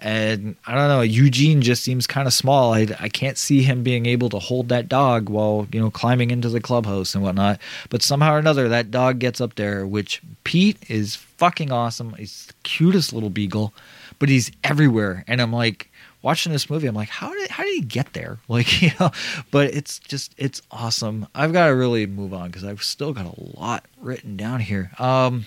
And 0.00 0.56
I 0.66 0.74
don't 0.74 0.88
know, 0.88 1.02
Eugene 1.02 1.60
just 1.62 1.84
seems 1.84 2.06
kind 2.06 2.26
of 2.26 2.32
small. 2.32 2.72
I, 2.74 2.88
I 2.98 3.08
can't 3.08 3.36
see 3.36 3.62
him 3.62 3.82
being 3.82 4.06
able 4.06 4.30
to 4.30 4.38
hold 4.38 4.68
that 4.70 4.88
dog 4.88 5.28
while, 5.28 5.66
you 5.72 5.80
know, 5.80 5.90
climbing 5.90 6.30
into 6.30 6.48
the 6.48 6.60
clubhouse 6.60 7.14
and 7.14 7.22
whatnot. 7.22 7.60
But 7.90 8.02
somehow 8.02 8.34
or 8.34 8.38
another, 8.38 8.68
that 8.68 8.90
dog 8.90 9.18
gets 9.18 9.40
up 9.40 9.56
there, 9.56 9.86
which 9.86 10.22
Pete 10.44 10.78
is 10.88 11.16
fucking 11.16 11.70
awesome. 11.70 12.14
He's 12.14 12.46
the 12.46 12.54
cutest 12.62 13.12
little 13.12 13.30
beagle. 13.30 13.74
but 14.18 14.28
he's 14.28 14.52
everywhere. 14.62 15.24
And 15.26 15.40
I'm 15.42 15.52
like 15.52 15.90
watching 16.22 16.52
this 16.52 16.70
movie, 16.70 16.86
I'm 16.86 16.94
like, 16.94 17.08
how 17.08 17.32
did 17.32 17.50
how 17.50 17.64
did 17.64 17.74
he 17.74 17.80
get 17.80 18.12
there? 18.12 18.38
Like, 18.48 18.82
you 18.82 18.90
know, 19.00 19.10
but 19.50 19.74
it's 19.74 19.98
just 19.98 20.34
it's 20.36 20.62
awesome. 20.70 21.26
I've 21.34 21.52
got 21.52 21.66
to 21.66 21.74
really 21.74 22.06
move 22.06 22.32
on 22.34 22.48
because 22.48 22.64
I've 22.64 22.82
still 22.82 23.12
got 23.12 23.26
a 23.26 23.58
lot 23.58 23.84
written 24.00 24.36
down 24.36 24.60
here. 24.60 24.90
Um 24.98 25.46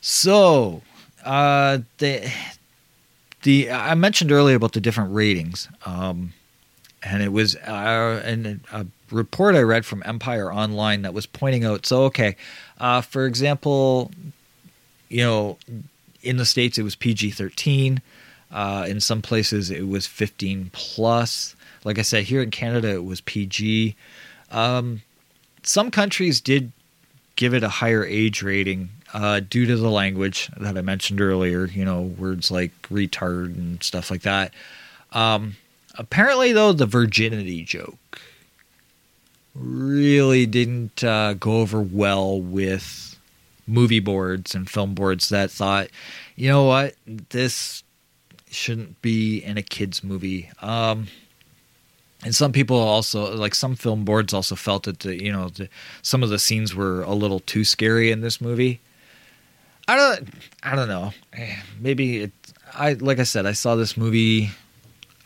so 0.00 0.82
uh 1.24 1.78
the 1.98 2.30
the 3.42 3.70
I 3.70 3.94
mentioned 3.94 4.32
earlier 4.32 4.56
about 4.56 4.72
the 4.72 4.80
different 4.80 5.14
ratings. 5.14 5.68
Um 5.84 6.32
and 7.02 7.22
it 7.22 7.32
was 7.32 7.56
uh, 7.56 8.22
and 8.24 8.60
a 8.72 8.86
report 9.10 9.54
I 9.54 9.62
read 9.62 9.84
from 9.84 10.02
Empire 10.04 10.52
Online 10.52 11.02
that 11.02 11.14
was 11.14 11.26
pointing 11.26 11.64
out. 11.64 11.86
So, 11.86 12.04
okay, 12.04 12.36
uh, 12.78 13.00
for 13.00 13.26
example, 13.26 14.10
you 15.08 15.22
know, 15.22 15.58
in 16.22 16.36
the 16.36 16.44
states 16.44 16.78
it 16.78 16.82
was 16.82 16.96
PG 16.96 17.30
thirteen. 17.32 18.02
Uh, 18.52 18.84
in 18.88 18.98
some 19.00 19.22
places 19.22 19.70
it 19.70 19.88
was 19.88 20.06
fifteen 20.06 20.70
plus. 20.72 21.54
Like 21.84 21.98
I 21.98 22.02
said, 22.02 22.24
here 22.24 22.42
in 22.42 22.50
Canada 22.50 22.90
it 22.90 23.04
was 23.04 23.20
PG. 23.20 23.94
Um, 24.50 25.02
some 25.62 25.90
countries 25.90 26.40
did 26.40 26.72
give 27.36 27.54
it 27.54 27.62
a 27.62 27.68
higher 27.68 28.04
age 28.04 28.42
rating 28.42 28.90
uh, 29.12 29.40
due 29.40 29.66
to 29.66 29.76
the 29.76 29.90
language 29.90 30.50
that 30.56 30.76
I 30.76 30.82
mentioned 30.82 31.20
earlier. 31.20 31.66
You 31.66 31.84
know, 31.84 32.02
words 32.02 32.50
like 32.50 32.72
retard 32.82 33.56
and 33.56 33.82
stuff 33.82 34.10
like 34.10 34.22
that. 34.22 34.52
Um, 35.12 35.56
apparently, 35.96 36.52
though, 36.52 36.72
the 36.72 36.86
virginity 36.86 37.62
joke 37.64 38.20
really 39.54 40.46
didn't 40.46 41.02
uh, 41.02 41.34
go 41.34 41.60
over 41.60 41.80
well 41.80 42.40
with 42.40 43.18
movie 43.66 44.00
boards 44.00 44.54
and 44.54 44.68
film 44.68 44.94
boards 44.94 45.28
that 45.28 45.50
thought, 45.50 45.88
you 46.36 46.48
know 46.48 46.64
what, 46.64 46.94
this 47.30 47.82
shouldn't 48.50 49.00
be 49.00 49.38
in 49.38 49.56
a 49.56 49.62
kids 49.62 50.02
movie. 50.02 50.50
Um, 50.60 51.06
and 52.24 52.34
some 52.34 52.52
people 52.52 52.76
also 52.76 53.34
like 53.34 53.54
some 53.54 53.76
film 53.76 54.04
boards 54.04 54.34
also 54.34 54.54
felt 54.54 54.82
that 54.82 55.00
the, 55.00 55.22
you 55.22 55.32
know 55.32 55.48
the, 55.48 55.68
some 56.02 56.22
of 56.22 56.28
the 56.28 56.38
scenes 56.38 56.74
were 56.74 57.02
a 57.02 57.14
little 57.14 57.40
too 57.40 57.64
scary 57.64 58.10
in 58.10 58.20
this 58.20 58.40
movie. 58.40 58.80
I 59.90 59.96
don't 59.96 60.28
I 60.62 60.76
don't 60.76 60.86
know. 60.86 61.12
Maybe 61.80 62.18
it 62.18 62.32
I 62.72 62.92
like 62.92 63.18
I 63.18 63.24
said 63.24 63.44
I 63.44 63.52
saw 63.52 63.74
this 63.74 63.96
movie 63.96 64.50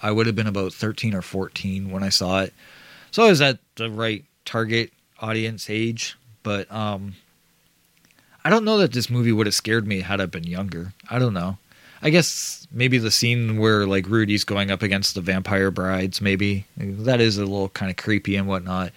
I 0.00 0.10
would 0.10 0.26
have 0.26 0.34
been 0.34 0.46
about 0.46 0.72
13 0.72 1.14
or 1.14 1.20
14 1.20 1.90
when 1.90 2.02
I 2.02 2.08
saw 2.08 2.40
it. 2.40 2.54
So 3.10 3.24
I 3.24 3.28
was 3.28 3.42
at 3.42 3.58
the 3.76 3.90
right 3.90 4.24
target 4.46 4.90
audience 5.20 5.68
age, 5.68 6.16
but 6.42 6.70
um 6.72 7.14
I 8.42 8.48
don't 8.48 8.64
know 8.64 8.78
that 8.78 8.92
this 8.92 9.10
movie 9.10 9.32
would 9.32 9.46
have 9.46 9.54
scared 9.54 9.86
me 9.86 10.00
had 10.00 10.18
I 10.18 10.26
been 10.26 10.44
younger. 10.44 10.94
I 11.10 11.18
don't 11.18 11.34
know. 11.34 11.58
I 12.00 12.08
guess 12.08 12.66
maybe 12.70 12.96
the 12.96 13.10
scene 13.10 13.58
where 13.58 13.86
like 13.86 14.08
Rudy's 14.08 14.44
going 14.44 14.70
up 14.70 14.80
against 14.82 15.14
the 15.14 15.20
vampire 15.20 15.70
brides, 15.70 16.22
maybe 16.22 16.64
that 16.78 17.20
is 17.20 17.36
a 17.36 17.42
little 17.42 17.68
kind 17.68 17.90
of 17.90 17.98
creepy 17.98 18.36
and 18.36 18.48
whatnot. 18.48 18.92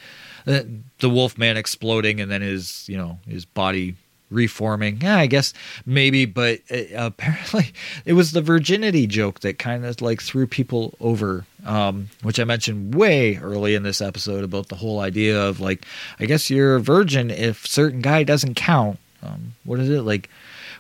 The 0.46 1.10
Wolfman 1.10 1.58
exploding 1.58 2.22
and 2.22 2.32
then 2.32 2.42
his, 2.42 2.88
you 2.88 2.96
know, 2.96 3.20
his 3.28 3.44
body 3.44 3.98
reforming. 4.30 5.00
Yeah, 5.02 5.18
I 5.18 5.28
guess 5.28 5.54
maybe, 5.86 6.26
but 6.26 6.60
uh 6.72 6.78
apparently 6.98 7.74
it 8.06 8.14
was 8.14 8.32
the 8.32 8.42
virginity 8.42 9.08
joke 9.08 9.42
that 9.42 9.60
kind 9.60 9.86
of 9.86 10.02
like 10.02 10.22
threw 10.22 10.48
people 10.48 10.96
over. 11.00 11.46
Um, 11.66 12.10
which 12.24 12.40
I 12.40 12.46
mentioned 12.46 12.96
way 12.96 13.38
early 13.38 13.76
in 13.76 13.84
this 13.84 14.00
episode 14.00 14.46
about 14.46 14.70
the 14.70 14.76
whole 14.76 15.02
idea 15.02 15.42
of 15.42 15.60
like, 15.60 15.86
I 16.18 16.26
guess 16.26 16.50
you're 16.50 16.76
a 16.78 16.80
virgin 16.80 17.30
if 17.30 17.68
certain 17.68 18.00
guy 18.00 18.24
doesn't 18.24 18.54
count. 18.54 19.00
Um, 19.22 19.56
what 19.66 19.80
is 19.80 19.90
it 19.90 20.04
like? 20.04 20.30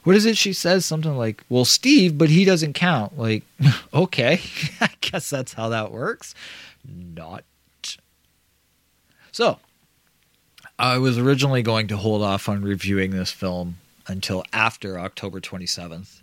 What 0.03 0.15
is 0.15 0.25
it 0.25 0.37
she 0.37 0.53
says? 0.53 0.85
Something 0.85 1.17
like, 1.17 1.43
"Well, 1.49 1.65
Steve, 1.65 2.17
but 2.17 2.29
he 2.29 2.45
doesn't 2.45 2.73
count." 2.73 3.17
Like, 3.17 3.43
okay, 3.93 4.39
I 4.81 4.89
guess 5.01 5.29
that's 5.29 5.53
how 5.53 5.69
that 5.69 5.91
works. 5.91 6.33
Not. 6.87 7.43
So, 9.31 9.59
I 10.79 10.99
was 10.99 11.17
originally 11.17 11.63
going 11.63 11.87
to 11.87 11.97
hold 11.97 12.21
off 12.21 12.47
on 12.47 12.61
reviewing 12.61 13.09
this 13.09 13.31
film 13.31 13.77
until 14.05 14.43
after 14.53 14.99
October 14.99 15.39
27th. 15.39 16.21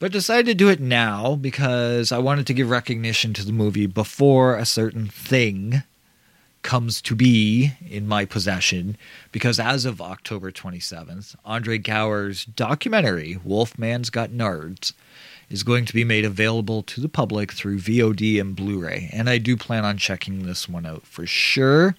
But 0.00 0.10
decided 0.10 0.46
to 0.46 0.54
do 0.54 0.68
it 0.68 0.80
now 0.80 1.36
because 1.36 2.10
I 2.10 2.18
wanted 2.18 2.48
to 2.48 2.54
give 2.54 2.68
recognition 2.68 3.32
to 3.34 3.46
the 3.46 3.52
movie 3.52 3.86
before 3.86 4.56
a 4.56 4.66
certain 4.66 5.06
thing 5.06 5.84
comes 6.62 7.00
to 7.02 7.14
be 7.14 7.74
in 7.88 8.08
my 8.08 8.24
possession. 8.24 8.96
Because 9.30 9.60
as 9.60 9.84
of 9.84 10.00
October 10.00 10.50
27th, 10.50 11.36
Andre 11.44 11.78
Gower's 11.78 12.46
documentary, 12.46 13.38
Wolfman's 13.44 14.10
Got 14.10 14.30
Nards, 14.30 14.92
is 15.48 15.62
going 15.62 15.84
to 15.84 15.94
be 15.94 16.02
made 16.02 16.24
available 16.24 16.82
to 16.82 17.00
the 17.00 17.08
public 17.08 17.52
through 17.52 17.78
VOD 17.78 18.40
and 18.40 18.56
Blu 18.56 18.80
ray. 18.80 19.08
And 19.12 19.30
I 19.30 19.38
do 19.38 19.56
plan 19.56 19.84
on 19.84 19.98
checking 19.98 20.44
this 20.44 20.68
one 20.68 20.84
out 20.84 21.06
for 21.06 21.26
sure. 21.26 21.94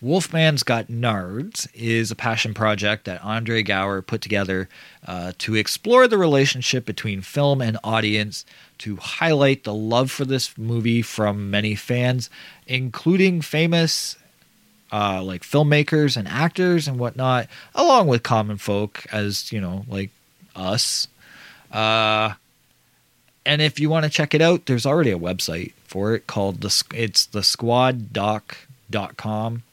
Wolfman's 0.00 0.62
Got 0.62 0.86
Nards 0.86 1.66
is 1.74 2.12
a 2.12 2.16
passion 2.16 2.54
project 2.54 3.04
that 3.06 3.24
Andre 3.24 3.64
Gower 3.64 4.00
put 4.00 4.20
together 4.20 4.68
uh, 5.06 5.32
to 5.38 5.56
explore 5.56 6.06
the 6.06 6.18
relationship 6.18 6.84
between 6.84 7.20
film 7.20 7.60
and 7.60 7.78
audience, 7.82 8.44
to 8.78 8.94
highlight 8.96 9.64
the 9.64 9.74
love 9.74 10.12
for 10.12 10.24
this 10.24 10.56
movie 10.56 11.02
from 11.02 11.50
many 11.50 11.74
fans, 11.74 12.30
including 12.68 13.40
famous 13.40 14.16
uh, 14.92 15.20
like 15.22 15.42
filmmakers 15.42 16.16
and 16.16 16.28
actors 16.28 16.86
and 16.86 16.96
whatnot, 16.98 17.48
along 17.74 18.06
with 18.06 18.22
common 18.22 18.56
folk, 18.56 19.04
as 19.10 19.52
you 19.52 19.60
know, 19.60 19.84
like 19.88 20.10
us. 20.54 21.08
Uh, 21.72 22.34
and 23.44 23.60
if 23.60 23.80
you 23.80 23.90
want 23.90 24.04
to 24.04 24.10
check 24.10 24.32
it 24.32 24.40
out, 24.40 24.66
there's 24.66 24.86
already 24.86 25.10
a 25.10 25.18
website 25.18 25.72
for 25.84 26.14
it 26.14 26.28
called 26.28 26.60
the 26.60 26.84
it's 26.94 27.26
the 27.26 27.40
squaddoc.com. 27.40 29.64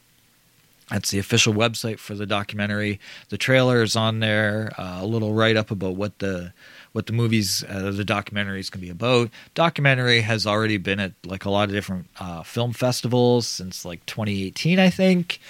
That's 0.96 1.12
the 1.12 1.20
official 1.20 1.54
website 1.54 2.00
for 2.00 2.16
the 2.16 2.26
documentary. 2.26 3.02
The 3.28 3.38
trailer 3.38 3.84
is 3.84 3.98
on 3.98 4.22
there, 4.22 4.72
uh, 4.78 5.00
a 5.02 5.06
little 5.06 5.34
write 5.34 5.58
up 5.58 5.70
about 5.70 5.98
what 5.98 6.20
the 6.20 6.54
what 6.94 7.08
the 7.08 7.12
movies, 7.12 7.66
uh, 7.68 7.92
the 7.92 8.06
going 8.06 8.32
to 8.32 8.78
be 8.78 8.90
about. 8.90 9.30
Documentary 9.56 10.22
has 10.22 10.48
already 10.48 10.78
been 10.78 11.02
at 11.02 11.12
like 11.26 11.44
a 11.44 11.50
lot 11.50 11.68
of 11.68 11.76
different 11.76 12.08
uh, 12.18 12.44
film 12.44 12.72
festivals 12.72 13.46
since 13.46 13.84
like 13.84 14.06
2018, 14.06 14.80
I 14.80 14.90
think. 14.90 15.42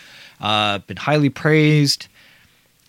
Uh, 0.42 0.80
been 0.80 0.98
highly 0.98 1.30
praised. 1.30 2.08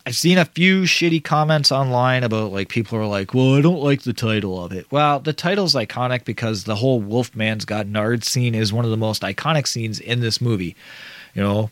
I've 0.07 0.16
seen 0.16 0.38
a 0.38 0.46
few 0.46 0.84
shitty 0.84 1.22
comments 1.22 1.70
online 1.70 2.24
about 2.24 2.52
like 2.52 2.70
people 2.70 2.98
are 2.98 3.07
like, 3.07 3.34
"Well, 3.34 3.57
I 3.57 3.61
don't 3.61 3.82
like 3.82 4.00
the 4.00 4.14
title 4.14 4.64
of 4.64 4.72
it." 4.72 4.90
Well, 4.90 5.20
the 5.20 5.34
title's 5.34 5.74
iconic 5.74 6.24
because 6.24 6.64
the 6.64 6.76
whole 6.76 7.02
Wolfman's 7.02 7.66
Got 7.66 7.84
Nards 7.84 8.24
scene 8.24 8.54
is 8.54 8.72
one 8.72 8.86
of 8.86 8.90
the 8.90 8.96
most 8.96 9.20
iconic 9.20 9.66
scenes 9.66 10.00
in 10.00 10.20
this 10.20 10.40
movie. 10.40 10.74
You 11.34 11.42
know, 11.42 11.70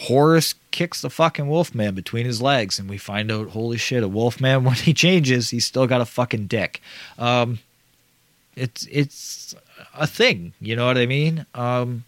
Horace 0.00 0.54
kicks 0.70 1.02
the 1.02 1.10
fucking 1.10 1.46
Wolfman 1.46 1.94
between 1.94 2.24
his 2.24 2.40
legs, 2.40 2.78
and 2.78 2.88
we 2.88 2.96
find 2.96 3.30
out, 3.30 3.50
holy 3.50 3.76
shit, 3.76 4.02
a 4.02 4.08
Wolfman 4.08 4.64
when 4.64 4.76
he 4.76 4.94
changes, 4.94 5.50
he's 5.50 5.66
still 5.66 5.86
got 5.86 6.00
a 6.00 6.06
fucking 6.06 6.46
dick. 6.46 6.80
Um, 7.18 7.58
it's 8.56 8.86
it's 8.90 9.54
a 9.94 10.06
thing, 10.06 10.54
you 10.60 10.74
know 10.74 10.86
what 10.86 10.96
I 10.96 11.04
mean? 11.04 11.44
Um, 11.54 12.04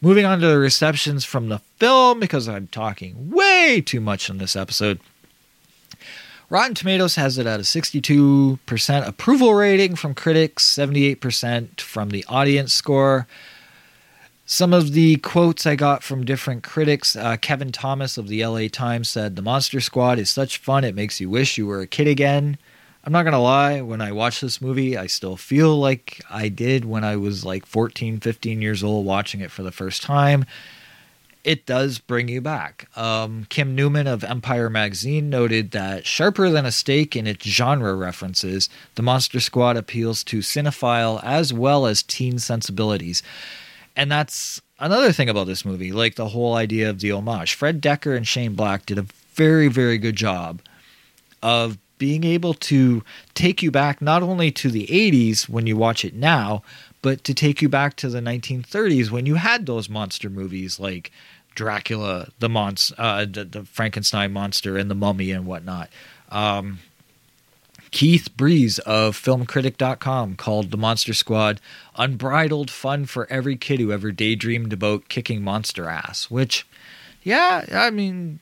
moving 0.00 0.24
on 0.24 0.40
to 0.40 0.46
the 0.46 0.58
receptions 0.58 1.24
from 1.24 1.50
the 1.50 1.58
film 1.78 2.18
because 2.18 2.48
I'm 2.48 2.66
talking 2.68 3.30
way 3.30 3.82
too 3.84 4.00
much 4.00 4.30
in 4.30 4.38
this 4.38 4.56
episode. 4.56 4.98
Rotten 6.50 6.74
Tomatoes 6.74 7.16
has 7.16 7.36
it 7.36 7.46
at 7.46 7.60
a 7.60 7.62
62% 7.62 9.06
approval 9.06 9.52
rating 9.52 9.96
from 9.96 10.14
critics, 10.14 10.64
78% 10.66 11.78
from 11.82 12.08
the 12.08 12.24
audience 12.26 12.72
score. 12.72 13.26
Some 14.50 14.72
of 14.72 14.92
the 14.92 15.16
quotes 15.18 15.66
I 15.66 15.76
got 15.76 16.02
from 16.02 16.24
different 16.24 16.62
critics 16.62 17.14
uh, 17.14 17.36
Kevin 17.36 17.70
Thomas 17.70 18.16
of 18.16 18.28
the 18.28 18.42
LA 18.46 18.68
Times 18.72 19.10
said, 19.10 19.36
The 19.36 19.42
Monster 19.42 19.78
Squad 19.78 20.18
is 20.18 20.30
such 20.30 20.56
fun, 20.56 20.84
it 20.84 20.94
makes 20.94 21.20
you 21.20 21.28
wish 21.28 21.58
you 21.58 21.66
were 21.66 21.82
a 21.82 21.86
kid 21.86 22.08
again. 22.08 22.56
I'm 23.04 23.12
not 23.12 23.24
going 23.24 23.34
to 23.34 23.38
lie, 23.38 23.82
when 23.82 24.00
I 24.00 24.10
watch 24.12 24.40
this 24.40 24.62
movie, 24.62 24.96
I 24.96 25.06
still 25.06 25.36
feel 25.36 25.76
like 25.76 26.22
I 26.30 26.48
did 26.48 26.86
when 26.86 27.04
I 27.04 27.14
was 27.14 27.44
like 27.44 27.66
14, 27.66 28.20
15 28.20 28.62
years 28.62 28.82
old 28.82 29.04
watching 29.04 29.42
it 29.42 29.50
for 29.50 29.62
the 29.62 29.70
first 29.70 30.00
time. 30.00 30.46
It 31.44 31.66
does 31.66 31.98
bring 31.98 32.28
you 32.28 32.40
back. 32.40 32.88
Um, 32.96 33.44
Kim 33.50 33.74
Newman 33.74 34.06
of 34.06 34.24
Empire 34.24 34.70
Magazine 34.70 35.28
noted 35.28 35.72
that 35.72 36.06
sharper 36.06 36.48
than 36.48 36.64
a 36.64 36.72
stake 36.72 37.14
in 37.14 37.26
its 37.26 37.44
genre 37.46 37.94
references, 37.94 38.70
The 38.94 39.02
Monster 39.02 39.40
Squad 39.40 39.76
appeals 39.76 40.24
to 40.24 40.38
cinephile 40.38 41.22
as 41.22 41.52
well 41.52 41.84
as 41.84 42.02
teen 42.02 42.38
sensibilities 42.38 43.22
and 43.98 44.10
that's 44.10 44.62
another 44.78 45.12
thing 45.12 45.28
about 45.28 45.48
this 45.48 45.64
movie 45.64 45.92
like 45.92 46.14
the 46.14 46.28
whole 46.28 46.54
idea 46.54 46.88
of 46.88 47.00
the 47.00 47.12
homage. 47.12 47.54
Fred 47.54 47.82
Dekker 47.82 48.16
and 48.16 48.26
shane 48.26 48.54
black 48.54 48.86
did 48.86 48.96
a 48.96 49.04
very 49.34 49.68
very 49.68 49.98
good 49.98 50.16
job 50.16 50.62
of 51.42 51.76
being 51.98 52.22
able 52.22 52.54
to 52.54 53.02
take 53.34 53.60
you 53.60 53.72
back 53.72 54.00
not 54.00 54.22
only 54.22 54.52
to 54.52 54.70
the 54.70 54.86
80s 54.86 55.48
when 55.48 55.66
you 55.66 55.76
watch 55.76 56.04
it 56.04 56.14
now 56.14 56.62
but 57.02 57.24
to 57.24 57.34
take 57.34 57.60
you 57.60 57.68
back 57.68 57.96
to 57.96 58.08
the 58.08 58.20
1930s 58.20 59.10
when 59.10 59.26
you 59.26 59.34
had 59.34 59.66
those 59.66 59.88
monster 59.88 60.30
movies 60.30 60.78
like 60.78 61.10
dracula 61.56 62.28
the 62.38 62.48
monster 62.48 62.94
uh, 62.98 63.24
the, 63.24 63.44
the 63.44 63.64
frankenstein 63.64 64.32
monster 64.32 64.78
and 64.78 64.88
the 64.90 64.94
mummy 64.94 65.32
and 65.32 65.44
whatnot. 65.44 65.90
Um, 66.30 66.78
Keith 67.90 68.36
Breese 68.36 68.78
of 68.80 69.16
filmcritic.com 69.16 70.36
called 70.36 70.70
The 70.70 70.76
Monster 70.76 71.14
Squad 71.14 71.60
unbridled 71.96 72.70
fun 72.70 73.06
for 73.06 73.30
every 73.30 73.56
kid 73.56 73.80
who 73.80 73.92
ever 73.92 74.12
daydreamed 74.12 74.72
about 74.72 75.08
kicking 75.08 75.42
monster 75.42 75.88
ass, 75.88 76.30
which, 76.30 76.66
yeah, 77.22 77.64
I 77.72 77.90
mean, 77.90 78.40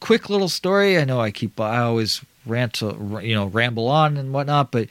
quick 0.00 0.28
little 0.28 0.48
story. 0.48 0.98
I 0.98 1.04
know 1.04 1.20
I 1.20 1.30
keep, 1.30 1.58
I 1.60 1.78
always 1.78 2.20
rant, 2.46 2.80
you 2.80 3.34
know, 3.34 3.46
ramble 3.46 3.88
on 3.88 4.16
and 4.16 4.32
whatnot, 4.32 4.70
but 4.70 4.88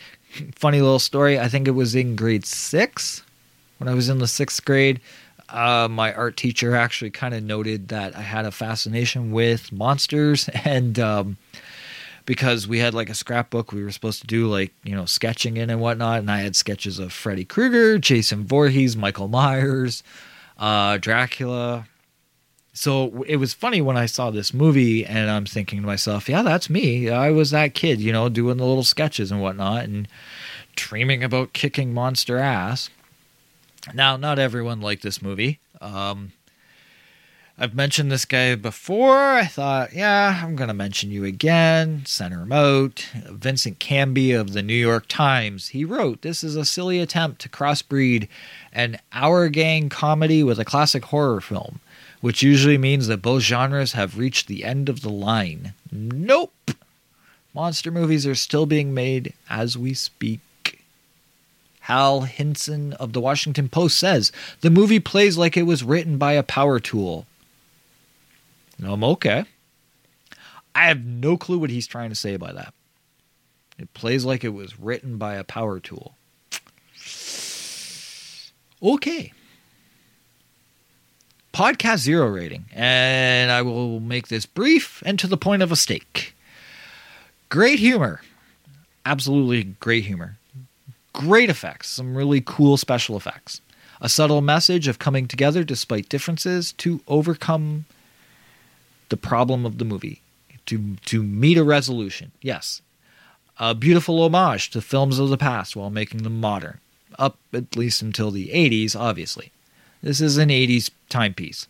funny 0.55 0.81
little 0.81 0.99
story. 0.99 1.39
I 1.39 1.47
think 1.47 1.67
it 1.67 1.71
was 1.71 1.95
in 1.95 2.15
grade 2.15 2.45
six 2.45 3.23
when 3.77 3.87
I 3.87 3.93
was 3.93 4.09
in 4.09 4.19
the 4.19 4.27
sixth 4.27 4.63
grade. 4.65 5.01
Uh, 5.49 5.87
my 5.89 6.13
art 6.13 6.35
teacher 6.35 6.75
actually 6.75 7.09
kind 7.09 7.33
of 7.33 7.41
noted 7.41 7.87
that 7.87 8.17
I 8.17 8.21
had 8.21 8.45
a 8.45 8.51
fascination 8.51 9.31
with 9.31 9.71
monsters 9.71 10.49
and, 10.65 10.99
um, 10.99 11.37
because 12.27 12.67
we 12.67 12.77
had 12.77 12.93
like 12.93 13.09
a 13.09 13.15
scrapbook 13.15 13.71
we 13.71 13.83
were 13.83 13.91
supposed 13.91 14.21
to 14.21 14.27
do 14.27 14.47
like 14.47 14.71
you 14.83 14.93
know 14.93 15.05
sketching 15.05 15.57
in 15.57 15.71
and 15.71 15.81
whatnot 15.81 16.19
and 16.19 16.29
i 16.29 16.39
had 16.41 16.55
sketches 16.55 16.99
of 16.99 17.11
freddy 17.11 17.43
krueger 17.43 17.97
jason 17.97 18.45
Voorhees, 18.45 18.95
michael 18.95 19.27
myers 19.27 20.03
uh, 20.59 20.97
dracula. 20.97 21.87
So 22.73 23.23
it 23.27 23.37
was 23.37 23.53
funny 23.53 23.81
when 23.81 23.97
i 23.97 24.05
saw 24.05 24.29
this 24.29 24.53
movie 24.53 25.05
and 25.05 25.31
i'm 25.31 25.45
thinking 25.45 25.81
to 25.81 25.85
myself 25.87 26.29
yeah 26.29 26.43
that's 26.43 26.69
me. 26.69 27.09
I 27.09 27.31
was 27.31 27.49
that 27.51 27.73
kid 27.73 27.99
you 27.99 28.11
know 28.11 28.29
doing 28.29 28.57
the 28.57 28.65
little 28.65 28.83
sketches 28.83 29.31
and 29.31 29.41
whatnot 29.41 29.85
and 29.85 30.07
dreaming 30.75 31.23
about 31.23 31.53
kicking 31.53 31.93
monster 31.93 32.37
ass. 32.37 32.91
Now 33.93 34.17
not 34.17 34.37
everyone 34.37 34.81
liked 34.81 35.01
this 35.01 35.21
movie. 35.21 35.59
Um, 35.81 36.33
I've 37.59 37.73
mentioned 37.73 38.11
this 38.11 38.25
guy 38.25 38.53
before. 38.53 39.17
I 39.17 39.45
thought, 39.45 39.91
yeah, 39.91 40.41
I'm 40.43 40.55
going 40.55 40.67
to 40.67 40.75
mention 40.75 41.09
you 41.09 41.25
again. 41.25 42.03
Center 42.05 42.45
Moat, 42.45 43.09
Vincent 43.31 43.79
Canby 43.79 44.31
of 44.31 44.53
the 44.53 44.61
New 44.61 44.75
York 44.75 45.05
Times. 45.07 45.69
He 45.69 45.84
wrote, 45.84 46.21
This 46.21 46.43
is 46.43 46.55
a 46.55 46.63
silly 46.63 46.99
attempt 46.99 47.41
to 47.41 47.49
crossbreed 47.49 48.27
an 48.71 48.99
Our 49.11 49.49
Gang 49.49 49.89
comedy 49.89 50.43
with 50.43 50.59
a 50.59 50.65
classic 50.65 51.05
horror 51.05 51.41
film, 51.41 51.79
which 52.21 52.43
usually 52.43 52.77
means 52.77 53.07
that 53.07 53.23
both 53.23 53.41
genres 53.41 53.93
have 53.93 54.19
reached 54.19 54.47
the 54.47 54.63
end 54.63 54.88
of 54.88 55.01
the 55.01 55.09
line. 55.09 55.73
Nope. 55.91 56.53
Monster 57.55 57.89
movies 57.89 58.27
are 58.27 58.35
still 58.35 58.67
being 58.67 58.93
made 58.93 59.34
as 59.49 59.75
we 59.75 59.95
speak. 59.95 60.41
Hal 61.79 62.21
Hinson 62.21 62.93
of 62.93 63.13
the 63.13 63.21
Washington 63.21 63.67
Post 63.67 63.97
says 63.97 64.31
the 64.61 64.69
movie 64.69 64.99
plays 64.99 65.39
like 65.39 65.57
it 65.57 65.63
was 65.63 65.84
written 65.84 66.19
by 66.19 66.34
a 66.34 66.43
power 66.43 66.79
tool. 66.79 67.25
I'm 68.83 69.03
okay. 69.03 69.45
I 70.75 70.87
have 70.87 71.03
no 71.03 71.37
clue 71.37 71.57
what 71.57 71.69
he's 71.69 71.87
trying 71.87 72.09
to 72.09 72.15
say 72.15 72.37
by 72.37 72.53
that. 72.53 72.73
It 73.79 73.93
plays 73.93 74.25
like 74.25 74.43
it 74.43 74.53
was 74.53 74.79
written 74.79 75.17
by 75.17 75.35
a 75.35 75.43
power 75.43 75.79
tool. 75.79 76.15
Okay. 78.81 79.33
Podcast 81.53 81.97
zero 81.99 82.27
rating, 82.27 82.65
and 82.71 83.51
I 83.51 83.63
will 83.63 83.99
make 83.99 84.27
this 84.27 84.45
brief 84.45 85.01
and 85.05 85.17
to 85.17 85.25
the 85.25 85.37
point 85.37 85.63
of 85.63 85.71
a 85.71 85.75
stake. 85.75 86.35
Great 87.49 87.79
humor. 87.79 88.21
Absolutely 89.05 89.63
great 89.79 90.05
humor. 90.05 90.37
Great 91.13 91.49
effects. 91.49 91.89
Some 91.89 92.15
really 92.15 92.43
cool 92.45 92.77
special 92.77 93.17
effects. 93.17 93.61
A 93.99 94.09
subtle 94.09 94.41
message 94.41 94.87
of 94.87 94.99
coming 94.99 95.27
together 95.27 95.63
despite 95.63 96.09
differences 96.09 96.73
to 96.73 97.01
overcome 97.07 97.85
the 99.09 99.17
problem 99.17 99.65
of 99.65 99.77
the 99.77 99.85
movie, 99.85 100.21
to 100.65 100.95
to 101.05 101.23
meet 101.23 101.57
a 101.57 101.63
resolution. 101.63 102.31
Yes, 102.41 102.81
a 103.59 103.73
beautiful 103.73 104.21
homage 104.23 104.69
to 104.71 104.81
films 104.81 105.19
of 105.19 105.29
the 105.29 105.38
past 105.38 105.75
while 105.75 105.89
making 105.89 106.23
them 106.23 106.39
modern, 106.39 106.79
up 107.17 107.38
at 107.53 107.75
least 107.75 108.01
until 108.01 108.31
the 108.31 108.49
80s, 108.49 108.95
obviously. 108.95 109.51
This 110.03 110.21
is 110.21 110.38
an 110.38 110.49
80s 110.49 110.91
timepiece. 111.09 111.67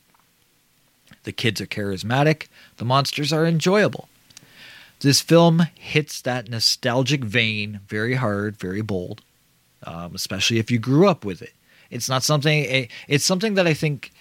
The 1.23 1.31
kids 1.31 1.61
are 1.61 1.65
charismatic, 1.65 2.47
the 2.77 2.85
monsters 2.85 3.31
are 3.33 3.45
enjoyable. 3.45 4.09
This 4.99 5.21
film 5.21 5.67
hits 5.75 6.21
that 6.21 6.49
nostalgic 6.49 7.23
vein 7.23 7.81
very 7.87 8.15
hard, 8.15 8.57
very 8.57 8.81
bold, 8.81 9.21
um, 9.83 10.15
especially 10.15 10.57
if 10.57 10.71
you 10.71 10.79
grew 10.79 11.07
up 11.07 11.23
with 11.23 11.41
it. 11.41 11.53
It's 11.89 12.09
not 12.09 12.23
something, 12.23 12.65
eh, 12.65 12.87
it's 13.07 13.25
something 13.25 13.53
that 13.53 13.67
I 13.67 13.73
think 13.73 14.11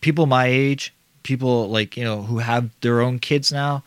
people 0.00 0.26
my 0.26 0.46
age 0.46 0.92
people 1.24 1.68
like 1.68 1.96
you 1.96 2.04
know 2.04 2.22
who 2.22 2.38
have 2.38 2.70
their 2.80 3.00
own 3.00 3.18
kids 3.18 3.50
now 3.50 3.82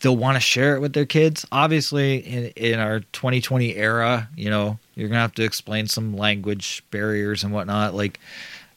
they'll 0.00 0.16
want 0.16 0.36
to 0.36 0.40
share 0.40 0.76
it 0.76 0.80
with 0.80 0.92
their 0.92 1.06
kids. 1.06 1.44
Obviously 1.50 2.18
in, 2.18 2.46
in 2.56 2.78
our 2.78 3.00
2020 3.00 3.74
era 3.74 4.28
you 4.36 4.48
know 4.48 4.78
you're 4.94 5.08
gonna 5.08 5.20
have 5.20 5.34
to 5.34 5.44
explain 5.44 5.88
some 5.88 6.16
language 6.16 6.84
barriers 6.90 7.42
and 7.42 7.52
whatnot 7.52 7.94
like 7.94 8.20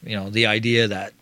you 0.03 0.15
know 0.15 0.29
the 0.29 0.45
idea 0.45 0.87
that 0.87 1.13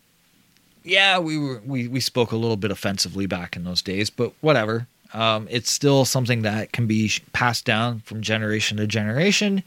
yeah 0.83 1.19
we 1.19 1.37
were 1.37 1.61
we, 1.65 1.87
we 1.87 1.99
spoke 1.99 2.31
a 2.31 2.37
little 2.37 2.57
bit 2.57 2.71
offensively 2.71 3.25
back 3.25 3.55
in 3.55 3.63
those 3.65 3.81
days 3.81 4.09
but 4.09 4.31
whatever. 4.41 4.87
Um, 5.11 5.47
it's 5.49 5.71
still 5.71 6.05
something 6.05 6.43
that 6.43 6.71
can 6.71 6.85
be 6.85 7.11
passed 7.33 7.65
down 7.65 8.01
from 8.01 8.21
generation 8.21 8.77
to 8.77 8.85
generation 8.85 9.63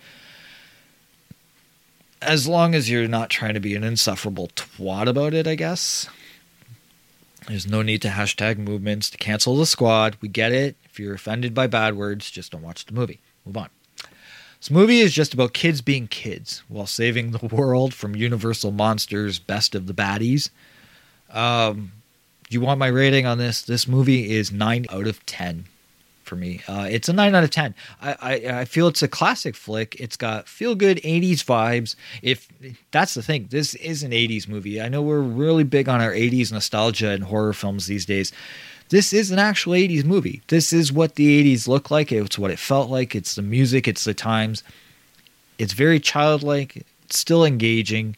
as 2.23 2.49
long 2.49 2.75
as 2.75 2.89
you're 2.89 3.09
not 3.09 3.31
trying 3.31 3.55
to 3.55 3.61
be 3.61 3.75
an 3.75 3.85
insufferable 3.85 4.49
twat 4.49 5.09
about 5.09 5.35
it, 5.35 5.47
I 5.47 5.55
guess. 5.55 6.09
There's 7.49 7.67
no 7.67 7.83
need 7.83 8.03
to 8.03 8.09
hashtag 8.09 8.59
movements 8.59 9.11
to 9.11 9.19
cancel 9.19 9.57
the 9.57 9.67
squad. 9.67 10.17
We 10.21 10.29
get 10.29 10.53
it. 10.53 10.77
If 10.85 11.01
you're 11.01 11.15
offended 11.15 11.55
by 11.55 11.67
bad 11.67 11.97
words, 11.97 12.31
just 12.31 12.53
don't 12.53 12.63
watch 12.63 12.87
the 12.87 12.95
movie. 12.95 13.21
Move 13.45 13.57
on. 13.57 13.69
This 14.61 14.71
movie 14.71 15.01
is 15.01 15.13
just 15.13 15.35
about 15.35 15.55
kids 15.55 15.81
being 15.81 16.07
kids 16.07 16.63
while 16.69 16.87
saving 16.87 17.33
the 17.33 17.47
world 17.47 17.93
from 17.93 18.15
Universal 18.15 18.71
Monsters' 18.71 19.41
best 19.41 19.75
of 19.75 19.89
the 19.89 19.95
baddies. 19.95 20.51
Um, 21.31 21.93
you 22.49 22.61
want 22.61 22.79
my 22.79 22.87
rating 22.87 23.27
on 23.27 23.39
this? 23.39 23.63
This 23.63 23.89
movie 23.89 24.31
is 24.31 24.53
9 24.53 24.87
out 24.91 25.09
of 25.09 25.25
10 25.27 25.65
for 26.33 26.37
me. 26.37 26.63
Uh, 26.67 26.89
it's 26.91 27.11
a 27.11 27.13
nine 27.13 27.35
out 27.35 27.45
of 27.45 27.51
ten. 27.51 27.75
I, 28.01 28.17
I, 28.19 28.61
I 28.61 28.65
feel 28.65 28.89
it's 28.89 29.03
a 29.03 29.09
classic 29.09 29.55
flick. 29.55 29.97
It's 30.01 30.17
got 30.17 30.49
feel 30.49 30.75
good 30.75 30.97
'80s 30.99 31.45
vibes. 31.45 31.95
If 32.23 32.49
that's 32.91 33.13
the 33.13 33.23
thing, 33.23 33.49
this 33.51 33.75
is 33.75 34.03
an 34.03 34.13
'80s 34.13 34.49
movie. 34.49 34.81
I 34.81 34.89
know 34.89 35.03
we're 35.03 35.21
really 35.21 35.63
big 35.63 35.91
on 35.91 36.01
our 36.01 36.13
'80s 36.13 36.51
nostalgia 36.51 37.11
and 37.11 37.25
horror 37.25 37.53
films 37.53 37.87
these 37.87 38.07
days. 38.07 38.33
This 38.89 39.13
is 39.13 39.31
an 39.31 39.39
actual 39.39 39.75
'80s 39.75 40.05
movie. 40.05 40.41
This 40.49 40.73
is 40.73 40.91
what 40.91 41.17
the 41.17 41.55
'80s 41.55 41.69
look 41.69 41.91
like. 41.91 42.11
It's 42.11 42.39
what 42.39 42.51
it 42.51 42.59
felt 42.59 42.89
like. 42.89 43.15
It's 43.15 43.35
the 43.35 43.43
music. 43.43 43.87
It's 43.87 44.05
the 44.05 44.15
times. 44.15 44.63
It's 45.59 45.75
very 45.75 46.01
childlike. 46.01 46.77
It's 47.05 47.19
still 47.19 47.45
engaging. 47.45 48.17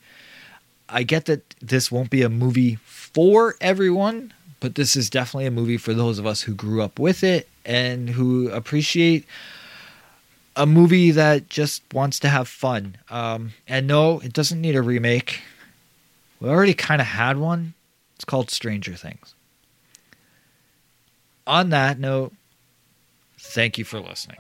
I 0.89 1.03
get 1.03 1.25
that 1.25 1.57
this 1.61 1.91
won't 1.91 2.11
be 2.11 2.23
a 2.23 2.29
movie 2.29 2.77
for 2.85 3.57
everyone, 3.61 4.33
but 4.65 4.77
this 4.77 4.97
is 4.97 5.11
definitely 5.11 5.45
a 5.45 5.51
movie 5.51 5.77
for 5.77 5.93
those 5.93 6.19
of 6.19 6.25
us 6.25 6.41
who 6.41 6.55
grew 6.55 6.81
up 6.81 6.99
with 6.99 7.23
it 7.23 7.47
and 7.67 8.09
who 8.09 8.49
appreciate 8.49 9.27
a 10.57 10.65
movie 10.65 11.11
that 11.11 11.51
just 11.51 11.83
wants 11.93 12.19
to 12.19 12.31
have 12.31 12.49
fun. 12.49 12.97
Um, 13.11 13.53
and 13.69 13.87
no, 13.87 14.21
it 14.21 14.33
doesn't 14.33 14.59
need 14.59 14.75
a 14.75 14.81
remake. 14.81 15.43
We 16.41 16.49
already 16.49 16.73
kind 16.73 17.03
of 17.03 17.09
had 17.09 17.37
one. 17.37 17.75
It's 18.15 18.25
called 18.25 18.51
Stranger 18.51 18.95
Things. 18.95 19.35
On 21.47 21.69
that 21.69 21.99
note, 21.99 22.33
thank 23.39 23.77
you 23.77 23.85
for 23.85 24.01
listening. 24.01 24.39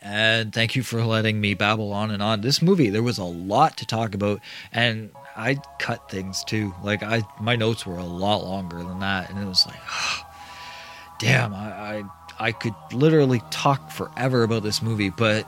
And 0.00 0.54
thank 0.54 0.74
you 0.74 0.82
for 0.82 1.04
letting 1.04 1.38
me 1.38 1.52
babble 1.52 1.92
on 1.92 2.10
and 2.10 2.22
on. 2.22 2.40
This 2.40 2.62
movie, 2.62 2.88
there 2.88 3.02
was 3.02 3.18
a 3.18 3.24
lot 3.24 3.76
to 3.76 3.84
talk 3.84 4.14
about, 4.14 4.40
and 4.72 5.10
I 5.36 5.56
cut 5.78 6.08
things 6.10 6.42
too. 6.44 6.74
Like 6.82 7.02
I, 7.02 7.22
my 7.40 7.56
notes 7.56 7.86
were 7.86 7.98
a 7.98 8.04
lot 8.04 8.44
longer 8.44 8.78
than 8.78 9.00
that, 9.00 9.30
and 9.30 9.38
it 9.38 9.46
was 9.46 9.66
like, 9.66 9.80
damn, 11.18 11.54
I, 11.54 11.68
I 11.98 12.04
I 12.38 12.52
could 12.52 12.74
literally 12.92 13.42
talk 13.50 13.90
forever 13.90 14.42
about 14.42 14.62
this 14.62 14.82
movie, 14.82 15.10
but 15.10 15.46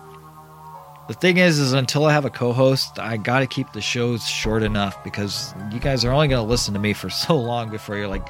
the 1.08 1.14
thing 1.14 1.38
is, 1.38 1.58
is 1.58 1.72
until 1.72 2.04
I 2.04 2.12
have 2.12 2.26
a 2.26 2.30
co-host, 2.30 2.98
I 2.98 3.16
got 3.16 3.40
to 3.40 3.46
keep 3.46 3.72
the 3.72 3.80
shows 3.80 4.26
short 4.26 4.62
enough 4.62 5.02
because 5.02 5.54
you 5.72 5.80
guys 5.80 6.04
are 6.04 6.12
only 6.12 6.28
going 6.28 6.44
to 6.44 6.48
listen 6.48 6.74
to 6.74 6.80
me 6.80 6.92
for 6.92 7.08
so 7.26 7.36
long 7.36 7.70
before 7.70 7.96
you're 7.96 8.08
like, 8.08 8.28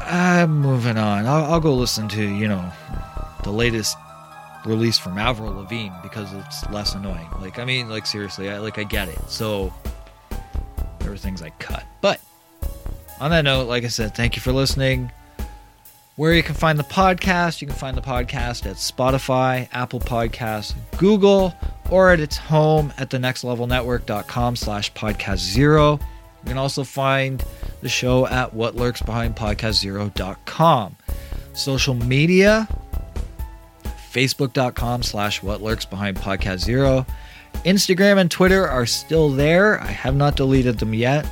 I'm 0.00 0.58
moving 0.60 0.96
on. 0.96 1.26
I'll, 1.26 1.52
I'll 1.52 1.60
go 1.60 1.74
listen 1.74 2.08
to 2.08 2.22
you 2.22 2.48
know 2.48 2.72
the 3.44 3.52
latest 3.52 3.96
release 4.64 4.98
from 4.98 5.18
Avril 5.18 5.52
Lavigne 5.52 5.94
because 6.02 6.32
it's 6.32 6.68
less 6.70 6.94
annoying. 6.94 7.28
Like, 7.40 7.58
I 7.58 7.64
mean, 7.64 7.88
like 7.88 8.06
seriously, 8.06 8.48
I 8.50 8.58
like 8.58 8.78
I 8.78 8.84
get 8.84 9.08
it. 9.08 9.18
So 9.28 9.72
there 11.00 11.10
were 11.10 11.16
things 11.16 11.42
I 11.42 11.50
cut, 11.58 11.82
but 12.00 12.20
on 13.20 13.30
that 13.30 13.42
note, 13.42 13.66
like 13.68 13.84
I 13.84 13.88
said, 13.88 14.14
thank 14.14 14.36
you 14.36 14.42
for 14.42 14.52
listening. 14.52 15.10
Where 16.16 16.34
you 16.34 16.42
can 16.42 16.54
find 16.54 16.78
the 16.78 16.84
podcast, 16.84 17.62
you 17.62 17.66
can 17.66 17.76
find 17.76 17.96
the 17.96 18.02
podcast 18.02 18.66
at 18.66 18.76
Spotify, 18.76 19.68
Apple 19.72 20.00
Podcasts, 20.00 20.74
Google, 20.98 21.54
or 21.90 22.10
at 22.10 22.20
its 22.20 22.36
home 22.36 22.92
at 22.98 23.08
the 23.10 23.16
nextlevelnetwork.com 23.18 24.56
slash 24.56 24.92
podcast 24.92 25.38
zero. 25.38 25.98
You 26.42 26.48
can 26.48 26.58
also 26.58 26.84
find 26.84 27.42
the 27.80 27.88
show 27.88 28.26
at 28.26 28.54
whatlurksbehindpodcastzero.com. 28.54 30.96
Social 31.54 31.94
media 31.94 32.68
facebook.com 34.12 35.02
slash 35.02 35.42
what 35.42 35.62
lurks 35.62 35.84
behind 35.84 36.16
podcast 36.16 36.58
zero. 36.58 37.06
Instagram 37.64 38.18
and 38.18 38.30
Twitter 38.30 38.66
are 38.66 38.86
still 38.86 39.30
there. 39.30 39.80
I 39.80 39.86
have 39.86 40.16
not 40.16 40.36
deleted 40.36 40.78
them 40.78 40.94
yet. 40.94 41.30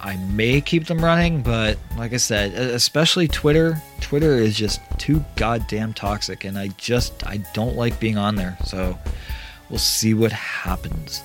I 0.00 0.16
may 0.16 0.60
keep 0.60 0.86
them 0.86 1.02
running, 1.02 1.42
but 1.42 1.78
like 1.96 2.12
I 2.12 2.18
said, 2.18 2.52
especially 2.52 3.26
Twitter, 3.26 3.80
Twitter 4.00 4.34
is 4.34 4.54
just 4.54 4.80
too 4.98 5.24
goddamn 5.36 5.94
toxic 5.94 6.44
and 6.44 6.58
I 6.58 6.68
just 6.76 7.26
I 7.26 7.38
don't 7.54 7.76
like 7.76 7.98
being 8.00 8.18
on 8.18 8.34
there. 8.34 8.58
So 8.64 8.98
we'll 9.70 9.78
see 9.78 10.12
what 10.12 10.32
happens. 10.32 11.22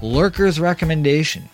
Lurker's 0.00 0.60
recommendation 0.60 1.48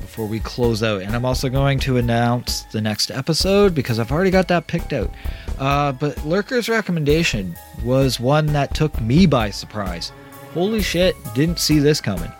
before 0.00 0.26
we 0.26 0.40
close 0.40 0.82
out. 0.82 1.02
And 1.02 1.14
I'm 1.14 1.24
also 1.24 1.48
going 1.48 1.78
to 1.80 1.96
announce 1.96 2.62
the 2.62 2.80
next 2.80 3.10
episode 3.10 3.74
because 3.74 3.98
I've 3.98 4.12
already 4.12 4.30
got 4.30 4.48
that 4.48 4.66
picked 4.66 4.92
out. 4.92 5.10
Uh, 5.58 5.92
but 5.92 6.16
Lurker's 6.18 6.68
recommendation 6.68 7.56
was 7.84 8.20
one 8.20 8.46
that 8.46 8.74
took 8.74 9.00
me 9.00 9.26
by 9.26 9.50
surprise. 9.50 10.12
Holy 10.54 10.82
shit, 10.82 11.14
didn't 11.34 11.58
see 11.58 11.78
this 11.78 12.00
coming. 12.00 12.32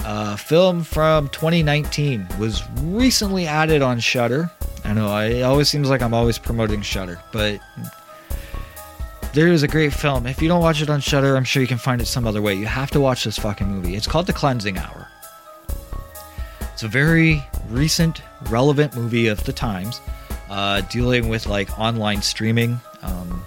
A 0.00 0.36
film 0.36 0.82
from 0.82 1.28
2019 1.28 2.26
was 2.38 2.62
recently 2.80 3.46
added 3.46 3.82
on 3.82 4.00
Shudder. 4.00 4.50
I 4.84 4.92
know 4.94 5.08
I, 5.08 5.26
it 5.26 5.42
always 5.42 5.68
seems 5.68 5.88
like 5.88 6.02
I'm 6.02 6.12
always 6.12 6.38
promoting 6.38 6.82
Shudder, 6.82 7.20
but 7.32 7.60
there 9.32 9.48
is 9.48 9.62
a 9.62 9.68
great 9.68 9.92
film. 9.92 10.26
If 10.26 10.42
you 10.42 10.48
don't 10.48 10.60
watch 10.60 10.82
it 10.82 10.90
on 10.90 11.00
Shudder, 11.00 11.36
I'm 11.36 11.44
sure 11.44 11.62
you 11.62 11.68
can 11.68 11.78
find 11.78 12.02
it 12.02 12.06
some 12.06 12.26
other 12.26 12.42
way. 12.42 12.54
You 12.54 12.66
have 12.66 12.90
to 12.90 13.00
watch 13.00 13.24
this 13.24 13.38
fucking 13.38 13.66
movie. 13.66 13.94
It's 13.94 14.06
called 14.06 14.26
The 14.26 14.32
Cleansing 14.32 14.76
Hour. 14.76 15.08
It's 16.72 16.82
a 16.82 16.88
very 16.88 17.44
recent, 17.68 18.22
relevant 18.48 18.96
movie 18.96 19.28
of 19.28 19.44
the 19.44 19.52
times, 19.52 20.00
uh, 20.48 20.80
dealing 20.82 21.28
with 21.28 21.46
like 21.46 21.78
online 21.78 22.22
streaming, 22.22 22.80
um, 23.02 23.44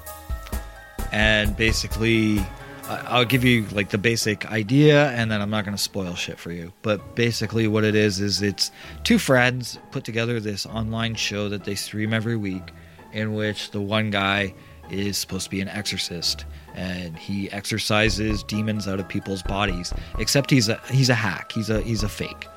and 1.12 1.56
basically, 1.58 2.46
I'll 2.88 3.26
give 3.26 3.44
you 3.44 3.66
like 3.72 3.90
the 3.90 3.98
basic 3.98 4.52
idea, 4.52 5.10
and 5.10 5.32
then 5.32 5.42
I'm 5.42 5.50
not 5.50 5.66
going 5.66 5.76
to 5.76 5.82
spoil 5.82 6.14
shit 6.14 6.38
for 6.38 6.52
you. 6.52 6.72
But 6.82 7.16
basically, 7.16 7.68
what 7.68 7.84
it 7.84 7.96
is 7.96 8.20
is 8.20 8.42
it's 8.42 8.72
two 9.04 9.18
friends 9.18 9.80
put 9.92 10.04
together 10.04 10.40
this 10.40 10.66
online 10.66 11.16
show 11.16 11.50
that 11.50 11.64
they 11.64 11.76
stream 11.76 12.14
every 12.14 12.38
week, 12.38 12.72
in 13.12 13.34
which 13.34 13.72
the 13.72 13.82
one 13.82 14.12
guy 14.12 14.54
is 14.92 15.18
supposed 15.18 15.46
to 15.46 15.50
be 15.50 15.62
an 15.62 15.70
exorcist 15.70 16.46
and 16.76 17.18
he 17.18 17.50
exorcises 17.52 18.44
demons 18.44 18.88
out 18.88 19.00
of 19.00 19.08
people's 19.08 19.42
bodies 19.42 19.92
except 20.20 20.52
he's 20.52 20.70
a 20.70 20.80
he's 20.92 21.10
a 21.10 21.16
hack 21.16 21.52
he's 21.52 21.72
a 21.72 21.82
he's 21.82 22.04
a 22.04 22.10
fake 22.10 22.48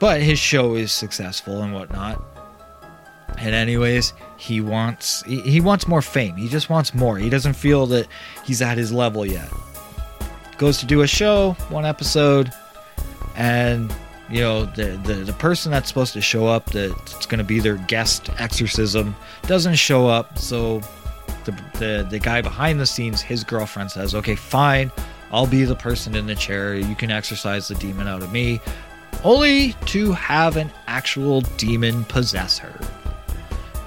but 0.00 0.20
his 0.22 0.38
show 0.38 0.74
is 0.74 0.90
successful 0.90 1.62
and 1.62 1.72
whatnot. 1.72 2.20
And 3.38 3.54
anyways 3.54 4.12
he 4.36 4.60
wants 4.60 5.22
he, 5.22 5.40
he 5.42 5.60
wants 5.60 5.86
more 5.86 6.02
fame. 6.02 6.34
He 6.34 6.48
just 6.48 6.68
wants 6.68 6.92
more. 6.94 7.18
He 7.18 7.30
doesn't 7.30 7.52
feel 7.52 7.86
that 7.86 8.08
he's 8.44 8.60
at 8.60 8.76
his 8.76 8.90
level 8.92 9.24
yet. 9.24 9.48
Goes 10.58 10.78
to 10.78 10.86
do 10.86 11.02
a 11.02 11.06
show 11.06 11.52
one 11.68 11.86
episode 11.86 12.50
and 13.36 13.94
you 14.28 14.40
know 14.40 14.64
the 14.64 15.00
the, 15.04 15.14
the 15.14 15.32
person 15.34 15.70
that's 15.70 15.88
supposed 15.88 16.12
to 16.14 16.20
show 16.20 16.46
up 16.46 16.66
that's 16.70 17.26
going 17.26 17.38
to 17.38 17.44
be 17.44 17.60
their 17.60 17.76
guest 17.76 18.30
exorcism 18.38 19.14
doesn't 19.46 19.76
show 19.76 20.08
up. 20.08 20.38
So 20.38 20.80
the, 21.44 21.52
the 21.78 22.06
the 22.10 22.18
guy 22.18 22.40
behind 22.40 22.80
the 22.80 22.86
scenes 22.86 23.20
his 23.20 23.44
girlfriend 23.44 23.90
says 23.90 24.14
okay 24.14 24.34
fine. 24.34 24.90
I'll 25.32 25.46
be 25.46 25.64
the 25.64 25.76
person 25.76 26.16
in 26.16 26.26
the 26.26 26.34
chair. 26.34 26.74
You 26.74 26.96
can 26.96 27.10
exorcise 27.10 27.68
the 27.68 27.76
demon 27.76 28.08
out 28.08 28.22
of 28.22 28.32
me 28.32 28.60
only 29.24 29.72
to 29.86 30.12
have 30.12 30.56
an 30.56 30.70
actual 30.86 31.40
demon 31.56 32.04
possess 32.04 32.58
her 32.58 32.78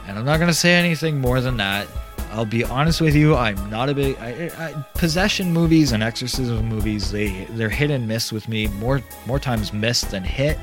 and 0.08 0.18
i'm 0.18 0.26
not 0.26 0.38
going 0.38 0.50
to 0.50 0.54
say 0.54 0.74
anything 0.74 1.20
more 1.20 1.42
than 1.42 1.58
that 1.58 1.88
i'll 2.32 2.46
be 2.46 2.64
honest 2.64 3.02
with 3.02 3.16
you 3.16 3.36
i'm 3.36 3.70
not 3.70 3.90
a 3.90 3.94
big 3.94 4.18
I, 4.20 4.52
I, 4.58 4.86
possession 4.96 5.52
movies 5.52 5.92
and 5.92 6.02
exorcism 6.04 6.68
movies 6.68 7.12
they 7.12 7.46
they're 7.52 7.70
hit 7.70 7.92
and 7.92 8.08
miss 8.08 8.32
with 8.32 8.48
me 8.48 8.68
more 8.68 9.02
more 9.26 9.40
times 9.40 9.74
miss 9.74 10.02
than 10.02 10.24
hit 10.24 10.58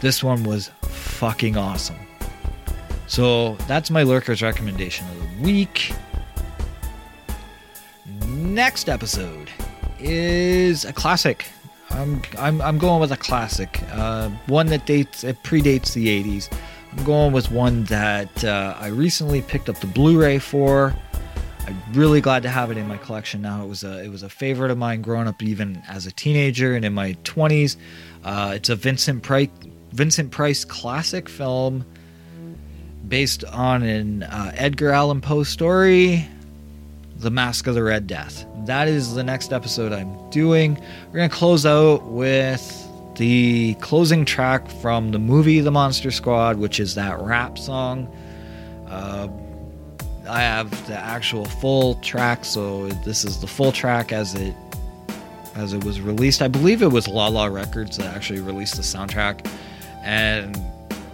this 0.00 0.22
one 0.22 0.44
was 0.44 0.70
fucking 0.82 1.56
awesome 1.56 1.96
so 3.12 3.56
that's 3.68 3.90
my 3.90 4.04
lurkers 4.04 4.40
recommendation 4.40 5.06
of 5.08 5.18
the 5.18 5.42
week. 5.42 5.92
Next 8.26 8.88
episode 8.88 9.50
is 9.98 10.86
a 10.86 10.94
classic. 10.94 11.44
I'm 11.92 12.22
I'm, 12.38 12.60
I'm 12.60 12.78
going 12.78 13.00
with 13.00 13.12
a 13.12 13.16
classic, 13.16 13.82
uh, 13.92 14.30
one 14.46 14.66
that 14.66 14.86
dates 14.86 15.24
it 15.24 15.42
predates 15.42 15.92
the 15.92 16.08
'80s. 16.08 16.52
I'm 16.96 17.04
going 17.04 17.32
with 17.32 17.50
one 17.50 17.84
that 17.84 18.44
uh, 18.44 18.76
I 18.78 18.88
recently 18.88 19.42
picked 19.42 19.68
up 19.68 19.76
the 19.76 19.86
Blu-ray 19.86 20.38
for. 20.38 20.94
I'm 21.66 21.80
really 21.92 22.20
glad 22.20 22.42
to 22.42 22.50
have 22.50 22.70
it 22.70 22.76
in 22.76 22.88
my 22.88 22.96
collection 22.98 23.40
now. 23.40 23.62
It 23.62 23.68
was 23.68 23.84
a 23.84 24.02
it 24.02 24.08
was 24.08 24.22
a 24.22 24.28
favorite 24.28 24.70
of 24.70 24.78
mine 24.78 25.00
growing 25.00 25.28
up, 25.28 25.42
even 25.42 25.82
as 25.88 26.06
a 26.06 26.12
teenager 26.12 26.74
and 26.74 26.84
in 26.84 26.92
my 26.92 27.14
20s. 27.24 27.76
Uh, 28.24 28.52
it's 28.56 28.68
a 28.68 28.76
Vincent 28.76 29.22
Price 29.22 29.48
Vincent 29.92 30.30
Price 30.30 30.64
classic 30.64 31.28
film 31.28 31.84
based 33.06 33.44
on 33.44 33.82
an 33.82 34.22
uh, 34.24 34.52
Edgar 34.54 34.90
Allan 34.90 35.20
Poe 35.20 35.42
story, 35.42 36.26
The 37.22 37.30
Mask 37.30 37.68
of 37.68 37.74
the 37.76 37.82
Red 37.84 38.08
Death. 38.08 38.44
That 38.66 38.88
is 38.88 39.14
the 39.14 39.22
next 39.22 39.52
episode 39.52 39.92
I'm 39.92 40.30
doing. 40.30 40.74
We're 41.06 41.18
going 41.18 41.30
to 41.30 41.34
close 41.34 41.64
out 41.64 42.02
with 42.02 42.88
the 43.14 43.74
closing 43.74 44.24
track 44.24 44.68
from 44.68 45.12
the 45.12 45.20
movie 45.20 45.60
The 45.60 45.70
Monster 45.70 46.10
Squad, 46.10 46.58
which 46.58 46.80
is 46.80 46.96
that 46.96 47.20
rap 47.20 47.58
song. 47.58 48.12
Uh, 48.88 49.28
I 50.28 50.40
have 50.40 50.70
the 50.88 50.96
actual 50.96 51.44
full 51.44 51.94
track, 51.96 52.44
so 52.44 52.88
this 53.04 53.24
is 53.24 53.40
the 53.40 53.46
full 53.46 53.70
track 53.70 54.12
as 54.12 54.34
it 54.34 54.54
as 55.54 55.74
it 55.74 55.84
was 55.84 56.00
released. 56.00 56.42
I 56.42 56.48
believe 56.48 56.82
it 56.82 56.88
was 56.88 57.06
La 57.06 57.28
La 57.28 57.44
Records 57.44 57.98
that 57.98 58.14
actually 58.16 58.40
released 58.40 58.76
the 58.76 58.82
soundtrack, 58.82 59.46
and 60.02 60.60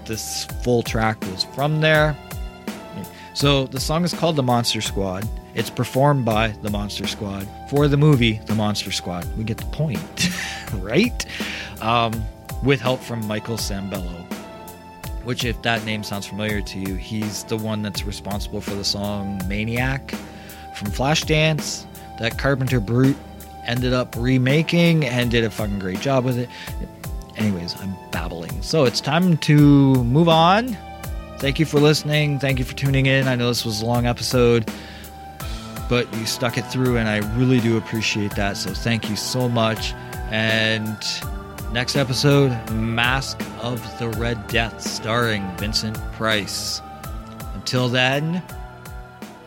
this 0.07 0.47
full 0.63 0.83
track 0.83 1.21
was 1.23 1.45
from 1.45 1.81
there. 1.81 2.17
So 3.35 3.67
the 3.67 3.81
song 3.81 4.05
is 4.05 4.15
called 4.15 4.37
The 4.37 4.43
Monster 4.43 4.81
Squad. 4.81 5.29
It's 5.59 5.71
performed 5.71 6.25
by 6.25 6.51
The 6.63 6.71
Monster 6.71 7.09
Squad 7.09 7.49
for 7.69 7.89
the 7.89 7.97
movie 7.97 8.41
The 8.47 8.55
Monster 8.55 8.93
Squad. 8.93 9.27
We 9.37 9.43
get 9.43 9.57
the 9.57 9.67
point, 9.67 10.31
right? 10.75 11.27
Um, 11.83 12.25
with 12.63 12.81
help 12.81 13.01
from 13.01 13.27
Michael 13.27 13.57
Sembello, 13.57 14.25
which, 15.25 15.45
if 15.45 15.61
that 15.63 15.85
name 15.85 16.05
sounds 16.05 16.29
familiar 16.29 16.63
to 16.63 16.79
you, 16.79 16.95
he's 16.95 17.43
the 17.43 17.57
one 17.57 17.83
that's 17.83 18.05
responsible 18.05 18.61
for 18.61 18.77
the 18.77 18.85
song 18.85 19.43
Maniac 19.49 20.13
from 20.77 20.93
Flashdance 20.93 21.87
that 22.21 22.39
Carpenter 22.39 22.79
Brut 22.79 23.17
ended 23.67 23.93
up 23.93 24.15
remaking 24.17 25.05
and 25.07 25.29
did 25.29 25.43
a 25.43 25.51
fucking 25.51 25.81
great 25.81 25.99
job 25.99 26.25
with 26.25 26.39
it. 26.39 26.49
Anyways, 27.37 27.75
I'm 27.81 27.97
babbling. 28.13 28.63
So 28.63 28.85
it's 28.85 29.01
time 29.01 29.37
to 29.39 30.05
move 30.05 30.29
on. 30.29 30.77
Thank 31.39 31.59
you 31.59 31.67
for 31.67 31.81
listening. 31.81 32.39
Thank 32.39 32.61
you 32.61 32.65
for 32.65 32.77
tuning 32.77 33.07
in. 33.07 33.27
I 33.27 33.35
know 33.35 33.49
this 33.49 33.65
was 33.65 33.83
a 33.83 33.87
long 33.87 34.07
episode, 34.07 34.71
but 35.89 36.13
you 36.17 36.27
stuck 36.27 36.59
it 36.59 36.63
through, 36.63 36.99
and 36.99 37.09
I 37.09 37.19
really 37.37 37.61
do 37.61 37.77
appreciate 37.77 38.35
that. 38.37 38.57
So 38.57 38.71
thank 38.71 39.09
you 39.09 39.17
so 39.17 39.49
much. 39.49 39.95
And 40.31 40.97
next 41.73 41.97
episode 41.97 42.51
Mask 42.71 43.41
of 43.63 43.81
the 43.99 44.09
Red 44.11 44.47
Death, 44.49 44.81
starring 44.81 45.49
Vincent 45.57 45.97
Price. 46.13 46.81
Until 47.55 47.89
then, 47.89 48.43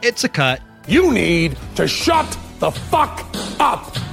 it's 0.01 0.23
a 0.23 0.29
cut. 0.29 0.61
You 0.87 1.13
need 1.13 1.57
to 1.75 1.87
shut 1.87 2.37
the 2.59 2.71
fuck 2.71 3.25
up! 3.59 4.10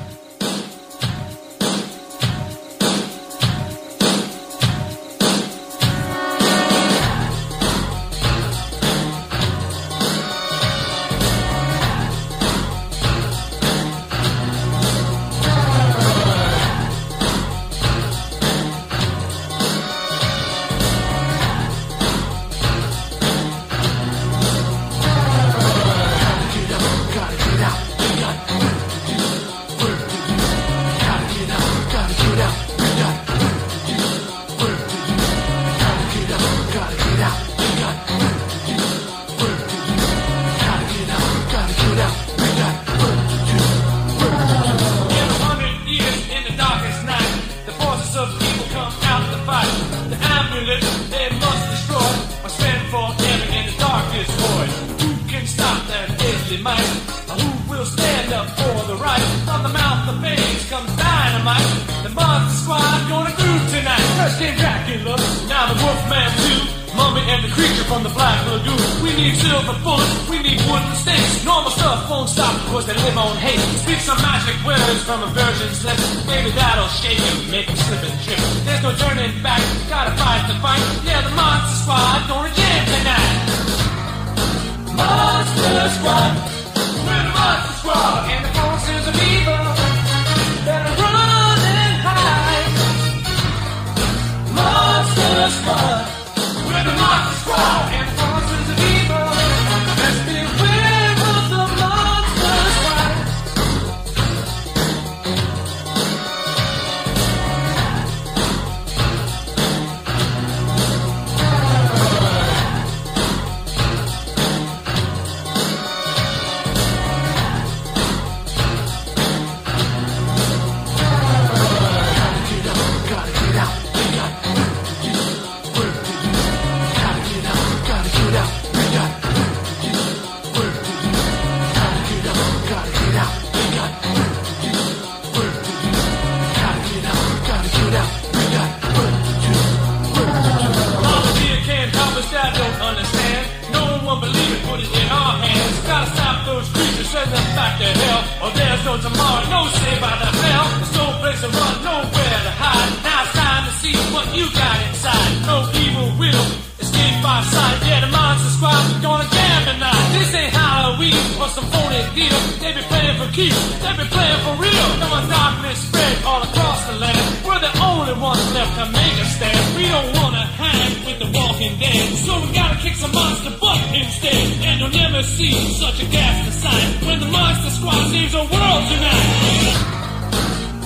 I'm 158.69 159.01
gonna 159.01 159.29
jam 159.33 159.61
tonight. 159.65 160.05
This 160.13 160.35
ain't 160.35 160.53
Halloween 160.53 161.17
or 161.41 161.49
some 161.49 161.67
phony 161.73 162.03
deal. 162.15 162.39
They 162.61 162.73
be 162.77 162.83
playing 162.93 163.17
for 163.17 163.29
keeps, 163.33 163.61
they 163.81 163.93
be 163.97 164.05
playing 164.13 164.41
for 164.45 164.55
real. 164.61 164.89
Now 165.01 165.19
a 165.19 165.21
darkness 165.29 165.79
spread 165.89 166.15
all 166.29 166.43
across 166.43 166.81
the 166.89 166.97
land. 167.01 167.25
We're 167.47 167.63
the 167.65 167.73
only 167.81 168.15
ones 168.21 168.45
left 168.53 168.73
to 168.79 168.85
make 168.93 169.17
a 169.25 169.27
stand. 169.37 169.63
We 169.77 169.85
don't 169.89 170.11
wanna 170.21 170.45
hang 170.61 170.93
with 171.07 171.19
the 171.23 171.29
walking 171.33 171.79
dead, 171.81 172.07
so 172.25 172.41
we 172.45 172.53
gotta 172.53 172.77
kick 172.85 172.95
some 172.95 173.13
monster 173.13 173.53
butt 173.61 173.81
instead. 173.95 174.45
And 174.67 174.81
you'll 174.81 174.97
never 175.05 175.23
see 175.23 175.53
such 175.81 176.03
a 176.05 176.07
ghastly 176.07 176.53
sight 176.53 176.89
when 177.07 177.21
the 177.21 177.31
monster 177.33 177.71
squad 177.71 178.03
saves 178.13 178.33
the 178.33 178.45
world 178.53 178.83
tonight. 178.93 179.29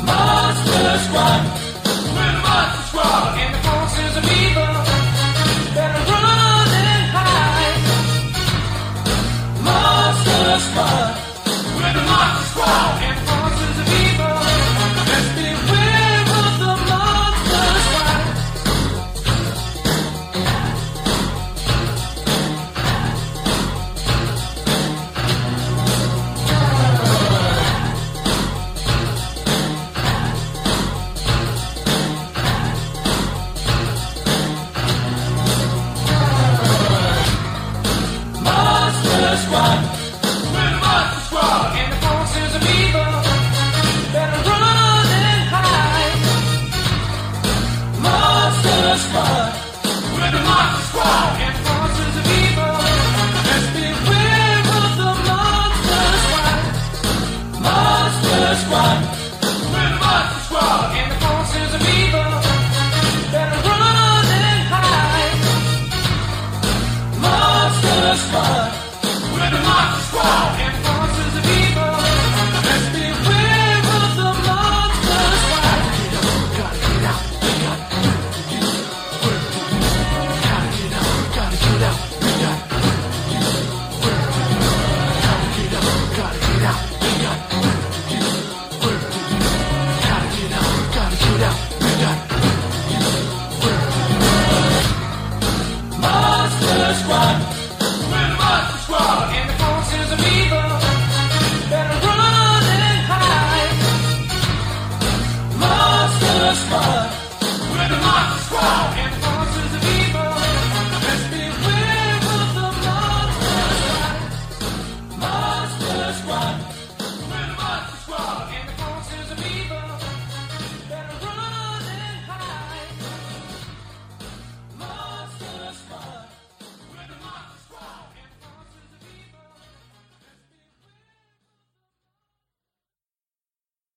Monster 0.06 0.98
squad, 1.06 1.40
we're 2.14 2.32
the 2.36 2.42
monster 2.46 2.82
squad, 2.90 3.38
and 3.42 3.50
the 3.54 3.60
forces 3.66 4.16
of 4.18 4.24
evil. 4.30 4.71